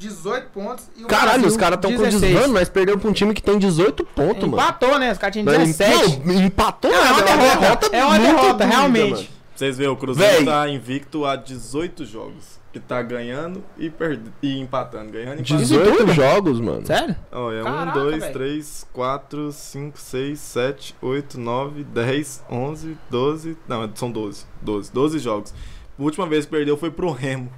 18 0.01 0.49
pontos 0.49 0.91
e 0.97 1.05
o 1.05 1.07
Caralho, 1.07 1.31
Brasil, 1.33 1.49
os 1.49 1.57
caras 1.57 1.79
tão 1.79 1.93
com 1.93 2.03
16. 2.03 2.21
desvano, 2.33 2.55
nós 2.55 2.69
perdemos 2.69 3.01
pra 3.03 3.11
um 3.11 3.13
time 3.13 3.35
que 3.35 3.43
tem 3.43 3.59
18 3.59 4.05
pontos, 4.07 4.43
mano. 4.49 4.55
Empatou, 4.55 4.99
né? 4.99 5.13
Os 5.13 5.19
caras 5.19 5.33
tinham 5.35 5.45
Não, 5.45 5.53
17. 5.53 6.23
Não, 6.25 6.35
empatou 6.35 6.91
Não, 6.91 6.99
é 6.99 7.11
uma 7.13 7.21
nada, 7.21 7.37
derrota. 7.37 7.97
É 7.97 8.05
uma 8.05 8.19
derrota, 8.19 8.65
realmente. 8.65 9.11
mano. 9.11 9.27
Vocês 9.55 9.77
verem, 9.77 9.93
o 9.93 9.97
Cruzeiro 9.97 10.37
Véi. 10.37 10.45
tá 10.47 10.69
invicto 10.69 11.27
há 11.27 11.37
18 11.37 12.07
jogos. 12.07 12.59
Que 12.73 12.79
tá 12.81 13.03
ganhando 13.03 13.63
e, 13.77 13.91
perde... 13.91 14.23
e 14.43 14.59
empatando. 14.59 15.11
Ganhando 15.11 15.39
e 15.39 15.41
empatando. 15.43 15.61
18 15.61 15.97
tudo? 15.99 16.13
jogos, 16.15 16.61
mano. 16.61 16.87
Sério? 16.87 17.15
Ó, 17.31 17.53
é 17.53 17.63
Caraca, 17.63 17.99
1, 17.99 18.03
2, 18.05 18.21
véi. 18.23 18.33
3, 18.33 18.87
4, 18.93 19.53
5, 19.53 19.99
6, 20.01 20.39
7, 20.39 20.97
8, 21.03 21.39
9, 21.39 21.85
10, 21.85 22.45
11, 22.51 22.97
12. 23.11 23.57
Não, 23.69 23.91
são 23.95 24.11
12. 24.11 24.47
12, 24.63 24.93
12 24.93 25.19
jogos. 25.19 25.53
A 25.99 26.03
última 26.03 26.27
vez 26.27 26.47
que 26.47 26.51
perdeu 26.53 26.77
foi 26.79 26.91
pro 26.91 27.11
Remo. 27.13 27.51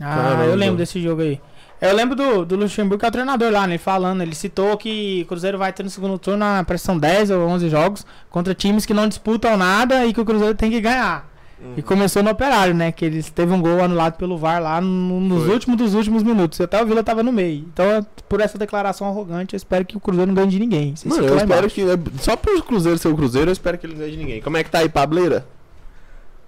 Ah, 0.00 0.16
Caramba. 0.16 0.44
eu 0.44 0.54
lembro 0.56 0.76
desse 0.76 1.00
jogo 1.00 1.22
aí. 1.22 1.40
Eu 1.82 1.94
lembro 1.96 2.14
do, 2.14 2.44
do 2.44 2.54
Luxemburgo, 2.56 3.00
que 3.00 3.04
é 3.04 3.08
o 3.08 3.12
treinador 3.12 3.50
lá, 3.50 3.66
né? 3.66 3.72
Ele 3.74 3.78
falando, 3.78 4.22
ele 4.22 4.34
citou 4.36 4.76
que 4.76 5.22
o 5.24 5.26
Cruzeiro 5.26 5.58
vai 5.58 5.72
ter 5.72 5.82
no 5.82 5.90
segundo 5.90 6.16
turno 6.16 6.38
na 6.38 6.62
pressão 6.62 6.96
10 6.96 7.30
ou 7.30 7.40
11 7.48 7.68
jogos 7.68 8.06
contra 8.30 8.54
times 8.54 8.86
que 8.86 8.94
não 8.94 9.08
disputam 9.08 9.56
nada 9.56 10.06
e 10.06 10.12
que 10.14 10.20
o 10.20 10.24
Cruzeiro 10.24 10.54
tem 10.54 10.70
que 10.70 10.80
ganhar. 10.80 11.28
Uhum. 11.60 11.74
E 11.76 11.82
começou 11.82 12.22
no 12.22 12.30
Operário, 12.30 12.72
né? 12.74 12.90
Que 12.92 13.04
eles 13.04 13.30
teve 13.30 13.52
um 13.52 13.60
gol 13.60 13.82
anulado 13.82 14.14
pelo 14.16 14.36
VAR 14.38 14.62
lá 14.62 14.80
no- 14.80 15.20
nos 15.20 15.44
Foi. 15.44 15.54
últimos 15.54 15.76
dos 15.76 15.94
últimos 15.94 16.22
minutos. 16.22 16.58
E 16.60 16.62
até 16.62 16.80
o 16.80 16.86
Vila 16.86 17.02
tava 17.04 17.22
no 17.22 17.32
meio. 17.32 17.64
Então, 17.72 18.06
por 18.28 18.40
essa 18.40 18.56
declaração 18.58 19.08
arrogante, 19.08 19.54
eu 19.54 19.56
espero 19.56 19.84
que 19.84 19.96
o 19.96 20.00
Cruzeiro 20.00 20.28
não 20.28 20.34
ganhe 20.36 20.50
de 20.50 20.58
ninguém. 20.60 20.94
Vocês 20.96 21.12
Mano, 21.12 21.26
eu 21.26 21.36
espero 21.36 21.66
embaixo. 21.66 21.74
que. 21.74 22.22
Só 22.22 22.36
pro 22.36 22.62
Cruzeiro 22.62 22.96
ser 22.98 23.08
o 23.08 23.16
Cruzeiro, 23.16 23.48
eu 23.48 23.52
espero 23.52 23.76
que 23.78 23.86
ele 23.86 23.94
não 23.94 24.00
ganhe 24.00 24.12
de 24.12 24.18
ninguém. 24.18 24.40
Como 24.40 24.56
é 24.56 24.62
que 24.64 24.70
tá 24.70 24.78
aí, 24.78 24.88
Pableira? 24.88 25.44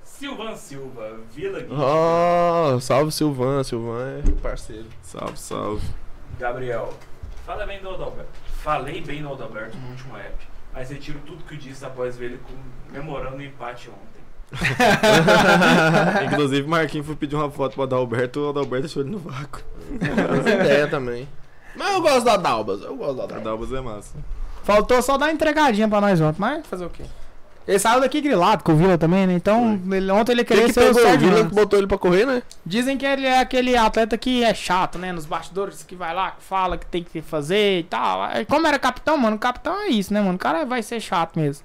Silvan 0.04 0.54
Silva, 0.56 1.16
Vila 1.34 1.60
Gui, 1.60 1.66
Oh, 1.70 2.80
salve 2.80 3.10
Silvan, 3.12 3.62
Silvan 3.64 4.20
é 4.24 4.30
parceiro. 4.40 4.86
Salve, 5.16 5.38
salve. 5.38 5.86
Gabriel. 6.40 6.92
Fala 7.46 7.64
bem 7.64 7.80
do 7.80 7.90
Adalberto. 7.90 8.32
Falei 8.62 9.00
bem 9.00 9.22
do 9.22 9.32
Adalberto 9.32 9.76
no 9.76 9.90
último 9.90 10.16
app, 10.16 10.34
mas 10.72 10.90
retiro 10.90 11.20
tudo 11.24 11.44
que 11.44 11.56
disse 11.56 11.84
após 11.84 12.16
ver 12.16 12.24
ele 12.26 12.40
comemorando 12.88 13.36
o 13.36 13.42
empate 13.42 13.90
ontem. 13.90 14.24
Inclusive, 16.26 16.66
o 16.66 16.68
Marquinhos 16.68 17.06
foi 17.06 17.14
pedir 17.14 17.36
uma 17.36 17.50
foto 17.50 17.74
pro 17.74 17.82
Adalberto 17.84 18.40
o 18.40 18.48
Adalberto 18.48 18.86
deixou 18.86 19.02
ele 19.02 19.10
no 19.10 19.18
vácuo. 19.18 19.62
As 20.00 20.46
ideias 20.46 20.90
também. 20.90 21.28
Mas 21.76 21.92
eu 21.94 22.00
gosto 22.00 22.24
da 22.24 22.36
Dalbas, 22.36 22.82
eu 22.82 22.96
gosto 22.96 23.16
da 23.16 23.26
Dalbas. 23.26 23.40
Adalbas 23.40 23.72
é 23.72 23.80
massa. 23.80 24.18
Faltou 24.64 25.00
só 25.00 25.16
dar 25.16 25.26
uma 25.26 25.32
entregadinha 25.32 25.88
pra 25.88 26.00
nós 26.00 26.20
ontem, 26.20 26.40
mas 26.40 26.66
fazer 26.66 26.86
o 26.86 26.90
quê? 26.90 27.04
Ele 27.66 27.78
saiu 27.78 28.00
daqui 28.00 28.20
grilado 28.20 28.62
com 28.62 28.72
o 28.72 28.76
Vila 28.76 28.98
também, 28.98 29.26
né? 29.26 29.32
Então, 29.32 29.80
ele- 29.90 30.10
ontem 30.12 30.32
ele 30.32 30.44
Quem 30.44 30.56
queria 30.56 30.68
que 30.68 30.74
ser 30.74 30.80
o 30.80 30.94
pegou 30.94 31.00
o 31.00 31.04
Sérgio 31.04 31.20
Vila 31.28 31.36
Ramos. 31.38 31.48
que 31.48 31.54
botou 31.54 31.78
ele 31.78 31.86
pra 31.88 31.96
correr, 31.96 32.26
né? 32.26 32.42
Dizem 32.64 32.98
que 32.98 33.06
ele 33.06 33.26
é 33.26 33.38
aquele 33.40 33.74
atleta 33.74 34.18
que 34.18 34.44
é 34.44 34.52
chato, 34.52 34.98
né? 34.98 35.12
Nos 35.12 35.24
bastidores, 35.24 35.82
que 35.82 35.96
vai 35.96 36.14
lá, 36.14 36.32
que 36.32 36.42
fala 36.44 36.76
que 36.76 36.84
tem 36.84 37.02
que 37.02 37.22
fazer 37.22 37.78
e 37.80 37.82
tal. 37.84 38.22
Aí, 38.22 38.44
Como 38.44 38.66
era 38.66 38.78
capitão, 38.78 39.16
mano, 39.16 39.38
capitão 39.38 39.74
é 39.80 39.88
isso, 39.88 40.12
né, 40.12 40.20
mano? 40.20 40.34
O 40.34 40.38
cara 40.38 40.66
vai 40.66 40.82
ser 40.82 41.00
chato 41.00 41.38
mesmo. 41.38 41.64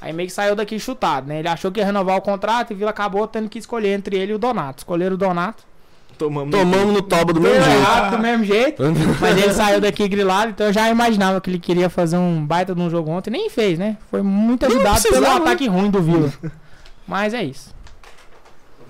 Aí 0.00 0.12
meio 0.14 0.28
que 0.28 0.34
saiu 0.34 0.54
daqui 0.56 0.78
chutado, 0.78 1.26
né? 1.26 1.38
Ele 1.40 1.48
achou 1.48 1.70
que 1.70 1.78
ia 1.80 1.86
renovar 1.86 2.16
o 2.16 2.22
contrato 2.22 2.70
e 2.72 2.74
o 2.74 2.76
Vila 2.78 2.90
acabou 2.90 3.26
tendo 3.26 3.48
que 3.48 3.58
escolher 3.58 3.94
entre 3.94 4.16
ele 4.16 4.32
e 4.32 4.34
o 4.34 4.38
Donato. 4.38 4.78
Escolheram 4.78 5.14
o 5.14 5.18
Donato. 5.18 5.62
Tomamos. 6.18 6.50
Tomamos 6.50 6.94
no 6.94 7.02
toba 7.02 7.32
do 7.32 7.40
mesmo 7.40 7.62
jeito. 7.64 7.78
errado 7.78 8.16
do 8.16 8.22
mesmo 8.22 8.44
jeito. 8.44 8.82
Mas 9.20 9.36
ele 9.36 9.52
saiu 9.52 9.80
daqui 9.80 10.06
grilado, 10.08 10.50
então 10.50 10.66
eu 10.66 10.72
já 10.72 10.88
imaginava 10.88 11.40
que 11.40 11.50
ele 11.50 11.58
queria 11.58 11.90
fazer 11.90 12.16
um 12.16 12.44
baita 12.44 12.74
de 12.74 12.80
um 12.80 12.88
jogo 12.88 13.10
ontem. 13.10 13.30
Nem 13.30 13.50
fez, 13.50 13.78
né? 13.78 13.96
Foi 14.10 14.22
muito 14.22 14.64
ajudado 14.66 15.02
pelo 15.02 15.20
né? 15.20 15.28
ataque 15.30 15.66
ruim 15.66 15.90
do 15.90 16.00
Vila. 16.00 16.32
Mas 17.06 17.34
é 17.34 17.42
isso. 17.42 17.74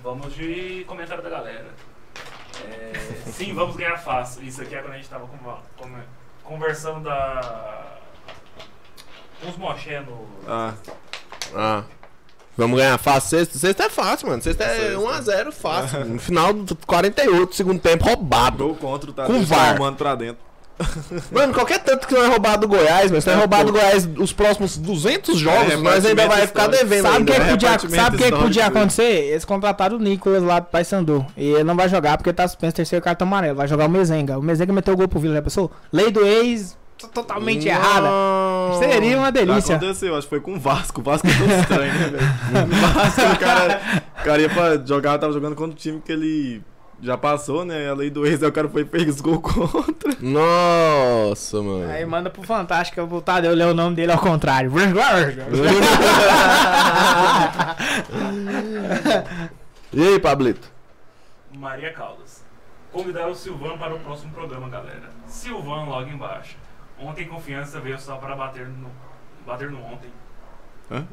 Vamos 0.03 0.35
de 0.35 0.83
comentário 0.87 1.23
da 1.23 1.29
galera. 1.29 1.67
É, 2.63 2.93
sim, 3.31 3.53
vamos 3.53 3.75
ganhar 3.75 3.97
fácil. 3.97 4.43
Isso 4.43 4.61
aqui 4.61 4.75
é 4.75 4.81
quando 4.81 4.93
a 4.93 4.97
gente 4.97 5.09
tava 5.09 5.27
conversando 6.43 7.01
da. 7.01 7.97
com 9.41 9.49
os 9.49 9.57
moché 9.57 9.99
no. 10.01 10.25
Ah, 10.47 10.73
Ah. 11.55 11.83
Vamos 12.57 12.77
ganhar 12.79 12.97
fácil 12.97 13.37
sexta? 13.39 13.57
Sexta 13.59 13.83
é 13.83 13.89
fácil, 13.89 14.29
mano. 14.29 14.41
Sexta 14.41 14.63
é 14.63 14.91
Sexta. 14.91 14.99
1x0 14.99 15.51
fácil. 15.51 16.05
No 16.05 16.19
final 16.19 16.53
do 16.53 16.75
48, 16.87 17.55
segundo 17.55 17.79
tempo, 17.79 18.05
roubado. 18.05 18.57
Gol 18.63 18.75
contra 18.75 19.09
o 19.09 19.13
Com 19.13 19.21
Tadeu 19.23 19.41
VAR. 19.43 19.69
arrumando 19.71 19.97
pra 19.97 20.15
dentro. 20.15 20.45
Mano, 21.31 21.53
qualquer 21.53 21.79
tanto 21.79 22.05
que 22.05 22.13
não 22.13 22.23
é 22.25 22.27
roubado 22.27 22.67
do 22.67 22.75
Goiás, 22.75 23.09
mas 23.09 23.23
se 23.23 23.29
não 23.29 23.35
é 23.35 23.37
É, 23.37 23.39
roubado 23.39 23.71
do. 23.71 23.71
Goiás 23.79 24.07
os 24.17 24.33
próximos 24.33 24.77
200 24.77 25.37
jogos, 25.37 25.71
É, 25.71 25.77
nós 25.77 26.05
ainda 26.05 26.27
vai 26.27 26.45
ficar 26.45 26.67
devendo 26.67 27.03
Sabe 27.03 27.21
o 27.23 27.25
que, 27.25 27.33
que 27.39 27.49
podia, 27.49 27.79
sabe 27.79 28.15
o 28.15 28.19
que 28.19 28.31
que 28.31 28.37
podia 28.37 28.65
acontecer? 28.65 29.03
Eles 29.31 29.45
contrataram 29.45 29.95
o 29.95 29.99
Nicolas 29.99 30.43
lá 30.43 30.59
do 30.59 30.65
Paysandu. 30.65 31.25
E 31.37 31.45
ele 31.51 31.63
não 31.63 31.75
vai 31.77 31.87
jogar 31.87 32.17
porque 32.17 32.33
tá 32.33 32.45
suspenso 32.45 32.75
terceiro 32.75 33.03
cartão 33.03 33.25
amarelo. 33.25 33.55
Vai 33.55 33.67
jogar 33.69 33.85
o 33.85 33.89
Mezenga. 33.89 34.37
O 34.37 34.41
Mezenga 34.43 34.73
meteu 34.73 34.93
o 34.93 34.97
gol 34.97 35.07
pro 35.07 35.17
Vila, 35.19 35.35
já 35.35 35.41
pensou? 35.41 35.71
Lei 35.93 36.11
do 36.11 36.25
ex 36.25 36.77
totalmente 37.07 37.67
errada. 37.67 38.07
Seria 38.79 39.17
uma 39.17 39.25
Já 39.27 39.31
delícia. 39.31 39.75
aconteceu, 39.75 40.15
acho 40.15 40.23
que 40.27 40.29
foi 40.29 40.39
com 40.41 40.55
o 40.55 40.59
Vasco. 40.59 41.01
O 41.01 41.03
Vasco 41.03 41.27
é 41.27 41.31
tão 41.33 41.59
estranho, 41.59 41.93
né, 41.93 42.07
velho? 42.09 42.25
O 42.65 42.93
Vasco, 42.93 43.21
o 43.21 43.37
cara, 43.39 43.81
o 44.19 44.23
cara 44.23 44.41
ia 44.41 44.49
pra 44.49 44.77
jogar, 44.85 45.17
tava 45.17 45.33
jogando 45.33 45.55
contra 45.55 45.71
o 45.73 45.75
time 45.75 46.01
que 46.01 46.11
ele 46.11 46.61
já 47.01 47.17
passou, 47.17 47.65
né? 47.65 47.89
A 47.89 47.93
lei 47.93 48.09
do 48.09 48.25
ex, 48.25 48.41
aí 48.41 48.49
o 48.49 48.51
cara 48.51 48.69
foi 48.69 48.83
e 48.83 48.85
fez 48.85 49.19
gol 49.21 49.39
contra. 49.41 50.15
Nossa, 50.21 51.61
mano. 51.61 51.91
Aí 51.91 52.05
manda 52.05 52.29
pro 52.29 52.41
Fantástico 52.43 53.01
o 53.01 53.21
Tadeu 53.21 53.53
ler 53.53 53.67
o 53.67 53.73
nome 53.73 53.95
dele 53.95 54.11
ao 54.11 54.19
contrário. 54.19 54.71
E 59.93 60.07
aí, 60.07 60.19
Pablito? 60.19 60.69
Maria 61.53 61.93
Caldas. 61.93 62.43
Convidar 62.91 63.27
o 63.27 63.35
Silvan 63.35 63.77
para 63.77 63.93
o 63.95 63.99
próximo 63.99 64.33
programa, 64.33 64.67
galera. 64.69 65.09
Silvan 65.27 65.85
logo 65.85 66.09
embaixo. 66.09 66.57
Ontem 66.99 67.25
confiança 67.27 67.79
veio 67.79 67.99
só 67.99 68.15
para 68.17 68.35
bater 68.35 68.67
no. 68.67 68.89
bater 69.45 69.69
no 69.69 69.79
ontem. 69.83 70.09
Hã? 70.91 71.05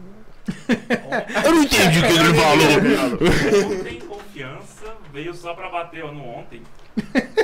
Eu 1.44 1.54
não 1.54 1.62
entendi 1.62 1.98
o 1.98 2.02
que 2.02 2.12
ele 2.12 2.34
falou. 2.34 3.78
Ontem 3.78 4.00
confiança 4.00 4.94
veio 5.12 5.34
só 5.34 5.54
para 5.54 5.68
bater 5.68 6.04
no 6.04 6.24
ontem. 6.24 6.62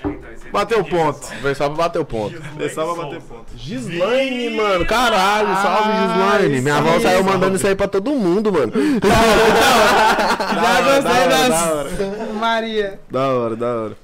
É, 0.00 0.06
então, 0.10 0.30
aí 0.30 0.50
Bateu 0.52 0.84
ponto. 0.84 1.18
pessoal. 1.18 1.40
Foi 1.40 1.54
só 1.56 1.66
pra 1.66 1.76
bater 1.76 1.98
o 1.98 2.04
ponto. 2.04 2.30
Gislaine 2.30 2.64
É 2.64 2.68
só 2.68 2.94
pra 2.94 3.02
bater 3.04 3.20
ponto. 3.20 3.46
Gislaine, 3.56 4.50
mano, 4.56 4.86
caralho, 4.86 5.48
salve 5.56 5.90
Ai, 5.90 6.06
Gislaine. 6.06 6.60
Minha 6.60 6.76
avó 6.76 7.00
saiu 7.00 7.24
mandando 7.24 7.56
isso 7.56 7.66
aí 7.66 7.74
pra 7.74 7.88
todo 7.88 8.12
mundo, 8.12 8.52
mano. 8.52 8.70
Já 9.02 10.82
gostei 10.82 11.02
da 11.02 11.10
hora, 11.10 11.28
das- 11.28 11.48
da 11.48 11.74
hora. 11.74 12.32
Maria. 12.34 13.00
Da 13.10 13.28
hora, 13.28 13.56
da 13.56 13.66
hora. 13.74 13.96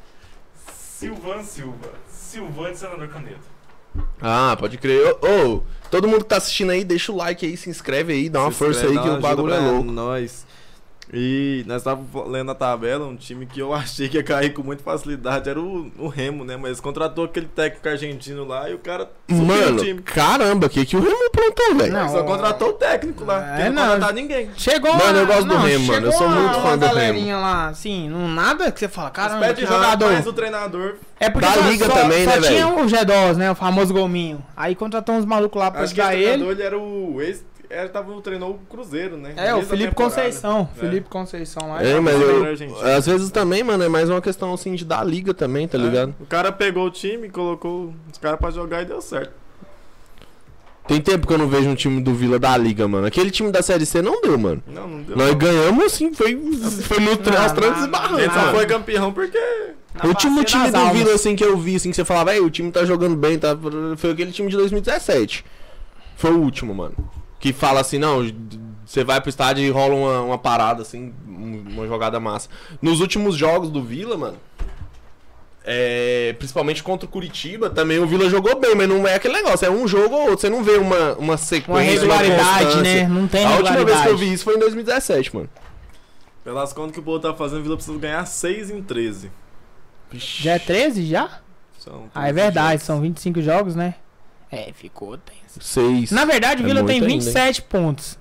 Silvan 0.66 1.44
Silva. 1.44 1.88
Silvan 2.08 2.72
de 2.72 2.78
Senador 2.78 3.06
Canedo. 3.08 3.53
Ah, 4.20 4.56
pode 4.58 4.78
crer. 4.78 5.16
Ô, 5.22 5.56
ô, 5.56 5.62
todo 5.90 6.08
mundo 6.08 6.22
que 6.24 6.30
tá 6.30 6.36
assistindo 6.36 6.70
aí, 6.70 6.84
deixa 6.84 7.12
o 7.12 7.16
like 7.16 7.44
aí, 7.44 7.56
se 7.56 7.70
inscreve 7.70 8.12
aí, 8.12 8.28
dá 8.28 8.40
uma 8.40 8.50
Se 8.50 8.58
força 8.58 8.80
aí 8.80 8.86
inscreve, 8.86 9.02
que 9.02 9.08
dá 9.12 9.18
o 9.18 9.20
bagulho 9.20 9.54
é 9.54 9.56
pra 9.56 9.70
louco. 9.70 9.92
Nós. 9.92 10.46
E 11.12 11.64
nós 11.66 11.78
estávamos 11.78 12.08
lendo 12.28 12.50
a 12.50 12.54
tabela, 12.54 13.06
um 13.06 13.16
time 13.16 13.46
que 13.46 13.60
eu 13.60 13.72
achei 13.74 14.08
que 14.08 14.16
ia 14.16 14.22
cair 14.22 14.52
com 14.52 14.62
muita 14.62 14.82
facilidade 14.82 15.48
era 15.48 15.60
o, 15.60 15.90
o 15.98 16.08
Remo, 16.08 16.44
né? 16.44 16.56
Mas 16.56 16.80
contratou 16.80 17.24
aquele 17.26 17.46
técnico 17.46 17.88
argentino 17.88 18.44
lá 18.44 18.68
e 18.70 18.74
o 18.74 18.78
cara 18.78 19.10
o 19.30 19.34
Mano, 19.34 19.82
time. 19.82 20.00
caramba, 20.02 20.66
o 20.66 20.70
que, 20.70 20.84
que 20.86 20.96
o 20.96 21.00
Remo 21.00 21.30
plantou, 21.30 21.74
velho? 21.76 21.92
Não, 21.92 22.08
Só 22.08 22.22
contratou 22.22 22.68
o 22.70 22.72
técnico 22.72 23.24
lá, 23.24 23.60
É, 23.60 23.68
não 23.70 23.74
não. 23.74 23.92
contratar 23.92 24.14
ninguém. 24.14 24.50
Chegou 24.56 24.94
Mano, 24.94 25.18
eu 25.18 25.26
gosto 25.26 25.44
do 25.44 25.54
não, 25.54 25.60
Remo, 25.62 25.86
mano. 25.86 26.06
Eu 26.06 26.12
sou 26.12 26.28
muito 26.28 26.54
fã 26.54 26.60
uma 26.60 26.76
do 26.76 26.86
galerinha 26.86 27.36
lá, 27.36 27.68
assim, 27.68 28.08
não 28.08 28.28
nada 28.28 28.70
que 28.72 28.80
você 28.80 28.88
fala, 28.88 29.10
caramba, 29.10 29.52
que 29.54 29.66
jogador. 29.66 30.12
Mas 30.12 30.26
o 30.26 30.32
treinador. 30.32 30.94
É 31.20 31.30
porque 31.30 31.46
Da 31.46 31.52
só, 31.54 31.60
liga 31.68 31.86
só, 31.86 31.92
também, 31.92 32.24
só 32.24 32.40
né, 32.40 32.48
tinha 32.48 32.68
o 32.68 32.84
G2, 32.86 33.36
né, 33.36 33.50
o 33.50 33.54
famoso 33.54 33.94
gominho. 33.94 34.44
Aí 34.56 34.74
contratou 34.74 35.14
uns 35.14 35.24
malucos 35.24 35.58
lá 35.60 35.70
pra 35.70 35.82
Acho 35.82 35.94
que 35.94 36.00
o 36.00 36.04
ajudar 36.04 36.16
treinador 36.18 36.50
ele. 36.50 36.60
ele 36.60 36.62
era 36.62 36.78
o 36.78 37.22
ex. 37.22 37.44
Ele 37.70 37.88
tava, 37.88 38.20
treinou 38.20 38.50
o 38.50 38.58
Cruzeiro, 38.70 39.16
né? 39.16 39.34
É, 39.36 39.54
o 39.54 39.62
Felipe. 39.62 39.94
Conceição. 39.94 40.68
É. 40.76 40.80
Felipe 40.80 41.08
Conceição 41.08 41.68
lá. 41.68 41.82
É, 41.82 41.98
mas 42.00 42.20
eu, 42.20 42.96
às 42.96 43.06
vezes 43.06 43.30
também, 43.30 43.62
mano, 43.62 43.82
é 43.82 43.88
mais 43.88 44.10
uma 44.10 44.20
questão 44.20 44.52
assim 44.52 44.74
de 44.74 44.84
dar 44.84 45.04
liga 45.04 45.32
também, 45.32 45.66
tá 45.66 45.78
É, 45.78 45.80
ligado? 45.80 46.14
O 46.20 46.26
cara 46.26 46.52
pegou 46.52 46.86
o 46.86 46.90
time, 46.90 47.28
colocou 47.28 47.92
os 48.10 48.18
caras 48.18 48.38
pra 48.38 48.50
jogar 48.50 48.82
e 48.82 48.84
deu 48.84 49.00
certo. 49.00 49.44
Tem 50.86 51.00
tempo 51.00 51.26
que 51.26 51.32
eu 51.32 51.38
não 51.38 51.48
vejo 51.48 51.68
um 51.68 51.74
time 51.74 52.02
do 52.02 52.12
Vila 52.12 52.38
da 52.38 52.54
liga, 52.58 52.86
mano. 52.86 53.06
Aquele 53.06 53.30
time 53.30 53.50
da 53.50 53.62
Série 53.62 53.86
C 53.86 54.02
não 54.02 54.20
deu, 54.20 54.36
mano. 54.38 54.62
Não, 54.66 54.86
não 54.86 55.02
deu. 55.02 55.16
Nós 55.16 55.30
não. 55.30 55.38
ganhamos 55.38 55.84
assim, 55.84 56.12
foi, 56.12 56.38
foi 56.82 57.00
no 57.00 57.16
trancos 57.16 57.80
não, 57.80 57.84
e 57.84 57.88
barrancos, 57.88 58.20
gente 58.20 58.34
só 58.34 58.50
foi 58.52 58.66
campeão 58.66 59.12
porque. 59.12 59.38
Na 59.94 60.10
O 60.10 60.14
time 60.14 60.44
das 60.44 60.72
do 60.72 60.76
almas. 60.76 60.96
Vila, 60.96 61.14
assim, 61.14 61.34
que 61.34 61.44
eu 61.44 61.56
vi, 61.56 61.76
assim, 61.76 61.88
que 61.88 61.96
você 61.96 62.04
falava, 62.04 62.34
o 62.38 62.50
time 62.50 62.70
tá 62.70 62.84
jogando 62.84 63.16
bem, 63.16 63.38
tá... 63.38 63.56
Foi 63.96 64.10
aquele 64.10 64.32
time 64.32 64.50
de 64.50 64.56
2017. 64.56 65.44
Foi 66.16 66.32
o 66.32 66.38
último, 66.38 66.74
mano 66.74 66.94
que 67.44 67.52
fala 67.52 67.82
assim, 67.82 67.98
não, 67.98 68.26
você 68.86 69.04
vai 69.04 69.20
pro 69.20 69.28
estádio 69.28 69.62
e 69.62 69.68
rola 69.68 69.94
uma, 69.94 70.20
uma 70.22 70.38
parada, 70.38 70.80
assim, 70.80 71.12
uma 71.26 71.86
jogada 71.86 72.18
massa. 72.18 72.48
Nos 72.80 73.02
últimos 73.02 73.36
jogos 73.36 73.68
do 73.68 73.82
Vila, 73.82 74.16
mano, 74.16 74.38
é, 75.62 76.34
principalmente 76.38 76.82
contra 76.82 77.04
o 77.04 77.08
Curitiba, 77.10 77.68
também 77.68 77.98
o 77.98 78.06
Vila 78.06 78.30
jogou 78.30 78.58
bem, 78.58 78.74
mas 78.74 78.88
não 78.88 79.06
é 79.06 79.16
aquele 79.16 79.34
negócio, 79.34 79.66
é 79.66 79.70
um 79.70 79.86
jogo 79.86 80.14
ou 80.14 80.22
outro, 80.22 80.38
você 80.38 80.48
não 80.48 80.64
vê 80.64 80.78
uma, 80.78 81.12
uma 81.16 81.36
sequência. 81.36 81.70
Uma 81.70 81.82
regularidade, 81.82 82.76
uma 82.76 82.82
né? 82.82 83.06
Não 83.06 83.28
tem 83.28 83.44
A 83.44 83.56
última 83.58 83.84
vez 83.84 84.00
que 84.00 84.08
eu 84.08 84.16
vi 84.16 84.32
isso 84.32 84.44
foi 84.44 84.54
em 84.54 84.60
2017, 84.60 85.36
mano. 85.36 85.50
Pelas 86.42 86.72
contas 86.72 86.92
que 86.92 87.00
o 87.00 87.02
povo 87.02 87.20
tá 87.20 87.34
fazendo, 87.34 87.60
o 87.60 87.62
Vila 87.64 87.76
precisa 87.76 87.98
ganhar 87.98 88.24
6 88.24 88.70
em 88.70 88.82
13. 88.82 89.30
Já 90.14 90.52
é 90.52 90.58
13 90.58 91.04
já? 91.04 91.42
ah, 92.14 92.26
é 92.26 92.32
verdade, 92.32 92.70
jogos. 92.70 92.84
são 92.84 93.02
25 93.02 93.42
jogos, 93.42 93.76
né? 93.76 93.96
É, 94.50 94.72
ficou, 94.72 95.18
tem 95.18 95.43
6. 95.60 96.10
Na 96.10 96.24
verdade, 96.24 96.62
o 96.62 96.66
Vila 96.66 96.84
tem 96.84 97.00
27 97.00 97.60
ainda. 97.60 97.62
pontos. 97.68 98.18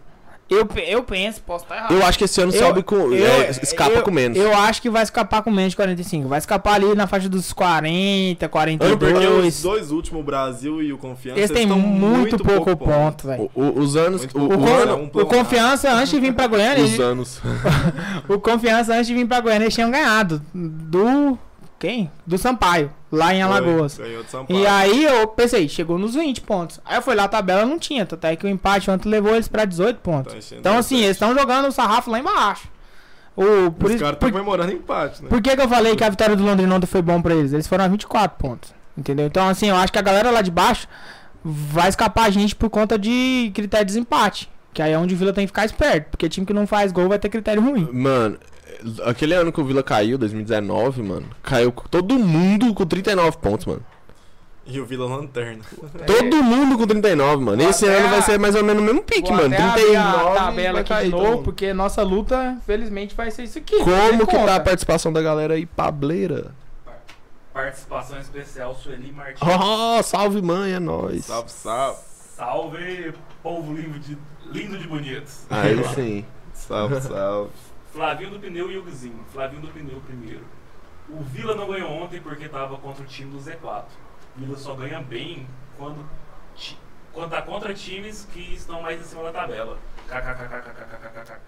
Eu, 0.50 0.68
eu 0.86 1.04
penso, 1.04 1.42
posso 1.42 1.64
estar 1.64 1.78
errado. 1.78 1.94
Eu 1.94 2.06
acho 2.06 2.18
que 2.18 2.26
esse 2.26 2.40
ano 2.40 2.54
eu, 2.54 2.60
sobe 2.60 2.84
com. 2.84 3.12
Eu, 3.14 3.26
é, 3.26 3.50
escapa 3.50 3.96
eu, 3.96 4.04
com 4.04 4.12
menos. 4.12 4.38
Eu 4.38 4.56
acho 4.56 4.82
que 4.82 4.90
vai 4.90 5.02
escapar 5.02 5.42
com 5.42 5.50
menos 5.50 5.72
de 5.72 5.76
45. 5.78 6.28
Vai 6.28 6.38
escapar 6.38 6.76
ali 6.76 6.94
na 6.94 7.08
faixa 7.08 7.30
dos 7.30 7.54
40, 7.54 8.48
42. 8.50 9.24
Eu 9.24 9.40
os 9.40 9.62
dois 9.62 9.92
últimos, 9.92 10.22
o 10.22 10.24
Brasil 10.24 10.82
e 10.82 10.94
o 10.94 10.98
Confiança. 10.98 11.40
Eles 11.40 11.50
têm 11.50 11.66
muito, 11.66 11.88
muito, 11.88 12.38
pouco, 12.44 12.66
pouco 12.66 12.86
ponto, 12.86 13.28
velho. 13.28 13.50
Os 13.56 13.96
anos. 13.96 14.28
O, 14.34 14.40
o, 14.40 15.20
o, 15.20 15.22
o, 15.22 15.26
Confiança 15.26 15.92
antes 15.92 16.10
de 16.10 16.20
vir 16.20 16.34
pra 16.34 16.46
Goiânia. 16.46 16.84
os 16.84 17.00
anos. 17.00 17.42
o 18.28 18.38
Confiança 18.38 18.94
antes 18.94 19.08
de 19.08 19.14
vir 19.14 19.26
pra 19.26 19.40
Goiânia, 19.40 19.66
eles 19.66 19.74
tinham 19.74 19.90
ganhado. 19.90 20.42
Do. 20.54 21.40
Quem? 21.84 22.10
Do 22.26 22.38
Sampaio, 22.38 22.90
lá 23.12 23.36
em 23.36 23.42
Alagoas. 23.42 23.98
Foi, 23.98 24.06
Ganhou 24.06 24.24
de 24.24 24.32
São 24.32 24.46
Paulo. 24.46 24.64
E 24.64 24.66
aí 24.66 25.04
eu 25.04 25.28
pensei, 25.28 25.68
chegou 25.68 26.00
nos 26.00 26.16
20 26.16 26.40
pontos. 26.40 26.80
Aí 26.86 26.96
eu 26.96 27.02
fui 27.02 27.14
lá, 27.14 27.26
a 27.26 27.28
tabela 27.28 27.66
não 27.66 27.78
tinha, 27.78 28.06
tanto 28.06 28.26
é 28.26 28.38
que 28.38 28.46
o 28.46 28.50
empate 28.50 28.90
ontem 28.90 29.10
levou 29.10 29.36
eles 29.36 29.50
pra 29.50 29.66
18 29.66 30.00
pontos. 30.00 30.34
Tá 30.34 30.56
Então 30.58 30.78
assim, 30.78 31.00
eles 31.00 31.18
estão 31.18 31.38
jogando 31.38 31.68
o 31.68 31.74
sarrafo 31.74 32.10
lá 32.10 32.20
embaixo. 32.20 32.70
O, 33.36 33.70
por, 33.72 33.88
Os 33.88 33.96
isso, 33.96 34.00
caras 34.02 34.18
por, 34.18 34.28
estão 34.28 34.32
comemorando 34.32 34.72
empate, 34.72 35.24
né? 35.24 35.28
por 35.28 35.42
que, 35.42 35.58
que 35.58 35.62
eu 35.62 35.68
falei 35.68 35.94
que 35.94 36.06
a 36.06 36.10
vitória 36.10 36.38
do 36.38 36.44
Londrina 36.46 36.74
ontem 36.74 36.88
foi 36.88 37.02
bom 37.02 37.22
pra 37.22 37.36
eles? 37.36 37.52
Eles 37.52 37.68
foram 37.68 37.84
a 37.84 37.88
24 37.90 38.38
pontos. 38.38 38.74
Entendeu? 38.98 39.26
Então 39.26 39.50
assim, 39.50 39.68
eu 39.68 39.76
acho 39.76 39.92
que 39.92 40.00
a 40.00 40.04
galera 40.04 40.32
lá 40.32 40.42
de 40.42 40.52
baixo 40.52 40.88
vai 41.44 41.90
escapar 41.90 42.28
a 42.28 42.30
gente 42.30 42.56
por 42.56 42.70
conta 42.70 42.98
de 42.98 43.52
critério 43.54 43.86
de 43.86 43.92
desempate. 43.92 44.50
Que 44.74 44.82
aí 44.82 44.94
é 44.94 44.98
onde 44.98 45.16
o 45.16 45.18
Vila 45.18 45.34
tem 45.34 45.44
que 45.46 45.50
ficar 45.50 45.66
esperto. 45.66 46.12
Porque 46.12 46.30
time 46.30 46.46
que 46.46 46.54
não 46.54 46.66
faz 46.66 46.94
gol 46.94 47.10
vai 47.10 47.20
ter 47.20 47.28
critério 47.28 47.62
ruim. 47.62 47.90
Mano, 47.92 48.38
aquele 49.06 49.34
ano 49.34 49.52
que 49.52 49.62
o 49.62 49.66
Vila 49.66 49.84
caiu, 49.84 50.18
2019, 50.18 51.02
mano, 51.04 51.28
caiu 51.42 51.72
todo 51.90 52.16
mundo 52.20 52.74
com 52.74 52.86
39 52.86 53.38
pontos, 53.38 53.66
mano. 53.66 53.84
E 54.66 54.80
o 54.80 54.86
Vila 54.86 55.06
Lanterna. 55.06 55.62
Todo 56.08 56.42
mundo 56.42 56.78
com 56.78 56.88
39, 56.88 57.44
mano. 57.44 57.58
Vou 57.62 57.70
Esse 57.70 57.86
ano 57.86 58.08
vai 58.08 58.20
a- 58.20 58.22
ser 58.22 58.40
mais 58.40 58.56
ou 58.56 58.64
menos 58.64 58.82
o 58.82 58.86
mesmo 58.86 59.04
pique, 59.04 59.28
Vou 59.28 59.34
mano. 59.36 59.54
até 59.54 59.62
abrir 59.62 59.96
a 59.98 60.04
39 60.14 60.36
tabela 60.38 60.72
vai 60.74 60.82
aqui 60.82 60.90
cair 60.90 61.06
de 61.06 61.12
todo 61.12 61.24
novo, 61.24 61.44
porque 61.44 61.74
nossa 61.74 62.02
luta, 62.02 62.58
felizmente, 62.66 63.14
vai 63.14 63.30
ser 63.30 63.44
isso 63.44 63.58
aqui. 63.58 63.78
Como 63.80 64.26
que 64.26 64.34
tá 64.34 64.40
conta. 64.40 64.56
a 64.56 64.60
participação 64.62 65.12
da 65.12 65.22
galera 65.22 65.56
aí, 65.56 65.66
Pableira? 65.66 66.52
Participação 67.54 68.20
especial, 68.20 68.74
Sueli 68.74 69.12
Martins. 69.12 69.42
Oh, 69.42 70.02
salve 70.02 70.42
mãe, 70.42 70.72
é 70.74 70.80
nóis. 70.80 71.26
Salve, 71.26 71.52
salve. 71.52 72.00
Salve, 72.36 73.14
povo 73.44 73.74
lindo 73.74 74.00
de, 74.00 74.18
lindo 74.52 74.78
de 74.78 74.88
bonitos. 74.88 75.42
Aí 75.50 75.84
sim. 75.94 76.26
Salve, 76.54 77.00
salve. 77.02 77.52
Flavinho 77.94 78.32
do 78.32 78.40
Pneu 78.40 78.72
e 78.72 78.78
o 78.78 78.84
Guizinho. 78.84 79.20
Flavinho 79.32 79.62
do 79.62 79.68
Pneu 79.70 80.02
primeiro. 80.06 80.42
O 81.10 81.22
Vila 81.22 81.56
não 81.56 81.68
ganhou 81.68 81.90
ontem 81.92 82.20
porque 82.20 82.48
tava 82.50 82.78
contra 82.78 83.04
o 83.04 83.06
time 83.08 83.32
do 83.32 83.38
Z4. 83.38 83.84
O 84.36 84.40
Vila 84.40 84.58
só 84.58 84.74
ganha 84.74 85.00
bem 85.02 85.46
quando, 85.78 86.04
ti- 86.56 86.78
quando 87.12 87.30
tá 87.30 87.42
contra 87.42 87.74
times 87.74 88.28
que 88.34 88.40
estão 88.54 88.82
mais 88.82 89.00
em 89.00 89.04
cima 89.04 89.24
da 89.24 89.32
tabela. 89.32 89.78
KKKKKKKKK. 90.08 91.40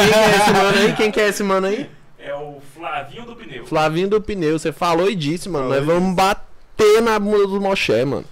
Quem 0.00 0.10
que 0.12 0.18
é 0.18 0.36
esse 0.36 0.50
mano 0.52 0.78
aí? 0.78 0.92
Quem 0.96 1.10
que 1.12 1.20
é 1.20 1.28
esse 1.28 1.42
mano 1.42 1.66
aí? 1.66 1.90
É 2.18 2.34
o 2.34 2.60
Flavinho 2.74 3.24
do 3.24 3.36
Pneu. 3.36 3.66
Flavinho 3.66 4.08
do 4.08 4.20
Pneu, 4.20 4.58
você 4.58 4.72
falou 4.72 5.08
e 5.08 5.14
disse, 5.14 5.48
mano. 5.48 5.68
Falou 5.68 5.84
Nós 5.84 5.94
vamos 5.94 6.14
bater 6.14 7.00
na 7.02 7.18
bunda 7.18 7.46
do 7.46 7.60
Moché, 7.60 8.04
mano. 8.04 8.24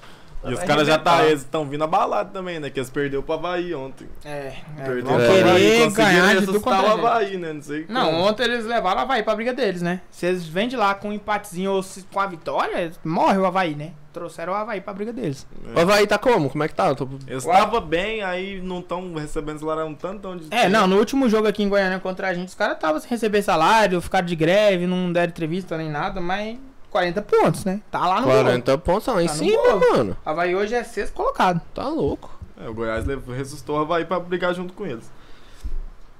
E 0.44 0.54
os 0.54 0.60
caras 0.62 0.86
já 0.86 0.98
tá, 0.98 1.24
eles 1.26 1.40
estão 1.40 1.64
vindo 1.66 1.82
abalado 1.84 2.30
também, 2.32 2.60
né? 2.60 2.70
Que 2.70 2.78
eles 2.78 2.88
perderam 2.90 3.22
pro 3.22 3.34
Havaí 3.34 3.74
ontem. 3.74 4.08
É, 4.24 4.54
é 4.78 4.84
Perderam 4.84 5.06
vão 5.06 5.16
pro 5.16 5.26
pro 5.26 5.48
Havaí, 5.48 5.84
conseguiram 5.84 6.26
ressuscitar 6.28 6.84
é 6.84 6.88
o. 6.88 6.92
Havaí, 6.92 7.36
né? 7.36 7.52
Não 7.52 7.62
sei 7.62 7.86
Não, 7.88 8.06
como. 8.06 8.18
ontem 8.20 8.42
eles 8.44 8.64
levaram 8.64 9.00
o 9.00 9.02
Havaí 9.02 9.22
pra 9.22 9.34
briga 9.34 9.52
deles, 9.52 9.82
né? 9.82 10.00
Se 10.10 10.26
eles 10.26 10.46
vêm 10.46 10.68
de 10.68 10.76
lá 10.76 10.94
com 10.94 11.08
um 11.08 11.12
empatezinho 11.12 11.72
ou 11.72 11.82
se- 11.82 12.04
com 12.12 12.20
a 12.20 12.26
vitória, 12.26 12.92
morre 13.04 13.38
o 13.38 13.46
Havaí, 13.46 13.74
né? 13.74 13.92
trouxeram 14.10 14.52
o 14.52 14.56
Havaí 14.56 14.80
pra 14.80 14.92
briga 14.92 15.12
deles. 15.12 15.46
O 15.76 15.78
Havaí 15.78 16.04
tá 16.04 16.18
como? 16.18 16.50
Como 16.50 16.64
é 16.64 16.66
que 16.66 16.74
tá? 16.74 16.88
Eu 16.88 16.96
tô- 16.96 17.08
Eles 17.26 17.44
estavam 17.44 17.80
bem, 17.80 18.20
aí 18.20 18.60
não 18.60 18.80
estão 18.80 19.14
recebendo 19.14 19.60
salário 19.60 19.84
um 19.86 19.94
tanto 19.94 20.34
de 20.36 20.48
É, 20.52 20.68
não, 20.68 20.88
no 20.88 20.96
último 20.98 21.28
jogo 21.28 21.46
aqui 21.46 21.62
em 21.62 21.68
Goiânia 21.68 22.00
contra 22.00 22.28
a 22.28 22.34
gente, 22.34 22.48
os 22.48 22.54
caras 22.54 22.74
estavam 22.74 23.00
sem 23.00 23.08
receber 23.10 23.42
salário, 23.42 24.00
ficaram 24.00 24.26
de 24.26 24.34
greve, 24.34 24.88
não 24.88 25.12
deram 25.12 25.28
entrevista 25.30 25.76
nem 25.78 25.88
nada, 25.88 26.20
mas 26.20 26.58
40 26.90 27.22
pontos, 27.22 27.64
né? 27.64 27.80
Tá 27.90 28.06
lá 28.06 28.20
no 28.20 28.26
bolo. 28.26 28.42
40 28.44 28.78
pontos 28.78 29.06
lá 29.06 29.22
em 29.22 29.26
Tá 29.26 29.32
cima, 29.34 29.62
bolo. 29.62 29.80
mano. 29.96 30.16
Havaí 30.24 30.54
hoje 30.56 30.74
é 30.74 30.82
sexto 30.84 31.12
colocado. 31.14 31.60
Tá 31.74 31.86
louco. 31.88 32.38
É, 32.60 32.68
o 32.68 32.74
Goiás 32.74 33.04
levou- 33.04 33.34
ressuscitou 33.34 33.76
o 33.78 33.80
Havaí 33.80 34.04
pra 34.04 34.18
brigar 34.18 34.54
junto 34.54 34.72
com 34.72 34.86
eles. 34.86 35.06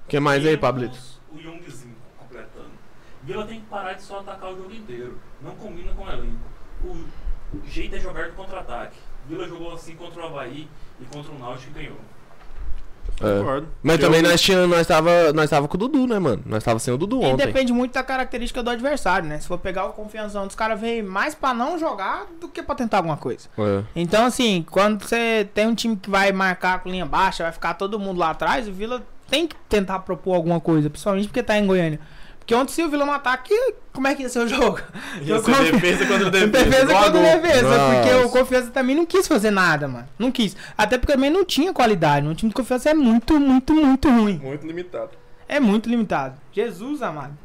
O 0.04 0.08
que 0.08 0.20
mais 0.20 0.44
aí, 0.46 0.56
Pablito? 0.56 0.96
O 1.32 1.38
Youngzinho 1.38 1.94
completando. 2.18 2.70
Vila 3.22 3.44
tem 3.46 3.60
que 3.60 3.66
parar 3.66 3.94
de 3.94 4.02
só 4.02 4.20
atacar 4.20 4.52
o 4.52 4.56
jogo 4.56 4.72
inteiro. 4.74 5.18
Não 5.42 5.54
combina 5.56 5.92
com 5.94 6.04
o 6.04 6.08
elenco. 6.10 6.36
O 6.84 6.96
jeito 7.66 7.96
é 7.96 8.00
jogar 8.00 8.28
do 8.28 8.34
contra-ataque. 8.34 8.96
Vila 9.26 9.46
jogou 9.48 9.72
assim 9.74 9.94
contra 9.96 10.22
o 10.22 10.26
Havaí 10.26 10.68
e 11.00 11.04
contra 11.06 11.32
o 11.32 11.38
Náutico 11.38 11.70
e 11.78 11.82
ganhou. 11.82 11.98
É. 13.20 13.38
Concordo. 13.38 13.68
Mas 13.82 13.96
Eu- 13.96 14.00
também 14.06 14.22
nós, 14.22 14.40
tinha, 14.40 14.66
nós, 14.66 14.86
tava, 14.86 15.32
nós 15.32 15.50
tava 15.50 15.66
com 15.68 15.74
o 15.76 15.78
Dudu, 15.78 16.06
né, 16.06 16.18
mano? 16.18 16.42
Nós 16.46 16.62
tava 16.62 16.78
sem 16.78 16.92
o 16.94 16.96
Dudu 16.98 17.20
E 17.22 17.26
ontem. 17.26 17.46
depende 17.46 17.72
muito 17.72 17.92
da 17.94 18.02
característica 18.02 18.62
do 18.62 18.70
adversário, 18.70 19.28
né? 19.28 19.38
Se 19.40 19.48
for 19.48 19.58
pegar 19.58 19.86
o 19.86 19.92
confianção 19.92 20.46
dos 20.46 20.54
caras, 20.54 20.80
veio 20.80 21.04
mais 21.04 21.34
pra 21.34 21.52
não 21.52 21.78
jogar 21.78 22.26
do 22.40 22.48
que 22.48 22.62
pra 22.62 22.74
tentar 22.74 22.98
alguma 22.98 23.16
coisa. 23.16 23.48
É. 23.58 23.82
Então, 23.96 24.24
assim, 24.26 24.64
quando 24.70 25.02
você 25.04 25.48
tem 25.54 25.66
um 25.66 25.74
time 25.74 25.96
que 25.96 26.08
vai 26.10 26.30
marcar 26.32 26.80
com 26.80 26.88
linha 26.88 27.06
baixa, 27.06 27.42
vai 27.42 27.52
ficar 27.52 27.74
todo 27.74 27.98
mundo 27.98 28.18
lá 28.18 28.30
atrás, 28.30 28.68
o 28.68 28.72
Vila 28.72 29.02
tem 29.30 29.46
que 29.46 29.54
tentar 29.68 29.98
propor 30.00 30.34
alguma 30.34 30.58
coisa, 30.60 30.88
principalmente 30.88 31.26
porque 31.28 31.42
tá 31.42 31.58
em 31.58 31.66
Goiânia. 31.66 32.00
Porque 32.48 32.54
ontem 32.62 32.72
se 32.72 32.82
o 32.82 32.88
Vila 32.88 33.04
não 33.04 33.12
ataque, 33.12 33.52
como 33.92 34.08
é 34.08 34.14
que 34.14 34.22
ia 34.22 34.28
ser 34.30 34.38
o 34.38 34.48
jogo? 34.48 34.80
Ia 35.20 35.34
Eu 35.34 35.44
ser 35.44 35.54
confi- 35.54 35.70
defesa 35.72 36.06
contra 36.06 36.30
defesa. 36.32 36.48
Defesa 36.64 36.82
a 36.84 37.04
contra 37.04 37.10
gol. 37.10 37.20
defesa, 37.22 37.68
porque 37.92 38.10
o 38.14 38.22
Nossa. 38.22 38.38
Confiança 38.38 38.70
também 38.70 38.96
não 38.96 39.04
quis 39.04 39.28
fazer 39.28 39.50
nada, 39.50 39.86
mano. 39.86 40.08
Não 40.18 40.32
quis. 40.32 40.56
Até 40.76 40.96
porque 40.96 41.12
também 41.12 41.28
não 41.28 41.44
tinha 41.44 41.74
qualidade. 41.74 42.26
O 42.26 42.34
time 42.34 42.50
do 42.50 42.54
Confiança 42.54 42.88
é 42.88 42.94
muito, 42.94 43.38
muito, 43.38 43.74
muito 43.74 44.08
ruim. 44.08 44.40
Muito 44.42 44.66
limitado. 44.66 45.10
É 45.46 45.60
muito 45.60 45.90
limitado. 45.90 46.36
Jesus 46.50 47.02
amado. 47.02 47.36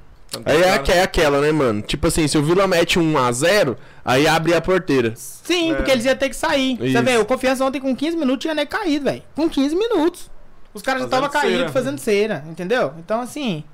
Aí 0.46 0.64
é, 0.64 0.82
é 1.00 1.02
aquela, 1.04 1.42
né, 1.42 1.52
mano? 1.52 1.82
Tipo 1.82 2.08
assim, 2.08 2.26
se 2.26 2.38
o 2.38 2.42
Vila 2.42 2.66
mete 2.66 2.98
um 2.98 3.14
1x0, 3.14 3.76
aí 4.06 4.26
abre 4.26 4.54
a 4.54 4.62
porteira. 4.62 5.12
Sim, 5.18 5.74
É. 5.74 5.76
porque 5.76 5.92
eles 5.92 6.06
iam 6.06 6.16
ter 6.16 6.30
que 6.30 6.36
sair. 6.38 6.78
Você 6.78 6.86
Isso. 6.86 7.04
vê, 7.04 7.18
o 7.18 7.26
Confiança 7.26 7.66
ontem 7.66 7.82
com 7.82 7.94
15 7.94 8.16
minutos 8.16 8.42
tinha 8.42 8.54
nem 8.56 8.66
caído, 8.66 9.04
velho. 9.04 9.22
Com 9.36 9.50
15 9.50 9.76
minutos. 9.76 10.32
Os 10.74 10.82
caras 10.82 11.02
já 11.02 11.08
estavam 11.08 11.30
caídos, 11.30 11.60
cera. 11.60 11.72
fazendo 11.74 11.98
cera, 12.00 12.46
entendeu? 12.50 12.94
Então, 12.98 13.20
assim, 13.20 13.66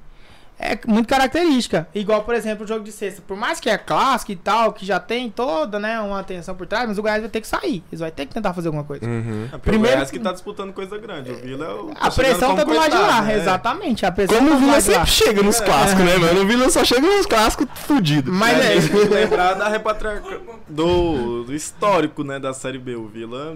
é 0.62 0.78
muito 0.86 1.07
característica. 1.07 1.88
Igual, 1.95 2.24
por 2.24 2.36
exemplo, 2.36 2.66
o 2.66 2.68
jogo 2.68 2.84
de 2.84 2.91
sexta. 2.91 3.22
Por 3.26 3.38
mais 3.38 3.60
que 3.62 3.70
é 3.70 3.78
clássico 3.78 4.32
e 4.34 4.36
tal, 4.36 4.74
que 4.74 4.86
já 4.86 4.99
tem 4.99 5.30
toda, 5.30 5.80
né, 5.80 5.99
uma 6.01 6.20
atenção 6.20 6.53
por 6.53 6.68
trás, 6.68 6.86
mas 6.88 6.97
o 6.97 7.01
Goiás 7.01 7.22
vai 7.22 7.30
ter 7.30 7.39
que 7.39 7.47
sair. 7.47 7.82
Eles 7.89 8.01
vão 8.01 8.12
ter 8.12 8.26
que 8.26 8.34
tentar 8.34 8.53
fazer 8.53 8.68
alguma 8.68 8.84
coisa. 8.84 9.05
Uhum. 9.05 9.47
É, 9.53 9.57
Primeiro- 9.57 9.88
o 9.88 9.95
Goiás 9.95 10.12
que 10.12 10.20
tá 10.20 10.34
disputando 10.34 10.74
coisa 10.74 10.97
grande. 10.97 11.32
O 11.32 11.36
Vila 11.38 11.66
é 11.66 11.70
o. 11.70 11.91
A 11.97 12.12
chegando 12.12 12.16
pressão 12.16 12.55
tá 12.55 12.64
do 12.66 12.74
lado 12.74 12.91
de 12.91 12.97
lá, 12.97 13.22
né? 13.22 13.36
exatamente. 13.38 14.05
A 14.05 14.12
pressão 14.12 14.38
Como 14.38 14.49
tá 14.49 14.55
o 14.55 14.60
Vila 14.60 14.82
sempre 14.82 15.10
chega 15.10 15.41
nos 15.41 15.60
clássicos, 15.62 16.03
né, 16.03 16.18
mano? 16.18 16.41
O 16.41 16.45
Vila 16.45 16.70
só 16.70 16.84
chega 16.84 17.07
nos 17.07 17.26
clássicos 17.26 17.68
fudido. 17.76 18.32
Mas 18.32 18.60
É, 18.60 18.78
é, 18.78 18.82
tem 18.82 18.89
que 18.89 19.05
lembrar 19.14 19.53
da 19.53 19.70
repatriação 19.70 20.39
do, 20.68 21.43
do 21.45 21.55
histórico, 21.55 22.24
né, 22.24 22.38
da 22.38 22.53
Série 22.53 22.78
B. 22.78 22.95
O 22.95 23.07
Vila, 23.07 23.55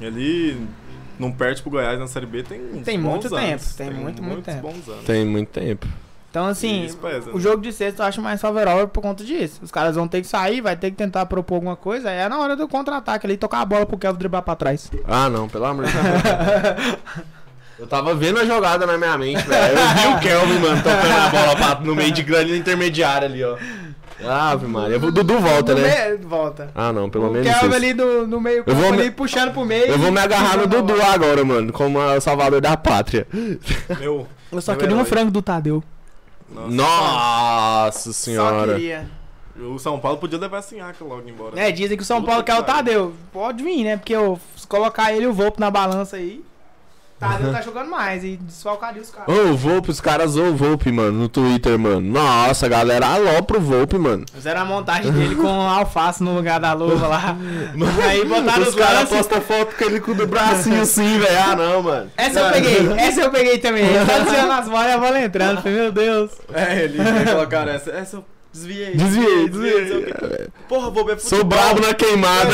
ele 0.00 0.66
não 1.18 1.30
perde 1.30 1.60
pro 1.60 1.70
Goiás 1.70 1.98
na 1.98 2.06
Série 2.06 2.24
B 2.26 2.42
tem 2.42 2.60
uns 2.72 2.82
Tem 2.84 2.98
bons 2.98 3.10
muito 3.10 3.36
anos. 3.36 3.46
tempo, 3.46 3.76
tem 3.76 3.86
muito, 3.90 4.22
muito 4.22 4.22
muitos 4.22 4.54
tempo. 4.54 4.60
bons 4.68 4.88
anos. 4.88 5.04
Tem 5.04 5.24
muito 5.26 5.48
tempo. 5.48 5.86
Então, 6.30 6.46
assim, 6.46 6.84
Isso 6.84 6.96
o 7.02 7.36
né? 7.36 7.40
jogo 7.40 7.60
de 7.60 7.72
sexta 7.72 8.04
eu 8.04 8.06
acho 8.06 8.22
mais 8.22 8.40
favorável 8.40 8.86
por 8.86 9.00
conta 9.02 9.24
disso. 9.24 9.58
Os 9.64 9.70
caras 9.72 9.96
vão 9.96 10.06
ter 10.06 10.20
que 10.20 10.28
sair, 10.28 10.60
vai 10.60 10.76
ter 10.76 10.92
que 10.92 10.96
tentar 10.96 11.26
propor 11.26 11.56
alguma 11.56 11.74
coisa. 11.74 12.08
É 12.08 12.28
na 12.28 12.38
hora 12.38 12.54
do 12.54 12.68
contra-ataque 12.68 13.26
ali, 13.26 13.36
tocar 13.36 13.60
a 13.60 13.64
bola 13.64 13.84
pro 13.84 13.98
Kelvin 13.98 14.18
driblar 14.18 14.42
pra 14.42 14.54
trás. 14.54 14.88
Ah, 15.08 15.28
não, 15.28 15.48
pelo 15.48 15.64
amor 15.64 15.86
de 15.86 15.92
Deus. 15.92 16.96
Eu 17.80 17.86
tava 17.86 18.14
vendo 18.14 18.38
a 18.38 18.44
jogada 18.44 18.86
na 18.86 18.96
minha 18.96 19.16
mente, 19.18 19.42
velho. 19.42 19.78
Eu 19.78 19.88
vi 19.88 20.06
o 20.16 20.20
Kelvin, 20.20 20.58
mano, 20.60 20.76
tocando 20.82 21.12
a 21.18 21.28
bola 21.30 21.56
pra- 21.56 21.80
no 21.84 21.94
meio 21.96 22.12
de 22.12 22.22
grande 22.22 22.56
intermediária 22.56 23.26
ali, 23.26 23.42
ó. 23.42 23.56
Ave 24.22 24.66
Maria. 24.66 24.98
O 24.98 25.10
Dudu 25.10 25.38
volta, 25.40 25.74
No 25.74 25.80
né? 25.80 26.08
meio- 26.10 26.28
volta. 26.28 26.70
Ah, 26.74 26.92
não, 26.92 27.08
pelo 27.08 27.28
o 27.28 27.32
menos 27.32 27.48
Kelvin 27.48 27.66
isso. 27.68 27.74
ali 27.76 27.94
do, 27.94 28.26
no 28.26 28.38
meio 28.40 28.62
Eu 28.66 28.74
vou 28.74 28.84
campo 28.84 28.96
me- 28.96 29.00
ali, 29.02 29.10
puxando 29.10 29.50
pro 29.52 29.64
meio. 29.64 29.86
Eu 29.86 29.98
vou 29.98 30.12
me 30.12 30.20
agarrar 30.20 30.58
no 30.58 30.66
Dudu 30.66 30.94
agora, 31.02 31.42
mano, 31.44 31.72
como 31.72 31.98
o 31.98 32.20
salvador 32.20 32.60
da 32.60 32.76
pátria. 32.76 33.26
Meu, 33.98 34.28
Eu 34.52 34.60
só 34.60 34.72
Meu 34.72 34.80
queria 34.80 34.96
um 34.96 35.04
frango 35.06 35.30
do 35.30 35.40
Tadeu. 35.40 35.82
Nossa. 36.50 36.68
Nossa 36.68 38.12
Só 38.12 38.12
senhora. 38.12 38.74
queria. 38.74 39.10
O 39.56 39.78
São 39.78 39.98
Paulo 39.98 40.18
podia 40.18 40.38
levar 40.38 40.58
a 40.58 40.62
Sinhaca 40.62 41.04
logo 41.04 41.28
embora. 41.28 41.60
É, 41.60 41.70
dizem 41.70 41.96
que 41.96 42.02
o 42.02 42.06
São 42.06 42.22
Paulo 42.22 42.42
que 42.42 42.50
quer 42.50 42.58
o. 42.58 42.62
Tadeu. 42.62 43.14
Pode 43.32 43.62
vir, 43.62 43.84
né? 43.84 43.96
Porque 43.96 44.14
eu, 44.14 44.40
se 44.56 44.66
colocar 44.66 45.12
ele 45.12 45.24
e 45.24 45.26
o 45.26 45.32
Volpe 45.32 45.60
na 45.60 45.70
balança 45.70 46.16
aí, 46.16 46.42
Tadeu 47.20 47.52
tá 47.52 47.60
jogando 47.60 47.90
mais 47.90 48.24
e 48.24 48.38
desfalcaria 48.38 49.02
os 49.02 49.10
caras. 49.10 49.28
Ô, 49.28 49.50
o 49.50 49.56
Volpe, 49.56 49.90
os 49.90 50.00
caras 50.00 50.30
zoam 50.30 50.52
o 50.52 50.56
Volpe, 50.56 50.90
mano, 50.90 51.12
no 51.12 51.28
Twitter, 51.28 51.78
mano. 51.78 52.00
Nossa, 52.00 52.66
galera, 52.66 53.06
alô 53.08 53.42
pro 53.42 53.60
Volpe, 53.60 53.98
mano. 53.98 54.24
Fizeram 54.32 54.62
a 54.62 54.64
montagem 54.64 55.12
dele 55.12 55.36
com 55.36 55.46
alface 55.46 56.22
no 56.22 56.34
lugar 56.34 56.58
da 56.58 56.72
luva 56.72 57.06
lá. 57.06 57.36
aí 58.08 58.24
botaram 58.24 58.62
os 58.62 58.68
os 58.68 58.74
caras 58.74 59.10
lances. 59.10 59.16
postam 59.18 59.40
foto 59.42 59.76
com 59.76 59.84
ele 59.84 60.00
com 60.00 60.12
o 60.12 60.26
bracinho 60.26 60.80
assim, 60.80 61.18
velho. 61.18 61.38
Ah, 61.38 61.54
não, 61.54 61.82
mano. 61.82 62.10
Essa 62.16 62.40
eu 62.40 62.52
peguei, 62.52 62.92
essa 62.96 63.20
eu 63.20 63.30
peguei 63.30 63.58
também. 63.58 63.84
Tá 64.06 64.18
desviando 64.20 64.52
as 64.52 64.68
bolas 64.68 64.86
e 64.86 64.92
a 64.92 64.98
bola 64.98 65.20
entrando. 65.20 65.60
Falei, 65.60 65.78
meu 65.78 65.92
Deus. 65.92 66.30
É, 66.54 66.84
ele 66.84 66.98
colocaram 67.30 67.72
essa. 67.72 67.90
Essa 67.90 68.16
eu 68.16 68.24
desviei. 68.52 68.96
Desviei, 68.96 69.44
o 69.44 69.48
desviei. 69.48 70.04
quê. 70.12 70.48
Porra, 70.68 70.90
vou 70.90 71.04
ver 71.04 71.16
futebol. 71.18 71.38
Sou 71.38 71.44
brabo 71.44 71.80
na 71.80 71.94
queimada. 71.94 72.50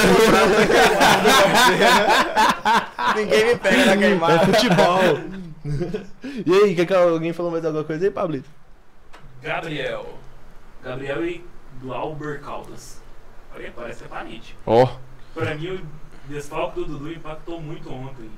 Ninguém 3.16 3.47
me 3.47 3.57
pega 3.57 3.84
na 3.86 3.92
É 3.92 3.97
queimada. 3.97 4.47
futebol. 4.47 5.01
e 6.47 6.53
aí, 6.55 6.74
quer 6.74 6.86
que 6.86 6.94
alguém 6.94 7.32
falou 7.32 7.51
mais 7.51 7.64
alguma 7.64 7.84
coisa 7.84 8.05
aí, 8.05 8.11
Pablito? 8.11 8.49
Gabriel. 9.42 10.07
Gabriel 10.82 11.24
e 11.24 11.44
Glauber 11.80 12.40
Caldas. 12.40 13.01
Olha, 13.55 13.72
parece 13.74 14.01
que 14.01 14.05
é 14.05 14.09
parente. 14.09 14.57
Ó. 14.66 14.88
Pra 15.34 15.55
mim, 15.55 15.68
o 15.76 15.80
desfalque 16.28 16.80
do 16.80 16.86
Dudu 16.86 17.12
impactou 17.12 17.61
muito 17.61 17.92
ontem. 17.92 18.30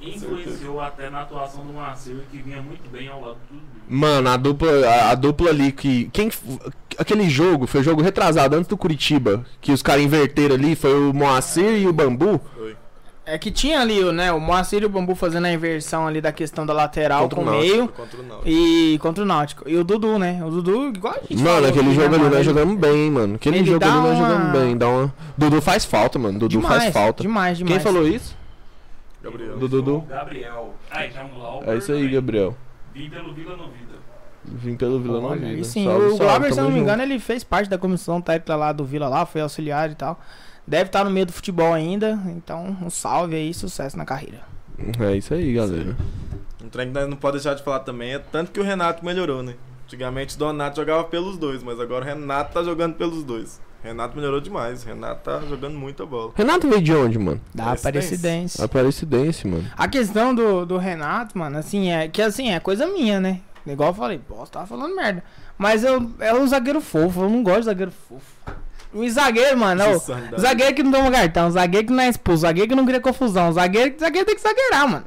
Influenciou 0.00 0.80
até 0.80 1.08
na 1.10 1.22
atuação 1.22 1.64
do 1.64 1.72
Marcelo, 1.72 2.22
que 2.30 2.38
vinha 2.38 2.60
muito 2.60 2.88
bem 2.90 3.08
ao 3.08 3.20
lado 3.20 3.38
do 3.50 3.54
Dudu. 3.56 3.71
Mano, 3.88 4.28
a 4.30 4.36
dupla, 4.36 4.70
a, 4.86 5.10
a 5.10 5.14
dupla 5.14 5.50
ali 5.50 5.70
que. 5.72 6.08
Quem, 6.12 6.30
aquele 6.98 7.28
jogo, 7.28 7.66
foi 7.66 7.80
o 7.80 7.84
jogo 7.84 8.00
retrasado 8.02 8.56
antes 8.56 8.68
do 8.68 8.76
Curitiba, 8.76 9.44
que 9.60 9.72
os 9.72 9.82
caras 9.82 10.02
inverteram 10.02 10.54
ali, 10.54 10.74
foi 10.74 10.94
o 10.94 11.12
Moacir 11.12 11.64
e 11.82 11.86
o 11.86 11.92
Bambu. 11.92 12.40
Foi. 12.56 12.76
É 13.24 13.38
que 13.38 13.52
tinha 13.52 13.80
ali, 13.80 14.02
né, 14.12 14.32
o 14.32 14.40
Moacir 14.40 14.82
e 14.82 14.86
o 14.86 14.88
Bambu 14.88 15.14
fazendo 15.14 15.44
a 15.46 15.52
inversão 15.52 16.08
ali 16.08 16.20
da 16.20 16.32
questão 16.32 16.66
da 16.66 16.72
lateral 16.72 17.22
Contra 17.28 17.36
com 17.36 17.44
o 17.44 17.50
meio. 17.50 17.86
Contra 17.88 18.20
o 18.20 18.22
Náutico. 18.24 18.48
E 18.48 18.98
contra 19.00 19.22
o 19.22 19.26
Náutico. 19.26 19.68
E 19.68 19.76
o 19.76 19.84
Dudu, 19.84 20.18
né? 20.18 20.40
O 20.44 20.50
Dudu, 20.50 20.88
igual 20.88 21.14
a 21.14 21.20
gente 21.20 21.36
Mano, 21.40 21.68
aquele 21.68 21.86
aqui, 21.90 21.94
jogo 21.94 22.16
né, 22.16 22.24
ali 22.26 22.34
nós 22.34 22.44
jogamos 22.44 22.76
bem, 22.78 23.10
mano. 23.12 23.34
Aquele 23.36 23.58
Ele 23.58 23.66
jogo 23.70 23.84
ali 23.84 23.94
nós 23.94 24.18
uma- 24.18 24.28
jogamos 24.28 24.52
bem. 24.58 24.76
Dá 24.76 24.88
uma... 24.88 25.14
Dudu 25.38 25.62
faz 25.62 25.84
falta, 25.84 26.18
mano. 26.18 26.36
Dudu 26.38 26.48
demais, 26.60 26.82
faz 26.82 26.92
falta. 26.92 27.22
Demais, 27.22 27.58
demais. 27.58 27.76
Quem 27.76 27.80
falou 27.92 28.08
isso? 28.08 28.36
Gabriel. 29.22 29.56
Do 29.56 29.68
Dudu. 29.68 30.04
Gabriel. 30.08 30.74
Ah, 30.90 31.06
então 31.06 31.28
Glauber. 31.28 31.68
É 31.70 31.76
isso 31.76 31.92
aí. 31.92 32.08
Gabriel. 32.08 32.56
Vim 32.94 33.08
pelo 33.10 33.32
Vila 33.34 33.56
no 33.56 33.64
Vida. 33.68 33.94
Vim 34.44 34.76
pelo 34.76 35.00
Vila 35.00 35.14
Olha, 35.18 35.22
Nova 35.22 35.34
aí 35.46 35.54
Vida. 35.56 35.64
sim, 35.64 35.84
Salve, 35.84 36.06
o 36.06 36.18
Glauber, 36.18 36.50
se 36.52 36.56
não 36.60 36.64
me 36.64 36.70
junto. 36.72 36.82
engano, 36.82 37.02
ele 37.02 37.18
fez 37.18 37.44
parte 37.44 37.68
da 37.70 37.78
comissão 37.78 38.20
técnica 38.20 38.56
lá 38.56 38.72
do 38.72 38.84
Vila 38.84 39.08
lá, 39.08 39.24
foi 39.24 39.40
auxiliar 39.40 39.90
e 39.90 39.94
tal. 39.94 40.20
Deve 40.66 40.84
estar 40.86 41.04
no 41.04 41.10
meio 41.10 41.26
do 41.26 41.32
futebol 41.32 41.72
ainda, 41.72 42.18
então 42.26 42.76
um 42.82 42.90
salve 42.90 43.34
aí, 43.36 43.52
sucesso 43.54 43.96
na 43.96 44.04
carreira. 44.04 44.40
É 45.00 45.16
isso 45.16 45.32
aí, 45.34 45.52
galera. 45.52 45.96
Um 46.62 46.68
trem 46.68 46.88
que 46.88 46.94
nós 46.94 47.08
não 47.08 47.16
pode 47.16 47.36
deixar 47.36 47.54
de 47.54 47.62
falar 47.62 47.80
também 47.80 48.14
é 48.14 48.18
tanto 48.18 48.50
que 48.50 48.60
o 48.60 48.62
Renato 48.64 49.04
melhorou, 49.04 49.42
né? 49.42 49.54
Antigamente 49.84 50.36
o 50.36 50.38
Donato 50.38 50.76
jogava 50.76 51.04
pelos 51.04 51.36
dois, 51.36 51.62
mas 51.62 51.78
agora 51.78 52.04
o 52.04 52.08
Renato 52.08 52.52
tá 52.54 52.62
jogando 52.62 52.94
pelos 52.94 53.22
dois. 53.24 53.60
Renato 53.82 54.16
melhorou 54.16 54.40
demais. 54.40 54.84
Renato 54.84 55.22
tá 55.24 55.40
jogando 55.40 55.76
muita 55.76 56.06
bola. 56.06 56.32
Renato 56.36 56.68
veio 56.68 56.80
de 56.80 56.94
onde, 56.94 57.18
mano? 57.18 57.40
Da 57.52 57.72
Aparecidense. 57.72 58.62
Aparecidense. 58.62 59.46
Mano. 59.46 59.68
A 59.76 59.88
questão 59.88 60.34
do, 60.34 60.64
do 60.64 60.78
Renato, 60.78 61.36
mano, 61.36 61.58
assim, 61.58 61.90
é 61.90 62.06
que 62.08 62.22
assim, 62.22 62.50
é 62.50 62.60
coisa 62.60 62.86
minha, 62.86 63.20
né? 63.20 63.40
Igual 63.66 63.90
eu 63.90 63.94
falei, 63.94 64.18
posso 64.18 64.52
tava 64.52 64.66
falando 64.66 64.94
merda. 64.94 65.22
Mas 65.56 65.84
eu 65.84 66.10
é 66.18 66.34
um 66.34 66.46
zagueiro 66.46 66.80
fofo, 66.80 67.22
eu 67.22 67.30
não 67.30 67.42
gosto 67.42 67.60
de 67.60 67.64
zagueiro 67.66 67.92
fofo. 68.08 68.24
Um 68.94 69.08
zagueiro, 69.08 69.56
mano, 69.58 69.84
ó, 69.84 69.94
Insanidade. 69.94 70.42
zagueiro 70.42 70.74
que 70.74 70.82
não 70.82 70.92
toma 70.92 71.10
cartão, 71.10 71.50
zagueiro 71.50 71.86
que 71.86 71.92
não 71.92 72.02
é 72.02 72.08
expulso, 72.08 72.42
zagueiro 72.42 72.68
que 72.68 72.74
não 72.74 72.84
cria 72.84 73.00
confusão, 73.00 73.52
zagueiro, 73.52 73.94
zagueiro 73.98 74.26
tem 74.26 74.34
que 74.34 74.42
zagueirar, 74.42 74.88
mano. 74.88 75.04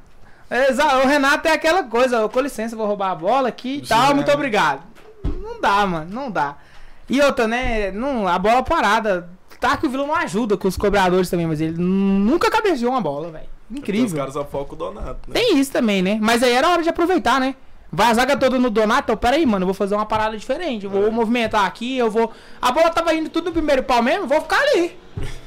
É, 0.49 0.71
o 1.03 1.07
Renato 1.07 1.47
é 1.47 1.51
aquela 1.51 1.84
coisa, 1.84 2.28
com 2.30 2.39
licença, 2.39 2.76
vou 2.76 2.88
roubar 2.88 3.11
a 3.11 3.15
bola 3.15 3.49
aqui 3.49 3.78
e 3.78 3.88
tal, 3.88 4.15
muito 4.15 4.32
obrigado. 4.32 4.82
Não 5.23 5.59
dá, 5.59 5.86
mano, 5.86 6.07
não 6.11 6.32
dá. 6.32 6.55
E 7.09 7.21
outra, 7.21 7.47
né, 7.47 7.91
não, 7.91 8.27
a 8.27 8.37
bola 8.39 8.63
parada, 8.63 9.29
tá 9.59 9.77
que 9.77 9.85
o 9.85 9.89
Vila 9.89 10.05
não 10.05 10.15
ajuda 10.15 10.57
com 10.57 10.67
os 10.67 10.77
cobradores 10.77 11.29
também, 11.29 11.45
mas 11.45 11.61
ele 11.61 11.77
nunca 11.77 12.49
cabeceou 12.49 12.91
uma 12.91 13.01
bola, 13.01 13.31
velho. 13.31 13.45
Os 13.69 13.77
Incrível. 13.77 14.17
caras 14.17 14.33
só 14.33 14.45
focam 14.45 14.73
o 14.73 14.77
Donato, 14.77 15.19
né? 15.27 15.33
Tem 15.33 15.57
isso 15.57 15.71
também, 15.71 16.01
né? 16.01 16.19
Mas 16.21 16.43
aí 16.43 16.53
era 16.53 16.69
hora 16.69 16.83
de 16.83 16.89
aproveitar, 16.89 17.39
né? 17.39 17.55
Vai 17.95 18.11
a 18.11 18.13
zaga 18.13 18.35
toda 18.35 18.59
no 18.59 18.69
Donato, 18.69 19.03
então 19.05 19.15
pera 19.15 19.37
aí, 19.37 19.45
mano, 19.45 19.63
eu 19.63 19.67
vou 19.67 19.73
fazer 19.73 19.95
uma 19.95 20.05
parada 20.05 20.37
diferente. 20.37 20.83
Eu 20.83 20.91
vou 20.91 21.09
movimentar 21.11 21.65
aqui, 21.65 21.97
eu 21.97 22.11
vou. 22.11 22.31
A 22.61 22.69
bola 22.71 22.89
tava 22.89 23.13
indo 23.13 23.29
tudo 23.29 23.45
no 23.45 23.51
primeiro 23.53 23.83
pau 23.83 24.03
mesmo, 24.03 24.27
vou 24.27 24.41
ficar 24.41 24.59
ali. 24.59 24.97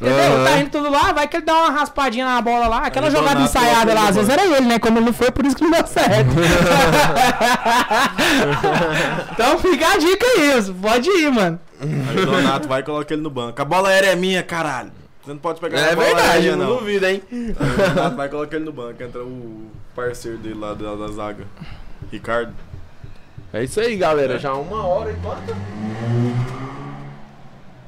Entendeu? 0.01 0.32
Aham. 0.32 0.44
Tá 0.44 0.59
indo 0.59 0.70
tudo 0.70 0.90
lá, 0.90 1.12
vai 1.12 1.28
que 1.28 1.36
ele 1.36 1.44
dá 1.44 1.55
uma 1.55 1.70
raspadinha 1.70 2.24
na 2.24 2.40
bola 2.40 2.66
lá. 2.68 2.78
Aquela 2.86 3.09
Aí 3.09 3.12
jogada 3.12 3.34
Donato 3.34 3.51
ensaiada 3.51 3.92
lá, 3.92 4.09
às 4.09 4.16
vezes 4.16 4.30
era 4.30 4.42
ele, 4.46 4.66
né? 4.66 4.78
Como 4.78 4.96
ele 4.96 5.05
não 5.05 5.12
foi, 5.12 5.30
por 5.30 5.44
isso 5.44 5.55
que 5.55 5.62
não 5.62 5.70
deu 5.72 5.86
certo. 5.86 6.30
então 9.32 9.59
fica 9.59 9.92
a 9.92 9.99
dica 9.99 10.26
aí, 10.26 10.59
isso. 10.59 10.74
Pode 10.74 11.09
ir, 11.11 11.30
mano. 11.30 11.61
Aí 11.80 12.22
o 12.22 12.26
Donato 12.26 12.66
vai 12.66 12.80
e 12.80 12.82
coloca 12.82 13.12
ele 13.12 13.22
no 13.22 13.30
banco. 13.30 13.61
A 13.61 13.64
bola 13.64 13.88
aérea 13.90 14.09
é 14.12 14.16
minha, 14.16 14.42
caralho. 14.42 14.90
Você 15.22 15.30
não 15.32 15.38
pode 15.38 15.61
pegar 15.61 15.78
É 15.78 15.92
a 15.92 15.94
bola 15.94 16.07
verdade, 16.07 16.28
aérea, 16.30 16.49
eu 16.51 16.57
não 16.57 16.66
não. 16.70 16.76
duvido, 16.78 17.07
hein? 17.07 17.22
Aí 17.30 17.51
o 17.51 17.94
Donato 17.94 18.16
vai 18.16 18.26
e 18.26 18.30
coloca 18.30 18.57
ele 18.57 18.64
no 18.64 18.72
banco. 18.72 19.03
Entra 19.03 19.22
o 19.22 19.66
parceiro 19.94 20.38
dele 20.38 20.59
lá 20.59 20.72
da, 20.74 20.94
da 20.94 21.09
zaga. 21.09 21.44
Ricardo. 22.11 22.54
É 23.52 23.64
isso 23.64 23.80
aí, 23.80 23.96
galera. 23.96 24.38
Já 24.38 24.54
uma 24.54 24.86
hora 24.86 25.11
e 25.11 25.16
quanto? 25.16 25.56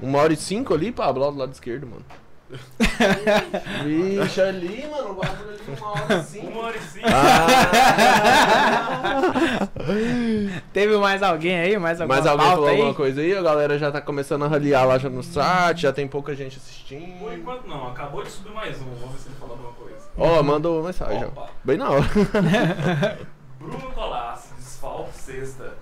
Uma 0.01 0.19
hora 0.19 0.33
e 0.33 0.37
cinco 0.37 0.75
ali, 0.75 0.91
Pablo, 0.91 1.31
do 1.31 1.39
lado 1.39 1.53
esquerdo, 1.53 1.87
mano. 1.87 2.05
Vixe, 3.85 4.41
ali, 4.41 4.85
mano, 4.91 5.11
o 5.11 5.15
bagulho 5.15 5.51
ali, 5.51 5.61
uma 5.79 5.89
hora 5.91 6.15
e 6.17 6.23
cinco. 6.25 6.47
Uma 6.49 6.63
hora 6.63 6.77
e 6.77 6.81
cinco. 6.81 7.07
Teve 10.73 10.97
mais 10.97 11.23
alguém 11.23 11.61
aí? 11.61 11.79
Mais 11.79 12.01
alguma 12.01 12.17
Mas 12.19 12.27
alguém 12.27 12.47
falou 12.47 12.67
aí? 12.67 12.75
alguma 12.77 12.95
coisa 12.95 13.21
aí? 13.21 13.37
A 13.37 13.43
galera 13.43 13.79
já 13.79 13.93
tá 13.93 14.01
começando 14.01 14.45
a 14.45 14.49
raliar 14.49 14.85
lá 14.87 14.99
já 14.99 15.09
no 15.09 15.23
chat, 15.23 15.83
já 15.83 15.93
tem 15.93 16.09
pouca 16.09 16.35
gente 16.35 16.59
Por 16.59 16.63
assistindo. 16.65 17.33
enquanto 17.33 17.67
não, 17.69 17.87
acabou 17.89 18.23
de 18.25 18.31
subir 18.31 18.53
mais 18.53 18.81
um. 18.81 18.87
Vamos 18.95 19.13
ver 19.13 19.19
se 19.19 19.29
ele 19.29 19.37
falou 19.39 19.55
alguma 19.57 19.73
coisa. 19.75 20.01
Ó, 20.19 20.43
mandou 20.43 20.83
mensagem. 20.83 21.25
Opa. 21.25 21.49
Bem 21.63 21.77
na 21.77 21.91
hora. 21.91 22.05
Bruno 23.61 23.93
Colasso, 23.93 24.55
desfalque 24.57 25.15
sexta. 25.15 25.75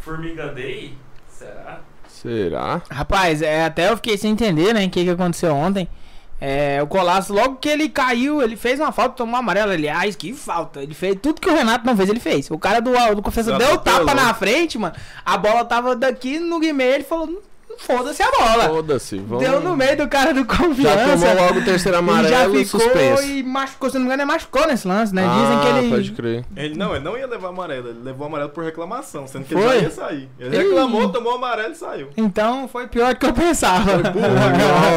Formiga 0.00 0.48
Day? 0.48 0.96
Será? 1.28 1.80
Será? 2.08 2.82
Rapaz, 2.90 3.42
é, 3.42 3.64
até 3.66 3.90
eu 3.90 3.96
fiquei 3.96 4.16
sem 4.16 4.30
entender, 4.32 4.72
né, 4.72 4.86
o 4.86 4.90
que, 4.90 5.04
que 5.04 5.10
aconteceu 5.10 5.54
ontem. 5.54 5.86
É, 6.40 6.82
o 6.82 6.86
Colasso, 6.86 7.34
logo 7.34 7.56
que 7.56 7.68
ele 7.68 7.88
caiu, 7.90 8.42
ele 8.42 8.56
fez 8.56 8.80
uma 8.80 8.90
falta, 8.92 9.16
tomou 9.16 9.34
um 9.34 9.38
amarelo. 9.38 9.72
Aliás, 9.72 10.16
que 10.16 10.32
falta. 10.32 10.82
Ele 10.82 10.94
fez 10.94 11.16
tudo 11.20 11.40
que 11.40 11.48
o 11.48 11.54
Renato 11.54 11.84
não 11.86 11.96
fez, 11.96 12.08
ele 12.08 12.20
fez. 12.20 12.50
O 12.50 12.58
cara 12.58 12.80
do, 12.80 12.92
do 13.14 13.22
Confessor 13.22 13.56
deu 13.58 13.74
o 13.74 13.78
tapa 13.78 14.14
na 14.14 14.32
frente, 14.34 14.78
mano. 14.78 14.94
A 15.24 15.36
bola 15.36 15.64
tava 15.64 15.94
daqui 15.96 16.38
no 16.38 16.58
Guimê, 16.60 16.94
ele 16.94 17.04
falou, 17.04 17.26
"Não, 17.26 17.40
foda-se 17.78 18.22
a 18.22 18.30
bola. 18.30 18.68
Foda-se. 18.68 19.18
Vamos... 19.18 19.44
Deu 19.44 19.60
no 19.60 19.76
meio 19.76 19.96
do 19.96 20.08
cara 20.08 20.32
do 20.32 20.40
Já 20.40 20.46
confiança. 20.46 21.18
tomou 21.18 21.34
logo 21.34 21.60
o 21.60 21.64
terceiro 21.64 21.78
e 21.78 21.92
já 21.92 21.98
amarelo 21.98 22.56
e 22.58 22.64
ficou 22.64 22.80
suspenso. 22.80 23.22
e 23.22 23.42
machucou, 23.42 23.90
se 23.90 23.94
não 23.96 24.02
me 24.02 24.06
engano, 24.06 24.22
ele 24.22 24.32
machucou 24.32 24.66
nesse 24.66 24.86
lance, 24.88 25.14
né? 25.14 25.22
Dizem 25.22 25.56
ah, 25.56 25.60
que 25.60 25.78
ele. 25.78 25.90
pode 25.90 26.12
crer. 26.12 26.44
Ele 26.56 26.74
não, 26.76 26.94
ele 26.94 27.04
não 27.04 27.16
ia 27.16 27.26
levar 27.26 27.48
amarelo, 27.48 27.88
ele 27.88 28.00
levou 28.02 28.26
amarelo 28.26 28.50
por 28.50 28.64
reclamação, 28.64 29.26
sendo 29.26 29.44
que 29.44 29.54
Foi? 29.54 29.62
ele 29.62 29.74
já 29.74 29.82
ia 29.82 29.90
sair. 29.90 30.28
Ele 30.38 30.56
Ih. 30.56 30.62
reclamou, 30.62 31.08
tomou 31.10 31.34
amarelo 31.34 31.72
e 31.72 31.76
saiu. 31.76 32.08
Então 32.16 32.68
foi 32.68 32.86
pior 32.86 33.14
do 33.14 33.20
que 33.20 33.26
eu 33.26 33.32
pensava. 33.32 33.98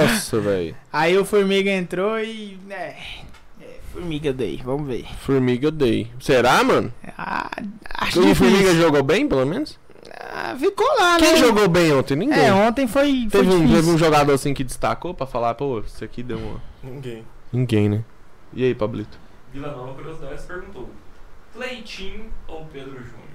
Nossa, 0.10 0.40
velho. 0.40 0.76
Aí 0.92 1.18
o 1.18 1.26
Formiga 1.26 1.70
entrou 1.70 2.20
e. 2.20 2.60
É, 2.70 2.96
é, 3.62 3.80
Formiga 3.94 4.34
daí, 4.34 4.62
vamos 4.64 4.88
ver. 4.88 5.06
Formiga 5.20 5.72
Day. 5.72 6.12
Será, 6.20 6.64
mano? 6.64 6.94
Ah, 7.18 7.50
acho 7.96 8.20
O. 8.20 8.36
Formiga 8.36 8.74
jogou 8.76 9.04
bem, 9.04 9.28
pelo 9.28 9.46
menos? 9.46 9.78
Ah, 10.20 10.56
ficou 10.60 10.88
lá, 11.00 11.14
né? 11.14 11.20
Quem 11.20 11.38
jogou 11.38 11.68
bem 11.70 11.94
ontem? 11.94 12.16
Ninguém. 12.16 12.46
É, 12.46 12.54
ontem 12.54 12.88
foi, 12.88 13.28
foi 13.30 13.42
teve, 13.42 13.54
um, 13.54 13.60
difícil. 13.62 13.76
teve 13.76 13.90
um 13.92 13.98
jogador 13.98 14.34
assim 14.34 14.54
que 14.54 14.64
destacou 14.66 15.14
pra 15.14 15.26
falar, 15.26 15.56
pô, 15.56 15.80
isso 15.80 16.04
aqui 16.04 16.22
deu 16.22 16.38
uma. 16.38 16.62
Ninguém. 16.84 17.24
Ninguém, 17.54 17.88
né? 17.90 18.04
E 18.54 18.64
aí, 18.64 18.76
Pablito? 18.76 19.18
Vila 19.54 19.72
Nova 19.72 19.94
Curiosidades 19.94 20.44
perguntou: 20.46 20.90
Cleitinho 21.54 22.26
ou 22.48 22.66
Pedro 22.66 22.92
Júnior? 22.92 23.30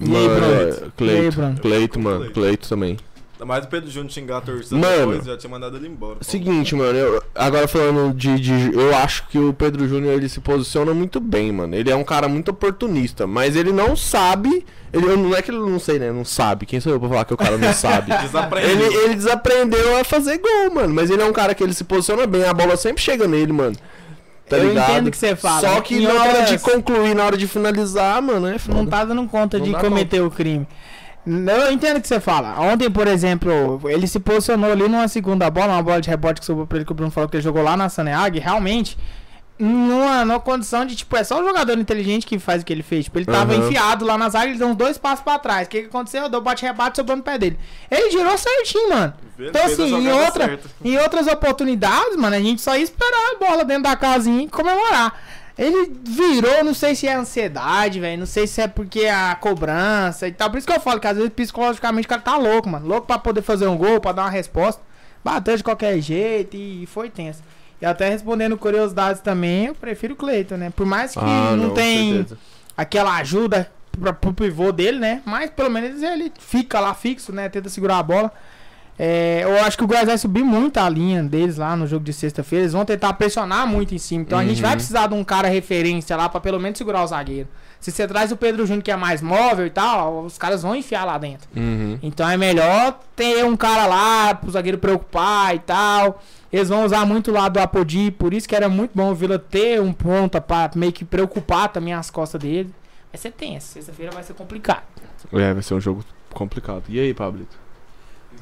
E 0.00 0.16
aí, 0.16 0.28
Bruno? 0.28 0.92
Cleito. 0.96 1.60
Cleito, 1.60 2.00
mano. 2.00 2.30
Cleito 2.30 2.68
também. 2.68 2.96
Mais 3.44 3.64
o 3.64 3.68
Pedro 3.68 3.90
Júnior 3.90 4.10
xingar 4.10 4.38
a 4.38 4.40
torcida 4.40 4.76
Mano. 4.76 5.06
depois, 5.12 5.24
já 5.26 5.36
tinha 5.36 5.50
mandado 5.50 5.76
ele 5.76 5.88
embora. 5.88 6.16
Seguinte, 6.22 6.74
mano, 6.74 6.96
eu- 6.98 7.22
agora 7.34 7.68
falando 7.68 8.14
de, 8.14 8.38
de- 8.40 8.74
Eu 8.74 8.96
acho 8.96 9.26
que 9.28 9.38
o 9.38 9.52
Pedro 9.52 9.86
Júnior 9.86 10.14
ele 10.14 10.28
se 10.28 10.40
posiciona 10.40 10.94
muito 10.94 11.20
bem, 11.20 11.52
mano. 11.52 11.74
Ele 11.74 11.90
é 11.90 11.94
um 11.96 12.04
cara 12.04 12.28
muito 12.28 12.50
oportunista, 12.50 13.26
mas 13.26 13.54
ele 13.54 13.72
não 13.72 13.94
sabe. 13.94 14.64
Ele, 14.92 15.04
não 15.16 15.34
é 15.36 15.42
que 15.42 15.50
ele 15.50 15.58
não 15.58 15.78
sei, 15.78 15.98
né? 15.98 16.10
Não 16.10 16.24
sabe. 16.24 16.64
Quem 16.64 16.80
sou 16.80 16.92
eu 16.92 16.98
pra 17.00 17.08
falar 17.10 17.24
que 17.26 17.34
o 17.34 17.36
cara 17.36 17.58
não 17.58 17.72
sabe? 17.74 18.10
Desaprendeu. 18.22 18.70
ele, 18.70 18.84
ele 19.04 19.14
desaprendeu 19.16 19.98
a 19.98 20.04
fazer 20.04 20.38
gol, 20.38 20.74
mano. 20.74 20.94
Mas 20.94 21.10
ele 21.10 21.20
é 21.20 21.24
um 21.26 21.32
cara 21.32 21.54
que 21.54 21.62
ele 21.62 21.74
se 21.74 21.84
posiciona 21.84 22.26
bem, 22.26 22.44
a 22.44 22.54
bola 22.54 22.76
sempre 22.76 23.02
chega 23.02 23.28
nele, 23.28 23.52
mano. 23.52 23.76
Tá 24.48 24.56
Eu 24.58 24.68
ligado? 24.68 24.90
entendo 24.92 25.08
o 25.08 25.10
que 25.10 25.16
você 25.16 25.34
fala. 25.34 25.60
Só 25.60 25.80
que 25.80 25.96
Em 25.96 26.02
na 26.06 26.14
hora 26.22 26.42
de 26.44 26.58
concluir, 26.60 27.14
na 27.16 27.24
hora 27.24 27.36
de 27.36 27.48
finalizar, 27.48 28.22
mano, 28.22 28.46
é 28.46 28.58
foda. 28.58 28.78
Não 28.78 28.86
tá 28.86 29.04
dando 29.04 29.26
conta 29.28 29.58
Não 29.58 29.66
de 29.66 29.72
cometer 29.74 30.20
o 30.22 30.30
crime. 30.30 30.66
Eu 31.26 31.72
entendo 31.72 31.96
o 31.96 32.00
que 32.00 32.06
você 32.06 32.20
fala. 32.20 32.60
Ontem, 32.60 32.88
por 32.90 33.08
exemplo, 33.08 33.80
ele 33.84 34.06
se 34.06 34.20
posicionou 34.20 34.70
ali 34.70 34.88
numa 34.88 35.08
segunda 35.08 35.50
bola, 35.50 35.72
uma 35.72 35.82
bola 35.82 36.00
de 36.00 36.08
rebote 36.08 36.40
que 36.40 36.46
sobrou 36.46 36.66
pra 36.66 36.78
ele, 36.78 36.84
que 36.84 36.92
o 36.92 36.94
Bruno 36.94 37.10
falou 37.10 37.28
que 37.28 37.36
ele 37.36 37.42
jogou 37.42 37.62
lá 37.62 37.76
na 37.76 37.88
Saneag, 37.88 38.38
realmente, 38.38 38.96
numa, 39.58 40.24
numa 40.24 40.38
condição 40.38 40.84
de, 40.86 40.94
tipo, 40.94 41.16
é 41.16 41.24
só 41.24 41.40
o 41.40 41.44
jogador 41.44 41.76
inteligente 41.78 42.26
que 42.26 42.38
faz 42.38 42.62
o 42.62 42.64
que 42.64 42.72
ele 42.72 42.82
fez. 42.82 43.06
Tipo, 43.06 43.18
ele 43.18 43.26
tava 43.26 43.54
Aham. 43.54 43.66
enfiado 43.66 44.04
lá 44.04 44.16
na 44.16 44.28
zaga, 44.28 44.50
ele 44.50 44.58
deu 44.58 44.68
uns 44.68 44.76
dois 44.76 44.98
passos 44.98 45.24
pra 45.24 45.38
trás. 45.38 45.66
O 45.66 45.70
que, 45.70 45.82
que 45.82 45.88
aconteceu? 45.88 46.28
Deu 46.28 46.40
bate-rebate, 46.40 46.96
sobrou 46.96 47.16
no 47.16 47.22
pé 47.22 47.36
dele. 47.38 47.58
Ele 47.90 48.10
girou 48.10 48.36
certinho, 48.38 48.90
mano. 48.90 49.14
Ele 49.38 49.48
Então, 49.48 49.64
assim, 49.64 49.94
em, 49.94 50.12
outra, 50.12 50.60
em 50.84 50.96
outras 50.98 51.26
oportunidades, 51.26 52.16
mano, 52.16 52.36
a 52.36 52.40
gente 52.40 52.60
só 52.62 52.76
ia 52.76 52.82
esperar 52.82 53.32
a 53.34 53.38
bola 53.44 53.64
dentro 53.64 53.82
da 53.84 53.96
casinha 53.96 54.44
e 54.44 54.48
comemorar. 54.48 55.12
Ele 55.58 55.90
virou, 56.04 56.62
não 56.62 56.74
sei 56.74 56.94
se 56.94 57.06
é 57.06 57.14
ansiedade, 57.14 57.98
velho. 57.98 58.18
Não 58.18 58.26
sei 58.26 58.46
se 58.46 58.60
é 58.60 58.68
porque 58.68 59.06
a 59.06 59.34
cobrança 59.34 60.28
e 60.28 60.32
tal. 60.32 60.50
Por 60.50 60.58
isso 60.58 60.66
que 60.66 60.72
eu 60.72 60.80
falo 60.80 61.00
que 61.00 61.06
às 61.06 61.16
vezes 61.16 61.32
psicologicamente 61.32 62.06
o 62.06 62.08
cara 62.08 62.20
tá 62.20 62.36
louco, 62.36 62.68
mano. 62.68 62.86
Louco 62.86 63.06
pra 63.06 63.18
poder 63.18 63.40
fazer 63.42 63.66
um 63.66 63.76
gol, 63.76 64.00
pra 64.00 64.12
dar 64.12 64.22
uma 64.24 64.30
resposta. 64.30 64.82
Bateu 65.24 65.56
de 65.56 65.64
qualquer 65.64 65.98
jeito 66.00 66.56
e 66.56 66.86
foi 66.86 67.08
tenso. 67.08 67.42
E 67.80 67.86
até 67.86 68.08
respondendo 68.08 68.56
curiosidades 68.56 69.20
também, 69.22 69.66
eu 69.66 69.74
prefiro 69.74 70.14
o 70.14 70.16
Cleiton, 70.16 70.56
né? 70.56 70.70
Por 70.74 70.86
mais 70.86 71.12
que 71.12 71.18
Ah, 71.20 71.54
não, 71.56 71.70
com 71.70 71.74
tem 71.74 72.26
aquela 72.76 73.16
ajuda 73.16 73.70
pra, 73.98 74.12
pro 74.12 74.32
pivô 74.32 74.72
dele, 74.72 74.98
né? 74.98 75.22
Mas 75.24 75.50
pelo 75.50 75.70
menos 75.70 76.02
ele 76.02 76.32
fica 76.38 76.80
lá 76.80 76.92
fixo, 76.94 77.32
né? 77.32 77.48
Tenta 77.48 77.68
segurar 77.68 77.98
a 77.98 78.02
bola. 78.02 78.32
É, 78.98 79.40
eu 79.44 79.58
acho 79.64 79.76
que 79.76 79.84
o 79.84 79.86
Goiás 79.86 80.06
vai 80.06 80.16
subir 80.16 80.42
muito 80.42 80.78
a 80.78 80.88
linha 80.88 81.22
deles 81.22 81.56
lá 81.58 81.76
no 81.76 81.86
jogo 81.86 82.04
de 82.04 82.12
sexta-feira. 82.12 82.62
Eles 82.64 82.72
vão 82.72 82.84
tentar 82.84 83.12
pressionar 83.12 83.66
muito 83.66 83.94
em 83.94 83.98
cima. 83.98 84.22
Então 84.22 84.38
a 84.38 84.44
gente 84.44 84.56
Uhum. 84.56 84.62
vai 84.68 84.76
precisar 84.76 85.06
de 85.08 85.14
um 85.14 85.22
cara 85.22 85.48
referência 85.48 86.16
lá 86.16 86.28
pra 86.28 86.40
pelo 86.40 86.58
menos 86.58 86.78
segurar 86.78 87.02
o 87.02 87.06
zagueiro. 87.06 87.48
Se 87.78 87.92
você 87.92 88.08
traz 88.08 88.32
o 88.32 88.36
Pedro 88.36 88.64
Júnior 88.66 88.82
que 88.82 88.90
é 88.90 88.96
mais 88.96 89.20
móvel 89.20 89.66
e 89.66 89.70
tal, 89.70 90.24
os 90.24 90.38
caras 90.38 90.62
vão 90.62 90.74
enfiar 90.74 91.04
lá 91.04 91.18
dentro. 91.18 91.46
Uhum. 91.54 91.98
Então 92.02 92.28
é 92.28 92.36
melhor 92.36 92.98
ter 93.14 93.44
um 93.44 93.54
cara 93.54 93.86
lá 93.86 94.34
pro 94.34 94.50
zagueiro 94.50 94.78
preocupar 94.78 95.54
e 95.54 95.58
tal. 95.58 96.22
Eles 96.50 96.70
vão 96.70 96.84
usar 96.84 97.04
muito 97.04 97.30
lá 97.30 97.48
do 97.50 97.58
Apodi, 97.60 98.10
por 98.10 98.32
isso 98.32 98.48
que 98.48 98.56
era 98.56 98.68
muito 98.68 98.92
bom 98.94 99.10
o 99.10 99.14
Vila 99.14 99.38
ter 99.38 99.78
um 99.80 99.92
ponta 99.92 100.40
pra 100.40 100.70
meio 100.74 100.92
que 100.92 101.04
preocupar 101.04 101.68
também 101.68 101.92
as 101.92 102.10
costas 102.10 102.40
dele. 102.40 102.72
Vai 103.12 103.20
ser 103.20 103.30
tenso, 103.32 103.66
sexta-feira 103.74 104.10
vai 104.12 104.22
ser 104.22 104.32
complicado. 104.32 104.82
É, 105.34 105.52
vai 105.52 105.62
ser 105.62 105.74
um 105.74 105.80
jogo 105.80 106.02
complicado. 106.32 106.84
E 106.88 106.98
aí, 106.98 107.12
Pablito? 107.12 107.56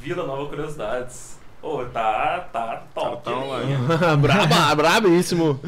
Vila 0.04 0.26
Nova 0.26 0.46
Curiosidades. 0.50 1.38
Ô, 1.62 1.82
tá, 1.86 2.46
tá 2.52 2.82
top. 2.94 3.24
Tá 3.24 3.30
linha. 3.60 3.78
Braba, 4.20 4.74
brabíssimo. 4.76 5.58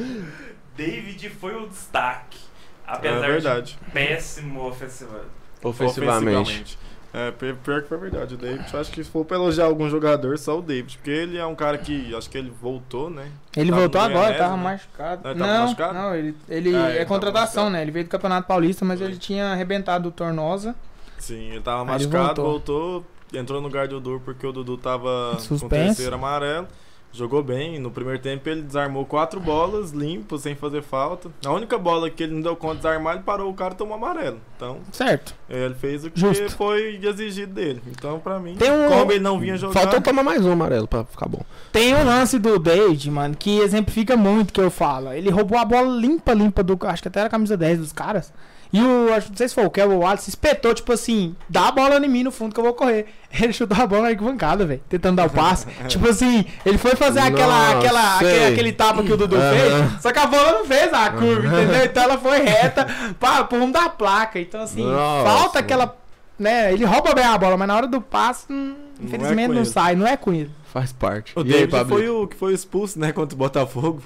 David 0.77 1.31
foi 1.31 1.57
o 1.57 1.67
destaque. 1.69 2.39
É 2.87 2.93
Apesar 2.93 3.27
verdade. 3.27 3.79
de 3.83 3.91
péssimo 3.93 4.69
ofensivo. 4.69 5.17
Ofensivamente. 5.65 6.79
É, 7.15 7.31
pi- 7.31 7.55
pior 7.65 7.81
que 7.83 7.89
foi 7.89 7.97
verdade. 7.97 8.35
O 8.35 8.37
David, 8.37 8.67
eu 8.71 8.79
acho 8.79 8.93
que 8.93 9.03
se 9.03 9.11
for 9.11 9.25
pra 9.25 9.39
elogiar 9.39 9.65
algum 9.65 9.89
jogador, 9.89 10.37
só 10.37 10.59
o 10.59 10.63
David. 10.63 10.99
Porque 10.99 11.11
ele 11.11 11.39
é 11.39 11.47
um 11.47 11.55
cara 11.55 11.79
que, 11.79 12.15
acho 12.15 12.29
que 12.29 12.37
ele 12.37 12.53
voltou, 12.61 13.09
né? 13.09 13.31
Ele 13.57 13.71
Tava 13.71 13.81
voltou 13.81 14.01
agora, 14.03 14.15
Goianese, 14.19 14.39
tava 14.39 14.57
né? 14.59 14.63
machucado. 14.63 15.21
Ah, 15.25 15.31
ele 15.31 15.39
tava 15.41 15.53
não, 15.53 15.63
machucado? 15.65 15.95
não, 15.95 16.15
ele, 16.15 16.37
ele 16.47 16.77
Ah, 16.77 16.81
ele 16.91 16.91
é 16.91 16.93
tava 16.99 17.07
contratação, 17.07 17.65
machucado. 17.65 17.71
né? 17.71 17.83
Ele 17.83 17.91
veio 17.91 18.05
do 18.05 18.11
Campeonato 18.11 18.47
Paulista, 18.47 18.85
mas 18.85 18.99
Foi. 18.99 19.09
ele 19.09 19.17
tinha 19.17 19.47
arrebentado 19.53 20.11
o 20.11 20.13
Tornosa. 20.13 20.75
Sim, 21.19 21.53
ele 21.53 21.61
tava 21.63 21.91
Aí 21.91 21.97
ele 22.03 22.07
machucado, 22.07 22.43
voltou. 22.43 22.91
voltou. 22.91 23.07
Entrou 23.33 23.61
no 23.61 23.67
lugar 23.67 23.89
do 23.89 24.01
Dudu 24.01 24.23
porque 24.25 24.47
o 24.47 24.53
Dudu 24.53 24.77
tava 24.77 25.33
com 25.35 25.39
Suspenso. 25.41 25.67
o 25.67 25.69
terceiro 25.69 26.15
amarelo. 26.15 26.67
Jogou 27.13 27.43
bem. 27.43 27.79
No 27.79 27.91
primeiro 27.91 28.21
tempo 28.21 28.47
ele 28.47 28.61
desarmou 28.61 29.07
quatro 29.07 29.41
bolas, 29.41 29.91
limpo, 29.91 30.37
sem 30.37 30.55
fazer 30.55 30.83
falta. 30.83 31.31
A 31.47 31.51
única 31.51 31.79
bola 31.79 32.11
que 32.11 32.23
ele 32.23 32.35
não 32.35 32.43
deu 32.43 32.55
conta 32.55 32.75
de 32.75 32.83
desarmar, 32.83 33.15
ele 33.15 33.23
parou 33.23 33.51
o 33.51 33.55
cara 33.55 33.73
e 33.73 33.77
tomou 33.77 33.95
amarelo. 33.97 34.39
Então, 34.55 34.81
Certo. 34.93 35.35
ele 35.49 35.75
fez 35.77 36.05
o 36.05 36.11
que 36.11 36.21
Justo. 36.21 36.51
foi 36.51 37.01
exigido 37.03 37.55
dele. 37.55 37.81
Então, 37.87 38.19
pra 38.19 38.39
mim, 38.39 38.57
Tem 38.57 38.71
um- 38.71 38.89
como 38.89 39.11
ele 39.13 39.21
não 39.21 39.39
vinha 39.41 39.57
jogar. 39.57 39.81
Faltou 39.81 40.03
tomar 40.03 40.23
mais 40.23 40.45
um 40.45 40.53
amarelo 40.53 40.87
pra 40.87 41.05
ficar 41.05 41.27
bom. 41.27 41.41
Tem 41.73 41.95
um 41.95 42.05
lance 42.05 42.39
do 42.39 42.59
David, 42.59 43.11
mano, 43.11 43.35
que 43.35 43.61
exemplifica 43.61 44.15
muito 44.15 44.51
o 44.51 44.53
que 44.53 44.61
eu 44.61 44.71
falo. 44.71 45.11
Ele 45.11 45.31
roubou 45.31 45.57
a 45.59 45.65
bola 45.65 45.89
limpa, 45.99 46.35
limpa 46.35 46.63
do. 46.63 46.77
Acho 46.87 47.01
que 47.01 47.09
até 47.09 47.21
era 47.21 47.29
a 47.29 47.31
camisa 47.31 47.57
10 47.57 47.79
dos 47.79 47.93
caras. 47.93 48.31
E 48.73 48.81
o, 48.81 49.13
acho, 49.15 49.31
não 49.31 49.37
sei 49.37 49.49
se 49.49 49.55
foi 49.55 49.65
o 49.65 49.71
Kevin 49.71 49.93
ou 49.93 49.99
o 49.99 50.03
Wallace, 50.03 50.29
espetou, 50.29 50.75
tipo 50.75 50.93
assim, 50.93 51.35
dá 51.49 51.69
a 51.69 51.73
bola 51.73 52.05
em 52.05 52.09
mim 52.09 52.23
no 52.23 52.31
fundo 52.31 52.53
que 52.53 52.61
eu 52.61 52.65
vou 52.65 52.75
correr. 52.75 53.07
Ele 53.41 53.53
chutou 53.53 53.77
a 53.81 53.87
bola 53.87 54.03
na 54.03 54.09
arquibancada, 54.09 54.65
velho, 54.67 54.81
tentando 54.89 55.17
dar 55.17 55.27
o 55.27 55.31
passe. 55.31 55.67
tipo 55.89 56.09
assim, 56.09 56.45
ele 56.65 56.79
foi 56.79 56.97
fazer 56.97 57.21
aquela, 57.21 57.75
Nossa, 57.75 57.79
aquela, 57.79 58.17
aquele, 58.17 58.45
aquele 58.47 58.73
tapa 58.73 59.03
que 59.03 59.13
o 59.13 59.17
Dudu 59.17 59.37
fez, 59.37 60.03
só 60.03 60.11
que 60.13 60.19
a 60.19 60.27
bola 60.27 60.53
não 60.53 60.65
fez 60.65 60.93
a 60.93 61.11
curva, 61.11 61.47
entendeu? 61.47 61.85
Então 61.85 62.03
ela 62.03 62.19
foi 62.19 62.39
reta 62.39 62.87
para 63.21 63.45
pro 63.45 63.59
rumo 63.59 63.73
da 63.73 63.89
placa. 63.91 64.41
Então, 64.41 64.63
assim, 64.63 64.85
Nossa, 64.85 65.29
falta 65.29 65.59
aquela. 65.59 65.97
Né, 66.39 66.73
ele 66.73 66.85
rouba 66.85 67.15
bem 67.15 67.25
a 67.25 67.37
bola, 67.37 67.57
mas 67.57 67.69
na 67.69 67.77
hora 67.77 67.87
do 67.87 68.01
passe, 68.01 68.47
hum, 68.51 68.75
Não 68.99 69.05
é 69.05 69.07
infelizmente 69.07 69.49
não 69.49 69.57
ele. 69.57 69.65
sai, 69.65 69.97
não 69.97 70.07
é 70.07 70.17
com 70.17 70.33
ele. 70.33 70.51
Faz 70.73 70.93
parte. 70.93 71.33
O 71.35 71.41
e 71.41 71.45
aí, 71.45 71.53
David 71.53 71.71
Pablo? 71.71 71.97
foi 71.97 72.09
o 72.09 72.27
que 72.27 72.37
foi 72.37 72.53
expulso, 72.53 72.99
né, 72.99 73.13
contra 73.13 73.35
o 73.35 73.39
Botafogo. 73.39 74.03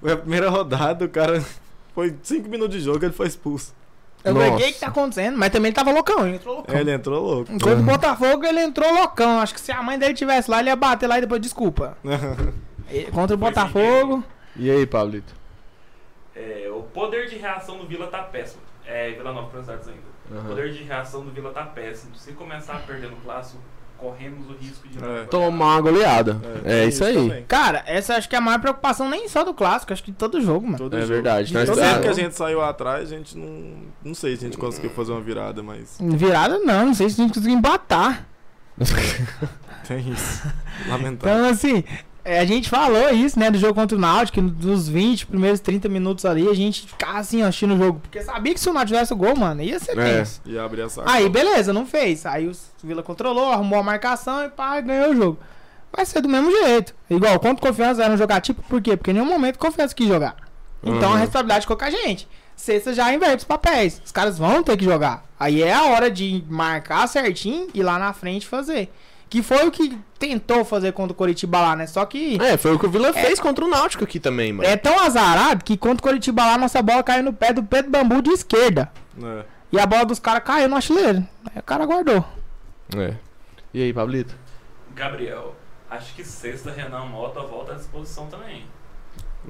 Foi 0.00 0.12
a 0.12 0.16
primeira 0.16 0.48
rodada, 0.48 1.04
o 1.04 1.08
cara. 1.08 1.42
Foi 1.92 2.14
5 2.22 2.48
minutos 2.48 2.76
de 2.76 2.84
jogo, 2.84 3.04
ele 3.04 3.12
foi 3.12 3.26
expulso. 3.26 3.74
Eu 4.22 4.34
Nossa. 4.34 4.50
peguei 4.50 4.70
o 4.70 4.72
que 4.74 4.80
tá 4.80 4.88
acontecendo, 4.88 5.38
mas 5.38 5.50
também 5.50 5.68
ele 5.70 5.74
tava 5.74 5.90
loucão, 5.92 6.26
ele 6.26 6.36
entrou 6.36 6.56
loucão. 6.56 6.74
É, 6.76 6.80
ele 6.80 6.92
entrou 6.92 7.22
louco. 7.22 7.52
Enquanto 7.52 7.78
o 7.78 7.82
Botafogo, 7.82 8.44
ele 8.44 8.60
entrou 8.60 8.92
loucão. 8.92 9.40
Acho 9.40 9.54
que 9.54 9.60
se 9.60 9.72
a 9.72 9.82
mãe 9.82 9.98
dele 9.98 10.14
tivesse 10.14 10.50
lá, 10.50 10.60
ele 10.60 10.68
ia 10.68 10.76
bater 10.76 11.06
lá 11.06 11.16
e 11.18 11.22
depois 11.22 11.40
desculpa. 11.40 11.96
Contra 13.12 13.34
o 13.34 13.38
Botafogo. 13.38 14.22
E 14.56 14.70
aí, 14.70 14.84
Pablito? 14.86 15.32
É, 16.34 16.68
o 16.70 16.82
poder 16.82 17.28
de 17.28 17.36
reação 17.36 17.78
do 17.78 17.86
Vila 17.86 18.08
tá 18.08 18.22
péssimo. 18.22 18.62
É, 18.86 19.10
Vila 19.12 19.32
Nova 19.32 19.50
Cruzados 19.50 19.88
ainda. 19.88 20.00
O 20.30 20.34
Aham. 20.34 20.48
poder 20.48 20.72
de 20.72 20.82
reação 20.82 21.22
do 21.24 21.30
Vila 21.30 21.50
tá 21.52 21.64
péssimo. 21.64 22.14
Se 22.16 22.32
começar 22.32 22.74
a 22.74 22.78
perder 22.80 23.10
no 23.10 23.16
clássico, 23.16 23.58
corremos 24.00 24.48
o 24.48 24.54
risco 24.54 24.88
de 24.88 24.98
É. 25.04 25.24
Tomar 25.24 25.74
uma 25.76 25.80
goleada. 25.80 26.40
É, 26.64 26.80
tem 26.80 26.88
isso 26.88 27.04
aí. 27.04 27.14
também. 27.14 27.44
Cara, 27.46 27.82
essa 27.86 28.14
acho 28.16 28.28
que 28.28 28.34
é 28.34 28.38
a 28.38 28.40
maior 28.40 28.58
preocupação 28.60 29.08
nem 29.08 29.28
só 29.28 29.44
do 29.44 29.52
clássico, 29.54 29.92
acho 29.92 30.02
que 30.02 30.10
de 30.10 30.16
todo 30.16 30.40
jogo, 30.40 30.64
mano. 30.66 30.78
Todo 30.78 30.96
É 30.96 31.00
jogo. 31.02 31.12
verdade. 31.12 31.52
Nós 31.54 31.66
Todo 31.68 31.76
Sempre 31.76 31.90
jogo. 31.92 32.02
que 32.02 32.08
a 32.08 32.12
gente 32.14 32.34
saiu 32.34 32.62
atrás, 32.62 33.12
a 33.12 33.16
gente 33.16 33.36
não. 33.36 33.74
Não 34.02 34.14
sei 34.14 34.36
se 34.36 34.44
a 34.44 34.48
gente 34.48 34.58
conseguiu 34.58 34.90
fazer 34.90 35.12
uma 35.12 35.20
virada, 35.20 35.62
mas. 35.62 35.98
Virada 36.00 36.58
não, 36.58 36.86
não 36.86 36.94
sei 36.94 37.08
se 37.10 37.20
a 37.20 37.24
gente 37.24 37.34
conseguiu 37.34 37.58
empatar. 37.58 38.26
Tem 39.86 40.08
isso. 40.10 40.42
Lamentável. 40.88 41.38
Então, 41.38 41.50
assim, 41.50 41.84
é, 41.86 42.00
a 42.24 42.44
gente 42.44 42.68
falou 42.68 43.10
isso, 43.10 43.38
né, 43.38 43.50
do 43.50 43.58
jogo 43.58 43.74
contra 43.74 43.96
o 43.96 44.00
Náutico, 44.00 44.40
que 44.40 44.40
dos 44.42 44.88
20 44.88 45.26
primeiros 45.26 45.60
30 45.60 45.88
minutos 45.88 46.24
ali, 46.24 46.48
a 46.48 46.54
gente 46.54 46.86
ficava 46.86 47.18
assim, 47.18 47.42
assistindo 47.42 47.74
o 47.74 47.78
jogo. 47.78 48.00
Porque 48.00 48.20
sabia 48.22 48.52
que 48.54 48.60
se 48.60 48.68
o 48.68 48.72
Náutico 48.72 48.94
tivesse 48.94 49.12
o 49.12 49.16
gol, 49.16 49.36
mano, 49.36 49.62
ia 49.62 49.78
ser 49.78 49.98
É. 49.98 50.16
tenso. 50.18 50.40
E 50.44 50.58
abrir 50.58 50.82
essa. 50.82 51.02
Aí, 51.06 51.28
beleza, 51.28 51.72
não 51.72 51.86
fez. 51.86 52.26
Aí 52.26 52.46
o 52.48 52.52
Vila 52.82 53.02
controlou, 53.02 53.50
arrumou 53.50 53.78
a 53.78 53.82
marcação 53.82 54.44
e 54.44 54.48
pá, 54.48 54.80
ganhou 54.80 55.10
o 55.12 55.16
jogo. 55.16 55.38
Vai 55.92 56.04
ser 56.06 56.20
do 56.20 56.28
mesmo 56.28 56.50
jeito. 56.50 56.94
Igual, 57.08 57.38
contra 57.40 57.64
o 57.64 57.68
Confiança 57.68 58.04
era 58.04 58.12
um 58.14 58.16
jogar 58.16 58.40
tipo, 58.40 58.62
por 58.62 58.80
quê? 58.80 58.96
Porque 58.96 59.10
em 59.10 59.14
nenhum 59.14 59.26
momento 59.26 59.58
Confiança 59.58 59.94
quis 59.94 60.06
jogar. 60.06 60.36
Então 60.82 61.08
Uhum. 61.10 61.14
a 61.16 61.18
responsabilidade 61.18 61.62
ficou 61.62 61.76
com 61.76 61.84
a 61.84 61.90
gente. 61.90 62.28
Sexta 62.56 62.92
já 62.94 63.12
inverte 63.12 63.38
os 63.38 63.44
papéis. 63.44 64.00
Os 64.04 64.12
caras 64.12 64.38
vão 64.38 64.62
ter 64.62 64.76
que 64.76 64.84
jogar. 64.84 65.24
Aí 65.38 65.62
é 65.62 65.72
a 65.72 65.84
hora 65.84 66.10
de 66.10 66.44
marcar 66.48 67.06
certinho 67.08 67.68
e 67.74 67.82
lá 67.82 67.98
na 67.98 68.12
frente 68.12 68.46
fazer. 68.46 68.92
Que 69.30 69.42
foi 69.44 69.64
o 69.66 69.70
que 69.70 69.96
tentou 70.18 70.64
fazer 70.64 70.92
contra 70.92 71.12
o 71.12 71.14
Coritiba 71.14 71.60
lá, 71.60 71.76
né? 71.76 71.86
Só 71.86 72.04
que 72.04 72.36
É, 72.42 72.56
foi 72.56 72.74
o 72.74 72.78
que 72.78 72.84
o 72.86 72.90
Vila 72.90 73.12
fez 73.12 73.38
contra 73.40 73.64
o 73.64 73.68
Náutico 73.68 74.02
aqui 74.04 74.18
também, 74.20 74.52
mano. 74.52 74.68
é 74.68 74.76
tão 74.76 74.98
azarado 75.00 75.64
que 75.64 75.76
contra 75.76 76.00
o 76.00 76.02
Coritiba 76.02 76.44
lá, 76.44 76.58
nossa 76.58 76.82
bola 76.82 77.02
caiu 77.02 77.22
no 77.22 77.32
pé 77.32 77.52
do 77.52 77.62
Pedro 77.62 77.90
Bambu 77.92 78.20
de 78.20 78.30
esquerda. 78.30 78.90
É. 79.22 79.44
E 79.72 79.78
a 79.78 79.86
bola 79.86 80.04
dos 80.04 80.18
caras 80.18 80.42
caiu 80.44 80.68
no 80.68 80.74
artilheiro. 80.76 81.24
Aí 81.46 81.60
o 81.60 81.62
cara 81.62 81.86
guardou. 81.86 82.24
É. 82.96 83.14
E 83.72 83.80
aí, 83.82 83.92
Pablito? 83.92 84.34
Gabriel, 84.96 85.54
acho 85.88 86.12
que 86.14 86.24
sexta 86.24 86.72
Renan 86.72 87.04
Mota 87.06 87.40
volta 87.42 87.72
à 87.72 87.74
disposição 87.76 88.26
também. 88.26 88.64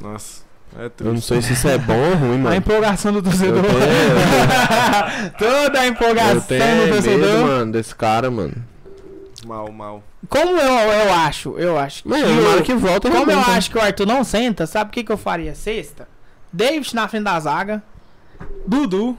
Nossa. 0.00 0.42
É 0.78 0.88
triste. 0.88 1.04
Eu 1.08 1.14
não 1.14 1.20
sei 1.20 1.42
se 1.42 1.54
isso 1.54 1.66
é 1.66 1.78
bom 1.78 1.96
ou 1.98 2.14
ruim, 2.16 2.34
A 2.34 2.38
mano. 2.38 2.54
empolgação 2.56 3.12
do 3.12 3.20
torcedor. 3.22 3.62
tenho, 3.64 5.30
Toda 5.38 5.80
a 5.80 5.86
eu 5.86 5.90
empolgação 5.90 6.40
tenho 6.42 6.86
do 6.86 6.92
torcedor. 6.92 7.18
medo, 7.18 7.42
mano, 7.46 7.72
desse 7.72 7.94
cara, 7.94 8.30
mano. 8.30 8.52
Mal, 9.50 9.72
mal. 9.72 10.02
Como 10.28 10.56
eu, 10.58 10.74
eu 10.92 11.12
acho, 11.12 11.58
eu 11.58 11.76
acho. 11.76 12.02
Mas 12.06 12.22
que 12.22 12.28
tomara 12.36 12.60
o- 12.60 12.62
que 12.62 12.74
volta 12.74 13.10
como 13.10 13.30
eu 13.30 13.40
acho 13.40 13.68
que 13.70 13.76
o 13.78 13.80
Arthur 13.80 14.06
não 14.06 14.22
senta, 14.22 14.64
sabe 14.64 14.90
o 14.90 14.92
que, 14.92 15.02
que 15.02 15.10
eu 15.10 15.16
faria 15.18 15.54
sexta? 15.56 16.06
David 16.52 16.94
na 16.94 17.08
frente 17.08 17.24
da 17.24 17.40
zaga, 17.40 17.82
Dudu, 18.66 19.18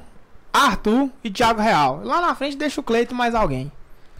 Arthur 0.53 1.09
e 1.23 1.29
Thiago 1.29 1.61
Real. 1.61 2.01
Lá 2.03 2.21
na 2.21 2.33
frente 2.33 2.55
deixa 2.55 2.79
o 2.79 2.83
Cleito 2.83 3.13
mais 3.13 3.35
alguém. 3.35 3.69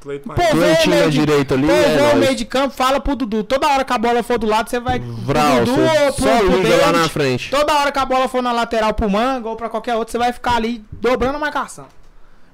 Cleiton 0.01 0.33
Pô, 0.33 0.41
Maia. 0.41 0.53
vê 0.53 0.59
Dois 0.59 0.77
o 0.79 0.81
times 0.81 0.87
meio 0.95 1.03
à 1.05 1.09
de- 1.09 1.17
direita 1.19 1.53
ali, 1.53 1.67
Pô, 1.67 1.73
é 1.73 2.15
meio 2.15 2.35
de 2.35 2.43
campo, 2.43 2.73
fala 2.75 2.99
pro 2.99 3.15
Dudu. 3.15 3.43
Toda 3.43 3.67
hora 3.69 3.85
que 3.85 3.93
a 3.93 3.97
bola 3.99 4.23
for 4.23 4.37
do 4.39 4.47
lado, 4.47 4.67
você 4.69 4.79
vai 4.79 4.99
pro 4.99 5.13
Vral, 5.13 5.59
Dudu 5.63 5.75
você 5.75 5.99
ou 6.07 6.13
pro, 6.13 6.23
só 6.25 6.37
pro 6.39 6.57
liga 6.57 6.69
lá 6.69 6.77
David. 6.87 6.97
na 6.99 7.09
frente. 7.09 7.49
Toda 7.51 7.73
hora 7.73 7.91
que 7.91 7.99
a 7.99 8.05
bola 8.05 8.27
for 8.27 8.41
na 8.41 8.51
lateral 8.51 8.93
pro 8.95 9.09
Manga 9.09 9.47
ou 9.47 9.55
pra 9.55 9.69
qualquer 9.69 9.95
outro, 9.95 10.11
você 10.11 10.17
vai 10.17 10.33
ficar 10.33 10.55
ali 10.55 10.83
dobrando 10.91 11.35
a 11.35 11.39
marcação. 11.39 11.85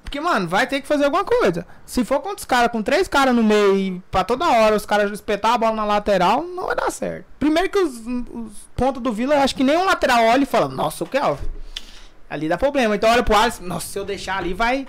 Porque, 0.08 0.20
mano, 0.22 0.48
vai 0.48 0.66
ter 0.66 0.80
que 0.80 0.88
fazer 0.88 1.04
alguma 1.04 1.22
coisa. 1.22 1.66
Se 1.84 2.02
for 2.02 2.20
contra 2.20 2.38
os 2.38 2.44
caras 2.46 2.72
com 2.72 2.82
três 2.82 3.06
caras 3.06 3.34
no 3.34 3.42
meio 3.44 3.76
e 3.76 4.02
pra 4.10 4.24
toda 4.24 4.48
hora 4.48 4.74
os 4.74 4.86
caras 4.86 5.12
espetar 5.12 5.52
a 5.52 5.58
bola 5.58 5.76
na 5.76 5.84
lateral, 5.84 6.42
não 6.42 6.64
vai 6.64 6.74
dar 6.74 6.90
certo. 6.90 7.26
Primeiro 7.38 7.68
que 7.68 7.78
os, 7.78 7.94
os 8.06 8.52
pontos 8.74 9.02
do 9.02 9.12
Vila, 9.12 9.34
eu 9.34 9.42
acho 9.42 9.54
que 9.54 9.62
nenhum 9.62 9.84
lateral 9.84 10.24
olha 10.24 10.44
e 10.44 10.46
fala, 10.46 10.66
nossa, 10.66 11.04
o 11.04 11.06
Kelvin. 11.06 11.46
Ali 12.30 12.48
dá 12.48 12.56
problema. 12.56 12.96
Então 12.96 13.10
olha 13.10 13.22
pro 13.22 13.36
Alisson, 13.36 13.64
nossa, 13.64 13.86
se 13.86 13.98
eu 13.98 14.04
deixar 14.06 14.38
ali 14.38 14.54
vai. 14.54 14.86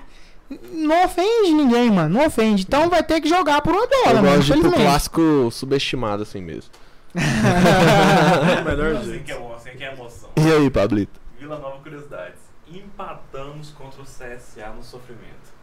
Não 0.72 1.04
ofende 1.04 1.52
ninguém, 1.52 1.92
mano. 1.92 2.18
Não 2.18 2.26
ofende. 2.26 2.64
Então 2.64 2.90
vai 2.90 3.04
ter 3.04 3.20
que 3.20 3.28
jogar 3.28 3.62
por 3.62 3.74
uma 3.74 3.88
bola, 3.88 4.20
Eu 4.20 4.24
mano. 4.24 4.38
gosto 4.38 4.54
de 4.54 4.72
clássico 4.72 5.50
subestimado 5.52 6.24
assim 6.24 6.42
mesmo. 6.42 6.72
É 7.14 8.62
o 8.62 8.66
melhor 8.66 8.96
assim 8.96 9.06
jeito. 9.10 9.26
que 9.26 9.32
é 9.34 9.38
bom, 9.38 9.54
assim 9.54 9.72
que 9.72 9.84
é 9.84 9.92
emoção. 9.92 10.30
E 10.38 10.50
aí, 10.50 10.70
Pablito? 10.70 11.20
Vila 11.38 11.60
Nova 11.60 11.78
Curiosidades. 11.80 12.40
Empatamos 13.40 13.72
contra 13.72 14.02
o 14.02 14.06
CSA 14.06 14.70
no 14.76 14.84
sofrimento. 14.84 15.60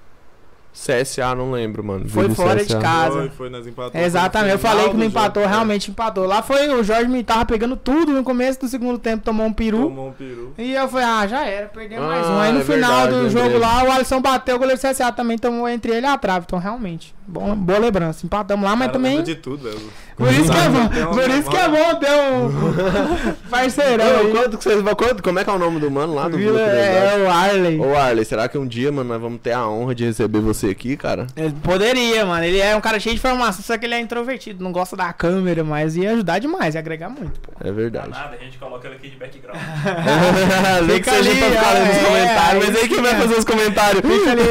CSA, 0.73 1.35
não 1.35 1.51
lembro, 1.53 1.83
mano. 1.83 2.07
Foi 2.07 2.29
fora 2.35 2.63
de 2.63 2.67
CSA. 2.67 2.79
casa. 2.81 3.19
Foi, 3.19 3.29
foi 3.31 3.51
nas 3.51 3.67
empatadas. 3.67 4.07
Exatamente, 4.07 4.53
eu 4.53 4.59
falei 4.59 4.85
que 4.89 4.95
não 4.95 5.05
jogo, 5.05 5.05
empatou, 5.05 5.43
é. 5.43 5.47
realmente 5.47 5.91
empatou. 5.91 6.27
Lá 6.27 6.43
foi 6.43 6.69
o 6.69 6.85
Jorge 6.85 7.09
me 7.09 7.25
tava 7.25 7.47
pegando 7.47 7.77
tudo 7.77 8.13
no 8.13 8.23
começo 8.23 8.61
do 8.61 8.69
segundo 8.69 8.99
tempo, 8.99 9.25
tomou 9.25 9.47
um 9.47 9.53
peru. 9.55 9.85
Tomou 9.85 10.09
um 10.09 10.13
peru. 10.13 10.53
E 10.59 10.75
eu 10.75 10.87
falei, 10.87 11.07
ah, 11.07 11.27
já 11.27 11.47
era, 11.47 11.71
mais 11.75 12.27
Ah, 12.27 12.31
um. 12.31 12.41
Aí 12.41 12.53
no 12.53 12.61
é 12.61 12.65
final 12.65 13.03
verdade, 13.03 13.13
do 13.25 13.31
jogo 13.31 13.45
lembrei. 13.45 13.61
lá, 13.61 13.85
o 13.85 13.93
Alisson 13.93 14.21
bateu, 14.21 14.57
o 14.57 14.59
goleiro 14.59 14.79
do 14.81 14.87
CSA 14.87 15.11
também 15.13 15.39
tomou 15.39 15.67
entre 15.67 15.93
ele 15.93 16.07
e 16.07 16.11
a 16.11 16.19
trave. 16.19 16.45
Então, 16.47 16.59
realmente, 16.59 17.15
bom, 17.27 17.55
boa 17.55 17.79
lembrança. 17.79 18.25
Empatamos 18.25 18.65
lá, 18.65 18.77
mas 18.77 18.87
Cara, 18.89 18.93
também. 18.93 19.23
de 19.23 19.35
tudo, 19.35 19.65
velho. 19.65 19.81
Por 20.17 20.33
isso 20.33 20.51
que 20.51 20.59
é 20.59 20.69
bom, 20.71 21.13
por 21.13 21.29
isso 21.29 21.51
que 21.51 21.57
é 21.57 21.69
bom 21.69 21.95
ter 21.97 22.11
um 22.11 23.33
parceirão 23.51 24.07
Ô, 24.07 24.19
aí. 24.21 24.31
quanto 24.31 24.57
que 24.57 24.65
vocês 24.65 24.83
quanto, 24.83 25.23
Como 25.23 25.39
é 25.39 25.45
que 25.45 25.51
é 25.51 25.53
o 25.53 25.59
nome 25.59 25.79
do 25.79 25.91
mano 25.91 26.15
lá 26.15 26.27
do 26.27 26.39
Vila, 26.39 26.59
é, 26.59 27.23
o 27.23 27.31
Arley. 27.31 27.79
Ô 27.79 27.95
Arley, 27.95 28.25
será 28.25 28.49
que 28.49 28.57
um 28.57 28.67
dia, 28.67 28.91
mano, 28.91 29.11
nós 29.11 29.21
vamos 29.21 29.41
ter 29.43 29.53
a 29.53 29.69
honra 29.69 29.95
de 29.95 30.07
receber 30.07 30.41
você 30.41 30.69
aqui, 30.69 30.97
cara? 30.97 31.27
Ele 31.37 31.55
poderia, 31.63 32.25
mano. 32.25 32.43
Ele 32.43 32.59
é 32.59 32.75
um 32.75 32.81
cara 32.81 32.99
cheio 32.99 33.15
de 33.15 33.21
informação, 33.21 33.63
só 33.63 33.77
que 33.77 33.85
ele 33.85 33.95
é 33.95 34.01
introvertido, 34.01 34.65
não 34.65 34.73
gosta 34.73 34.97
da 34.97 35.13
câmera, 35.13 35.63
mas 35.63 35.97
ia 35.97 36.13
ajudar 36.13 36.39
demais, 36.39 36.75
ia 36.75 36.81
agregar 36.81 37.11
muito, 37.11 37.39
pô. 37.41 37.53
É 37.63 37.71
verdade. 37.71 38.09
Nada, 38.09 38.37
a 38.41 38.43
gente 38.43 38.57
coloca 38.57 38.89
ele 38.89 38.97
aqui 38.97 39.11
de 39.11 39.17
background. 39.17 39.59
Nem 40.87 40.97
que 40.99 41.05
Fica 41.05 41.11
seja 41.11 41.31
ali, 41.31 41.39
pra 41.41 41.51
ficar 41.51 41.77
é, 41.77 42.05
comentários, 42.07 42.65
é 42.65 42.67
mas 42.71 42.77
aí 42.83 42.89
quem 42.89 43.03
vai 43.03 43.15
fazer 43.17 43.35
os 43.35 43.45
comentários? 43.45 44.01
Fica 44.01 44.31
ali. 44.31 44.43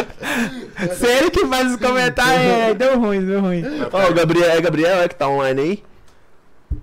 Se 0.96 1.06
ele 1.06 1.30
que 1.30 1.46
faz 1.46 1.72
os 1.72 1.76
comentários, 1.76 2.44
é, 2.44 2.74
deu 2.74 2.98
ruim, 2.98 3.24
deu 3.24 3.40
ruim. 3.40 3.62
Ó, 3.92 4.10
o 4.10 4.14
Gabriel, 4.14 4.50
é 4.50 4.60
Gabriel 4.60 5.00
é 5.02 5.08
que 5.08 5.14
tá 5.14 5.28
online 5.28 5.60
aí? 5.60 5.84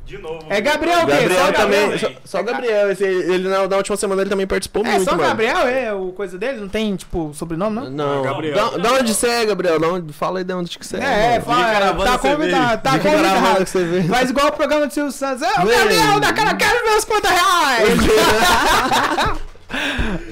De 0.06 0.18
novo. 0.18 0.46
É 0.50 0.60
Gabriel 0.60 1.04
o 1.04 1.06
quê? 1.06 1.12
Gabriel 1.12 1.40
Só 1.40 1.50
o 1.50 1.54
também, 1.54 1.90
Gabriel? 1.90 2.12
só, 2.26 2.38
só 2.38 2.44
Gabriel, 2.44 2.92
esse, 2.92 3.04
ele 3.04 3.48
na, 3.48 3.68
na 3.68 3.78
última 3.78 3.96
semana 3.96 4.22
ele 4.22 4.30
também 4.30 4.46
participou 4.48 4.86
É 4.86 4.92
muito, 4.92 5.06
só 5.06 5.12
o 5.12 5.18
mano. 5.18 5.30
Gabriel, 5.30 5.68
é 5.68 5.94
o 5.94 6.12
coisa 6.12 6.38
dele? 6.38 6.60
Não 6.60 6.68
tem, 6.68 6.96
tipo, 6.96 7.34
sobrenome, 7.34 7.76
não? 7.76 7.90
Não, 7.90 8.22
Gabriel. 8.22 8.56
Da, 8.56 8.78
da 8.78 8.92
onde 8.94 9.14
você 9.14 9.28
é, 9.28 9.46
Gabriel? 9.46 9.80
Da 9.80 9.88
onde, 9.88 10.12
fala 10.14 10.40
aí 10.40 10.44
de 10.44 10.54
onde 10.54 10.78
que 10.78 10.86
você 10.86 10.98
é. 10.98 11.36
É, 11.36 11.40
mano. 11.40 11.46
fala, 11.46 12.06
tá 12.06 12.18
convidado, 12.18 12.82
tá 12.82 13.00
convidado. 13.00 13.66
você? 13.66 14.04
Faz 14.04 14.30
igual 14.30 14.48
o 14.48 14.52
programa 14.52 14.88
do 14.88 14.94
Silvio 14.94 15.12
Santos. 15.12 15.44
É, 15.44 15.52
o. 15.62 15.68
Gabriel 15.68 16.20
da 16.20 16.34
cara, 16.34 16.56
quero 16.56 16.84
ver 16.84 16.98
os 16.98 17.04
50 17.04 17.30
reais. 17.30 18.00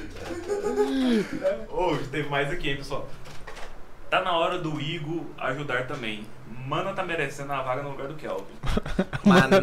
Ô, 1.70 1.96
teve 2.10 2.28
mais 2.28 2.50
aqui, 2.50 2.70
hein, 2.70 2.76
pessoal. 2.76 3.08
Tá 4.08 4.22
na 4.22 4.32
hora 4.32 4.58
do 4.58 4.80
Igor 4.80 5.22
ajudar 5.38 5.86
também. 5.86 6.26
Mana 6.66 6.92
tá 6.92 7.02
merecendo 7.02 7.52
a 7.52 7.62
vaga 7.62 7.82
no 7.82 7.90
lugar 7.90 8.08
do 8.08 8.14
Kelvin. 8.14 8.44
Maná. 9.24 9.60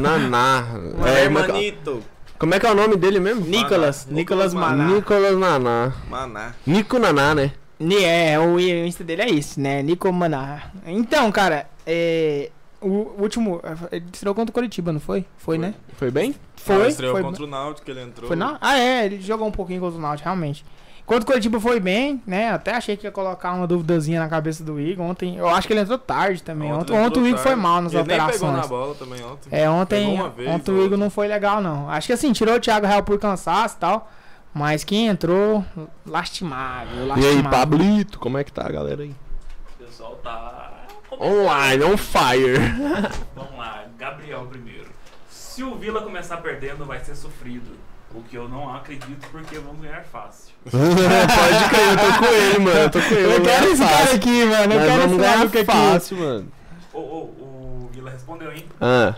Naná. 0.00 0.66
É, 1.06 1.24
como, 1.24 1.38
é 1.38 1.42
que, 1.42 1.50
Hermanito. 1.50 2.02
como 2.38 2.54
é 2.54 2.60
que 2.60 2.66
é 2.66 2.70
o 2.70 2.74
nome 2.74 2.96
dele 2.96 3.20
mesmo? 3.20 3.44
Nicolas, 3.46 4.04
Maná. 4.06 4.16
Nicolas 4.16 4.54
Maná. 4.54 4.76
Maná. 4.76 4.94
Nicolas 4.94 5.38
Naná. 5.38 5.92
Maná. 6.08 6.54
Nico 6.66 6.98
Naná, 6.98 7.34
né? 7.34 7.52
É, 8.04 8.38
o 8.38 8.58
Insta 8.60 9.02
dele 9.02 9.22
é 9.22 9.30
esse, 9.30 9.60
né? 9.60 9.82
Nico 9.82 10.12
Maná. 10.12 10.70
Então, 10.86 11.30
cara, 11.30 11.66
é. 11.86 12.50
O 12.82 13.14
último. 13.20 13.60
Ele 13.90 14.04
estreou 14.12 14.34
contra 14.34 14.50
o 14.50 14.52
Curitiba, 14.52 14.92
não 14.92 15.00
foi? 15.00 15.24
Foi, 15.36 15.58
né? 15.58 15.74
Foi 15.96 16.10
bem? 16.10 16.34
Foi. 16.56 16.88
Estreou 16.88 17.12
foi 17.12 17.22
contra 17.22 17.44
o 17.44 17.46
Náutico, 17.46 17.90
ele 17.90 18.02
entrou. 18.02 18.26
Foi 18.26 18.36
não? 18.36 18.58
Ah, 18.60 18.78
é, 18.78 19.06
ele 19.06 19.20
jogou 19.20 19.46
um 19.46 19.52
pouquinho 19.52 19.80
contra 19.80 19.98
o 19.98 20.02
Náutico, 20.02 20.28
realmente. 20.28 20.64
Contra 21.04 21.24
o 21.24 21.26
Curitiba 21.26 21.58
foi 21.58 21.80
bem, 21.80 22.22
né? 22.26 22.50
Até 22.52 22.74
achei 22.74 22.96
que 22.96 23.06
ia 23.06 23.10
colocar 23.10 23.52
uma 23.52 23.66
duvidazinha 23.66 24.20
na 24.20 24.28
cabeça 24.28 24.62
do 24.62 24.80
Igor. 24.80 25.04
Ontem, 25.04 25.36
eu 25.36 25.48
acho 25.48 25.66
que 25.66 25.72
ele 25.72 25.80
entrou 25.80 25.98
tarde 25.98 26.42
também. 26.42 26.72
Ontem, 26.72 26.94
ele 26.94 27.04
ontem 27.04 27.20
o 27.20 27.26
Igor 27.26 27.40
foi 27.40 27.54
mal 27.56 27.82
nas 27.82 27.92
ele 27.92 28.04
nem 28.04 28.26
pegou 28.26 28.52
na 28.52 28.66
bola 28.66 28.94
também 28.94 29.22
ontem. 29.24 29.48
É, 29.50 29.68
ontem, 29.68 30.16
vez, 30.36 30.48
ontem 30.48 30.70
o. 30.70 30.84
Igor 30.84 30.96
não 30.96 31.10
foi 31.10 31.26
legal, 31.26 31.60
não. 31.60 31.90
Acho 31.90 32.06
que 32.06 32.12
assim, 32.12 32.32
tirou 32.32 32.54
o 32.54 32.60
Thiago 32.60 32.86
Real 32.86 33.02
por 33.02 33.18
cansaço 33.18 33.76
e 33.76 33.80
tal. 33.80 34.10
Mas 34.54 34.84
quem 34.84 35.06
entrou, 35.08 35.64
lastimável, 36.06 36.94
E 36.94 37.00
aí, 37.00 37.06
lastimável. 37.06 37.50
Pablito, 37.50 38.18
como 38.18 38.38
é 38.38 38.44
que 38.44 38.52
tá 38.52 38.66
a 38.66 38.70
galera 38.70 39.02
aí? 39.02 39.14
O 39.80 39.84
pessoal 39.84 40.14
tá. 40.22 40.71
Online, 41.20 41.84
on 41.84 41.96
fire. 41.96 42.58
Vamos 43.34 43.56
lá, 43.58 43.84
Gabriel 43.98 44.46
primeiro. 44.46 44.86
Se 45.28 45.62
o 45.62 45.74
Vila 45.76 46.02
começar 46.02 46.38
perdendo, 46.38 46.84
vai 46.84 47.00
ser 47.04 47.14
sofrido. 47.14 47.76
O 48.14 48.22
que 48.22 48.36
eu 48.36 48.46
não 48.48 48.74
acredito, 48.74 49.26
porque 49.30 49.58
vamos 49.58 49.80
ganhar 49.80 50.02
fácil. 50.04 50.52
Pode 50.70 51.68
crer, 51.70 51.88
eu 51.88 51.96
tô 52.12 52.18
com 52.18 52.32
ele, 52.34 52.58
mano. 52.58 52.78
Eu 52.78 52.90
tô 52.90 53.00
com 53.00 53.14
ele. 53.14 53.34
Eu 53.36 53.42
quero 53.42 53.68
esse 53.72 53.82
cara 53.82 54.14
aqui, 54.14 54.44
mano. 54.44 54.74
Eu 54.74 54.80
Nós 54.80 54.88
quero 54.88 55.04
esse 55.06 55.16
ganhar 55.16 55.42
aqui. 55.46 55.64
fácil, 55.64 56.16
mano. 56.18 56.52
Ô, 56.92 56.98
ô, 56.98 57.20
o 57.22 57.90
Vila 57.90 58.10
respondeu, 58.10 58.52
hein? 58.52 58.66
Ah. 58.78 59.14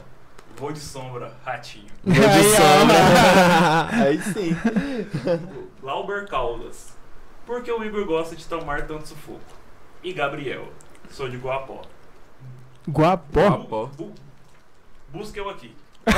Vou 0.57 0.71
de 0.71 0.79
sombra, 0.79 1.33
ratinho. 1.45 1.87
Vou 2.05 2.15
de 2.15 2.25
Aí, 2.25 2.45
sombra. 2.45 2.97
Aí 4.07 4.23
sim. 4.23 4.57
Lauber 5.83 6.29
Caldas. 6.29 6.95
Por 7.45 7.63
que 7.63 7.73
o 7.73 7.83
Igor 7.83 8.05
gosta 8.07 8.37
de 8.37 8.45
tomar 8.47 8.83
tanto 8.87 9.09
sufoco? 9.09 9.41
E 10.05 10.13
Gabriel. 10.13 10.69
Sou 11.15 11.29
de 11.29 11.37
Guapó. 11.37 11.81
Guapó. 12.89 13.49
Guapó. 13.49 13.91
Bu 13.97 14.13
busca 15.13 15.39
eu 15.39 15.49
aqui. 15.49 15.73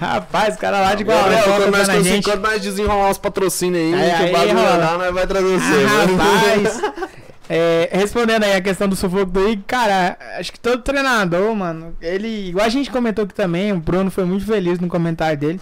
Rapaz, 0.00 0.56
o 0.56 0.58
cara 0.58 0.80
lá 0.80 0.96
de 0.96 1.04
quando 1.04 1.30
nós, 1.30 1.44
tá 1.86 1.92
quando 2.24 2.42
nós 2.42 2.60
desenrolar 2.60 3.08
uns 3.08 3.18
patrocínios 3.18 3.94
aí, 3.94 3.94
Aí, 3.94 4.10
que 4.10 4.22
aí, 4.24 4.30
o 4.30 4.32
bagulho 4.32 4.98
nós 4.98 5.14
vai 5.14 5.26
trazer 5.28 5.58
você, 5.58 5.86
mano. 5.86 6.16
Rapaz. 6.16 6.82
É, 7.52 7.88
respondendo 7.90 8.44
aí 8.44 8.54
a 8.54 8.60
questão 8.60 8.88
do 8.88 8.94
sufoco 8.94 9.32
do 9.32 9.48
Igor, 9.48 9.64
cara, 9.66 10.16
acho 10.38 10.52
que 10.52 10.60
todo 10.60 10.84
treinador, 10.84 11.52
mano, 11.52 11.96
ele, 12.00 12.50
igual 12.50 12.64
a 12.64 12.68
gente 12.68 12.88
comentou 12.92 13.24
aqui 13.24 13.34
também, 13.34 13.72
o 13.72 13.80
Bruno 13.80 14.08
foi 14.08 14.24
muito 14.24 14.46
feliz 14.46 14.78
no 14.78 14.86
comentário 14.86 15.36
dele. 15.36 15.60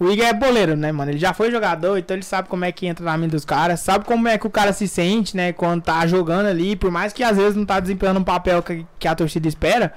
O 0.00 0.08
Igor 0.08 0.26
é 0.26 0.32
boleiro, 0.32 0.76
né, 0.76 0.92
mano? 0.92 1.10
Ele 1.10 1.18
já 1.18 1.34
foi 1.34 1.50
jogador, 1.50 1.98
então 1.98 2.16
ele 2.16 2.22
sabe 2.22 2.48
como 2.48 2.64
é 2.64 2.70
que 2.70 2.86
entra 2.86 3.04
na 3.04 3.18
mente 3.18 3.32
dos 3.32 3.44
caras, 3.44 3.80
sabe 3.80 4.04
como 4.04 4.28
é 4.28 4.38
que 4.38 4.46
o 4.46 4.50
cara 4.50 4.72
se 4.72 4.86
sente, 4.86 5.36
né, 5.36 5.52
quando 5.52 5.82
tá 5.82 6.06
jogando 6.06 6.46
ali, 6.46 6.76
por 6.76 6.90
mais 6.90 7.12
que 7.12 7.24
às 7.24 7.36
vezes 7.36 7.56
não 7.56 7.66
tá 7.66 7.80
desempenhando 7.80 8.20
um 8.20 8.24
papel 8.24 8.62
que, 8.62 8.86
que 8.96 9.08
a 9.08 9.14
torcida 9.16 9.48
espera, 9.48 9.92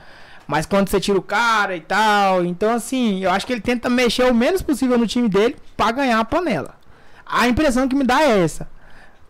mas 0.47 0.65
quando 0.65 0.89
você 0.89 0.99
tira 0.99 1.19
o 1.19 1.21
cara 1.21 1.75
e 1.75 1.81
tal, 1.81 2.43
então 2.43 2.73
assim, 2.73 3.23
eu 3.23 3.29
acho 3.29 3.45
que 3.45 3.53
ele 3.53 3.61
tenta 3.61 3.89
mexer 3.89 4.23
o 4.23 4.33
menos 4.33 4.63
possível 4.63 4.97
no 4.97 5.05
time 5.05 5.29
dele 5.29 5.55
pra 5.77 5.91
ganhar 5.91 6.19
a 6.19 6.25
panela. 6.25 6.75
A 7.25 7.47
impressão 7.47 7.87
que 7.87 7.95
me 7.95 8.03
dá 8.03 8.23
é 8.23 8.43
essa. 8.43 8.67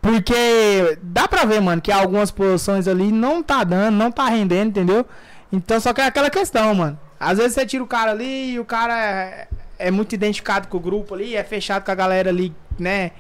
Porque 0.02 0.98
dá 1.04 1.28
pra 1.28 1.46
ver, 1.46 1.62
mano, 1.62 1.82
que 1.82 1.92
algumas 1.92 2.32
posições 2.32 2.88
ali 2.88 3.12
não 3.12 3.44
tá 3.44 3.64
dando, 3.64 3.96
não 3.96 4.12
tá 4.12 4.28
rendendo, 4.30 4.70
entendeu? 4.70 5.06
Então 5.52 5.80
só 5.80 5.94
que 5.94 6.02
é 6.02 6.06
aquela 6.06 6.30
questão, 6.32 6.74
mano. 6.74 7.00
Às 7.20 7.38
vezes 7.38 7.54
você 7.54 7.66
tira 7.68 7.84
o 7.84 7.88
cara 7.88 8.12
ali 8.12 8.54
e 8.54 8.60
o 8.60 8.66
cara 8.66 9.48
é, 9.88 9.92
muito 9.92 10.14
identificado 10.14 10.68
com 10.68 10.78
o 10.78 10.80
grupo 10.80 11.14
ali, 11.14 11.36
é 11.36 11.44
fechado 11.44 11.84
com 11.84 11.92
a 11.92 11.96
galera 11.96 12.30
ali, 12.30 12.54
né? 12.80 13.12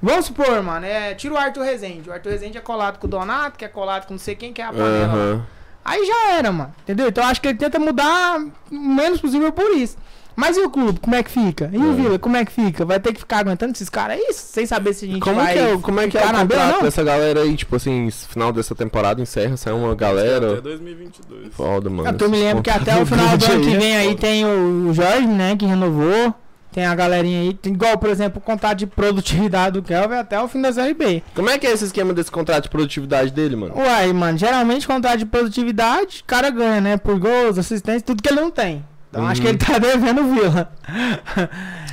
Vamos 0.00 0.26
supor, 0.26 0.62
mano, 0.62 0.84
é, 0.84 1.14
tira 1.14 1.34
o 1.34 1.36
Arthur 1.36 1.62
Rezende. 1.62 2.10
O 2.10 2.12
Arthur 2.12 2.30
Rezende 2.30 2.58
é 2.58 2.60
colado 2.60 2.98
com 2.98 3.06
o 3.06 3.10
Donato, 3.10 3.58
que 3.58 3.64
é 3.64 3.68
colado 3.68 4.06
com 4.06 4.14
não 4.14 4.18
sei 4.18 4.34
quem, 4.34 4.52
que 4.52 4.60
é 4.60 4.64
a 4.66 4.72
panela. 4.72 5.14
Aham. 5.14 5.46
Aí 5.84 6.04
já 6.06 6.32
era, 6.32 6.50
mano. 6.50 6.74
Entendeu? 6.82 7.08
Então 7.08 7.24
eu 7.24 7.30
acho 7.30 7.40
que 7.40 7.48
ele 7.48 7.58
tenta 7.58 7.78
mudar 7.78 8.38
o 8.70 8.74
menos 8.74 9.20
possível 9.20 9.52
por 9.52 9.70
isso. 9.72 9.96
Mas 10.36 10.56
e 10.56 10.60
o 10.60 10.70
clube, 10.70 10.98
como 11.00 11.14
é 11.14 11.22
que 11.22 11.30
fica? 11.30 11.70
E 11.72 11.78
o 11.78 11.92
É. 11.92 11.94
Vila, 11.94 12.18
como 12.18 12.36
é 12.36 12.44
que 12.44 12.50
fica? 12.52 12.84
Vai 12.84 12.98
ter 12.98 13.12
que 13.12 13.20
ficar 13.20 13.38
aguentando 13.38 13.72
esses 13.72 13.88
caras 13.88 14.16
aí, 14.18 14.32
sem 14.32 14.66
saber 14.66 14.92
se 14.92 15.04
a 15.04 15.08
gente 15.08 15.20
Como 15.20 15.36
vai 15.36 15.52
que 15.52 15.58
é, 15.58 15.72
o- 15.74 15.78
como 15.80 16.00
é, 16.00 16.08
que 16.08 16.16
é 16.16 16.20
o 16.20 16.26
ficar 16.26 16.36
na 16.38 16.44
beira, 16.44 16.62
contrato 16.64 16.82
dessa 16.84 17.02
galera 17.04 17.40
aí? 17.42 17.56
Tipo 17.56 17.76
assim, 17.76 18.10
final 18.10 18.52
dessa 18.52 18.74
temporada 18.74 19.20
encerra, 19.22 19.56
sai 19.56 19.72
uma 19.72 19.92
Até 19.92 19.96
galera. 20.04 20.60
2022. 20.60 21.54
Foda, 21.54 21.88
mano. 21.88 22.08
Eu 22.08 22.16
tô 22.18 22.28
me 22.28 22.38
lembro 22.38 22.62
que 22.62 22.70
até 22.70 23.00
o 23.00 23.06
final 23.06 23.36
do 23.38 23.44
ano 23.44 23.60
que 23.62 23.68
aí. 23.70 23.76
vem 23.78 23.96
aí 23.96 24.14
tem 24.14 24.44
o 24.44 24.88
o 24.88 24.92
Jorge, 24.94 25.26
né, 25.26 25.56
que 25.56 25.64
renovou. 25.66 26.34
Tem 26.72 26.84
a 26.84 26.94
galerinha 26.96 27.40
aí, 27.42 27.54
tem 27.54 27.72
igual, 27.72 27.96
por 27.96 28.10
exemplo, 28.10 28.38
o 28.38 28.40
contrato 28.40 28.78
de 28.78 28.86
produtividade 28.88 29.74
do 29.80 29.82
Kelvin 29.86 30.16
até 30.16 30.40
o 30.42 30.48
fim 30.48 30.60
da 30.60 30.72
Série 30.72 30.92
B. 30.92 31.22
Como 31.32 31.48
é 31.48 31.56
que 31.56 31.68
é 31.68 31.70
esse 31.70 31.84
esquema 31.84 32.12
desse 32.12 32.32
contrato 32.32 32.64
de 32.64 32.68
produtividade 32.70 33.30
dele, 33.30 33.54
mano? 33.54 33.74
Uai, 33.76 34.12
mano, 34.12 34.36
geralmente 34.36 34.84
contrato 34.84 35.18
de 35.18 35.26
produtividade, 35.26 36.22
o 36.22 36.24
cara 36.24 36.50
ganha, 36.50 36.80
né, 36.80 36.96
por 36.96 37.16
gols, 37.16 37.58
assistência, 37.58 38.00
tudo 38.02 38.20
que 38.20 38.28
ele 38.28 38.40
não 38.40 38.50
tem. 38.50 38.84
Então 39.14 39.26
acho 39.28 39.40
que 39.40 39.46
Uhum. 39.46 39.54
ele 39.54 39.58
tá 39.64 39.78
devendo 39.78 40.20
o 40.22 40.34
Vila. 40.34 40.72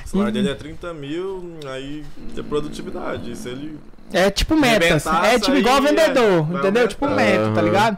O 0.06 0.08
salário 0.10 0.34
dele 0.34 0.50
é 0.50 0.56
30 0.56 0.92
mil, 0.94 1.60
aí 1.72 2.04
é 2.36 2.42
produtividade. 2.42 3.36
Se 3.36 3.48
ele. 3.50 3.80
É 4.12 4.30
tipo 4.32 4.56
metas. 4.56 5.06
Arrebentasse 5.06 5.36
É 5.36 5.40
tipo 5.40 5.56
igual 5.58 5.76
aí, 5.78 5.82
vendedor, 5.84 6.48
é, 6.52 6.58
entendeu? 6.58 6.88
Tipo 6.88 7.06
aumentar. 7.06 7.24
meta, 7.24 7.52
tá 7.54 7.62
ligado? 7.62 7.98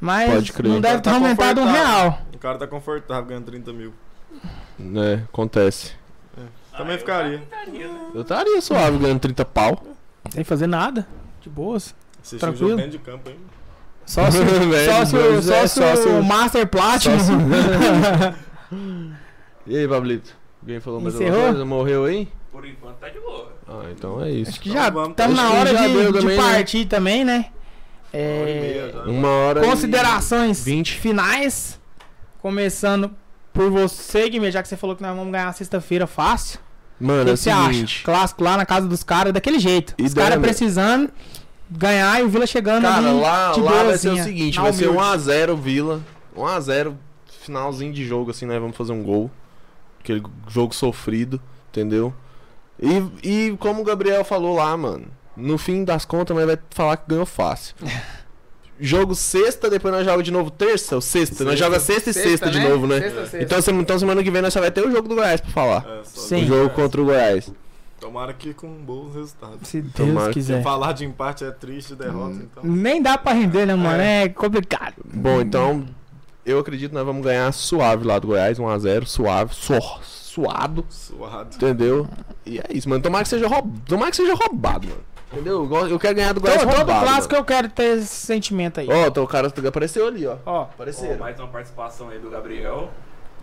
Mas 0.00 0.32
Pode 0.32 0.52
crer. 0.52 0.68
não 0.72 0.80
deve 0.80 0.96
ter 0.96 1.10
tá 1.10 1.14
aumentado 1.16 1.60
um 1.60 1.70
real. 1.70 2.22
O 2.32 2.38
cara 2.38 2.58
tá 2.58 2.66
confortável 2.66 3.24
ganhando 3.26 3.44
30 3.46 3.72
mil. 3.72 3.92
É, 4.96 5.14
acontece. 5.24 5.92
Também 6.76 6.94
Ah, 6.96 6.98
ficaria. 6.98 7.38
né? 7.38 7.88
Eu 8.14 8.22
estaria 8.22 8.60
suave 8.60 8.98
ganhando 8.98 9.20
30 9.20 9.44
pau. 9.44 9.82
Sem 10.30 10.44
fazer 10.44 10.66
nada. 10.66 11.06
De 11.42 11.48
boas. 11.48 11.94
Assistir 12.20 12.36
um 12.36 12.38
Tranquilo. 12.38 12.70
jogo 12.70 12.82
dentro 12.82 12.98
de 12.98 13.04
campo, 13.04 13.30
hein? 13.30 13.36
Só 14.06 14.30
se, 14.30 14.38
Velho, 14.42 14.92
só 14.92 15.04
se, 15.04 15.16
o- 15.16 15.32
mas 15.34 15.48
é 15.48 15.60
só 15.60 15.66
se 15.66 15.74
só 15.80 15.96
se 16.02 16.08
o- 16.08 16.22
Master 16.22 16.66
Platinum. 16.66 17.16
E 19.66 19.76
aí, 19.76 19.88
Pablito? 19.88 20.34
Alguém 20.62 20.80
falou 20.80 21.00
mais 21.00 21.14
alguma 21.14 21.30
Encerrou? 21.30 21.48
coisa? 21.50 21.64
Morreu 21.64 22.04
aí? 22.04 22.28
Por 22.50 22.64
enquanto 22.66 22.96
tá 22.96 23.08
de 23.08 23.18
boa. 23.20 23.52
Ah, 23.68 23.82
então 23.90 24.22
é 24.22 24.30
isso. 24.30 24.50
Acho 24.52 24.60
que 24.60 24.70
já 24.70 24.88
vamos- 24.90 25.10
estamos 25.10 25.36
na 25.36 25.50
hora 25.52 25.74
de, 25.74 26.12
de 26.12 26.12
também, 26.20 26.36
né? 26.36 26.42
partir 26.42 26.84
também, 26.86 27.24
né? 27.24 27.46
Uma 28.12 28.20
hora 28.40 28.50
e 28.50 28.60
meia 28.60 28.94
É. 28.94 29.10
Uma 29.10 29.28
hora. 29.28 29.64
e- 29.66 29.68
considerações 29.68 30.64
20. 30.64 30.92
finais. 30.98 31.80
Começando 32.40 33.10
por 33.52 33.70
você, 33.70 34.28
Guimê, 34.28 34.50
já 34.50 34.62
que 34.62 34.68
você 34.68 34.76
falou 34.76 34.94
que 34.94 35.02
nós 35.02 35.16
vamos 35.16 35.32
ganhar 35.32 35.52
sexta-feira 35.54 36.06
fácil. 36.06 36.60
O 37.00 37.04
Mano, 37.06 37.24
que, 37.24 37.30
é 37.30 37.32
que 37.32 37.34
o 37.34 37.36
você 37.42 37.50
acha? 37.50 37.72
seguinte. 37.72 38.02
Clássico 38.04 38.44
lá 38.44 38.56
na 38.56 38.66
casa 38.66 38.86
dos 38.86 39.02
caras, 39.02 39.32
daquele 39.32 39.58
jeito. 39.58 39.94
Os 40.00 40.14
caras 40.14 40.38
precisando 40.38 41.10
ganhar 41.70 42.20
e 42.20 42.22
o 42.22 42.28
Vila 42.28 42.46
chegando 42.46 42.82
Cara, 42.82 42.98
ali 43.08 43.20
lá, 43.20 43.52
de 43.52 43.60
lá 43.60 43.82
vai 43.84 43.98
ser 43.98 44.10
o 44.10 44.22
seguinte: 44.22 44.60
vai 44.60 44.72
ser 44.72 44.88
humilde. 44.88 45.06
1x0 45.08 45.56
Vila. 45.56 46.00
1x0, 46.36 46.94
finalzinho 47.44 47.92
de 47.92 48.04
jogo, 48.04 48.30
assim, 48.30 48.46
nós 48.46 48.60
vamos 48.60 48.76
fazer 48.76 48.92
um 48.92 49.02
gol. 49.02 49.30
Aquele 50.00 50.22
jogo 50.48 50.74
sofrido, 50.74 51.40
entendeu? 51.70 52.12
E, 52.80 53.48
e 53.50 53.56
como 53.58 53.80
o 53.80 53.84
Gabriel 53.84 54.24
falou 54.24 54.56
lá, 54.56 54.76
mano, 54.76 55.06
no 55.36 55.56
fim 55.56 55.84
das 55.84 56.04
contas, 56.04 56.36
nós 56.36 56.46
vai 56.46 56.58
falar 56.70 56.96
que 56.96 57.08
ganhou 57.08 57.26
fácil. 57.26 57.74
jogo 58.78 59.14
sexta, 59.14 59.70
depois 59.70 59.94
nós 59.94 60.04
jogamos 60.04 60.24
de 60.24 60.30
novo 60.32 60.50
terça 60.50 60.96
ou 60.96 61.00
sexta? 61.00 61.44
Nós 61.44 61.58
joga 61.58 61.78
sexta 61.78 62.10
e 62.10 62.14
sexta, 62.14 62.50
de 62.50 62.60
novo, 62.60 62.86
né? 62.86 63.00
Sexta, 63.00 63.20
sexta. 63.20 63.42
Então, 63.42 63.62
sem- 63.62 63.78
então 63.80 63.98
semana 63.98 64.22
que 64.22 64.30
vem 64.30 64.42
nós 64.42 64.52
só 64.52 64.60
vai 64.60 64.70
ter 64.70 64.86
o 64.86 64.90
jogo 64.90 65.08
do 65.08 65.14
Goiás 65.14 65.40
pra 65.40 65.50
falar. 65.50 65.86
É, 65.86 66.04
só 66.04 66.20
Sim. 66.20 66.44
O 66.44 66.46
jogo 66.46 66.70
contra 66.70 67.00
o 67.00 67.04
Goiás. 67.04 67.50
Tomara 68.00 68.34
que 68.34 68.52
com 68.52 68.68
bons 68.68 69.14
resultados. 69.14 69.66
Se 69.68 69.80
Deus 69.80 69.94
Tomara 69.94 70.28
que 70.28 70.34
quiser. 70.34 70.62
Falar 70.62 70.92
de 70.92 71.06
empate 71.06 71.44
é 71.44 71.50
triste, 71.50 71.94
derrota, 71.94 72.34
então. 72.34 72.62
Nem 72.62 73.00
dá 73.00 73.16
pra 73.16 73.32
render, 73.32 73.64
né, 73.64 73.74
mano? 73.74 74.02
É, 74.02 74.28
complicado. 74.28 74.96
Bom, 75.04 75.40
então 75.40 75.86
eu 76.44 76.58
acredito 76.58 76.90
que 76.90 76.94
nós 76.96 77.04
vamos 77.06 77.22
ganhar 77.24 77.50
suave 77.52 78.06
lá 78.06 78.18
do 78.18 78.28
Goiás, 78.28 78.58
1x0, 78.58 79.06
suave, 79.06 79.54
suor, 79.54 80.00
suado, 80.02 80.84
Suado. 80.88 81.54
entendeu? 81.56 82.08
E 82.44 82.58
é 82.58 82.64
isso, 82.70 82.88
mano. 82.88 83.02
Tomara 83.02 83.22
que 83.24 83.28
seja, 83.30 83.46
roub... 83.48 83.72
Tomara 83.86 84.10
que 84.10 84.16
seja 84.16 84.34
roubado, 84.34 84.86
mano. 84.88 85.00
Entendeu? 85.32 85.68
Eu 85.88 85.98
quero 85.98 86.14
ganhar 86.14 86.32
do 86.32 86.40
Goiás 86.40 86.58
Todo, 86.60 86.68
todo 86.70 86.76
roubado. 86.78 87.06
clássico 87.06 87.34
eu 87.34 87.44
quero 87.44 87.68
ter 87.68 87.98
esse 87.98 88.06
sentimento 88.26 88.78
aí. 88.80 88.88
Ó, 88.90 89.06
então 89.06 89.24
o 89.24 89.26
cara 89.28 89.48
apareceu 89.48 90.06
ali, 90.06 90.26
ó. 90.26 90.36
Ó, 90.46 90.52
Ó, 90.52 90.62
Apareceram. 90.62 91.18
mais 91.18 91.38
uma 91.40 91.48
participação 91.48 92.08
aí 92.10 92.18
do 92.18 92.30
Gabriel. 92.30 92.90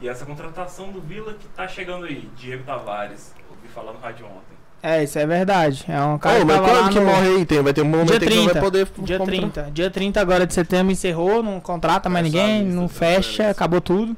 E 0.01 0.07
essa 0.07 0.25
contratação 0.25 0.91
do 0.91 1.01
Vila 1.01 1.33
que 1.33 1.47
tá 1.49 1.67
chegando 1.67 2.05
aí, 2.05 2.29
Diego 2.37 2.63
Tavares. 2.63 3.33
Ouvi 3.49 3.67
falar 3.67 3.93
no 3.93 3.99
rádio 3.99 4.25
ontem. 4.25 4.60
É, 4.83 5.03
isso 5.03 5.17
é 5.19 5.25
verdade. 5.25 5.85
É 5.87 6.01
um 6.01 6.17
cara 6.17 6.37
Ô, 6.37 6.39
que 6.39 6.45
mas 6.45 6.59
quando 6.61 6.89
que 6.93 6.99
no- 6.99 7.05
morre 7.05 7.27
aí? 7.27 7.45
Tem, 7.45 7.61
vai 7.61 7.73
ter 7.73 7.81
um 7.81 7.85
momento 7.85 8.07
Dia 8.07 8.15
aí 8.17 8.19
que 8.27 8.35
não 8.35 8.43
30. 8.45 8.53
vai 8.53 8.61
poder 8.61 8.87
Dia 8.99 9.17
comprar. 9.17 9.35
30. 9.35 9.61
Dia 9.71 9.91
30 9.91 10.21
agora 10.21 10.47
de 10.47 10.53
setembro 10.53 10.91
encerrou, 10.91 11.41
não 11.43 11.59
contrata 11.59 12.09
mais 12.09 12.25
Fecha 12.27 12.37
ninguém, 12.47 12.63
não 12.65 12.87
fecha, 12.89 13.49
acabou 13.49 13.79
tudo. 13.81 14.15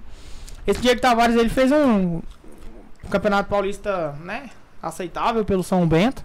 Esse 0.65 0.79
Diego 0.81 1.01
Tavares 1.01 1.35
ele 1.35 1.49
fez 1.49 1.71
um 1.71 2.21
Campeonato 3.09 3.49
Paulista, 3.49 4.15
né, 4.23 4.49
aceitável 4.81 5.43
pelo 5.43 5.63
São 5.63 5.85
Bento. 5.87 6.23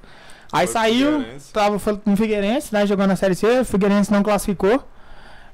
Aí 0.52 0.66
Foi 0.66 0.72
saiu, 0.72 1.24
tava 1.52 1.78
no 2.06 2.16
Figueirense, 2.16 2.72
né, 2.72 2.86
jogando 2.86 3.08
na 3.08 3.16
Série 3.16 3.34
C, 3.34 3.60
o 3.60 3.64
Figueirense 3.64 4.10
não 4.12 4.22
classificou. 4.22 4.82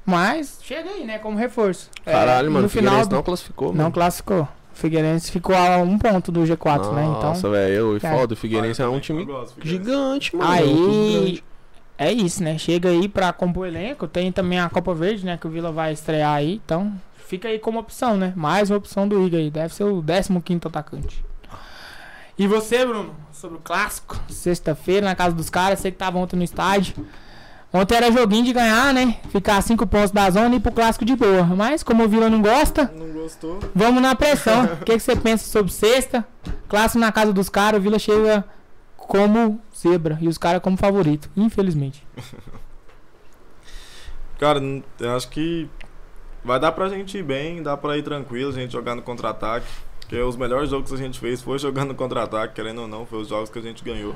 Mas 0.05 0.59
chega 0.61 0.87
aí, 0.91 1.03
né, 1.03 1.17
como 1.17 1.35
reforço. 1.37 1.89
É, 2.05 2.11
Caralho, 2.11 2.49
mano. 2.51 2.61
no 2.61 2.65
O 2.67 2.69
Figueirense 2.69 3.03
final 3.05 3.17
não 3.17 3.23
classificou, 3.23 3.69
não 3.69 3.75
mano. 3.85 3.91
classificou. 3.91 4.47
O 4.75 4.77
Figueirense 4.77 5.31
ficou 5.31 5.55
a 5.55 5.77
um 5.77 5.97
ponto 5.97 6.33
do 6.33 6.41
G4, 6.41 6.91
né? 6.91 7.05
Então, 7.05 7.29
Nossa, 7.29 7.49
velho. 7.49 7.97
Cara. 8.01 8.17
Foda, 8.17 8.33
o 8.33 8.37
Figueirense 8.37 8.81
é 8.81 8.87
um 8.87 8.99
time 8.99 9.23
gosto 9.23 9.55
gigante, 9.63 10.35
mano. 10.35 10.51
é 10.51 10.57
aí 10.57 11.13
grande. 11.13 11.43
é 11.97 12.11
isso, 12.11 12.43
né? 12.43 12.57
Chega 12.57 12.89
aí 12.89 13.07
pra 13.07 13.31
compor 13.31 13.63
o 13.63 13.65
elenco. 13.65 14.05
Tem 14.05 14.33
também 14.33 14.59
a 14.59 14.67
Copa 14.69 14.93
Verde, 14.93 15.25
né? 15.25 15.37
Que 15.37 15.47
o 15.47 15.49
Vila 15.49 15.71
vai 15.71 15.93
estrear 15.93 16.35
aí. 16.35 16.61
Então, 16.65 16.93
fica 17.25 17.47
aí 17.47 17.57
como 17.57 17.79
opção, 17.79 18.17
né? 18.17 18.33
Mais 18.35 18.69
uma 18.69 18.77
opção 18.77 19.07
do 19.07 19.25
Igor 19.25 19.39
aí. 19.39 19.49
Deve 19.49 19.73
ser 19.73 19.85
o 19.85 20.03
15 20.03 20.59
atacante. 20.65 21.23
E 22.37 22.45
você, 22.45 22.85
Bruno, 22.85 23.15
sobre 23.31 23.55
o 23.57 23.61
clássico, 23.61 24.19
sexta-feira, 24.27 25.05
na 25.05 25.15
casa 25.15 25.33
dos 25.33 25.49
caras, 25.49 25.79
sei 25.79 25.89
que 25.89 25.97
tava 25.97 26.17
ontem 26.17 26.35
no 26.35 26.43
estádio. 26.43 26.95
Ontem 27.77 27.95
era 27.95 28.09
joguinho 28.09 28.45
de 28.45 28.53
ganhar, 28.53 28.93
né? 28.93 29.17
Ficar 29.31 29.61
cinco 29.61 29.85
pontos 29.85 30.11
da 30.11 30.29
zona 30.29 30.55
e 30.55 30.57
ir 30.57 30.61
pro 30.61 30.71
clássico 30.71 31.03
de 31.03 31.13
boa. 31.13 31.43
Mas 31.43 31.83
como 31.83 32.05
o 32.05 32.07
Vila 32.07 32.29
não 32.29 32.41
gosta, 32.41 32.89
Não 32.95 33.11
gostou? 33.11 33.59
vamos 33.75 34.01
na 34.01 34.15
pressão. 34.15 34.63
O 34.81 34.85
que, 34.85 34.93
que 34.93 34.99
você 34.99 35.13
pensa 35.15 35.45
sobre 35.49 35.73
sexta? 35.73 36.25
Clássico 36.69 36.99
na 36.99 37.11
casa 37.11 37.33
dos 37.33 37.49
caras, 37.49 37.79
o 37.79 37.83
Vila 37.83 37.99
chega 37.99 38.45
como 38.95 39.59
zebra 39.77 40.17
e 40.21 40.27
os 40.29 40.37
caras 40.37 40.61
como 40.61 40.77
favorito, 40.77 41.29
infelizmente. 41.35 42.01
Cara, 44.39 44.59
eu 44.99 45.15
acho 45.15 45.29
que 45.29 45.69
vai 46.43 46.59
dar 46.59 46.71
pra 46.71 46.89
gente 46.89 47.17
ir 47.17 47.23
bem, 47.23 47.61
dá 47.61 47.75
pra 47.75 47.97
ir 47.97 48.03
tranquilo, 48.03 48.51
a 48.51 48.53
gente 48.53 48.71
jogar 48.71 48.95
no 48.95 49.01
contra-ataque. 49.01 49.67
Porque 49.99 50.19
os 50.21 50.37
melhores 50.37 50.69
jogos 50.69 50.89
que 50.89 50.95
a 50.95 50.99
gente 50.99 51.19
fez 51.19 51.41
foi 51.41 51.57
jogando 51.57 51.89
no 51.89 51.95
contra-ataque, 51.95 52.53
querendo 52.53 52.81
ou 52.81 52.87
não, 52.87 53.05
foi 53.05 53.21
os 53.21 53.27
jogos 53.27 53.49
que 53.49 53.59
a 53.59 53.61
gente 53.61 53.83
ganhou. 53.83 54.15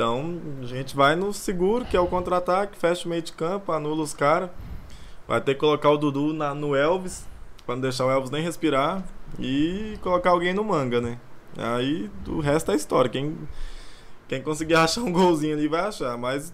Então, 0.00 0.40
a 0.62 0.64
gente 0.64 0.96
vai 0.96 1.14
no 1.14 1.30
seguro, 1.30 1.84
que 1.84 1.94
é 1.94 2.00
o 2.00 2.06
contra-ataque, 2.06 2.74
fecha 2.78 3.04
o 3.04 3.10
meio 3.10 3.20
de 3.20 3.32
campo, 3.34 3.70
anula 3.70 4.02
os 4.02 4.14
caras. 4.14 4.48
Vai 5.28 5.42
ter 5.42 5.52
que 5.52 5.60
colocar 5.60 5.90
o 5.90 5.98
Dudu 5.98 6.32
na- 6.32 6.54
no 6.54 6.74
Elvis, 6.74 7.26
pra 7.66 7.74
não 7.74 7.82
deixar 7.82 8.06
o 8.06 8.10
Elvis 8.10 8.30
nem 8.30 8.42
respirar. 8.42 9.02
E 9.38 9.98
colocar 10.00 10.30
alguém 10.30 10.54
no 10.54 10.64
manga, 10.64 11.02
né? 11.02 11.18
Aí 11.58 12.10
o 12.26 12.40
resto 12.40 12.72
é 12.72 12.76
história. 12.76 13.10
Quem, 13.10 13.36
quem 14.26 14.40
conseguir 14.40 14.74
achar 14.76 15.02
um 15.02 15.12
golzinho 15.12 15.54
ali 15.54 15.68
vai 15.68 15.82
achar, 15.82 16.16
mas 16.16 16.50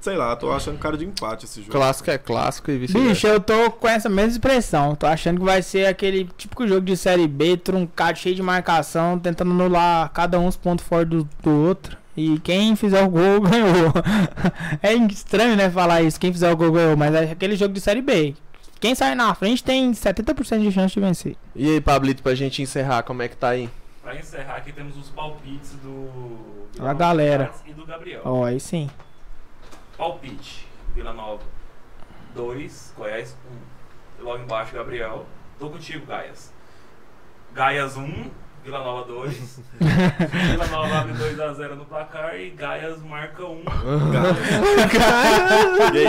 sei 0.00 0.16
lá, 0.16 0.34
tô 0.34 0.50
achando 0.50 0.78
cara 0.80 0.96
de 0.96 1.04
empate 1.04 1.44
esse 1.44 1.60
jogo. 1.60 1.70
Clássico 1.70 2.10
é 2.10 2.18
clássico 2.18 2.72
e 2.72 2.78
vice-versa. 2.78 3.08
Bicho, 3.08 3.26
eu 3.28 3.38
tô 3.38 3.70
com 3.70 3.86
essa 3.86 4.08
mesma 4.08 4.32
expressão. 4.32 4.96
Tô 4.96 5.06
achando 5.06 5.38
que 5.38 5.44
vai 5.44 5.62
ser 5.62 5.86
aquele 5.86 6.24
típico 6.36 6.66
jogo 6.66 6.80
de 6.80 6.96
série 6.96 7.28
B, 7.28 7.56
truncado, 7.56 8.18
cheio 8.18 8.34
de 8.34 8.42
marcação, 8.42 9.16
tentando 9.16 9.52
anular 9.52 10.10
cada 10.12 10.40
um 10.40 10.48
os 10.48 10.56
pontos 10.56 10.84
fora 10.84 11.04
do, 11.04 11.22
do 11.40 11.50
outro. 11.68 11.96
E 12.18 12.36
quem 12.40 12.74
fizer 12.74 13.00
o 13.04 13.08
gol 13.08 13.40
ganhou. 13.48 13.92
é 14.82 14.92
estranho, 14.92 15.54
né, 15.54 15.70
falar 15.70 16.02
isso. 16.02 16.18
Quem 16.18 16.32
fizer 16.32 16.50
o 16.50 16.56
gol 16.56 16.72
ganhou, 16.72 16.96
mas 16.96 17.14
é 17.14 17.30
aquele 17.30 17.54
jogo 17.54 17.72
de 17.72 17.80
série 17.80 18.02
B. 18.02 18.34
Quem 18.80 18.92
sai 18.92 19.14
na 19.14 19.32
frente 19.36 19.62
tem 19.62 19.92
70% 19.92 20.62
de 20.62 20.72
chance 20.72 20.92
de 20.94 20.98
vencer. 20.98 21.36
E 21.54 21.70
aí, 21.70 21.80
Pablito, 21.80 22.20
pra 22.20 22.34
gente 22.34 22.60
encerrar, 22.60 23.04
como 23.04 23.22
é 23.22 23.28
que 23.28 23.36
tá 23.36 23.50
aí? 23.50 23.70
Pra 24.02 24.16
encerrar 24.16 24.56
aqui 24.56 24.72
temos 24.72 24.96
os 24.96 25.10
palpites 25.10 25.74
do. 25.74 26.36
A 26.80 26.92
galera. 26.92 27.52
E 27.64 27.72
do 27.72 27.86
Gabriel. 27.86 28.22
Ó, 28.24 28.44
aí 28.44 28.58
sim. 28.58 28.90
Palpite: 29.96 30.66
Vila 30.96 31.12
Nova 31.12 31.42
2, 32.34 32.94
Goiás 32.96 33.36
1. 34.20 34.24
Logo 34.24 34.42
embaixo, 34.42 34.74
Gabriel. 34.74 35.24
Tô 35.56 35.70
contigo, 35.70 36.04
Gaias. 36.04 36.52
Gaias 37.54 37.96
1, 37.96 38.30
Vila 38.68 38.80
Nova 38.80 39.06
2. 39.06 39.60
Vila 40.50 40.66
Nova 40.66 40.98
abre 40.98 41.14
2x0 41.14 41.74
no 41.74 41.86
placar 41.86 42.38
e 42.38 42.50
Gaias 42.50 43.02
marca 43.02 43.42
1. 43.42 43.62
Gay 45.90 46.04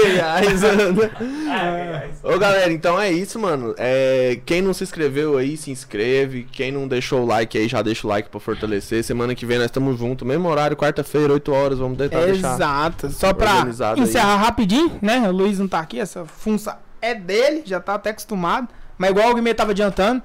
Goiás, 0.00 0.64
Ana. 0.64 1.10
Ah, 1.50 1.92
Gaias. 1.92 2.24
Ô 2.24 2.38
galera, 2.38 2.72
então 2.72 2.98
é 2.98 3.12
isso, 3.12 3.38
mano. 3.38 3.74
É, 3.76 4.40
quem 4.46 4.62
não 4.62 4.72
se 4.72 4.82
inscreveu 4.82 5.36
aí, 5.36 5.58
se 5.58 5.70
inscreve. 5.70 6.44
Quem 6.50 6.72
não 6.72 6.88
deixou 6.88 7.20
o 7.20 7.26
like 7.26 7.58
aí, 7.58 7.68
já 7.68 7.82
deixa 7.82 8.06
o 8.06 8.10
like 8.10 8.30
pra 8.30 8.40
fortalecer. 8.40 9.04
Semana 9.04 9.34
que 9.34 9.44
vem 9.44 9.58
nós 9.58 9.66
estamos 9.66 9.98
juntos, 9.98 10.26
mesmo 10.26 10.48
horário, 10.48 10.74
quarta-feira, 10.74 11.34
8 11.34 11.52
horas. 11.52 11.78
Vamos 11.78 11.98
tentar 11.98 12.20
deixar. 12.20 12.54
Exato. 12.54 13.10
Só 13.10 13.34
pra 13.34 13.56
organizado 13.56 14.00
aí. 14.00 14.08
encerrar 14.08 14.36
rapidinho, 14.36 14.98
né? 15.02 15.28
O 15.28 15.32
Luiz 15.32 15.58
não 15.58 15.68
tá 15.68 15.80
aqui, 15.80 16.00
essa 16.00 16.24
função 16.24 16.74
é 17.02 17.14
dele, 17.14 17.62
já 17.66 17.78
tá 17.78 17.94
até 17.94 18.08
acostumado. 18.08 18.68
Mas 18.96 19.10
igual 19.10 19.30
o 19.30 19.34
Guimê 19.34 19.54
tava 19.54 19.70
adiantando, 19.70 20.22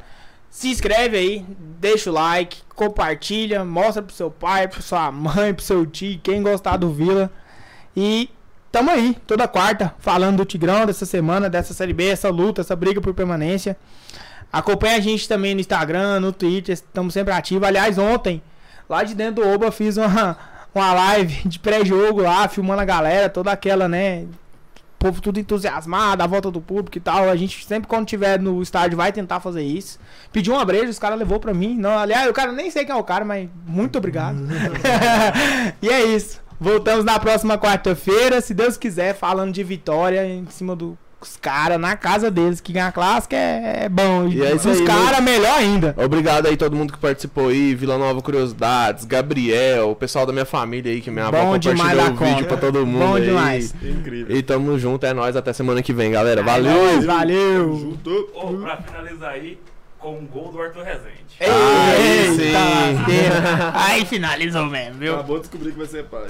se 0.55 0.69
inscreve 0.69 1.17
aí, 1.17 1.45
deixa 1.81 2.09
o 2.09 2.13
like, 2.13 2.59
compartilha, 2.73 3.65
mostra 3.65 4.01
pro 4.01 4.15
seu 4.15 4.31
pai, 4.31 4.69
pro 4.69 4.81
sua 4.81 5.11
mãe, 5.11 5.53
pro 5.53 5.61
seu 5.61 5.85
tio, 5.85 6.17
quem 6.23 6.41
gostar 6.41 6.77
do 6.77 6.93
Vila. 6.93 7.29
E 7.93 8.29
tamo 8.71 8.89
aí, 8.89 9.17
toda 9.27 9.49
quarta, 9.49 9.93
falando 9.99 10.37
do 10.37 10.45
Tigrão 10.45 10.85
dessa 10.85 11.05
semana, 11.05 11.49
dessa 11.49 11.73
Série 11.73 11.91
B, 11.91 12.07
essa 12.07 12.29
luta, 12.29 12.61
essa 12.61 12.73
briga 12.73 13.01
por 13.01 13.13
permanência. 13.13 13.75
Acompanha 14.49 14.95
a 14.95 15.01
gente 15.01 15.27
também 15.27 15.53
no 15.53 15.59
Instagram, 15.59 16.21
no 16.21 16.31
Twitter, 16.31 16.71
estamos 16.71 17.13
sempre 17.13 17.33
ativos. 17.33 17.67
Aliás, 17.67 17.97
ontem, 17.97 18.41
lá 18.87 19.03
de 19.03 19.13
dentro 19.13 19.43
do 19.43 19.49
Oba, 19.49 19.73
fiz 19.73 19.97
uma, 19.97 20.37
uma 20.73 20.93
live 20.93 21.49
de 21.49 21.59
pré-jogo 21.59 22.21
lá, 22.21 22.47
filmando 22.47 22.81
a 22.81 22.85
galera, 22.85 23.27
toda 23.27 23.51
aquela, 23.51 23.89
né? 23.89 24.25
Povo 25.05 25.21
tudo 25.21 25.39
entusiasmado, 25.39 26.23
a 26.23 26.25
volta 26.25 26.49
do 26.49 26.59
público 26.59 26.97
e 26.97 26.99
tal. 26.99 27.29
A 27.29 27.35
gente 27.35 27.63
sempre, 27.63 27.87
quando 27.87 28.07
tiver 28.07 28.39
no 28.39 28.59
estádio, 28.59 28.97
vai 28.97 29.11
tentar 29.11 29.39
fazer 29.39 29.61
isso. 29.61 29.99
Pediu 30.33 30.55
uma 30.55 30.65
breja, 30.65 30.89
os 30.89 30.97
caras 30.97 31.19
levou 31.19 31.39
pra 31.39 31.53
mim. 31.53 31.77
Não, 31.77 31.95
aliás, 31.95 32.27
o 32.27 32.33
cara 32.33 32.51
nem 32.51 32.71
sei 32.71 32.85
quem 32.85 32.95
é 32.95 32.97
o 32.97 33.03
cara, 33.03 33.23
mas 33.23 33.47
muito 33.67 33.99
obrigado. 33.99 34.39
e 35.79 35.89
é 35.89 36.03
isso. 36.05 36.41
Voltamos 36.59 37.05
na 37.05 37.19
próxima 37.19 37.55
quarta-feira, 37.55 38.41
se 38.41 38.55
Deus 38.55 38.77
quiser, 38.77 39.13
falando 39.13 39.53
de 39.53 39.63
vitória 39.63 40.25
em 40.25 40.47
cima 40.47 40.75
dos 41.25 41.37
caras, 41.37 41.79
na 41.79 41.95
casa 41.95 42.29
deles, 42.29 42.61
que 42.61 42.71
ganhar 42.71 42.91
clássica 42.91 43.35
é, 43.35 43.85
é 43.85 43.89
bom. 43.89 44.27
E 44.27 44.41
é 44.43 44.55
isso 44.55 44.69
os 44.69 44.81
caras, 44.81 45.19
melhor 45.21 45.57
ainda. 45.57 45.95
Obrigado 45.97 46.45
aí 46.45 46.55
todo 46.55 46.75
mundo 46.75 46.93
que 46.93 46.99
participou 46.99 47.49
aí, 47.49 47.73
Vila 47.73 47.97
Nova 47.97 48.21
Curiosidades, 48.21 49.05
Gabriel, 49.05 49.89
o 49.91 49.95
pessoal 49.95 50.25
da 50.25 50.31
minha 50.31 50.45
família 50.45 50.91
aí, 50.91 51.01
que 51.01 51.09
minha 51.09 51.27
avó 51.27 51.43
Bom 51.43 51.57
demais 51.57 51.91
compartilhou 51.91 52.13
o 52.13 52.35
vídeo 52.35 52.47
pra 52.47 52.57
todo 52.57 52.85
mundo 52.85 53.05
Bom 53.05 53.15
aí. 53.15 53.25
demais. 53.25 53.75
Incrível. 53.81 54.35
E 54.35 54.43
tamo 54.43 54.77
junto, 54.77 55.05
é 55.05 55.13
nóis, 55.13 55.35
até 55.35 55.51
semana 55.51 55.81
que 55.81 55.91
vem, 55.91 56.11
galera. 56.11 56.41
É 56.41 56.43
Valeu! 56.43 57.01
valeu. 57.01 57.75
Junto. 57.75 58.29
Ou 58.35 58.57
pra 58.59 58.77
finalizar 58.77 59.31
aí, 59.31 59.57
com 59.97 60.19
um 60.19 60.25
gol 60.27 60.51
do 60.51 60.61
Arthur 60.61 60.83
Rezende. 60.83 61.25
Aí 61.39 62.37
Eita. 62.37 63.73
Aí 63.73 64.05
finalizou 64.05 64.65
mesmo, 64.67 64.99
viu? 64.99 65.15
Acabou 65.15 65.37
de 65.37 65.41
descobrir 65.43 65.71
que 65.71 65.77
vai 65.77 65.87
ser 65.87 66.03
pai. 66.05 66.29